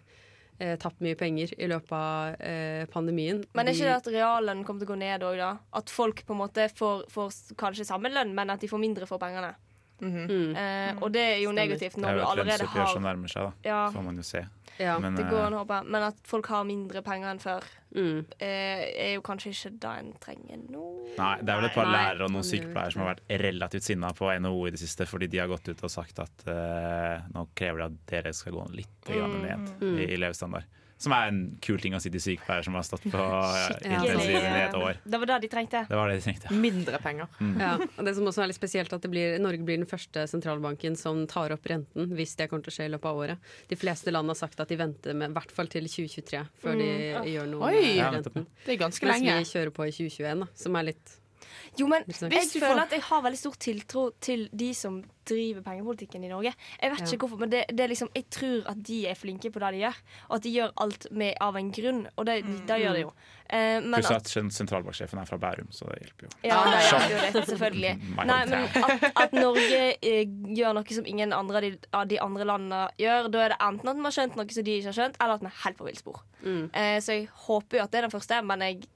eh, 0.59 0.75
tapt 0.81 1.03
mye 1.05 1.17
penger 1.19 1.53
i 1.57 1.69
løpet 1.69 1.93
av 1.93 2.41
eh, 2.41 2.83
pandemien. 2.93 3.43
Men 3.57 3.69
er 3.69 3.77
ikke 3.77 3.89
det 3.89 3.97
at 3.99 4.11
reallønnen 4.15 4.65
kommer 4.67 4.83
til 4.83 4.89
å 4.89 4.93
gå 4.95 4.99
ned 5.03 5.25
òg, 5.27 5.37
da? 5.41 5.51
At 5.77 5.93
folk 5.93 6.23
på 6.25 6.35
en 6.35 6.41
måte 6.41 6.67
får, 6.73 7.05
får 7.13 7.55
kanskje 7.59 7.87
samme 7.89 8.11
lønn, 8.13 8.33
men 8.37 8.53
at 8.53 8.63
de 8.63 8.71
får 8.71 8.81
mindre 8.81 9.09
for 9.09 9.21
pengene. 9.21 9.53
Mm. 10.01 10.55
Eh, 10.55 10.95
og 11.01 11.11
det 11.11 11.21
er 11.23 11.37
jo 11.41 11.49
Stemmer. 11.49 11.61
negativt 11.63 11.95
Det 11.95 12.01
når 12.03 12.09
er 12.09 12.13
du 12.13 12.19
jo 12.19 12.23
et 12.23 12.31
allerede 12.31 12.57
lønnsoppgjør 12.59 12.85
har 12.85 12.93
som 12.93 13.03
nærmer 13.03 13.27
seg, 13.33 13.43
da. 13.43 13.69
Ja. 13.69 13.79
Får 13.91 14.03
man 14.05 14.15
jo 14.15 14.23
se. 14.23 14.43
Ja, 14.79 14.99
Men, 15.01 15.15
Det 15.17 15.25
eh, 15.25 15.31
går 15.31 15.45
an 15.47 15.53
å 15.57 15.61
håpe. 15.65 15.79
Men 15.89 16.03
at 16.03 16.15
folk 16.29 16.45
har 16.53 16.63
mindre 16.69 17.01
penger 17.01 17.31
enn 17.31 17.39
før, 17.41 17.63
Mm. 17.95 18.25
eh, 18.39 18.83
er 19.07 19.13
jo 19.15 19.21
kanskje 19.21 19.49
ikke 19.55 19.79
det 19.79 19.91
en 19.99 20.13
trenger 20.21 20.59
nå. 20.69 20.83
Nei, 21.17 21.37
det 21.41 21.49
er 21.49 21.55
vel 21.61 21.65
et 21.65 21.73
par 21.73 21.85
Nei. 21.85 21.95
lærere 21.97 22.25
og 22.25 22.31
noen 22.31 22.43
sykepleiere 22.43 22.91
som 22.93 23.01
har 23.01 23.15
vært 23.15 23.39
relativt 23.41 23.83
sinna 23.83 24.11
på 24.13 24.29
NHO 24.39 24.67
i 24.67 24.71
det 24.71 24.79
siste, 24.79 25.07
fordi 25.07 25.27
de 25.29 25.37
har 25.39 25.47
gått 25.47 25.67
ut 25.69 25.81
og 25.83 25.89
sagt 25.89 26.19
at 26.19 26.45
eh, 26.47 27.21
nå 27.33 27.47
krever 27.55 27.77
de 27.77 27.83
at 27.85 28.05
dere 28.05 28.33
skal 28.33 28.53
gå 28.53 28.67
litt 28.75 29.05
mm. 29.09 29.41
ned 29.41 29.81
Mm. 29.81 29.97
i, 29.97 30.13
i 30.13 30.17
levestandard. 30.17 30.63
Som 30.97 31.13
er 31.13 31.27
en 31.29 31.39
kul 31.61 31.77
ting 31.79 31.93
å 31.93 31.99
si 32.01 32.09
til 32.09 32.21
sykepleiere 32.23 32.65
som 32.65 32.73
har 32.73 32.81
stått 32.87 33.03
på 33.05 33.17
uh, 33.21 33.67
intensiven 33.85 34.47
i 34.57 34.61
et 34.65 34.73
år. 34.77 34.97
Det 35.05 35.19
var 35.21 35.29
det 35.29 35.35
de 35.43 35.49
trengte. 35.51 35.83
Det 35.89 35.99
var 35.99 36.09
det 36.09 36.15
de 36.17 36.23
trengte. 36.25 36.53
Mindre 36.57 36.97
penger. 37.03 37.27
Mm. 37.39 37.51
Ja, 37.61 37.73
og 37.99 38.07
det 38.07 38.15
som 38.17 38.25
også 38.31 38.41
er 38.41 38.49
litt 38.49 38.57
spesielt 38.57 38.95
at 38.97 39.05
det 39.05 39.11
blir, 39.13 39.35
Norge 39.43 39.61
blir 39.67 39.77
den 39.77 39.85
første 39.89 40.25
sentralbanken 40.31 40.97
som 40.97 41.21
tar 41.29 41.53
opp 41.53 41.69
renten, 41.69 42.09
hvis 42.17 42.33
det 42.39 42.49
kommer 42.49 42.65
til 42.65 42.73
å 42.73 42.77
skje 42.79 42.89
i 42.89 42.93
løpet 42.95 43.11
av 43.11 43.21
året. 43.21 43.53
De 43.69 43.77
fleste 43.77 44.13
land 44.15 44.33
har 44.33 44.39
sagt 44.41 44.59
at 44.65 44.73
de 44.73 44.79
venter 44.81 45.13
med 45.17 45.29
i 45.29 45.37
hvert 45.37 45.53
fall 45.53 45.69
til 45.69 45.85
2023 45.85 46.43
før 46.63 46.81
de 46.81 46.87
Mm. 46.87 47.23
gjør 47.29 47.47
noe 47.53 47.67
Oi! 47.69 47.75
med 47.77 47.95
Ja, 47.99 48.09
renten. 48.17 48.47
Det 48.65 48.73
er 48.73 48.81
ganske 48.81 49.05
Mens 49.05 49.21
vi 49.21 49.51
kjører 49.53 49.71
på 49.77 49.85
i 49.87 49.91
2021, 49.93 50.41
da, 50.41 50.47
som 50.57 50.75
er 50.81 50.89
litt 50.89 51.13
Jo, 51.77 51.87
men 51.87 52.03
sånn- 52.09 52.31
jeg 52.33 52.49
føler 52.61 52.81
at 52.87 52.91
jeg 52.95 53.01
har 53.09 53.21
veldig 53.21 53.37
stor 53.37 53.53
tiltro 53.61 54.09
til 54.21 54.49
de 54.53 54.73
som 54.73 55.03
driver 55.27 55.61
pengepolitikken 55.61 56.23
i 56.23 56.29
Norge. 56.31 56.53
Jeg 56.81 56.91
vet 56.93 56.99
Ja. 57.01 57.05
ikke 57.11 57.17
hvorfor, 57.27 57.39
men 57.41 57.49
det, 57.51 57.65
det 57.69 57.81
er 57.83 57.89
liksom, 57.91 58.07
jeg 58.15 58.29
tror 58.31 58.63
at 58.71 58.81
de 58.87 58.99
er 59.09 59.17
flinke 59.19 59.51
på 59.51 59.59
det 59.59 59.71
de 59.75 59.81
gjør. 59.83 59.97
Og 60.29 60.35
at 60.37 60.43
de 60.43 60.51
gjør 60.55 60.71
alt 60.77 61.07
med, 61.11 61.33
av 61.43 61.57
en 61.59 61.71
grunn. 61.75 62.07
Og 62.15 62.25
det, 62.25 62.37
det 62.69 62.77
gjør 62.81 62.93
de 62.95 63.01
jo. 63.01 63.11
Eh, 63.49 63.79
men 63.83 63.93
Pluss 63.99 64.11
at, 64.11 64.31
at 64.31 64.55
sentralbanksjefen 64.55 65.19
er 65.19 65.25
fra 65.27 65.37
Bærum, 65.37 65.67
så 65.71 65.85
det 65.91 65.99
hjelper 66.05 66.27
jo. 66.27 66.31
ja, 66.47 66.61
det 66.63 66.79
hjelper 66.87 67.11
jo 67.11 67.19
det, 67.35 67.45
selvfølgelig. 67.51 67.93
Nei, 68.31 68.39
men 68.47 68.53
at, 68.71 69.05
at 69.23 69.33
Norge 69.37 69.81
eh, 70.01 70.25
gjør 70.57 70.73
noe 70.79 70.95
som 70.97 71.05
ingen 71.11 71.35
andre 71.35 71.57
av 71.57 71.61
de, 71.67 71.71
av 71.93 72.07
de 72.07 72.19
andre 72.23 72.47
landene 72.47 72.81
gjør, 73.03 73.29
da 73.35 73.45
er 73.45 73.49
det 73.55 73.59
enten 73.67 73.91
at 73.93 73.99
vi 74.01 74.07
har 74.07 74.17
skjønt 74.17 74.35
noe 74.39 74.49
som 74.57 74.63
de 74.63 74.77
ikke 74.79 74.91
har 74.93 74.97
skjønt, 75.01 75.19
eller 75.21 75.33
at 75.35 75.41
vi 75.45 75.51
er 75.51 75.59
helt 75.65 75.77
på 75.77 75.87
villspor. 75.91 76.23
Mm. 76.43 76.65
Eh, 76.73 76.99
så 77.03 77.19
jeg 77.19 77.27
håper 77.47 77.77
jo 77.77 77.83
at 77.83 77.91
det 77.91 77.99
er 78.01 78.07
den 78.07 78.15
første, 78.15 78.41
men 78.47 78.61
jeg 78.61 78.87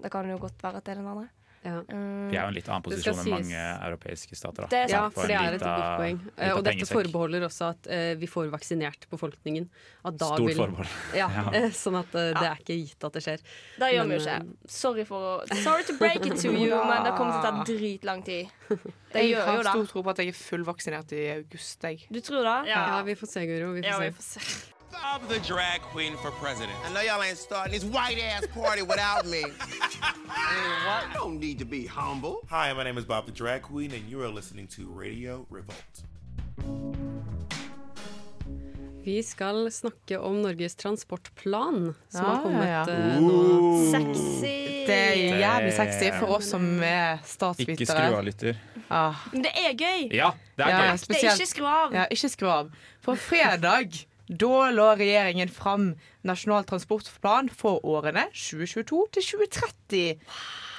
Det 0.00 0.08
kan 0.10 0.24
jo 0.30 0.38
godt 0.40 0.62
være 0.64 0.78
at 0.80 0.84
det 0.86 0.92
er 0.96 1.00
den 1.02 1.06
andre. 1.10 1.28
Mm. 1.64 2.28
Vi 2.30 2.36
er 2.36 2.42
jo 2.42 2.48
en 2.48 2.54
litt 2.54 2.68
annen 2.70 2.84
posisjon 2.86 3.18
enn 3.18 3.30
mange 3.32 3.62
europeiske 3.88 4.36
stater. 4.38 4.62
Da. 4.64 4.68
Det 4.72 4.78
er 4.84 4.92
Ja, 4.94 5.00
for 5.10 5.26
det 5.26 5.36
er 5.36 5.56
et 5.56 5.64
godt 5.64 5.96
poeng. 5.98 6.20
Eh, 6.38 6.52
Og 6.54 6.62
dette 6.64 6.86
forbeholder 6.88 7.46
også 7.48 7.70
at 7.74 7.88
uh, 7.90 8.14
vi 8.20 8.28
får 8.30 8.50
vaksinert 8.52 9.08
befolkningen. 9.10 9.66
At 10.04 10.16
da 10.20 10.28
Stort 10.32 10.46
vil, 10.46 10.56
forbehold. 10.56 10.92
Ja, 11.18 11.26
Ja. 11.38 11.44
eh, 11.58 11.68
sånn 11.74 11.98
at 11.98 12.14
uh, 12.14 12.30
det 12.38 12.46
er 12.52 12.62
ikke 12.62 12.78
gitt 12.78 13.04
at 13.10 13.18
det 13.18 13.24
skjer. 13.26 13.42
Det 13.82 13.90
gjør 13.96 14.08
vi 14.08 14.14
jo 14.16 14.22
ikke. 14.22 14.38
eh, 14.38 14.70
Sorry, 14.78 15.04
for, 15.04 15.28
å- 15.42 15.60
sorry 15.64 15.82
to 15.90 15.98
break 15.98 16.24
it 16.24 16.38
to 16.40 16.52
you, 16.54 16.78
men 16.92 17.04
det 17.04 17.12
kommer 17.18 17.36
til 17.36 17.42
å 17.42 17.50
ta 17.50 17.64
dritlang 17.68 18.22
tid. 18.24 18.48
Det 19.08 19.22
Jeg 19.24 19.30
gjør 19.38 19.46
har 19.48 19.64
stor 19.72 19.86
tro 19.88 20.02
på 20.04 20.10
at 20.12 20.18
jeg 20.20 20.28
er 20.28 20.36
fullvaksinert 20.36 21.12
i 21.16 21.22
august. 21.38 21.80
Jeg. 21.82 22.02
Du 22.12 22.20
tror 22.20 22.44
det? 22.44 22.56
Ja, 22.68 23.02
vi 23.02 23.14
får 23.16 23.30
se, 23.32 23.46
Guro. 23.48 23.70
Vi 23.78 23.80
får 23.82 23.88
Ja, 23.88 23.98
vi 24.04 24.12
se. 24.20 24.40
I'm 24.96 25.26
the 25.28 25.38
drag 25.40 25.80
queen 25.82 26.16
for 26.16 26.30
president. 26.32 26.72
I 26.84 26.92
know 26.92 27.00
y'all 27.00 27.22
ain't 27.22 27.38
starting 27.38 27.72
this 27.72 27.84
white 27.84 28.18
ass 28.18 28.46
party 28.54 28.82
without 28.82 29.26
me. 29.26 29.42
I 30.30 31.04
don't 31.14 31.38
need 31.40 31.58
to 31.58 31.64
be 31.64 31.86
humble. 31.86 32.40
Hi, 32.50 32.72
my 32.72 32.84
name 32.84 32.98
is 32.98 33.04
Bob 33.04 33.26
the 33.26 33.32
Drag 33.32 33.62
Queen, 33.62 33.92
and 33.92 34.08
you 34.08 34.22
are 34.22 34.28
listening 34.28 34.66
to 34.68 34.86
Radio 34.88 35.46
Revolt. 35.50 36.04
Vi 39.04 39.22
skal 39.22 39.70
snakke 39.72 40.18
om 40.20 40.42
Norges 40.42 40.74
transportplan, 40.76 41.94
som 42.08 42.24
Ja, 42.24 42.28
har 42.28 42.42
kommet 42.42 42.68
ja, 42.68 42.84
ja. 42.88 42.94
eh, 42.94 43.20
nå. 43.22 43.92
Sexy! 43.92 44.84
Det 44.88 44.98
er 44.98 45.38
jævlig 45.40 45.72
sexy 45.76 46.10
for 46.18 46.34
oss 46.36 46.50
som 46.52 46.64
er 46.84 47.18
statsvitere. 47.24 47.76
Ikke 47.76 47.86
skru 47.88 48.18
av, 48.18 48.24
lytter. 48.26 48.58
Ah. 48.90 49.14
Men 49.32 49.44
det 49.46 49.52
er 49.56 49.72
gøy! 49.76 50.08
Ja, 50.16 50.30
det 50.56 50.66
er 50.66 50.70
Ja, 50.70 50.76
gøy. 50.82 50.86
ja, 50.90 50.96
spesielt- 50.96 51.22
Det 51.22 51.30
er 51.30 51.34
ikke 51.40 51.46
skru 51.54 51.66
av. 51.66 51.94
Ja, 51.94 52.04
ikke 52.10 52.28
skru 52.28 52.48
av. 52.52 52.70
På 53.04 53.16
fredag 53.16 53.96
da 54.28 54.68
la 54.70 54.92
regjeringen 54.98 55.48
fram 55.48 55.92
Nasjonal 56.28 56.66
transportplan 56.68 57.48
for 57.48 57.80
årene 57.88 58.26
2022 58.36 59.00
til 59.16 59.26
2030. 59.32 60.26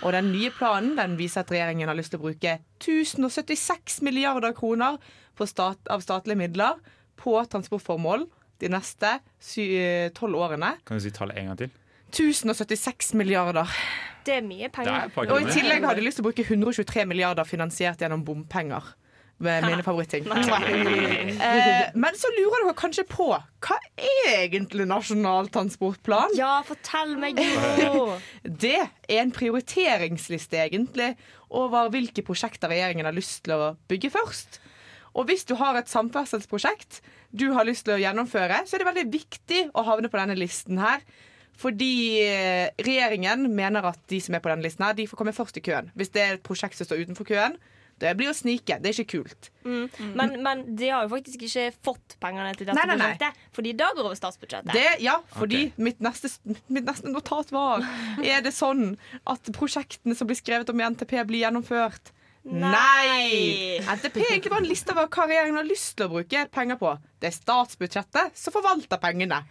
Og 0.06 0.14
den 0.16 0.32
nye 0.32 0.52
planen 0.56 0.96
den 1.00 1.18
viser 1.20 1.44
at 1.44 1.52
regjeringen 1.52 1.90
har 1.90 1.98
lyst 1.98 2.14
til 2.14 2.22
å 2.22 2.28
bruke 2.28 2.60
1076 2.80 4.02
milliarder 4.06 4.54
kroner 4.56 5.00
på 5.40 5.48
stat, 5.50 5.82
av 5.90 6.04
statlige 6.06 6.40
midler 6.40 6.80
på 7.20 7.36
transportformål 7.52 8.28
de 8.60 8.72
neste 8.72 9.18
tolv 10.16 10.40
årene. 10.40 10.76
Kan 10.88 11.00
du 11.00 11.04
si 11.04 11.14
tallet 11.16 11.40
en 11.40 11.52
gang 11.52 11.60
til? 11.64 11.76
1076 12.10 13.14
milliarder. 13.20 13.70
Det 14.26 14.40
er 14.40 14.46
mye 14.46 14.70
penger. 14.74 15.10
Er 15.10 15.34
Og 15.34 15.42
i 15.42 15.52
tillegg 15.54 15.86
har 15.86 15.98
de 15.98 16.04
lyst 16.06 16.20
til 16.20 16.26
å 16.26 16.30
bruke 16.30 16.46
123 16.46 17.06
milliarder 17.10 17.48
finansiert 17.48 18.02
gjennom 18.02 18.24
bompenger. 18.26 18.94
Med 19.40 19.64
mine 19.64 19.84
favoritting. 19.84 20.26
Eh, 20.28 21.92
men 21.96 22.18
så 22.20 22.32
lurer 22.36 22.66
dere 22.66 22.76
kanskje 22.78 23.06
på 23.08 23.30
hva 23.32 23.78
er 23.96 24.42
egentlig 24.44 24.88
Nasjonal 24.90 25.48
transportplan? 25.54 26.36
Ja, 26.36 26.58
fortell 26.68 27.16
meg 27.20 27.40
jo! 27.40 28.18
Det 28.66 28.76
er 28.82 29.22
en 29.22 29.32
prioriteringsliste, 29.36 30.60
egentlig, 30.66 31.14
over 31.50 31.88
hvilke 31.94 32.24
prosjekter 32.28 32.72
regjeringen 32.72 33.08
har 33.08 33.16
lyst 33.16 33.46
til 33.48 33.56
å 33.56 33.72
bygge 33.92 34.12
først. 34.14 34.60
Og 35.16 35.32
hvis 35.32 35.48
du 35.48 35.56
har 35.60 35.80
et 35.80 35.90
samferdselsprosjekt 35.90 37.02
du 37.32 37.52
har 37.54 37.68
lyst 37.68 37.86
til 37.86 37.96
å 37.96 38.02
gjennomføre, 38.02 38.64
så 38.66 38.76
er 38.76 38.82
det 38.82 38.90
veldig 38.90 39.10
viktig 39.14 39.66
å 39.78 39.86
havne 39.86 40.10
på 40.10 40.20
denne 40.20 40.38
listen 40.38 40.80
her. 40.82 41.04
Fordi 41.60 42.24
eh, 42.24 42.70
regjeringen 42.80 43.50
mener 43.52 43.86
at 43.92 44.00
de 44.10 44.22
som 44.24 44.36
er 44.36 44.42
på 44.44 44.50
denne 44.52 44.66
listen, 44.66 44.86
her, 44.88 44.96
de 44.98 45.08
får 45.10 45.20
komme 45.20 45.36
først 45.36 45.60
i 45.60 45.64
køen. 45.64 45.92
Hvis 46.00 46.14
det 46.16 46.24
er 46.24 46.38
et 46.38 46.46
prosjekt 46.46 46.80
som 46.80 46.88
står 46.88 47.04
utenfor 47.04 47.28
køen, 47.30 47.58
det 48.00 48.12
blir 48.20 48.32
å 48.32 48.36
snike. 48.36 48.78
Det 48.82 48.92
er 48.92 49.00
ikke 49.02 49.18
kult. 49.20 49.50
Mm. 49.66 49.88
Men, 50.18 50.36
men 50.46 50.62
de 50.80 50.92
har 50.92 51.06
jo 51.06 51.12
faktisk 51.14 51.44
ikke 51.48 51.66
fått 51.86 52.16
pengene 52.24 52.54
til 52.56 52.70
dette 52.70 52.78
Nei, 52.78 52.86
nei, 52.90 52.98
nei. 53.00 53.10
prosjektet, 53.16 53.50
fordi 53.56 53.74
det 53.80 53.90
går 53.98 54.06
over 54.06 54.20
statsbudsjettet. 54.20 54.72
Det, 54.76 54.86
ja, 55.04 55.18
fordi 55.36 55.66
mitt, 55.78 56.00
neste, 56.04 56.32
mitt 56.72 56.88
neste 56.88 57.12
notat 57.12 57.52
var 57.56 57.84
Er 58.32 58.44
det 58.46 58.56
sånn 58.56 58.96
at 59.30 59.52
prosjektene 59.56 60.18
som 60.18 60.30
blir 60.30 60.40
skrevet 60.40 60.72
om 60.72 60.80
i 60.80 60.88
NTP, 60.96 61.20
blir 61.30 61.46
gjennomført? 61.46 62.14
Nei! 62.50 63.80
NTP 63.84 64.22
er 64.24 64.32
egentlig 64.32 64.52
bare 64.54 64.64
en 64.64 64.70
liste 64.70 64.96
over 64.96 65.10
hva 65.12 65.28
regjeringen 65.28 65.60
har 65.60 65.68
lyst 65.68 65.98
til 66.00 66.08
å 66.08 66.14
bruke 66.14 66.46
penger 66.56 66.80
på. 66.80 66.94
Det 67.20 67.30
er 67.30 67.36
statsbudsjettet 67.36 68.40
som 68.40 68.56
forvalter 68.56 69.02
pengene. 69.02 69.44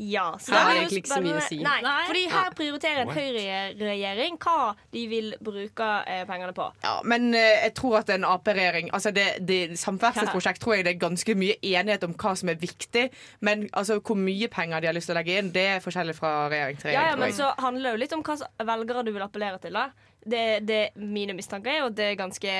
Ja, 0.00 0.38
så 0.40 0.52
Det 0.52 0.58
er 0.58 0.68
det 0.68 0.76
egentlig 0.76 0.98
ikke 1.02 1.12
så 1.12 1.20
mye 1.20 1.36
å 1.36 1.42
si. 1.44 1.56
Nei, 1.60 1.76
Nei. 1.84 2.04
fordi 2.08 2.22
her 2.32 2.54
prioriterer 2.56 3.02
en 3.02 3.10
høyreregjering 3.12 4.38
hva 4.40 4.70
de 4.96 5.02
vil 5.10 5.34
bruke 5.44 5.88
eh, 6.08 6.22
pengene 6.28 6.54
på. 6.56 6.70
Ja, 6.84 6.94
Men 7.04 7.34
eh, 7.34 7.66
jeg 7.66 7.74
tror 7.76 7.98
at 8.00 8.12
en 8.14 8.24
Ap-regjering 8.24 8.88
altså 8.96 9.12
det, 9.12 9.26
det, 9.44 9.60
Samferdselsprosjekt 9.80 10.62
tror 10.64 10.78
jeg 10.78 10.86
det 10.88 10.94
er 10.94 11.02
ganske 11.02 11.36
mye 11.36 11.58
enighet 11.60 12.06
om 12.08 12.16
hva 12.16 12.32
som 12.32 12.48
er 12.48 12.56
viktig. 12.62 13.10
Men 13.44 13.68
altså, 13.76 14.00
hvor 14.00 14.16
mye 14.16 14.48
penger 14.48 14.80
de 14.80 14.88
har 14.88 14.96
lyst 14.96 15.12
til 15.12 15.18
å 15.18 15.20
legge 15.20 15.36
inn, 15.36 15.52
det 15.52 15.66
er 15.74 15.84
forskjellig 15.84 16.16
fra 16.16 16.32
regjering 16.48 16.80
til 16.80 16.90
regjering. 16.90 17.10
ja, 17.10 17.12
ja 17.12 17.20
men 17.20 17.36
så 17.36 17.52
handler 17.60 17.90
det 17.90 17.96
jo 17.98 18.04
litt 18.06 18.16
om 18.16 18.24
hva 18.24 18.38
velgere 18.72 19.04
du 19.04 19.12
vil 19.12 19.26
appellere 19.28 19.60
til. 19.60 19.76
da 19.76 19.90
det, 20.26 20.66
det 20.68 20.90
Mine 20.96 21.32
mistanker 21.32 21.70
er 21.72 21.84
og 21.86 21.94
det 21.96 22.04
er 22.12 22.16
ganske 22.20 22.52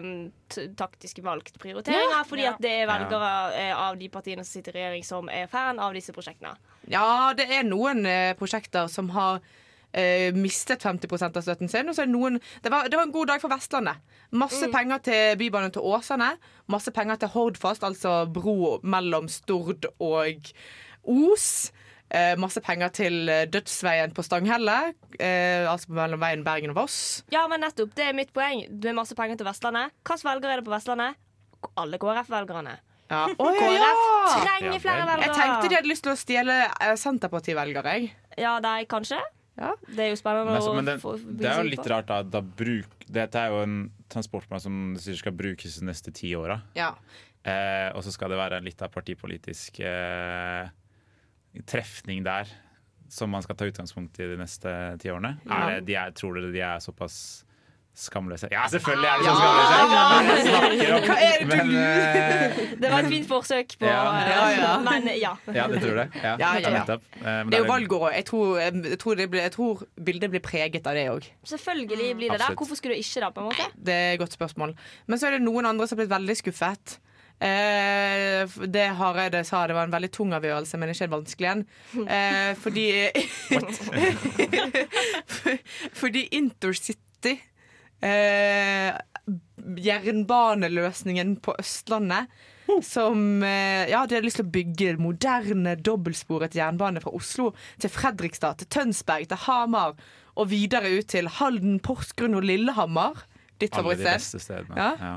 um, 0.00 0.32
t 0.48 0.66
taktisk 0.76 1.18
valgt 1.24 1.58
prioritering, 1.60 2.10
Ja. 2.10 2.22
Fordi 2.24 2.42
Ja. 2.46 2.52
at 2.54 2.60
det 2.62 2.70
er 2.82 2.86
velgere 2.86 3.32
eh, 3.54 3.72
av 3.76 3.98
de 3.98 4.08
partiene 4.08 4.44
som 4.44 4.52
sitter 4.60 4.76
i 4.76 4.80
regjering, 4.80 5.04
som 5.04 5.28
er 5.28 5.46
fan 5.46 5.78
av 5.78 5.92
disse 5.94 6.12
prosjektene. 6.12 6.54
Ja, 6.88 7.32
det 7.36 7.50
er 7.50 7.62
noen 7.64 8.06
eh, 8.06 8.32
prosjekter 8.34 8.88
som 8.88 9.10
har 9.10 9.40
eh, 9.92 10.32
mistet 10.32 10.80
50% 10.82 11.36
av 11.36 11.42
støtten 11.44 11.68
sin. 11.68 11.88
Og 11.88 11.94
så 11.94 12.02
er 12.02 12.06
det, 12.06 12.14
noen, 12.16 12.40
det, 12.64 12.70
var, 12.72 12.88
det 12.88 12.96
var 12.96 13.04
en 13.04 13.12
god 13.12 13.26
dag 13.28 13.40
for 13.40 13.48
Vestlandet. 13.52 13.96
Masse 14.32 14.66
Mm. 14.66 14.72
penger 14.72 14.98
til 15.04 15.36
Bybanen 15.36 15.70
til 15.72 15.82
Åsane. 15.84 16.30
Masse 16.68 16.90
penger 16.90 17.16
til 17.16 17.28
Hordfast, 17.28 17.82
altså 17.84 18.24
bro 18.32 18.78
mellom 18.82 19.28
Stord 19.28 19.84
og 20.00 20.52
Os. 21.04 21.72
Eh, 22.12 22.34
masse 22.36 22.60
penger 22.60 22.90
til 22.92 23.28
eh, 23.32 23.46
dødsveien 23.48 24.12
på 24.12 24.20
Stanghelle, 24.26 24.92
eh, 25.16 25.64
altså 25.64 25.94
mellom 25.96 26.20
veien 26.20 26.42
Bergen 26.44 26.74
og 26.74 26.82
Voss. 26.82 26.96
Ja, 27.32 27.46
men 27.48 27.62
nettopp, 27.64 27.94
det 27.96 28.10
er 28.10 28.16
mitt 28.16 28.34
poeng. 28.36 28.66
Du 28.68 28.90
har 28.90 28.96
masse 28.98 29.16
penger 29.16 29.40
til 29.40 29.48
Vestlandet. 29.48 29.94
Hvilke 30.04 30.28
velgere 30.28 30.58
er 30.58 30.60
det 30.60 30.66
på 30.66 30.74
Vestlandet? 30.74 31.16
Alle 31.80 32.00
KrF-velgerne. 32.02 32.74
Ja. 33.12 33.22
Oh, 33.42 33.48
ja, 33.52 33.60
KrF 33.60 34.34
trenger 34.44 34.78
flere 34.80 35.06
velgere. 35.08 35.30
Jeg 35.30 35.38
tenkte 35.38 35.70
de 35.70 35.78
hadde 35.78 35.88
lyst 35.88 36.04
til 36.04 36.12
å 36.12 36.18
stjele 36.20 36.58
eh, 36.68 36.92
Senterparti-velgere, 37.00 37.96
jeg. 37.96 38.12
Ja, 38.40 38.58
nei, 38.64 38.82
kanskje. 38.88 39.20
Det 39.56 40.00
er 40.00 40.12
jo 40.12 40.16
spennende 40.16 40.48
Men, 40.48 40.58
altså, 40.58 40.76
men 40.76 40.86
det, 40.88 40.94
få 41.00 41.16
det 41.20 41.48
er 41.48 41.60
jo 41.60 41.68
litt 41.68 41.88
rart, 41.92 42.08
da. 42.08 42.22
da 42.24 42.40
bruk, 42.40 43.04
dette 43.04 43.40
er 43.40 43.52
jo 43.52 43.64
en 43.64 43.74
transportplan 44.12 44.62
som 44.64 44.78
sier 45.00 45.16
skal 45.20 45.36
brukes 45.36 45.76
de 45.80 45.88
neste 45.88 46.12
ti 46.16 46.32
åra. 46.36 46.60
Ja. 46.76 46.94
Eh, 47.44 47.88
og 47.96 48.04
så 48.04 48.12
skal 48.14 48.32
det 48.32 48.40
være 48.40 48.60
en 48.60 48.68
litt 48.68 48.80
av 48.84 48.92
partipolitisk 48.94 49.80
eh, 49.84 50.72
trefning 51.66 52.24
der 52.24 52.48
som 53.12 53.28
man 53.30 53.42
skal 53.44 53.56
ta 53.60 53.66
utgangspunkt 53.68 54.16
i 54.24 54.26
de 54.30 54.36
neste 54.40 54.70
ti 55.02 55.10
årene. 55.12 55.34
Ja. 55.44 55.56
Er 55.68 55.80
det, 55.80 55.86
de 55.90 55.94
er, 56.00 56.12
tror 56.16 56.38
dere 56.38 56.52
de 56.54 56.60
er 56.64 56.78
såpass 56.80 57.44
skamløse? 57.92 58.48
Ja, 58.48 58.62
selvfølgelig 58.72 59.04
er 59.04 59.18
de 59.20 59.26
så 59.26 59.34
skamløse! 59.36 60.54
Ja, 60.80 61.00
Hva 61.04 61.16
er 61.20 61.34
det 61.42 61.44
du 61.44 61.50
men, 61.50 61.74
Det 62.80 62.88
var 62.94 63.04
et 63.04 63.10
fint 63.12 63.28
forsøk 63.28 63.74
på 63.82 63.84
Ja. 63.84 63.98
eh, 64.16 64.30
Ja, 64.32 64.46
ja. 64.56 64.70
Men 64.86 65.10
ja. 65.20 65.34
Ja, 65.52 65.66
det 65.68 65.82
tror 65.84 66.00
jeg. 66.00 66.08
Ja, 66.22 66.32
Ja, 66.40 66.54
ja, 66.56 66.62
ja. 66.64 66.72
nettopp. 66.78 67.04
Eh, 67.20 67.26
men 67.26 67.50
Det 67.52 67.58
er 67.60 67.64
jo 67.66 67.70
valgår 67.72 68.06
òg. 68.08 68.14
Jeg, 68.16 68.24
tror- 68.32 68.58
jeg, 68.62 68.98
tror 68.98 69.14
det 69.20 69.28
blir- 69.30 69.42
jeg 69.44 69.52
tror 69.52 69.84
bildet 70.08 70.30
blir 70.32 70.40
preget 70.40 70.86
av 70.86 70.94
det 70.96 71.06
òg. 71.12 71.28
Selvfølgelig 71.44 72.16
blir 72.16 72.30
det 72.32 72.40
det. 72.40 72.56
Hvorfor 72.56 72.74
skulle 72.80 72.96
det 72.96 73.04
ikke 73.04 73.20
det? 73.26 73.34
på 73.34 73.40
en 73.44 73.48
måte? 73.52 73.68
Det 73.76 73.92
er 73.94 74.12
et 74.14 74.20
godt 74.24 74.32
spørsmål. 74.32 74.74
Men 75.06 75.18
så 75.18 75.26
er 75.28 75.30
det 75.36 75.42
noen 75.42 75.66
andre 75.66 75.86
som 75.86 75.98
har 75.98 76.06
blitt 76.06 76.16
veldig 76.16 76.36
skuffet. 76.40 76.98
Eh, 77.42 78.46
det 78.70 78.84
Hareide 78.98 79.42
sa 79.44 79.64
det 79.66 79.74
var 79.74 79.88
en 79.88 79.94
veldig 79.94 80.12
tung 80.14 80.34
avgjørelse, 80.36 80.78
men 80.78 80.92
ikke 80.92 81.08
en 81.08 81.16
vanskelig 81.16 81.48
en. 81.52 81.64
Eh, 82.06 82.52
fordi 82.62 82.86
Fordi 86.00 86.22
Intercity 86.38 87.34
eh, 88.02 88.94
Jernbaneløsningen 89.82 91.36
på 91.42 91.54
Østlandet 91.58 92.30
som 92.82 93.42
eh, 93.42 93.90
Ja, 93.90 94.06
de 94.06 94.16
hadde 94.16 94.24
lyst 94.24 94.38
til 94.40 94.46
å 94.46 94.54
bygge 94.54 94.94
moderne 95.02 95.74
dobbeltsporet 95.76 96.56
jernbane 96.56 97.02
fra 97.02 97.12
Oslo 97.16 97.50
til 97.82 97.92
Fredrikstad, 97.92 98.60
til 98.60 98.70
Tønsberg, 98.72 99.28
til 99.28 99.42
Hamar 99.46 99.96
og 100.32 100.48
videre 100.48 100.88
ut 100.96 101.10
til 101.12 101.28
Halden, 101.28 101.76
Porsgrunn 101.84 102.38
og 102.38 102.46
Lillehammer. 102.48 103.26
Ditt 103.62 103.74
favorittsted. 103.78 104.70
Ja. 104.76 104.90
Ja. 105.00 105.14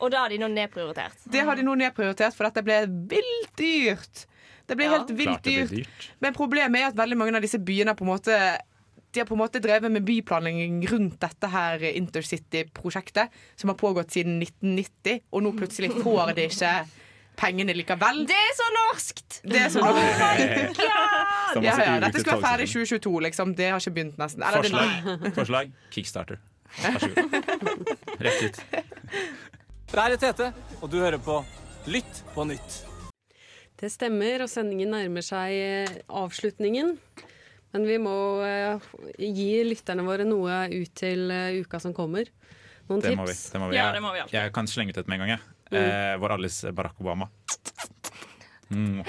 Og 0.00 0.08
da 0.12 0.22
har 0.24 0.32
de 0.32 0.38
nå 0.42 0.48
nedprioritert. 0.52 1.18
Det 1.32 1.42
har 1.48 1.56
de 1.58 1.64
nå 1.66 1.74
nedprioritert, 1.80 2.36
for 2.36 2.48
dette 2.48 2.62
ble 2.66 2.82
vilt 3.10 3.52
dyrt. 3.58 4.26
Det 4.66 4.76
ble 4.78 4.88
helt 4.90 5.12
vilt 5.14 5.44
dyrt. 5.46 5.70
dyrt. 5.74 6.08
Men 6.24 6.34
problemet 6.36 6.80
er 6.82 6.88
at 6.90 6.96
veldig 6.98 7.18
mange 7.20 7.36
av 7.38 7.44
disse 7.44 7.60
byene 7.62 7.94
på 7.96 8.04
en 8.06 8.12
måte 8.14 8.40
de 9.16 9.20
har 9.22 9.28
på 9.30 9.32
en 9.32 9.40
måte 9.40 9.60
drevet 9.64 9.88
med 9.94 10.04
byplanlegging 10.04 10.82
rundt 10.90 11.14
dette 11.22 11.48
her 11.48 11.80
intercity-prosjektet, 11.88 13.32
som 13.56 13.70
har 13.72 13.76
pågått 13.80 14.12
siden 14.12 14.34
1990, 14.42 15.22
og 15.32 15.44
nå 15.46 15.52
plutselig 15.56 15.88
får 16.02 16.34
de 16.36 16.44
ikke 16.50 16.72
pengene 17.40 17.72
likevel. 17.78 18.26
Det 18.28 18.36
er 18.36 18.52
så 18.58 18.66
norskt! 18.74 19.38
Det 19.46 19.62
er 19.62 19.72
så 19.72 19.80
Oh 19.80 19.88
norskt. 19.88 20.20
my 20.20 20.66
God! 20.76 21.64
Ja, 21.64 21.76
ja, 21.80 21.96
dette 22.04 22.20
skal 22.20 22.36
være 22.36 22.44
ferdig 22.44 22.68
i 22.68 22.72
2022, 22.74 23.14
liksom. 23.30 23.54
Det 23.56 23.70
har 23.72 23.80
ikke 23.80 23.94
begynt, 23.96 24.20
nesten. 24.20 24.44
Eller, 24.44 24.66
Forslag. 24.66 25.32
Forslag. 25.38 25.72
Kickstarter. 25.96 26.42
Vær 26.82 26.98
så 27.00 27.08
god. 27.14 27.94
Rett 28.26 28.42
ut. 28.46 28.60
Der 29.92 30.12
er 30.12 30.18
Tete, 30.20 30.50
og 30.82 30.90
du 30.92 30.98
hører 31.00 31.18
på 31.22 31.40
Lytt 31.86 32.22
på 32.34 32.44
nytt. 32.48 32.80
Det 33.78 33.90
stemmer, 33.92 34.42
og 34.42 34.48
sendingen 34.50 34.90
nærmer 34.90 35.22
seg 35.22 35.52
eh, 35.54 35.92
avslutningen. 36.08 36.96
Men 37.74 37.84
vi 37.86 37.98
må 38.00 38.14
eh, 38.42 38.86
gi 39.20 39.50
lytterne 39.68 40.02
våre 40.06 40.24
noe 40.26 40.64
ut 40.72 40.92
til 40.96 41.30
eh, 41.30 41.60
uka 41.62 41.78
som 41.82 41.94
kommer. 41.94 42.26
Noen 42.88 43.02
Det 43.04 43.12
må 43.18 43.26
vi. 43.28 43.34
tips? 43.36 43.50
Det 43.52 43.60
må 43.62 43.68
vi. 43.70 43.76
Jeg, 43.78 44.32
jeg 44.32 44.52
kan 44.56 44.66
slenge 44.70 44.94
ut 44.94 44.98
et 45.02 45.10
med 45.10 45.20
en 45.20 45.24
gang. 45.26 45.34
Jeg. 45.36 45.82
Eh, 45.82 46.14
vår 46.22 46.36
alles 46.38 46.60
Barack 46.74 46.98
Obama. 47.02 47.28
Mm. 48.70 49.02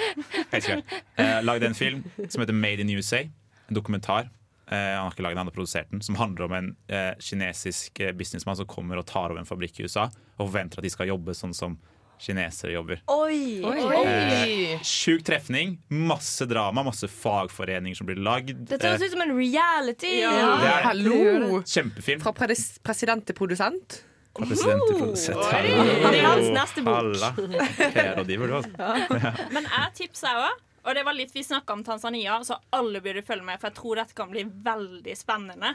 Det. 0.52 0.76
Eh, 1.18 1.40
lagde 1.42 1.66
en 1.72 1.78
film 1.78 2.04
som 2.30 2.44
heter 2.44 2.54
Made 2.54 2.84
in 2.84 2.92
USA. 2.94 3.24
En 3.70 3.76
dokumentar. 3.80 4.30
Eh, 4.68 4.76
han 4.78 5.06
har 5.06 5.14
ikke 5.14 5.24
laget 5.24 5.38
den, 5.38 5.44
han 5.46 5.52
har 5.52 5.56
produsert 5.56 5.92
den. 5.94 6.02
Som 6.04 6.18
handler 6.20 6.46
om 6.50 6.56
en 6.58 6.72
eh, 6.92 7.14
kinesisk 7.24 8.00
eh, 8.04 8.12
businessmann 8.18 8.58
som 8.60 8.68
kommer 8.68 9.00
og 9.00 9.06
tar 9.08 9.32
over 9.32 9.40
en 9.40 9.48
fabrikk 9.48 9.80
i 9.80 9.88
USA 9.88 10.10
og 10.38 10.50
forventer 10.50 10.82
at 10.82 10.88
de 10.88 10.92
skal 10.92 11.08
jobbe 11.14 11.36
sånn 11.38 11.56
som 11.56 11.78
kinesere 12.20 12.74
jobber. 12.74 13.00
Oi! 13.14 13.62
Eh, 13.62 14.82
Sjuk 14.86 15.24
trefning, 15.28 15.78
masse 15.94 16.48
drama, 16.50 16.84
masse 16.88 17.08
fagforeninger 17.14 17.96
som 18.00 18.10
blir 18.10 18.20
lagd. 18.26 18.66
Det 18.68 18.82
høres 18.82 19.06
ut 19.06 19.14
som 19.14 19.24
en 19.28 19.36
reality. 19.38 20.16
Det 20.26 20.34
er. 20.34 20.84
Hallo! 20.90 21.62
Kjempefilm. 21.64 22.24
Fra 22.26 22.34
pres 22.36 22.68
president 22.84 23.26
til 23.30 23.38
produsent. 23.38 24.02
Fra 24.38 24.50
president 24.50 24.84
til 24.90 25.00
produsent. 25.00 25.44
Oi. 25.46 25.74
Han 26.04 26.14
er 26.14 26.26
hans 26.28 26.50
neste 26.58 26.84
bok. 26.86 26.98
Halla. 27.00 27.32
PR-rådgiver, 27.38 28.50
du, 28.50 28.58
altså. 28.60 29.34
Men 29.56 29.70
jeg 29.70 29.94
tipser 30.02 30.42
òg. 30.48 30.64
Og 30.88 30.96
det 30.96 31.04
var 31.04 31.18
litt 31.18 31.34
vi 31.36 31.44
snakka 31.44 31.76
om 31.76 31.84
Tanzania, 31.84 32.38
så 32.48 32.56
alle 32.72 33.02
burde 33.04 33.26
følge 33.26 33.44
med. 33.44 33.60
For 33.60 33.68
jeg 33.68 33.78
tror 33.82 34.00
dette 34.00 34.16
kan 34.16 34.32
bli 34.32 34.46
veldig 34.48 35.16
spennende. 35.20 35.74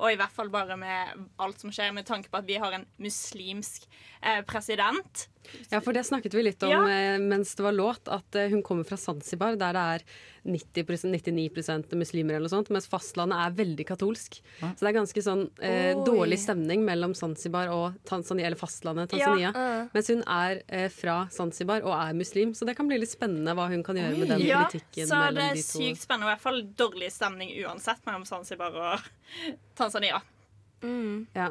Og 0.00 0.08
i 0.10 0.16
hvert 0.18 0.32
fall 0.32 0.48
bare 0.50 0.78
med 0.80 1.26
alt 1.44 1.60
som 1.60 1.72
skjer, 1.74 1.92
med 1.92 2.08
tanke 2.08 2.32
på 2.32 2.40
at 2.40 2.48
vi 2.48 2.56
har 2.62 2.72
en 2.72 2.86
muslimsk 3.02 3.84
eh, 4.22 4.40
president. 4.48 5.26
Ja, 5.70 5.80
for 5.80 5.92
det 5.92 6.04
snakket 6.06 6.34
vi 6.34 6.42
litt 6.42 6.62
om 6.62 6.70
Ja. 6.70 6.82
eh, 6.88 7.18
mens 7.18 7.54
det 7.54 7.62
var 7.62 7.72
låt, 7.72 8.08
at 8.08 8.34
eh, 8.34 8.48
hun 8.50 8.62
kommer 8.62 8.84
fra 8.84 8.96
Zanzibar, 8.96 9.56
der 9.56 9.72
det 9.72 9.82
er 9.94 10.02
90 10.44 10.84
99% 11.08 11.94
muslimer 11.96 12.34
eller 12.36 12.48
noe 12.48 12.52
sånt, 12.52 12.68
mens 12.70 12.86
fastlandet 12.86 13.38
er 13.40 13.54
veldig 13.64 13.86
katolsk. 13.88 14.42
Så 14.60 14.80
det 14.82 14.90
er 14.90 14.96
ganske 14.98 15.22
sånn 15.24 15.46
eh, 15.64 15.94
dårlig 16.04 16.38
stemning 16.42 16.84
mellom 16.84 17.14
Zanzibar 17.16 17.68
og 17.72 17.94
Tanzania, 18.04 18.46
eller 18.50 18.60
fastlandet 18.60 19.12
Ja, 19.16 19.24
Tanzania. 19.30 19.52
uh. 19.56 19.88
Mens 19.94 20.08
hun 20.12 20.22
er 20.26 20.62
eh, 20.68 20.88
fra 20.92 21.28
Zanzibar 21.32 21.80
og 21.82 21.94
er 21.96 22.12
muslim, 22.14 22.52
så 22.52 22.66
det 22.68 22.76
kan 22.76 22.86
bli 22.88 22.98
litt 23.00 23.10
spennende 23.14 23.54
hva 23.56 23.68
hun 23.72 23.82
kan 23.82 23.96
gjøre 23.96 24.18
med 24.18 24.28
den 24.28 24.44
Ja, 24.44 24.64
politikken 24.66 25.08
så 25.08 25.22
det 25.32 25.42
er 25.48 25.54
de 25.54 25.62
to. 25.62 25.78
sykt 25.80 26.02
spennende. 26.04 26.26
og 26.26 26.30
I 26.30 26.34
hvert 26.34 26.44
fall 26.44 26.62
dårlig 26.76 27.10
stemning 27.12 27.50
uansett 27.64 28.04
mellom 28.04 28.24
Zanzibar 28.28 28.74
og 28.76 29.00
Tanzania. 29.76 30.20
Ja. 31.34 31.48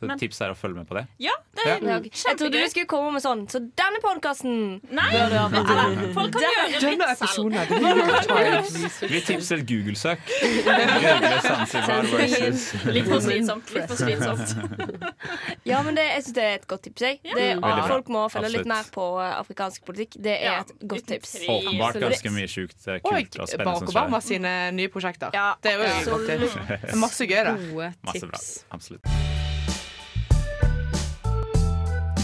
Så 0.00 0.06
Men- 0.08 0.18
tipset 0.18 0.46
er 0.46 0.50
å 0.54 0.56
følge 0.56 0.76
med 0.80 0.86
på 0.88 0.94
det. 0.96 1.06
Ja, 1.20 1.32
det 1.54 1.64
er 1.66 1.78
Ja, 1.84 1.98
Jeg 2.00 2.38
trodde 2.40 2.52
du 2.56 2.68
skulle 2.70 2.86
komme 2.88 3.12
med 3.12 3.22
sånn. 3.22 3.42
Så 3.52 3.58
denne 3.76 4.00
podkasten 4.00 4.80
Nei, 4.90 5.10
folk 6.14 6.32
kan 6.32 6.40
gjøre 6.40 6.80
Denne 6.80 6.96
litt 6.96 7.18
selv. 7.18 7.28
episoden 7.28 7.54
er 7.60 7.66
det 9.02 9.10
Vi 9.10 9.20
tipser 9.20 9.58
et 9.60 9.66
Google-søk. 9.68 10.18
Litt 12.94 13.06
for 13.10 13.20
slitsomt. 13.20 13.70
Litt 13.74 13.88
for 13.90 13.96
slitsomt. 14.00 14.56
Ja, 15.68 15.82
men 15.84 15.94
det, 15.94 16.04
jeg 16.08 16.22
synes 16.24 16.34
det 16.34 16.44
er 16.44 16.54
et 16.56 16.66
godt 16.70 16.82
tips. 16.86 17.02
Jeg. 17.04 17.18
Det, 17.22 17.44
ja. 17.60 17.86
Folk 17.86 18.08
må 18.08 18.22
følge 18.32 18.48
Absolutt. 18.48 18.64
litt 18.64 18.70
mer 18.70 18.88
på 18.94 19.04
eh, 19.20 19.34
afrikansk 19.38 19.84
politikk. 19.86 20.16
Det 20.24 20.32
er 20.38 20.44
Ja, 20.48 20.54
et 20.64 20.72
godt 20.88 21.06
tips. 21.10 21.34
Åpenbart 21.44 22.00
ganske 22.00 22.32
mye 22.34 22.48
sjukt 22.50 22.78
kult 22.80 23.04
Og 23.04 23.12
og 23.12 23.48
spennende 23.52 23.64
Barack 23.64 23.78
som 23.84 23.92
skjer. 23.92 24.00
Obama 24.00 24.22
sine 24.24 24.54
nye 24.72 24.88
prosjekter. 24.88 25.30
Ja, 25.36 25.50
det 25.62 25.74
er 25.74 25.76
jo 25.76 25.90
et 25.90 26.08
godt 26.14 26.26
tips. 26.32 26.96
Masse 27.04 27.28
gøy, 27.28 27.42
da. 27.44 27.54
Gode 27.68 27.92
Masse 28.08 28.26
bra. 28.32 28.40
Absolutt. 28.78 29.29